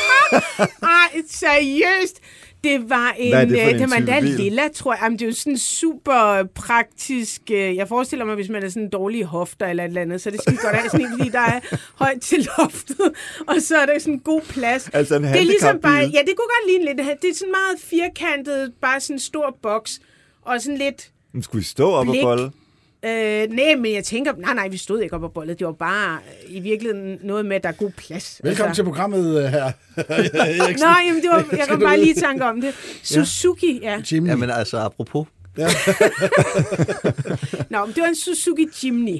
Ej, 0.82 1.22
seriøst. 1.30 2.20
Det 2.64 2.90
var 2.90 3.14
en, 3.18 3.32
Hvad 3.34 3.46
det 3.46 3.60
øh, 3.60 3.68
en 3.70 3.78
det 3.78 3.90
var 3.90 3.96
endda 3.96 4.20
lilla, 4.20 4.68
tror 4.74 4.92
jeg. 4.92 5.00
Jamen, 5.02 5.18
det 5.18 5.24
er 5.24 5.28
jo 5.28 5.34
sådan 5.34 5.58
super 5.58 6.44
praktisk. 6.54 7.42
øh, 7.50 7.76
Jeg 7.76 7.88
forestiller 7.88 8.24
mig, 8.24 8.34
hvis 8.34 8.48
man 8.48 8.62
er 8.62 8.68
sådan 8.68 8.88
dårlig 8.90 9.24
hofter 9.24 9.66
eller 9.66 9.84
et 9.84 9.88
eller 9.88 10.00
andet, 10.02 10.20
så 10.20 10.30
det 10.30 10.40
skidt 10.42 10.60
godt 10.60 10.74
af 10.74 10.82
sådan 10.90 11.06
en, 11.06 11.18
fordi 11.18 11.30
der 11.30 11.40
er 11.40 11.60
højt 11.94 12.20
til 12.20 12.48
loftet, 12.58 13.12
og 13.46 13.56
så 13.60 13.76
er 13.76 13.86
der 13.86 13.98
sådan 13.98 14.14
en 14.14 14.20
god 14.20 14.40
plads. 14.40 14.88
Altså 14.92 15.16
en 15.16 15.22
det 15.22 15.30
er 15.40 15.44
ligesom 15.44 15.78
bare, 15.80 15.98
ja, 15.98 16.18
det 16.18 16.34
kunne 16.36 16.50
godt 16.56 16.66
ligne 16.68 16.84
lidt. 16.84 17.22
Det 17.22 17.30
er 17.30 17.34
sådan 17.34 17.52
meget 17.52 17.78
firkantet, 17.80 18.72
bare 18.82 19.00
sådan 19.00 19.16
en 19.16 19.20
stor 19.20 19.58
boks, 19.62 20.00
og 20.42 20.60
sådan 20.62 20.78
lidt 20.78 21.10
Men 21.32 21.42
skulle 21.42 21.62
I 21.62 21.64
stå 21.64 21.90
op 21.90 22.08
og 22.08 22.12
Blik. 22.12 22.22
bolle? 22.22 22.50
Øh, 23.06 23.50
nej, 23.50 23.74
men 23.74 23.94
jeg 23.94 24.04
tænker, 24.04 24.32
nej, 24.38 24.54
nej, 24.54 24.68
vi 24.68 24.76
stod 24.76 25.00
ikke 25.00 25.16
op 25.16 25.22
og 25.22 25.32
bollet. 25.32 25.58
Det 25.58 25.66
var 25.66 25.72
bare 25.72 26.18
øh, 26.48 26.56
i 26.56 26.60
virkeligheden 26.60 27.18
noget 27.22 27.46
med, 27.46 27.56
at 27.56 27.62
der 27.62 27.68
er 27.68 27.72
god 27.72 27.90
plads. 27.90 28.40
Velkommen 28.44 28.68
altså. 28.68 28.82
til 28.82 28.84
programmet, 28.84 29.44
øh, 29.44 29.50
her. 29.50 29.72
Nå, 30.86 30.94
jamen, 31.06 31.22
det 31.22 31.30
var, 31.30 31.56
jeg 31.56 31.66
kom 31.68 31.80
bare 31.80 31.98
lige 31.98 32.10
i 32.16 32.20
tanke 32.20 32.44
om 32.44 32.60
det. 32.60 32.74
Suzuki, 33.02 33.80
ja. 33.82 34.00
Jimny. 34.12 34.28
Jamen 34.28 34.50
altså, 34.50 34.78
apropos 34.78 35.26
Nå, 37.70 37.84
men 37.86 37.94
det 37.94 38.02
var 38.02 38.08
en 38.08 38.16
Suzuki 38.16 38.66
Jimny. 38.82 39.18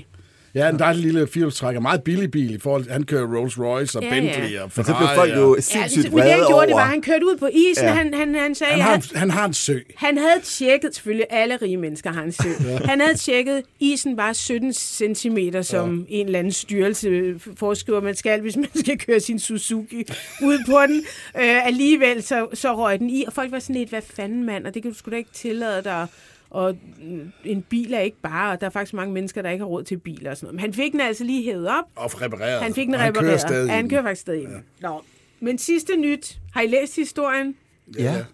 Ja, 0.55 0.69
en 0.69 0.79
dejlig 0.79 1.03
lille 1.03 1.27
firehjulstrækker. 1.27 1.81
Meget 1.81 2.03
billig 2.03 2.31
bil 2.31 2.55
i 2.55 2.59
forhold 2.59 2.83
til, 2.85 2.93
han 2.93 3.05
kører 3.05 3.37
Rolls 3.37 3.59
Royce 3.59 3.99
og 3.99 4.03
Ja, 4.05 4.09
ja, 4.09 4.15
ja. 4.15 4.21
Bentley 4.21 4.59
og 4.59 4.65
Men 4.65 4.71
så 4.71 4.83
Ferrari. 4.85 4.99
blev 5.07 5.17
folk 5.17 5.37
jo 5.37 5.51
og- 5.51 5.57
Ja, 5.57 5.61
sindssygt 5.61 6.05
det, 6.05 6.13
men 6.13 6.23
det 6.23 6.31
han 6.31 6.39
vrede 6.39 6.49
gjorde, 6.51 6.67
det 6.67 6.75
var, 6.75 6.81
over... 6.81 6.83
at 6.83 6.89
han 6.89 7.03
kørte 7.03 7.27
ud 7.27 7.37
på 7.37 7.47
isen. 7.53 7.85
Ja. 7.85 7.91
Ja. 7.91 7.95
Han, 7.97 8.15
han, 8.15 8.35
han 8.35 8.55
sagde, 8.55 8.73
Han 8.73 8.81
han, 8.83 8.91
har, 8.91 8.93
han, 8.93 9.03
en, 9.15 9.19
han 9.19 9.31
har 9.31 9.45
en 9.47 9.55
sø. 9.55 9.79
han 9.97 10.19
havde 10.19 10.41
tjekket, 10.45 10.95
selvfølgelig 10.95 11.27
alle 11.31 11.57
rige 11.57 11.77
mennesker 11.77 12.13
har 12.13 12.23
en 12.23 12.33
sø. 12.33 12.49
Han 12.91 13.01
havde 13.01 13.17
tjekket, 13.17 13.63
isen 13.81 14.17
var 14.17 14.33
17 14.33 14.73
cm, 14.73 15.39
som 15.63 16.07
ja. 16.11 16.15
en 16.17 16.27
eller 16.27 16.39
anden 16.39 16.53
styrelse 16.53 17.35
foreskriver, 17.57 18.01
man 18.01 18.15
skal, 18.15 18.41
hvis 18.41 18.57
man 18.57 18.69
skal 18.75 18.99
køre 18.99 19.21
sin 19.21 19.39
Suzuki 19.39 20.05
ud 20.43 20.59
på 20.67 20.79
den. 20.89 21.05
Øh, 21.41 21.67
alligevel 21.67 22.23
så, 22.23 22.47
så 22.55 22.75
røg 22.77 22.99
den 22.99 23.11
i, 23.11 23.25
og 23.27 23.33
folk 23.33 23.53
var 23.53 23.59
sådan 23.59 23.77
lidt, 23.77 23.89
hvad 23.91 24.03
fanden 24.17 24.45
mand, 24.45 24.67
og 24.67 24.75
det 24.75 24.83
kan 24.83 24.93
du 24.93 24.99
sgu 24.99 25.11
da 25.11 25.17
ikke 25.17 25.31
tillade 25.35 25.83
dig. 25.85 26.07
Og 26.55 26.77
mm, 27.03 27.33
en 27.45 27.63
bil 27.63 27.93
er 27.95 28.01
ikke 28.01 28.17
bare, 28.23 28.53
og 28.53 28.61
der 28.61 28.67
er 28.67 28.71
faktisk 28.71 28.95
mange 28.95 29.15
mennesker, 29.15 29.43
der 29.43 29.51
ikke 29.51 29.63
har 29.63 29.69
råd 29.69 29.85
til 29.85 29.97
biler 29.99 30.31
og 30.31 30.37
sådan 30.37 30.47
noget. 30.47 30.55
Men 30.55 30.61
han 30.61 30.75
fik 30.75 30.93
den 30.93 31.01
altså 31.01 31.25
lige 31.25 31.45
hævet 31.45 31.69
op, 31.69 31.85
Og 31.97 32.23
repareret. 32.23 32.63
han 32.63 32.75
fik 32.75 32.87
den 32.87 32.95
Og 32.95 33.01
han 33.01 33.13
kører 33.13 33.23
repareret. 33.23 33.41
stadig. 33.41 33.69
Ja, 33.69 33.75
han 33.75 33.89
kører 33.89 34.03
faktisk 34.03 34.21
stadig. 34.21 34.43
Ja. 34.43 34.89
Nå. 34.89 35.03
Men 35.41 35.59
sidste 35.59 35.97
nyt. 35.97 36.39
Har 36.53 36.61
I 36.63 36.67
læst 36.67 36.97
historien? 36.97 37.57
Ja. 37.99 38.25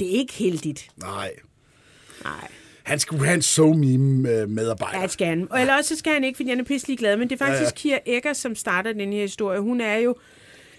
Det 0.00 0.08
er 0.14 0.18
ikke 0.18 0.32
heldigt. 0.32 0.90
Nej. 0.96 1.30
Nej. 2.24 2.48
Han 2.82 2.98
skulle 2.98 3.24
have 3.24 3.34
en 3.34 3.42
so 3.42 3.72
meme 3.72 4.46
medarbejder. 4.46 4.98
Ja, 4.98 5.02
det 5.02 5.10
skal 5.10 5.26
han. 5.26 5.46
Og 5.50 5.60
eller 5.60 5.76
også 5.76 5.88
så 5.88 5.96
skal 5.98 6.12
han 6.12 6.24
ikke, 6.24 6.36
fordi 6.36 6.48
han 6.48 6.60
er 6.60 6.64
pisselig 6.64 6.98
glad. 6.98 7.16
Men 7.16 7.30
det 7.30 7.40
er 7.40 7.46
faktisk 7.46 7.84
ja, 7.84 7.90
ja. 7.90 7.98
Kira 7.98 8.16
Eggers, 8.16 8.36
som 8.36 8.54
starter 8.54 8.92
den 8.92 9.12
her 9.12 9.20
historie. 9.20 9.60
Hun 9.60 9.80
er 9.80 9.96
jo 9.96 10.14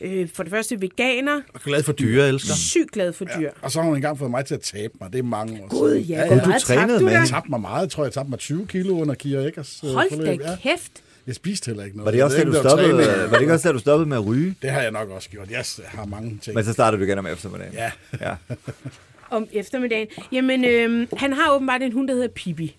øh, 0.01 0.29
for 0.33 0.43
det 0.43 0.49
første 0.51 0.81
veganer, 0.81 1.41
Og 1.53 1.61
glad 1.61 1.83
for 1.83 1.91
dyr. 1.93 2.05
Dyreelsker. 2.05 2.53
sygt 2.55 2.91
glad 2.91 3.13
for 3.13 3.25
dyr. 3.25 3.51
Og 3.61 3.71
så 3.71 3.79
har 3.79 3.87
hun 3.87 3.95
engang 3.95 4.17
fået 4.19 4.31
mig 4.31 4.45
til 4.45 4.53
at 4.55 4.61
tabe 4.61 4.93
mig. 5.01 5.13
Det 5.13 5.19
er 5.19 5.23
mange 5.23 5.63
år 5.63 5.67
Gud, 5.67 5.89
siden. 5.91 6.03
ja, 6.03 6.19
ja, 6.21 6.27
hvor 6.27 6.35
du 6.43 6.47
meget 6.49 6.61
trænede 6.61 6.99
du? 6.99 7.07
Jeg 7.07 7.27
tabte 7.27 7.49
mig 7.49 7.61
meget. 7.61 7.81
Jeg 7.81 7.89
tror, 7.89 8.03
jeg 8.03 8.13
tabte 8.13 8.29
mig 8.29 8.39
20 8.39 8.67
kilo 8.67 8.99
under 9.01 9.15
Kira 9.15 9.41
Eggers 9.41 9.81
øh, 9.83 9.89
Hold 9.93 10.09
forløb. 10.11 10.39
da 10.41 10.49
Ja. 10.49 10.55
kæft. 10.55 10.91
Jeg 11.27 11.35
spiste 11.35 11.65
heller 11.65 11.83
ikke 11.83 11.97
noget. 11.97 12.05
Var 12.05 12.11
det 12.11 12.23
også, 12.23 12.37
da 12.37 12.43
du 12.43 12.53
stoppede, 12.53 12.97
var 12.97 13.27
det 13.33 13.41
ikke 13.41 13.53
også, 13.53 13.67
da 13.69 13.73
du 13.73 13.79
stoppede 13.79 14.09
med 14.09 14.17
at 14.17 14.25
ryge? 14.25 14.55
Det 14.61 14.69
har 14.69 14.81
jeg 14.81 14.91
nok 14.91 15.09
også 15.09 15.29
gjort. 15.29 15.51
Jeg 15.51 15.65
har 15.85 16.05
mange 16.05 16.39
ting. 16.41 16.55
Men 16.55 16.65
så 16.65 16.73
startede 16.73 16.99
du 17.01 17.05
igen 17.05 17.17
om 17.19 17.27
eftermiddagen. 17.27 17.73
Ja. 17.73 17.91
ja. 18.21 18.35
om 19.37 19.47
eftermiddagen. 19.53 20.07
Jamen, 20.31 20.65
øh, 20.65 21.07
han 21.17 21.33
har 21.33 21.55
åbenbart 21.55 21.81
en 21.81 21.91
hund, 21.91 22.07
der 22.07 22.13
hedder 22.13 22.27
Pippi. 22.27 22.75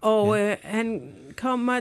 Og 0.00 0.36
ja. 0.38 0.50
øh, 0.50 0.56
han, 0.62 1.00
kommer, 1.36 1.80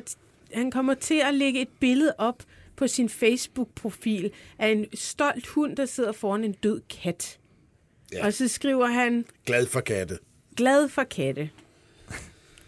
han 0.53 0.71
kommer 0.71 0.93
til 0.93 1.21
at 1.28 1.34
lægge 1.34 1.61
et 1.61 1.67
billede 1.80 2.13
op 2.17 2.36
på 2.78 2.88
sin 2.88 3.09
Facebook-profil 3.09 4.32
af 4.59 4.67
en 4.69 4.86
stolt 4.93 5.47
hund, 5.47 5.75
der 5.75 5.86
sidder 5.86 6.11
foran 6.11 6.43
en 6.43 6.51
død 6.51 6.82
kat. 6.89 7.39
Ja. 8.13 8.25
Og 8.25 8.34
så 8.34 8.47
skriver 8.47 8.86
han, 8.88 9.25
Glad 9.45 9.65
for 9.65 9.80
katte. 9.82 10.17
glad 10.55 10.89
for 10.89 11.03
katte. 11.03 11.49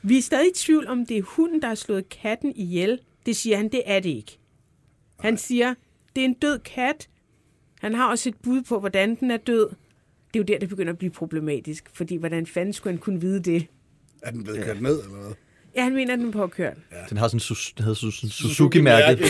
Vi 0.01 0.17
er 0.17 0.21
stadig 0.21 0.47
i 0.47 0.53
tvivl 0.55 0.87
om, 0.87 1.05
det 1.05 1.17
er 1.17 1.21
hunden, 1.21 1.61
der 1.61 1.67
har 1.67 1.75
slået 1.75 2.09
katten 2.09 2.53
ihjel. 2.55 2.99
Det 3.25 3.35
siger 3.35 3.57
han, 3.57 3.69
det 3.71 3.81
er 3.85 3.99
det 3.99 4.09
ikke. 4.09 4.39
Han 5.19 5.37
siger, 5.37 5.73
det 6.15 6.21
er 6.21 6.25
en 6.25 6.33
død 6.33 6.59
kat. 6.59 7.09
Han 7.79 7.93
har 7.93 8.09
også 8.09 8.29
et 8.29 8.35
bud 8.43 8.61
på, 8.61 8.79
hvordan 8.79 9.15
den 9.15 9.31
er 9.31 9.37
død. 9.37 9.69
Det 10.33 10.39
er 10.39 10.39
jo 10.39 10.43
der, 10.43 10.59
det 10.59 10.69
begynder 10.69 10.93
at 10.93 10.97
blive 10.99 11.11
problematisk. 11.11 11.89
Fordi 11.93 12.15
hvordan 12.15 12.45
fanden 12.45 12.73
skulle 12.73 12.91
han 12.93 12.99
kunne 12.99 13.21
vide 13.21 13.39
det? 13.39 13.65
Er 14.21 14.31
den 14.31 14.43
blevet 14.43 14.63
kørt 14.63 14.81
ned, 14.81 15.03
eller 15.03 15.17
hvad? 15.17 15.33
Ja, 15.75 15.83
han 15.83 15.93
mener, 15.95 16.13
at 16.13 16.19
den 16.19 16.27
er 16.27 16.31
påkørt. 16.31 16.73
Den 17.09 17.17
har 17.17 17.27
sådan 17.27 17.35
en 17.35 17.39
sus- 17.41 17.73
den 17.77 17.83
hedder 17.85 17.95
sådan 17.95 18.11
en 18.23 18.29
Suzuki-mærke. 18.29 19.23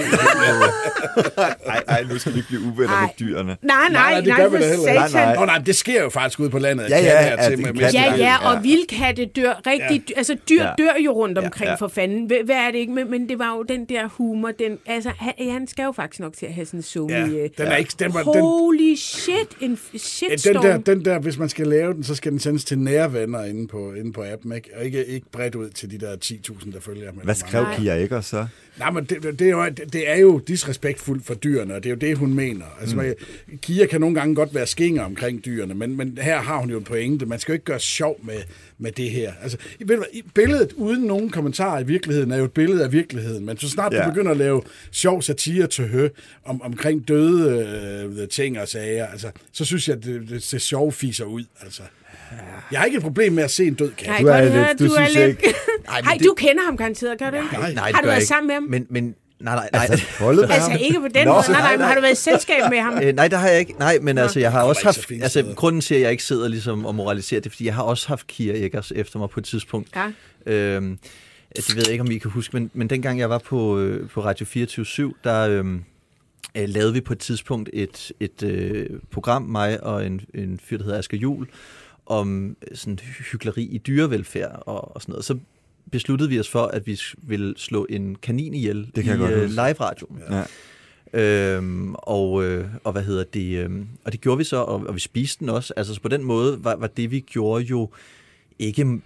Ej, 1.66 1.84
ej, 1.88 2.04
nu 2.12 2.18
skal 2.20 2.34
vi 2.34 2.38
ikke 2.38 2.48
blive 2.48 2.62
uvenner 2.62 2.94
Ej. 2.94 3.02
med 3.02 3.10
dyrene. 3.20 3.58
Nej, 3.62 3.76
nej, 3.78 3.90
Nej, 3.92 4.12
nej, 4.12 4.20
det 4.22 4.28
nej, 4.28 4.50
for 4.50 4.58
ikke. 4.58 4.84
Nej, 4.86 5.08
satan. 5.08 5.28
nej. 5.28 5.36
Nå 5.36 5.46
nej, 5.46 5.58
det 5.58 5.76
sker 5.76 6.04
jo 6.04 6.10
faktisk 6.10 6.40
ude 6.40 6.50
på 6.50 6.60
landet. 6.60 6.90
Ja, 6.90 6.98
ja, 7.00 7.36
at 7.38 7.52
til 7.52 7.60
med- 7.60 7.74
Ja, 7.82 7.90
ja, 7.94 8.16
Ja. 8.18 8.50
og 8.56 8.64
vildkatte 8.64 9.26
dør 9.26 9.54
rigtig... 9.68 10.04
Ja. 10.10 10.14
Altså, 10.18 10.38
dyr 10.50 10.64
Ja. 10.64 10.72
dør 10.78 10.94
jo 11.06 11.12
rundt 11.12 11.38
omkring 11.38 11.64
Ja, 11.66 11.66
ja, 11.66 11.72
ja. 11.72 11.76
for 11.76 11.88
fanden. 11.88 12.26
Hvad 12.26 12.38
hvad 12.46 12.56
er 12.56 12.72
det 12.72 12.78
ikke? 12.78 12.94
Men, 12.94 13.12
men 13.12 13.30
det 13.30 13.40
var 13.40 13.56
jo 13.56 13.64
den 13.64 13.86
der 13.86 14.08
humor. 14.08 14.52
Den, 14.60 14.78
altså, 14.86 15.12
han, 15.20 15.34
han 15.52 15.68
skal 15.68 15.84
jo 15.84 15.92
faktisk 15.92 16.20
nok 16.20 16.34
til 16.34 16.46
at 16.46 16.54
have 16.54 16.66
sådan 16.66 16.80
en 16.80 16.84
somi. 16.84 17.14
Ja, 17.14 17.26
øh, 17.28 17.50
den 17.58 17.68
er 17.68 17.76
ikke... 17.76 17.94
Den, 18.00 18.14
var, 18.14 18.24
den, 18.24 18.42
Holy 18.42 18.96
shit, 18.96 19.34
en 19.62 19.80
Ja, 19.94 19.98
shitstorm. 20.00 20.54
den 20.56 20.64
der, 20.72 20.78
den 20.78 21.06
der, 21.06 21.20
hvis 21.20 21.38
man 21.38 21.50
skal 21.50 21.68
lave 21.68 21.94
den, 21.94 22.04
så 22.04 22.16
skal 22.16 22.32
den 22.32 22.40
sendes 22.40 22.66
til 22.66 22.80
nære 22.80 23.14
venner 23.14 23.44
inde 23.44 23.68
på, 23.68 23.94
inde 23.94 24.14
på 24.14 24.24
appen, 24.34 24.52
ikke? 24.52 24.70
og 24.78 24.86
ikke, 24.86 25.06
ikke 25.06 25.32
bredt 25.32 25.56
ud 25.56 25.70
til 25.70 25.92
de 25.92 25.98
der 25.98 26.16
10.000, 26.48 26.74
der 26.74 26.80
følger 26.80 27.12
med. 27.12 27.24
Hvad 27.24 27.36
skrev. 27.36 27.66
Kira 27.78 27.96
Eggers 27.96 28.26
så? 28.26 28.48
Nej, 28.80 28.92
men 28.92 29.04
det, 29.04 29.40
det, 29.40 29.42
er 29.42 29.52
jo, 29.52 29.66
det 29.94 30.10
er 30.10 30.16
jo 30.18 30.40
disrespektfuldt 30.48 31.26
for 31.26 31.34
dyrene, 31.34 31.76
og 31.76 31.84
det 31.84 31.90
er 31.90 31.94
jo 31.94 32.00
det, 32.00 32.18
hun 32.18 32.34
mener. 32.34 32.66
Altså, 32.82 32.96
mm. 32.96 33.58
Kia 33.58 33.86
kan 33.86 34.02
nogle 34.02 34.16
gange 34.16 34.36
godt 34.36 34.56
være 34.56 34.68
skinger 34.68 35.04
omkring 35.04 35.46
dyrene, 35.46 35.74
men, 35.74 35.98
men 35.98 36.18
her 36.22 36.38
har 36.42 36.58
hun 36.58 36.70
jo 36.70 36.78
en 36.78 36.84
pointe. 36.84 37.26
Man 37.26 37.40
skal 37.40 37.52
jo 37.52 37.54
ikke 37.54 37.66
gøre 37.66 37.80
sjov 37.80 38.20
med, 38.24 38.38
med 38.78 38.92
det 38.92 39.12
her. 39.12 39.34
Altså, 39.42 39.58
ved 39.80 39.98
du 39.98 40.04
billedet 40.36 40.74
uden 40.74 41.04
nogen 41.04 41.30
kommentarer 41.30 41.80
i 41.80 41.86
virkeligheden 41.86 42.32
er 42.32 42.38
jo 42.38 42.46
et 42.46 42.52
billede 42.52 42.84
af 42.84 42.92
virkeligheden, 42.92 43.46
men 43.46 43.58
så 43.58 43.70
snart 43.70 43.94
Ja. 43.94 44.04
du 44.06 44.10
begynder 44.10 44.32
at 44.32 44.38
lave 44.38 44.62
sjov 44.92 45.22
satire 45.22 45.68
til 45.68 45.88
hø 45.88 46.10
om, 46.46 46.62
omkring 46.62 47.08
døde 47.08 47.68
øh, 48.22 48.28
ting 48.28 48.60
og 48.60 48.68
sager, 48.68 49.08
altså, 49.08 49.32
så 49.52 49.66
synes 49.66 49.88
jeg, 49.88 49.98
at 49.98 50.04
det, 50.04 50.30
det 50.30 50.44
ser 50.44 50.58
sjov 50.58 50.92
fiser 50.92 51.26
ud. 51.26 51.44
Altså. 51.62 51.84
Jeg 52.72 52.80
har 52.80 52.86
ikke 52.86 52.98
et 52.98 53.04
problem 53.04 53.34
med 53.34 53.44
at 53.44 53.52
se 53.52 53.68
en 53.68 53.74
død 53.74 53.92
kat. 53.92 54.08
Nej, 54.08 54.22
Du 54.22 54.28
er 54.28 54.42
lidt- 54.68 54.80
du 54.80 54.86
du 54.88 54.92
er 54.94 55.08
lidt... 55.08 55.30
ikke- 55.30 55.44
Ej, 55.90 56.02
men 56.02 56.08
Ej, 56.10 56.14
det- 56.18 56.26
du 56.26 56.34
kender 56.38 56.64
ham 56.66 56.78
garanteret, 56.78 57.20
gør 57.20 57.30
du 57.30 57.36
ikke? 57.36 57.48
Nej. 57.54 57.74
Nej, 57.74 57.92
Har 57.92 58.02
du 58.02 58.08
været 58.08 58.18
ikke. 58.18 58.28
sammen 58.28 58.48
med 58.48 58.54
ham? 58.56 58.64
Men, 58.64 58.88
men 58.90 59.16
nej, 59.40 59.56
nej, 59.56 59.70
nej. 59.74 59.88
Altså, 59.90 60.06
holdet 60.20 60.48
med 60.48 60.56
Altså 60.56 60.78
ikke 60.82 61.00
på 61.00 61.08
den 61.14 61.28
Nå, 61.28 61.34
måde. 61.34 61.44
Nej, 61.50 61.62
nej, 61.62 61.78
men 61.78 61.86
har 61.86 61.96
du 61.96 62.02
været 62.02 62.14
i 62.14 62.16
selskab 62.16 62.62
med 62.70 62.80
ham? 62.80 63.00
Øh, 63.04 63.16
nej, 63.16 63.28
det 63.28 63.40
har 63.40 63.48
jeg 63.48 63.60
ikke. 63.60 63.74
Nej, 63.80 63.98
men 64.02 64.18
altså, 64.18 64.40
jeg 64.40 64.52
har 64.52 64.62
også 64.64 64.84
haft... 64.84 65.12
Altså, 65.22 65.54
grunden 65.56 65.82
til, 65.82 65.96
at 65.96 66.02
jeg 66.02 66.12
ikke 66.12 66.24
sidder 66.24 66.48
ligesom 66.48 66.86
og 66.86 66.96
moraliserer, 66.96 67.42
det 67.42 67.50
er, 67.50 67.52
fordi 67.52 67.66
jeg 67.66 67.76
har 67.76 67.84
også 67.84 68.08
haft 68.08 68.28
Kira 68.28 68.56
Eggers 68.56 68.92
efter 68.96 69.20
mig 69.20 69.30
på 69.30 69.40
et 69.40 69.46
tidspunkt. 69.46 69.90
Ja. 69.96 70.54
Øhm, 70.54 70.98
det 71.56 71.76
ved 71.76 71.84
jeg 71.86 71.92
ikke, 71.92 72.02
om 72.02 72.12
I 72.12 72.18
kan 72.18 72.32
huske, 72.32 72.58
men, 72.58 72.72
men 72.74 72.90
dengang 72.90 73.20
jeg 73.20 73.30
var 73.30 73.38
på, 73.38 73.80
øh, 73.80 74.10
på 74.10 74.22
Radio 74.26 74.46
24 74.46 75.14
der 75.24 75.50
øhm, 75.50 75.84
øh, 76.58 76.64
lavede 76.70 76.94
vi 76.94 77.02
på 77.02 77.14
et 77.14 77.20
tidspunkt 77.20 77.70
et, 77.74 78.12
et 78.20 78.44
øh, 78.44 78.86
program, 79.12 79.42
mig 79.42 79.84
og 79.84 80.06
en, 80.06 80.22
en 80.36 80.60
fyr, 80.70 80.78
der 80.78 80.84
hedder 80.84 80.98
Asger 81.00 81.18
Jul, 81.18 81.48
om 82.10 82.58
øh, 82.72 82.78
sådan 82.78 83.00
hyggeleri 83.32 83.64
i 83.64 83.78
dyrevelfærd 83.78 84.64
og, 84.66 84.96
og 84.96 85.02
sådan 85.02 85.12
noget. 85.12 85.26
Så 85.26 85.38
besluttede 85.92 86.30
vi 86.30 86.40
os 86.40 86.50
for, 86.50 86.64
at 86.64 86.88
vi 86.88 87.02
ville 87.18 87.54
slå 87.58 87.88
en 87.90 88.16
kanin 88.16 88.54
ihjel 88.54 88.92
Det 88.96 89.04
kan 89.04 89.20
i 89.20 89.24
øh, 89.24 89.50
live-radioen. 89.50 90.22
Ja. 90.30 90.44
Øhm, 91.14 91.96
og, 91.98 92.46
øh, 92.46 92.68
og 92.84 92.92
hvad 92.92 93.04
hedder 93.04 93.24
det? 93.24 93.58
Øhm, 93.58 93.88
og 94.06 94.12
det 94.12 94.22
gjorde 94.22 94.38
vi 94.38 94.44
så, 94.44 94.58
og, 94.58 94.84
og 94.88 94.96
vi 94.96 95.00
spiste 95.00 95.40
den 95.40 95.50
også. 95.50 95.74
Altså 95.78 95.94
så 95.94 96.02
på 96.02 96.08
den 96.08 96.24
måde 96.24 96.64
var, 96.64 96.76
var 96.76 96.88
det, 96.88 97.12
vi 97.12 97.20
gjorde 97.20 97.64
jo 97.64 97.90
ikke 98.60 98.84
mm, 98.84 99.02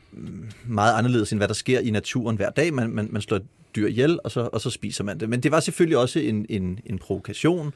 meget 0.68 0.94
anderledes, 0.94 1.32
end 1.32 1.40
hvad 1.40 1.48
der 1.48 1.54
sker 1.54 1.80
i 1.80 1.90
naturen 1.90 2.36
hver 2.36 2.50
dag. 2.50 2.74
Man, 2.74 2.90
man, 2.90 3.08
man 3.12 3.22
slår 3.22 3.38
et 3.38 3.46
dyr 3.76 3.88
ihjel, 3.88 4.20
og 4.24 4.32
så, 4.32 4.50
og 4.54 4.62
så 4.62 4.70
spiser 4.70 5.04
man 5.04 5.20
det. 5.20 5.30
Men 5.30 5.40
det 5.44 5.52
var 5.52 5.60
selvfølgelig 5.60 5.98
også 5.98 6.20
en, 6.20 6.46
en, 6.50 6.80
en 6.86 7.00
provokation. 7.00 7.74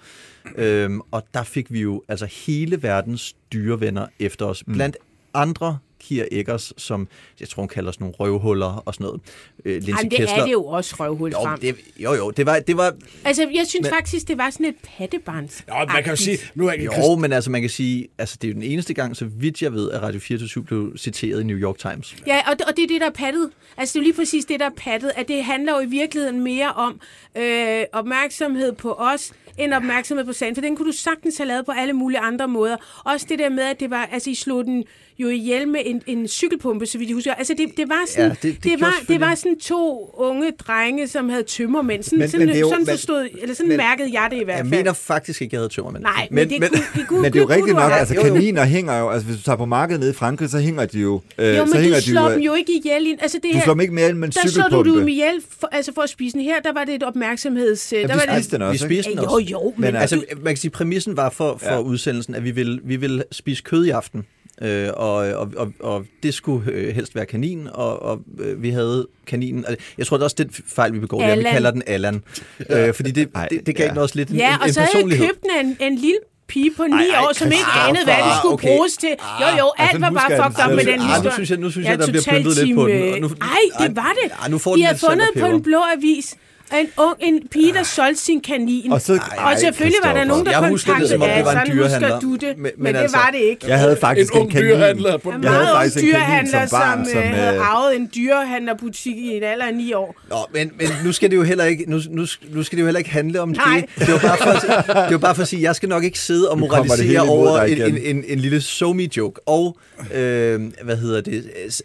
Øhm, 0.56 1.02
og 1.12 1.24
der 1.34 1.44
fik 1.44 1.74
vi 1.74 1.82
jo 1.82 2.04
altså 2.08 2.26
hele 2.26 2.84
verdens 2.84 3.36
dyrevenner 3.54 4.08
efter 4.20 4.46
os. 4.46 4.64
Blandt 4.64 4.98
andre 5.42 5.78
Kira 6.00 6.26
Eggers, 6.32 6.74
som 6.78 7.08
jeg 7.40 7.50
tror, 7.50 7.62
hun 7.62 7.68
kalder 7.68 7.92
sådan 7.92 8.04
nogle 8.04 8.16
røvhuller 8.20 8.84
og 8.86 8.94
sådan 8.94 9.06
noget. 9.06 9.22
Øh, 9.66 9.74
Lindsay 9.74 9.90
Jamen, 9.90 10.12
det 10.12 10.20
Kessler. 10.20 10.38
er 10.42 10.46
det 10.46 10.52
jo 10.52 10.66
også 10.66 10.96
røvhul 11.00 11.32
Jo, 11.32 11.38
frem. 11.44 11.60
det, 11.60 11.76
jo, 12.00 12.14
jo, 12.14 12.32
det 12.32 12.46
var, 12.46 12.60
det 12.60 12.78
var 12.78 12.94
Altså, 13.26 13.42
jeg 13.54 13.68
synes 13.68 13.84
Men- 13.84 13.90
faktisk, 13.92 14.28
det 14.28 14.38
var 14.38 14.50
sådan 14.50 14.66
et 14.66 14.76
pattebarns. 14.98 15.64
Nå, 15.68 15.74
man 15.94 16.04
kan 16.04 16.12
jo 16.12 16.16
sige, 16.16 16.38
nu 16.56 16.68
er 16.68 16.74
Jo, 16.74 17.16
men 17.16 17.34
altså 17.34 17.52
man 17.52 17.62
kan 17.62 17.70
sige, 17.70 18.08
altså 18.18 18.38
det 18.42 18.48
er 18.48 18.52
jo 18.52 18.54
den 18.54 18.64
eneste 18.64 18.94
gang, 18.94 19.16
så 19.18 19.26
vidt 19.26 19.62
jeg 19.62 19.74
ved, 19.74 19.92
at 19.92 20.02
Radio 20.02 20.20
24 20.20 20.64
blev 20.64 20.98
citeret 20.98 21.42
i 21.42 21.44
New 21.44 21.58
York 21.58 21.78
Times. 21.78 22.16
Ja, 22.28 22.40
og 22.52 22.60
det, 22.60 22.66
og 22.68 22.78
det 22.78 22.84
er 22.84 22.88
det, 22.88 23.02
der 23.02 23.08
er 23.08 23.12
pattet. 23.12 23.50
Altså, 23.78 23.94
det 23.94 24.00
er 24.00 24.04
jo 24.04 24.04
lige 24.04 24.16
præcis 24.16 24.46
det, 24.46 24.60
der 24.60 24.66
er 24.66 24.76
pattet, 24.78 25.12
at 25.16 25.28
det 25.28 25.44
handler 25.44 25.74
jo 25.76 25.80
i 25.80 25.90
virkeligheden 25.90 26.42
mere 26.42 26.74
om 26.74 27.00
øh, 27.38 27.84
opmærksomhed 27.94 28.74
på 28.74 28.94
os, 28.94 29.34
end 29.58 29.74
opmærksomhed 29.74 30.26
på 30.26 30.34
sagen. 30.34 30.56
For 30.56 30.62
den 30.62 30.76
kunne 30.76 30.92
du 30.92 30.98
sagtens 30.98 31.38
have 31.38 31.48
lavet 31.48 31.66
på 31.66 31.72
alle 31.78 31.94
mulige 31.94 32.20
andre 32.20 32.48
måder. 32.48 32.78
Også 33.06 33.26
det 33.30 33.40
der 33.40 33.50
med, 33.50 33.64
at 33.64 33.80
det 33.80 33.90
var, 33.90 34.10
altså, 34.12 34.30
I 34.30 34.36
slog 34.36 34.66
den 34.66 34.84
jo 35.20 35.30
ihjel 35.30 35.68
med 35.68 35.80
en, 35.86 36.02
en 36.08 36.28
cykelpumpe, 36.28 36.86
så 36.86 36.98
vidt 36.98 37.10
jeg 37.10 37.16
husker. 37.16 37.34
Altså, 37.34 37.54
det, 37.58 37.68
det 37.78 37.90
var 37.90 38.04
sådan, 38.08 38.26
Ja, 38.30 38.30
det- 38.30 38.42
det 38.44 38.62
gjorde 38.64 38.82
var, 38.82 38.94
det 39.08 39.20
var 39.22 39.36
sådan 39.36 39.60
to 39.60 40.12
unge 40.18 40.52
drenge, 40.52 41.08
som 41.08 41.30
havde 41.30 41.44
tømmermænd. 41.44 42.04
Sådan, 42.04 42.20
Men- 42.20 42.30
sådan, 42.30 42.46
men 42.46 42.56
det 42.56 42.62
jo- 42.62 42.70
sådan 42.70 42.86
men- 42.86 42.88
forstod, 42.94 43.28
eller 43.42 43.56
sådan 43.56 43.68
men- 43.68 43.78
mærkede 43.78 44.10
jeg 44.14 44.28
det 44.32 44.42
i 44.42 44.44
hvert 44.44 44.58
Jeg 44.58 44.66
fald. 44.66 44.78
mener 44.78 44.94
faktisk 44.94 45.42
ikke, 45.42 45.56
jeg 45.56 45.60
havde 45.60 45.70
tømmermænd. 45.74 46.04
Nej, 46.04 46.28
men, 46.32 46.36
men 46.50 46.62
det, 46.62 46.70
kunne, 46.72 46.82
det 46.96 47.08
kunne, 47.08 47.22
Men 47.22 47.34
det 47.34 47.40
er 47.40 47.44
jo 47.44 47.50
rigtigt 47.50 47.76
du 47.76 47.82
nok, 47.82 47.92
altså 47.92 48.14
Jo, 48.16 48.22
jo. 48.26 48.34
kaniner 48.34 48.66
hænger 48.66 49.00
jo, 49.00 49.10
altså 49.10 49.28
hvis 49.28 49.38
du 49.38 49.44
tager 49.44 49.56
på 49.56 49.66
markedet 49.66 50.00
nede 50.00 50.12
i 50.12 50.14
Frankrig, 50.14 50.50
så 50.50 50.60
hænger 50.60 50.86
de 50.86 51.00
jo, 51.00 51.22
øh, 51.38 51.48
Jo, 51.58 51.66
så 51.68 51.74
men 51.74 51.82
hænger 51.82 51.98
du 52.00 52.04
slår 52.04 52.28
de 52.28 52.34
dem 52.34 52.42
jo, 52.42 52.52
jo 52.52 52.54
ikke 52.56 52.74
ihjel. 52.78 53.08
i- 53.08 53.16
Altså, 53.22 53.38
det 53.38 53.52
du 53.54 53.58
her, 53.58 53.64
slår 53.64 53.74
dem 53.74 53.82
ikke 53.82 53.94
mere 53.94 54.14
med 54.14 54.28
en 54.28 54.32
der 54.32 54.48
slår 54.48 54.64
du 54.64 54.70
cykelpumpe. 54.70 55.00
dem 55.00 55.08
ihjel 55.08 55.42
for, 55.60 55.70
altså 55.72 55.92
for 55.96 56.02
at 56.02 56.10
spise 56.10 56.34
den. 56.34 56.42
Her, 56.42 56.60
der 56.60 56.74
var 56.74 56.84
det 56.84 56.96
et 56.96 57.04
opmærksomheds... 57.04 57.94
øh, 57.94 57.98
Jamen, 58.00 58.10
der 58.10 58.14
du 58.16 58.20
var 58.20 58.26
det, 58.26 58.44
spiste 58.44 58.52
den 58.58 58.62
Vi 58.66 58.66
også, 58.70 58.86
ikke? 58.86 58.96
spiste 59.04 59.12
den 59.12 59.20
jo, 59.20 59.26
også. 59.34 59.46
jo, 59.52 59.74
men, 59.78 59.82
Men 59.82 59.96
altså, 59.96 60.16
Altså, 60.16 60.36
man 60.38 60.46
kan 60.54 60.58
sige, 60.58 60.72
præmissen 60.72 61.18
var 61.18 61.30
for, 61.30 61.58
for 61.58 61.68
ja. 61.74 61.80
udsendelsen, 61.80 62.36
at 62.36 62.44
vi 62.44 62.52
ville, 62.52 62.80
vi 62.84 62.96
ville 62.96 63.24
spise 63.32 63.64
kød 63.64 63.86
i 63.86 63.90
aften. 63.90 64.26
Øh, 64.62 64.90
og, 64.94 65.14
og, 65.16 65.52
og, 65.58 65.74
og 65.80 66.06
det 66.24 66.34
skulle 66.34 66.72
øh, 66.72 66.96
helst 66.96 67.16
være 67.16 67.26
kanin, 67.26 67.68
og, 67.74 68.02
og 68.04 68.20
øh, 68.40 68.64
vi 68.64 68.70
havde 68.70 69.08
kaninen. 69.28 69.66
Altså, 69.68 69.86
jeg 69.98 70.08
tror, 70.08 70.18
det 70.18 70.22
er 70.22 70.26
også 70.26 70.36
den 70.40 70.50
fejl, 70.68 70.94
vi 70.94 71.00
begår, 71.00 71.18
det 71.22 71.28
er, 71.28 71.32
at 71.32 71.38
vi 71.38 71.40
Allan. 71.44 71.54
kalder 71.54 71.72
den 71.72 71.84
Allan. 71.88 72.24
Øh, 72.70 72.94
fordi 72.94 73.12
det, 73.12 73.30
Ej, 73.36 73.48
det, 73.48 73.66
det 73.68 73.76
gav 73.76 73.86
ja. 73.86 73.90
den 73.90 73.98
også 73.98 74.16
lidt 74.16 74.30
en, 74.30 74.36
ja, 74.36 74.54
en, 74.56 74.62
og 74.62 74.68
en 74.68 74.74
så 74.74 74.80
havde 74.80 74.90
jeg 74.94 74.96
personlighed. 74.98 75.28
købt 75.28 75.42
den 75.42 75.52
af 75.58 75.62
en, 75.62 75.92
en 75.94 75.98
lille 76.00 76.18
pige 76.48 76.72
på 76.78 76.84
ni 76.84 76.94
Ej, 76.94 77.00
ej, 77.16 77.22
år, 77.24 77.34
som 77.34 77.48
ikke 77.52 77.64
anede, 77.88 78.04
hvad 78.04 78.14
det 78.16 78.24
skulle 78.40 78.54
okay. 78.54 78.68
bruges 78.68 78.98
til. 78.98 79.10
Jo, 79.42 79.48
jo, 79.60 79.72
alt 79.78 79.92
den 79.94 80.02
var 80.02 80.10
bare 80.10 80.32
fucked 80.44 80.66
up 80.66 80.76
med 80.76 80.86
den 80.86 81.00
Ej, 81.00 81.06
nu 81.08 81.14
historie. 81.14 81.34
synes 81.34 81.50
jeg- 81.50 81.60
nu 81.60 81.70
synes 81.70 81.86
Jeg 81.86 81.92
jeg, 81.92 82.00
der 82.00 82.06
er 82.08 82.12
bliver 82.12 82.24
pyntet 82.38 82.66
lidt 82.66 82.76
på 82.76 82.88
den, 82.88 83.02
øh, 83.04 83.14
og 83.14 83.20
nu- 83.20 83.28
Ej, 83.42 83.88
det 83.88 83.96
var 83.96 84.14
det. 84.24 84.32
ej, 84.42 84.48
nu 84.50 84.58
får 84.58 84.72
havde 84.86 84.98
salt 85.00 85.04
og 85.04 85.10
fundet 85.12 85.30
på 85.40 85.46
en 85.56 85.64
blå 85.64 85.80
avis, 85.98 86.36
en, 86.76 86.88
ung, 86.98 87.16
en 87.20 87.48
pige, 87.52 87.74
der 87.74 87.84
solgte 87.84 88.22
sin 88.22 88.42
kanin. 88.42 88.92
Og 88.92 89.02
så- 89.02 89.14
og 89.38 89.60
selvfølgelig 89.60 90.00
var 90.04 90.14
der 90.14 90.24
nogen, 90.24 90.46
der 90.46 90.52
Jeg 90.52 90.70
husker 90.70 90.92
det, 90.94 91.00
kontaktede 91.02 91.10
som 91.10 91.22
om 91.22 91.28
det 91.38 91.46
var 91.46 91.52
en 91.52 91.58
sådan 91.58 91.78
husker 91.78 91.98
dyrehandler. 92.00 92.20
du 92.20 92.36
det, 92.36 92.42
men, 92.42 92.56
Men- 92.58 92.64
men, 92.64 92.84
men 92.84 92.96
det 92.96 93.02
altså- 93.02 93.18
var 93.18 93.30
det 93.34 93.40
ikke. 93.40 93.68
Jeg 93.68 93.80
havde 93.80 93.98
faktisk 94.02 94.36
En 94.36 94.42
en, 94.42 94.50
kanin. 94.50 94.70
dyrehandler 94.70 95.18
på 95.18 95.32
Jeg 95.42 95.52
havde 95.52 95.68
faktisk 95.74 95.98
en 95.98 96.02
kanin 96.02 96.14
dyrehandler, 96.14 96.66
som 96.68 96.80
barn, 96.80 97.06
som, 97.06 97.12
som, 97.14 97.22
øh, 97.24 97.30
havde 97.30 97.56
øh, 97.56 97.76
arvet 97.76 97.96
en 97.96 98.10
dyrehandlerbutik 98.16 99.18
i 99.18 99.38
en 99.38 99.44
alder 99.44 99.66
af 99.66 99.74
ni 99.76 99.94
år. 99.94 100.16
Nå, 100.30 100.36
men, 100.54 100.72
men 100.78 100.88
nu 101.06 101.12
skal 101.12 101.32
det 101.32 101.36
jo 101.38 101.44
heller 101.44 101.64
ikke, 101.64 101.84
nu, 101.88 102.00
nu, 102.10 102.26
nu 102.50 102.64
skal 102.64 102.76
det 102.78 102.82
jo 102.82 102.86
heller 102.88 102.98
ikke 103.00 103.10
handle 103.12 103.42
om 103.42 103.50
Nej. 103.50 103.86
det. 103.98 104.08
Det 104.08 104.14
var 104.14 104.20
bare 104.20 104.38
for, 104.38 104.50
at, 104.94 105.10
det 105.10 105.12
var 105.14 105.18
bare 105.18 105.36
for 105.36 105.42
at 105.42 105.48
sige, 105.48 105.60
at 105.60 105.64
jeg 105.64 105.76
skal 105.76 105.90
nok 105.90 106.04
ikke 106.04 106.20
sidde 106.20 106.52
og 106.52 106.60
moralisere 106.60 107.22
over 107.22 107.60
en, 107.62 107.82
en, 107.82 107.98
en, 107.98 108.24
en 108.28 108.40
lille 108.40 108.62
somi 108.62 109.10
joke 109.18 109.42
Og 109.48 109.78
øh, 110.14 110.62
hvad 110.84 110.98
hedder 110.98 111.22
det? 111.22 111.44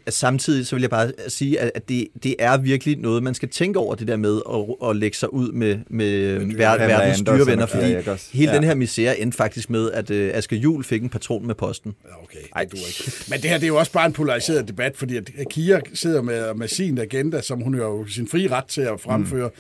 Samtidig 0.09 0.67
så 0.67 0.75
vil 0.77 0.81
jeg 0.81 0.91
bare 0.91 1.11
sige, 1.29 1.61
at, 1.61 1.71
at 1.75 1.89
det, 1.89 2.09
det 2.23 2.35
er 2.39 2.57
virkelig 2.57 2.99
noget, 2.99 3.23
man 3.23 3.35
skal 3.35 3.49
tænke 3.49 3.79
over 3.79 3.95
det 3.95 4.09
der 4.09 4.17
med 4.17 4.41
at, 4.51 4.72
at 4.85 4.97
lægge 4.97 5.17
sig 5.17 5.33
ud 5.35 5.53
med, 5.53 5.79
med 5.91 6.39
ver, 6.57 6.77
Pamela 6.77 6.87
verdens 6.87 7.23
dyrevenner, 7.27 7.67
fordi 7.67 7.93
Eggers. 7.93 8.31
hele 8.33 8.51
Ja. 8.53 8.57
den 8.57 8.65
her 8.65 8.75
misære 8.75 9.19
endte 9.19 9.37
faktisk 9.37 9.71
med, 9.71 9.91
at 9.93 10.11
øh, 10.11 10.31
Asger 10.35 10.57
Jul 10.57 10.85
fik 10.85 11.03
en 11.03 11.09
patron 11.09 11.47
med 11.47 11.55
posten. 11.55 11.95
Ja, 12.05 12.23
okay, 12.23 12.39
det 12.39 12.73
duer 12.73 12.87
ikke. 12.89 13.13
Men 13.31 13.41
det 13.41 13.51
her 13.51 13.59
det 13.59 13.65
er 13.65 13.69
jo 13.69 13.77
også 13.77 13.93
bare 13.93 14.07
en 14.07 14.13
polariseret 14.13 14.69
debat, 14.69 14.97
fordi 14.97 15.17
at 15.17 15.31
Kira 15.51 15.81
sidder 15.95 16.23
med, 16.23 16.55
med 16.55 16.69
sin 16.69 16.99
agenda, 16.99 17.41
som 17.43 17.61
hun 17.61 17.75
jo 17.75 17.99
har 18.03 18.11
sin 18.11 18.29
frie 18.29 18.51
ret 18.51 18.65
til 18.67 18.81
at 18.81 19.01
fremføre. 19.01 19.51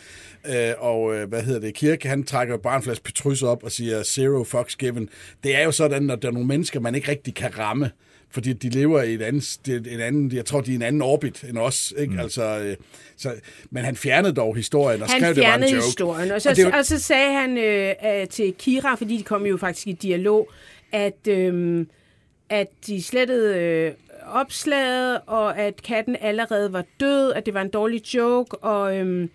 Mm. 0.44 0.50
Øh, 0.54 0.72
og 0.78 1.14
øh, 1.14 1.28
hvad 1.28 1.42
hedder 1.42 1.60
det? 1.60 1.74
Kirke, 1.74 2.08
han 2.08 2.24
trækker 2.24 2.54
jo 2.54 2.60
bare 2.62 2.76
en 2.76 2.82
flaske 2.82 3.04
Petrus 3.04 3.42
op 3.42 3.64
og 3.64 3.72
siger 3.72 4.02
zero 4.02 4.44
fucks 4.44 4.76
given. 4.76 5.08
Det 5.44 5.56
er 5.56 5.64
jo 5.64 5.70
sådan, 5.72 6.10
at 6.10 6.22
der 6.22 6.28
er 6.28 6.32
nogle 6.32 6.48
mennesker, 6.48 6.80
man 6.80 6.94
ikke 6.94 7.10
rigtig 7.10 7.34
kan 7.34 7.58
ramme 7.58 7.90
fordi 8.34 8.52
de 8.52 8.68
lever 8.68 9.02
i 9.02 9.14
et 9.14 9.22
andet, 9.22 9.58
det- 9.66 9.86
et 9.86 10.00
andet 10.00 10.32
jeg 10.32 10.44
tror, 10.44 10.60
de 10.60 10.70
er 10.70 10.72
i 10.72 10.76
en 10.76 10.82
anden 10.82 11.02
orbit 11.02 11.44
end 11.48 11.58
os. 11.58 11.94
Ikke? 11.98 12.12
Mm. 12.12 12.18
Altså, 12.18 12.58
øh, 12.58 12.76
så, 13.16 13.34
men 13.70 13.84
han 13.84 13.96
fjernede 13.96 14.32
dog 14.32 14.56
historien 14.56 15.02
og 15.02 15.08
Han 15.10 15.20
skrev, 15.20 15.34
det 15.34 15.42
var 15.42 15.54
en 15.54 15.60
fjernede 15.60 15.72
joke. 15.74 15.84
historien, 15.86 16.30
og 16.30 16.34
Og 16.34 16.42
så, 16.42 16.50
det 16.50 16.58
er 16.58 16.62
jo- 16.64 16.72
og 16.78 16.84
så 16.84 16.98
sagde 16.98 17.32
han 17.32 17.58
øh, 17.58 17.94
øh, 18.20 18.28
til 18.28 18.54
Kira, 18.58 18.94
fordi 18.94 19.16
de 19.16 19.22
kom 19.22 19.46
jo 19.46 19.56
faktisk 19.56 19.86
i 19.88 19.92
dialog, 19.92 20.48
at, 20.92 21.26
øh, 21.28 21.86
at 22.50 22.66
de 22.86 23.02
slettede 23.02 23.58
øh, 23.58 23.92
opslaget, 24.26 25.20
og 25.26 25.58
at 25.58 25.82
katten 25.82 26.16
allerede 26.20 26.72
var 26.72 26.84
død, 27.00 27.32
at 27.32 27.46
det 27.46 27.54
var 27.54 27.62
en 27.62 27.70
dårlig 27.70 28.14
joke, 28.14 28.58
og 28.58 28.96
øh, 28.96 29.28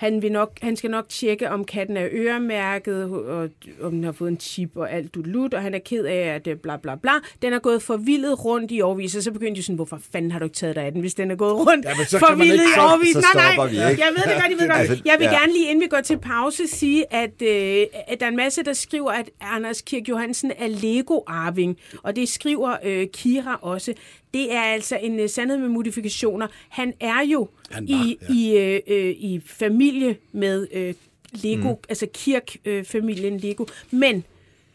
han, 0.00 0.22
vil 0.22 0.32
nok, 0.32 0.58
han 0.62 0.76
skal 0.76 0.90
nok 0.90 1.08
tjekke, 1.08 1.50
om 1.50 1.64
katten 1.64 1.96
er 1.96 2.08
øremærket, 2.12 3.04
og 3.04 3.48
om 3.82 3.90
den 3.92 4.04
har 4.04 4.12
fået 4.12 4.28
en 4.28 4.40
chip 4.40 4.70
og 4.76 4.92
alt 4.92 5.14
du 5.14 5.22
lut, 5.24 5.54
og 5.54 5.62
han 5.62 5.74
er 5.74 5.78
ked 5.78 6.04
af, 6.04 6.34
at 6.34 6.44
det 6.44 6.60
bla 6.60 6.76
bla 6.76 6.94
bla. 6.94 7.10
Den 7.42 7.52
er 7.52 7.58
gået 7.58 7.82
forvildet 7.82 8.44
rundt 8.44 8.70
i 8.72 8.80
årvis, 8.80 9.16
og 9.16 9.22
så 9.22 9.32
begyndte 9.32 9.58
de 9.58 9.62
sådan, 9.62 9.76
hvorfor 9.76 10.00
fanden 10.12 10.30
har 10.32 10.38
du 10.38 10.44
ikke 10.44 10.56
taget 10.56 10.76
dig 10.76 10.84
af 10.84 10.92
den, 10.92 11.00
hvis 11.00 11.14
den 11.14 11.30
er 11.30 11.36
gået 11.36 11.54
rundt 11.54 11.84
Ja, 11.86 12.04
så 12.04 12.18
forvildet 12.18 12.54
i 12.56 12.78
årvis? 12.78 13.14
nej, 13.34 13.56
nej, 13.56 13.64
jeg 13.74 14.08
ved 14.16 14.22
det 14.24 14.24
godt, 14.24 14.50
jeg 14.50 14.50
ved 14.50 14.58
det 14.58 14.68
godt. 14.68 14.78
Altså, 14.80 15.02
Jeg 15.04 15.16
vil 15.18 15.24
ja. 15.24 15.38
gerne 15.40 15.52
lige, 15.52 15.68
inden 15.70 15.82
vi 15.82 15.86
går 15.86 16.00
til 16.00 16.18
pause, 16.18 16.66
sige, 16.66 17.14
at, 17.14 17.42
øh, 17.42 17.86
at 18.08 18.20
der 18.20 18.26
er 18.26 18.30
en 18.30 18.36
masse, 18.36 18.62
der 18.62 18.72
skriver, 18.72 19.10
at 19.10 19.30
Anders 19.40 19.80
Kirk 19.82 20.08
Johansen 20.08 20.52
er 20.58 20.66
Lego-arving, 20.68 21.78
og 22.02 22.16
det 22.16 22.28
skriver 22.28 22.76
øh, 22.84 23.06
Kira 23.12 23.58
også. 23.62 23.94
Det 24.34 24.54
er 24.54 24.62
altså 24.62 24.98
en 25.02 25.20
uh, 25.20 25.26
sandhed 25.28 25.58
med 25.58 25.68
modifikationer. 25.68 26.46
Han 26.68 26.92
er 27.00 27.20
jo 27.32 27.48
Han 27.70 27.88
var, 27.88 28.04
i, 28.04 28.18
ja. 28.28 28.34
i, 28.34 28.74
øh, 28.74 28.80
øh, 28.86 29.10
i 29.10 29.40
familie 29.46 30.16
med 30.32 30.66
øh, 30.72 30.94
Lego, 31.32 31.70
mm. 31.72 31.78
altså 31.88 32.06
Kirk-familien 32.14 33.38
Lego, 33.38 33.64
men 33.90 34.24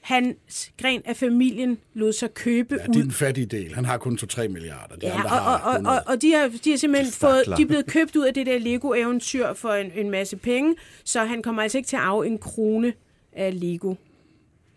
hans 0.02 0.72
gren 0.82 1.02
af 1.06 1.18
familien 1.18 1.78
lod 1.94 2.14
sig 2.14 2.34
købe 2.34 2.76
Ja, 2.76 2.88
ud 2.88 2.94
det 2.94 3.00
er 3.00 3.04
den 3.04 3.12
fattige 3.12 3.46
del. 3.46 3.76
Han 3.76 3.86
har 3.86 3.98
kun 3.98 4.20
2-3 4.22 4.48
milliarder. 4.48 4.96
De 4.96 5.06
Ja, 5.06 5.14
andre 5.18 5.26
og, 5.26 5.30
har 5.32 5.58
og, 5.58 5.70
og, 5.70 5.76
100. 5.76 6.00
og, 6.00 6.04
og 6.08 6.22
de 6.22 6.34
har, 6.34 6.52
de 6.64 6.70
har 6.70 6.78
simpelthen 6.78 7.14
fået, 7.14 7.36
Stakler. 7.36 7.56
de 7.56 7.62
er 7.62 7.68
blevet 7.68 7.86
købt 7.86 8.16
ud 8.16 8.26
af 8.26 8.34
det 8.34 8.46
der 8.46 8.60
Lego-eventyr 8.60 9.54
for 9.54 9.70
en, 9.70 9.92
en 9.96 10.10
masse 10.12 10.38
penge, 10.38 10.76
så 11.04 11.20
han 11.24 11.42
kommer 11.42 11.62
altså 11.62 11.78
ikke 11.78 11.88
til 11.88 11.96
at 11.96 12.02
arve 12.02 12.28
en 12.28 12.38
krone 12.38 12.94
af 13.34 13.60
Lego. 13.60 13.94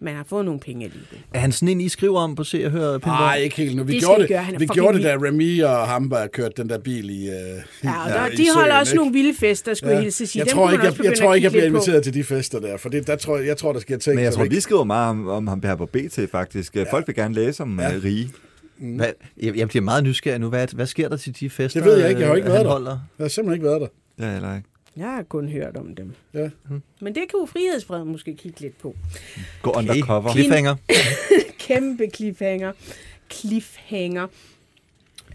Man 0.01 0.16
har 0.16 0.24
fået 0.28 0.44
nogle 0.44 0.61
penge 0.61 0.84
Lego. 0.84 1.16
Er 1.34 1.38
han 1.38 1.53
sådan 1.53 1.68
en, 1.68 1.80
I 1.80 1.88
skriver 1.88 2.20
om 2.20 2.34
på 2.34 2.44
Se 2.44 2.64
og 2.64 2.70
Hør? 2.70 2.99
Nej, 3.07 3.36
ikke 3.36 3.57
helt 3.57 3.76
nu. 3.76 3.82
Vi 3.84 3.92
Det 3.92 4.01
gjorde 4.03 4.20
det, 4.20 4.28
gøre. 4.28 4.44
Vi 4.59 4.66
gjorde 4.66 4.96
det, 4.99 5.05
da 5.05 5.14
Remy 5.16 5.62
og 5.62 5.88
ham 5.88 6.11
var 6.11 6.26
kørt 6.26 6.57
den 6.57 6.68
der 6.68 6.78
bil 6.78 7.11
i, 7.11 7.28
uh, 7.28 7.34
Ja, 7.84 8.05
og 8.05 8.11
der, 8.11 8.26
i 8.26 8.36
de 8.36 8.46
holder 8.55 8.68
søen, 8.70 8.80
også 8.80 8.92
ikke? 8.92 8.96
nogle 8.96 9.12
vilde 9.12 9.34
fester, 9.38 9.74
skulle 9.74 9.92
jeg 9.94 10.03
hilse 10.03 10.26
sige. 10.26 10.44
Jeg 10.44 10.53
tror 10.53 10.70
ikke, 10.70 10.84
jeg, 10.84 11.05
jeg, 11.05 11.18
tror 11.18 11.34
ikke, 11.34 11.44
jeg 11.44 11.53
bliver 11.53 11.64
lidt 11.64 11.72
på. 11.72 11.76
inviteret 11.78 12.05
til 12.05 12.14
de 12.14 12.24
fester 12.24 12.61
der, 12.61 12.76
for 12.76 12.88
det, 12.88 13.07
der 13.07 13.16
tror, 13.16 13.36
jeg, 13.38 13.46
jeg 13.46 13.57
tror, 13.57 13.72
der 13.72 13.80
sker 13.80 13.96
ting. 13.99 14.14
Men 14.16 14.24
jeg 14.24 14.32
tror, 14.32 14.42
ikke- 14.44 14.55
vi 14.55 14.61
skriver 14.61 14.84
meget 14.84 15.11
om, 15.11 15.28
om 15.28 15.46
ham 15.49 15.62
her 15.64 15.74
på 15.74 15.86
BT, 15.86 16.18
faktisk. 16.32 16.76
Folk 16.90 17.07
vil 17.07 17.14
gerne 17.16 17.34
læse 17.34 17.62
om 17.62 17.80
ja. 17.80 17.90
rige. 18.05 18.30
Hvad, 18.96 19.07
jeg, 19.42 19.57
jeg 19.57 19.68
bliver 19.68 19.82
meget 19.82 20.05
nysgerrig 20.05 20.40
nu. 20.40 20.49
Hvad, 20.49 20.66
hvad 20.74 20.86
sker 20.86 21.09
der 21.09 21.16
til 21.16 21.40
de 21.40 21.51
fester, 21.51 21.80
Det 21.80 21.88
ved 21.90 21.99
jeg 21.99 22.09
ikke. 22.09 22.20
Jeg 22.20 22.28
har 22.28 22.36
ikke 22.36 22.46
øh, 22.49 22.53
været 22.53 22.64
der. 22.64 22.70
holder? 22.72 22.99
Jeg 23.18 23.24
har 23.24 23.28
simpelthen 23.28 23.55
ikke 23.55 23.66
været 23.70 23.80
der. 23.80 23.86
Det 24.18 24.26
er 24.26 24.32
heller 24.32 24.57
ikke. 24.57 24.68
Jeg 24.99 25.07
har 25.07 25.22
kun 25.22 25.49
hørt 25.49 25.76
om 25.76 25.94
dem. 25.94 26.14
Ja. 26.34 26.51
Men 27.01 27.14
det 27.14 27.14
kan 27.14 27.40
jo 27.40 27.46
Frihedsbrevet 27.46 28.07
måske 28.07 28.34
kigge 28.36 28.61
lidt 28.61 28.78
på. 28.78 28.94
Gå 29.62 29.70
undercover. 29.70 30.32
Cliffhanger. 30.32 30.76
Kæmpe 31.68 32.11
cliffhanger. 32.14 32.72
Cliffhanger. 33.32 34.26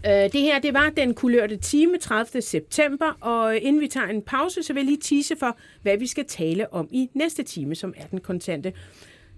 Øh, 0.06 0.12
det 0.12 0.40
her, 0.40 0.58
det 0.58 0.74
var 0.74 0.90
den 0.90 1.14
kulørte 1.14 1.56
time 1.56 1.98
30. 1.98 2.42
september, 2.42 3.06
og 3.20 3.56
inden 3.56 3.80
vi 3.80 3.88
tager 3.88 4.06
en 4.06 4.22
pause, 4.22 4.62
så 4.62 4.72
vil 4.72 4.80
jeg 4.80 4.86
lige 4.86 5.00
tease 5.00 5.36
for, 5.38 5.58
hvad 5.82 5.98
vi 5.98 6.06
skal 6.06 6.24
tale 6.24 6.72
om 6.72 6.88
i 6.90 7.10
næste 7.14 7.42
time, 7.42 7.74
som 7.74 7.94
er 7.96 8.06
den 8.06 8.20
kontante. 8.20 8.72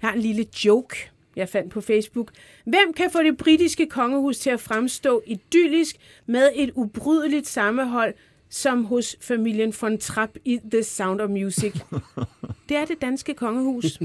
Jeg 0.03 0.09
har 0.11 0.15
en 0.15 0.23
lille 0.23 0.47
joke, 0.65 1.11
jeg 1.37 1.49
fandt 1.49 1.73
på 1.73 1.81
Facebook. 1.81 2.33
Hvem 2.65 2.93
kan 2.97 3.11
få 3.11 3.23
det 3.23 3.37
britiske 3.37 3.87
kongehus 3.87 4.39
til 4.39 4.51
at 4.51 4.61
fremstå 4.61 5.23
idyllisk 5.27 5.97
med 6.27 6.49
et 6.55 6.71
ubrydeligt 6.75 7.49
sammenhold, 7.49 8.15
som 8.49 8.85
hos 8.85 9.17
familien 9.21 9.75
von 9.81 9.99
Trapp 9.99 10.37
i 10.45 10.59
The 10.71 10.83
Sound 10.83 11.21
of 11.21 11.31
Music? 11.31 11.73
Det 12.69 12.77
er 12.77 12.85
det 12.85 13.01
danske 13.01 13.35
kongehus. 13.35 14.01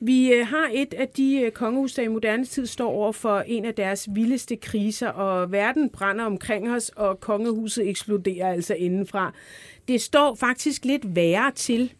Vi 0.00 0.32
øh, 0.32 0.46
har 0.46 0.70
et 0.74 0.94
af 0.94 1.08
de 1.08 1.40
øh, 1.40 1.50
kongehus, 1.50 1.94
der 1.94 2.02
i 2.02 2.08
moderne 2.08 2.44
tid 2.44 2.66
står 2.66 2.90
over 2.90 3.12
for 3.12 3.40
en 3.40 3.64
af 3.64 3.74
deres 3.74 4.08
vildeste 4.14 4.56
kriser, 4.56 5.08
og 5.08 5.52
verden 5.52 5.88
brænder 5.88 6.24
omkring 6.24 6.70
os, 6.70 6.88
og 6.88 7.20
kongehuset 7.20 7.88
eksploderer 7.88 8.52
altså 8.52 8.74
indenfra. 8.74 9.34
Det 9.88 10.00
står 10.00 10.34
faktisk 10.34 10.84
lidt 10.84 11.14
værre 11.16 11.52
til, 11.54 11.92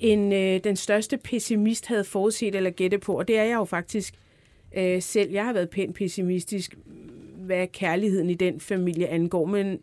end 0.00 0.34
øh, 0.34 0.60
den 0.64 0.76
største 0.76 1.16
pessimist 1.16 1.86
havde 1.86 2.04
forudset 2.04 2.54
eller 2.54 2.70
gætte 2.70 2.98
på, 2.98 3.18
og 3.18 3.28
det 3.28 3.38
er 3.38 3.44
jeg 3.44 3.54
jo 3.54 3.64
faktisk 3.64 4.14
øh, 4.76 5.02
selv. 5.02 5.30
Jeg 5.30 5.44
har 5.44 5.52
været 5.52 5.70
pænt 5.70 5.94
pessimistisk, 5.94 6.74
hvad 7.36 7.66
kærligheden 7.66 8.30
i 8.30 8.34
den 8.34 8.60
familie 8.60 9.08
angår, 9.08 9.44
men 9.44 9.78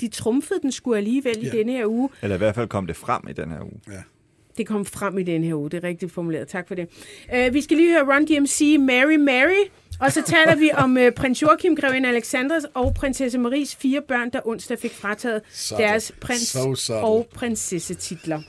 de 0.00 0.08
trumfede 0.08 0.60
den 0.62 0.72
skulle 0.72 0.96
alligevel 0.98 1.38
ja. 1.38 1.46
Ja. 1.46 1.52
i 1.54 1.56
denne 1.58 1.72
her 1.72 1.86
uge. 1.86 2.08
Eller 2.22 2.34
i 2.36 2.38
hvert 2.38 2.54
fald 2.54 2.68
kom 2.68 2.86
det 2.86 2.96
frem 2.96 3.22
i 3.30 3.32
den 3.32 3.50
her 3.50 3.60
uge. 3.62 3.80
Det 4.58 4.66
kom 4.66 4.84
frem 4.84 5.18
i 5.18 5.22
den 5.22 5.44
her 5.44 5.54
uge. 5.54 5.70
Det 5.70 5.84
er 5.84 5.88
rigtigt 5.88 6.12
formuleret. 6.12 6.48
Tak 6.48 6.68
for 6.68 6.74
det. 6.74 6.88
Uh, 7.48 7.54
vi 7.54 7.60
skal 7.60 7.76
lige 7.76 7.90
høre 7.92 8.14
Run 8.16 8.24
DMC, 8.24 8.76
Mary 8.80 9.16
Mary. 9.16 9.68
Og 10.00 10.12
så 10.12 10.22
taler 10.22 10.54
vi 10.56 10.70
om 10.76 10.96
uh, 10.96 11.10
prins 11.16 11.42
Joachim, 11.42 11.76
grevinde 11.76 12.08
Alexandras 12.08 12.64
og 12.74 12.94
prinsesse 12.94 13.38
Maries 13.38 13.74
fire 13.76 14.02
børn, 14.08 14.30
der 14.30 14.40
onsdag 14.48 14.78
fik 14.78 14.92
frataget 14.94 15.42
Sådan. 15.52 15.84
deres 15.84 16.12
prins 16.20 16.40
So 16.40 16.74
sådan. 16.74 17.04
og 17.04 17.26
prinsessetitler. 17.34 18.40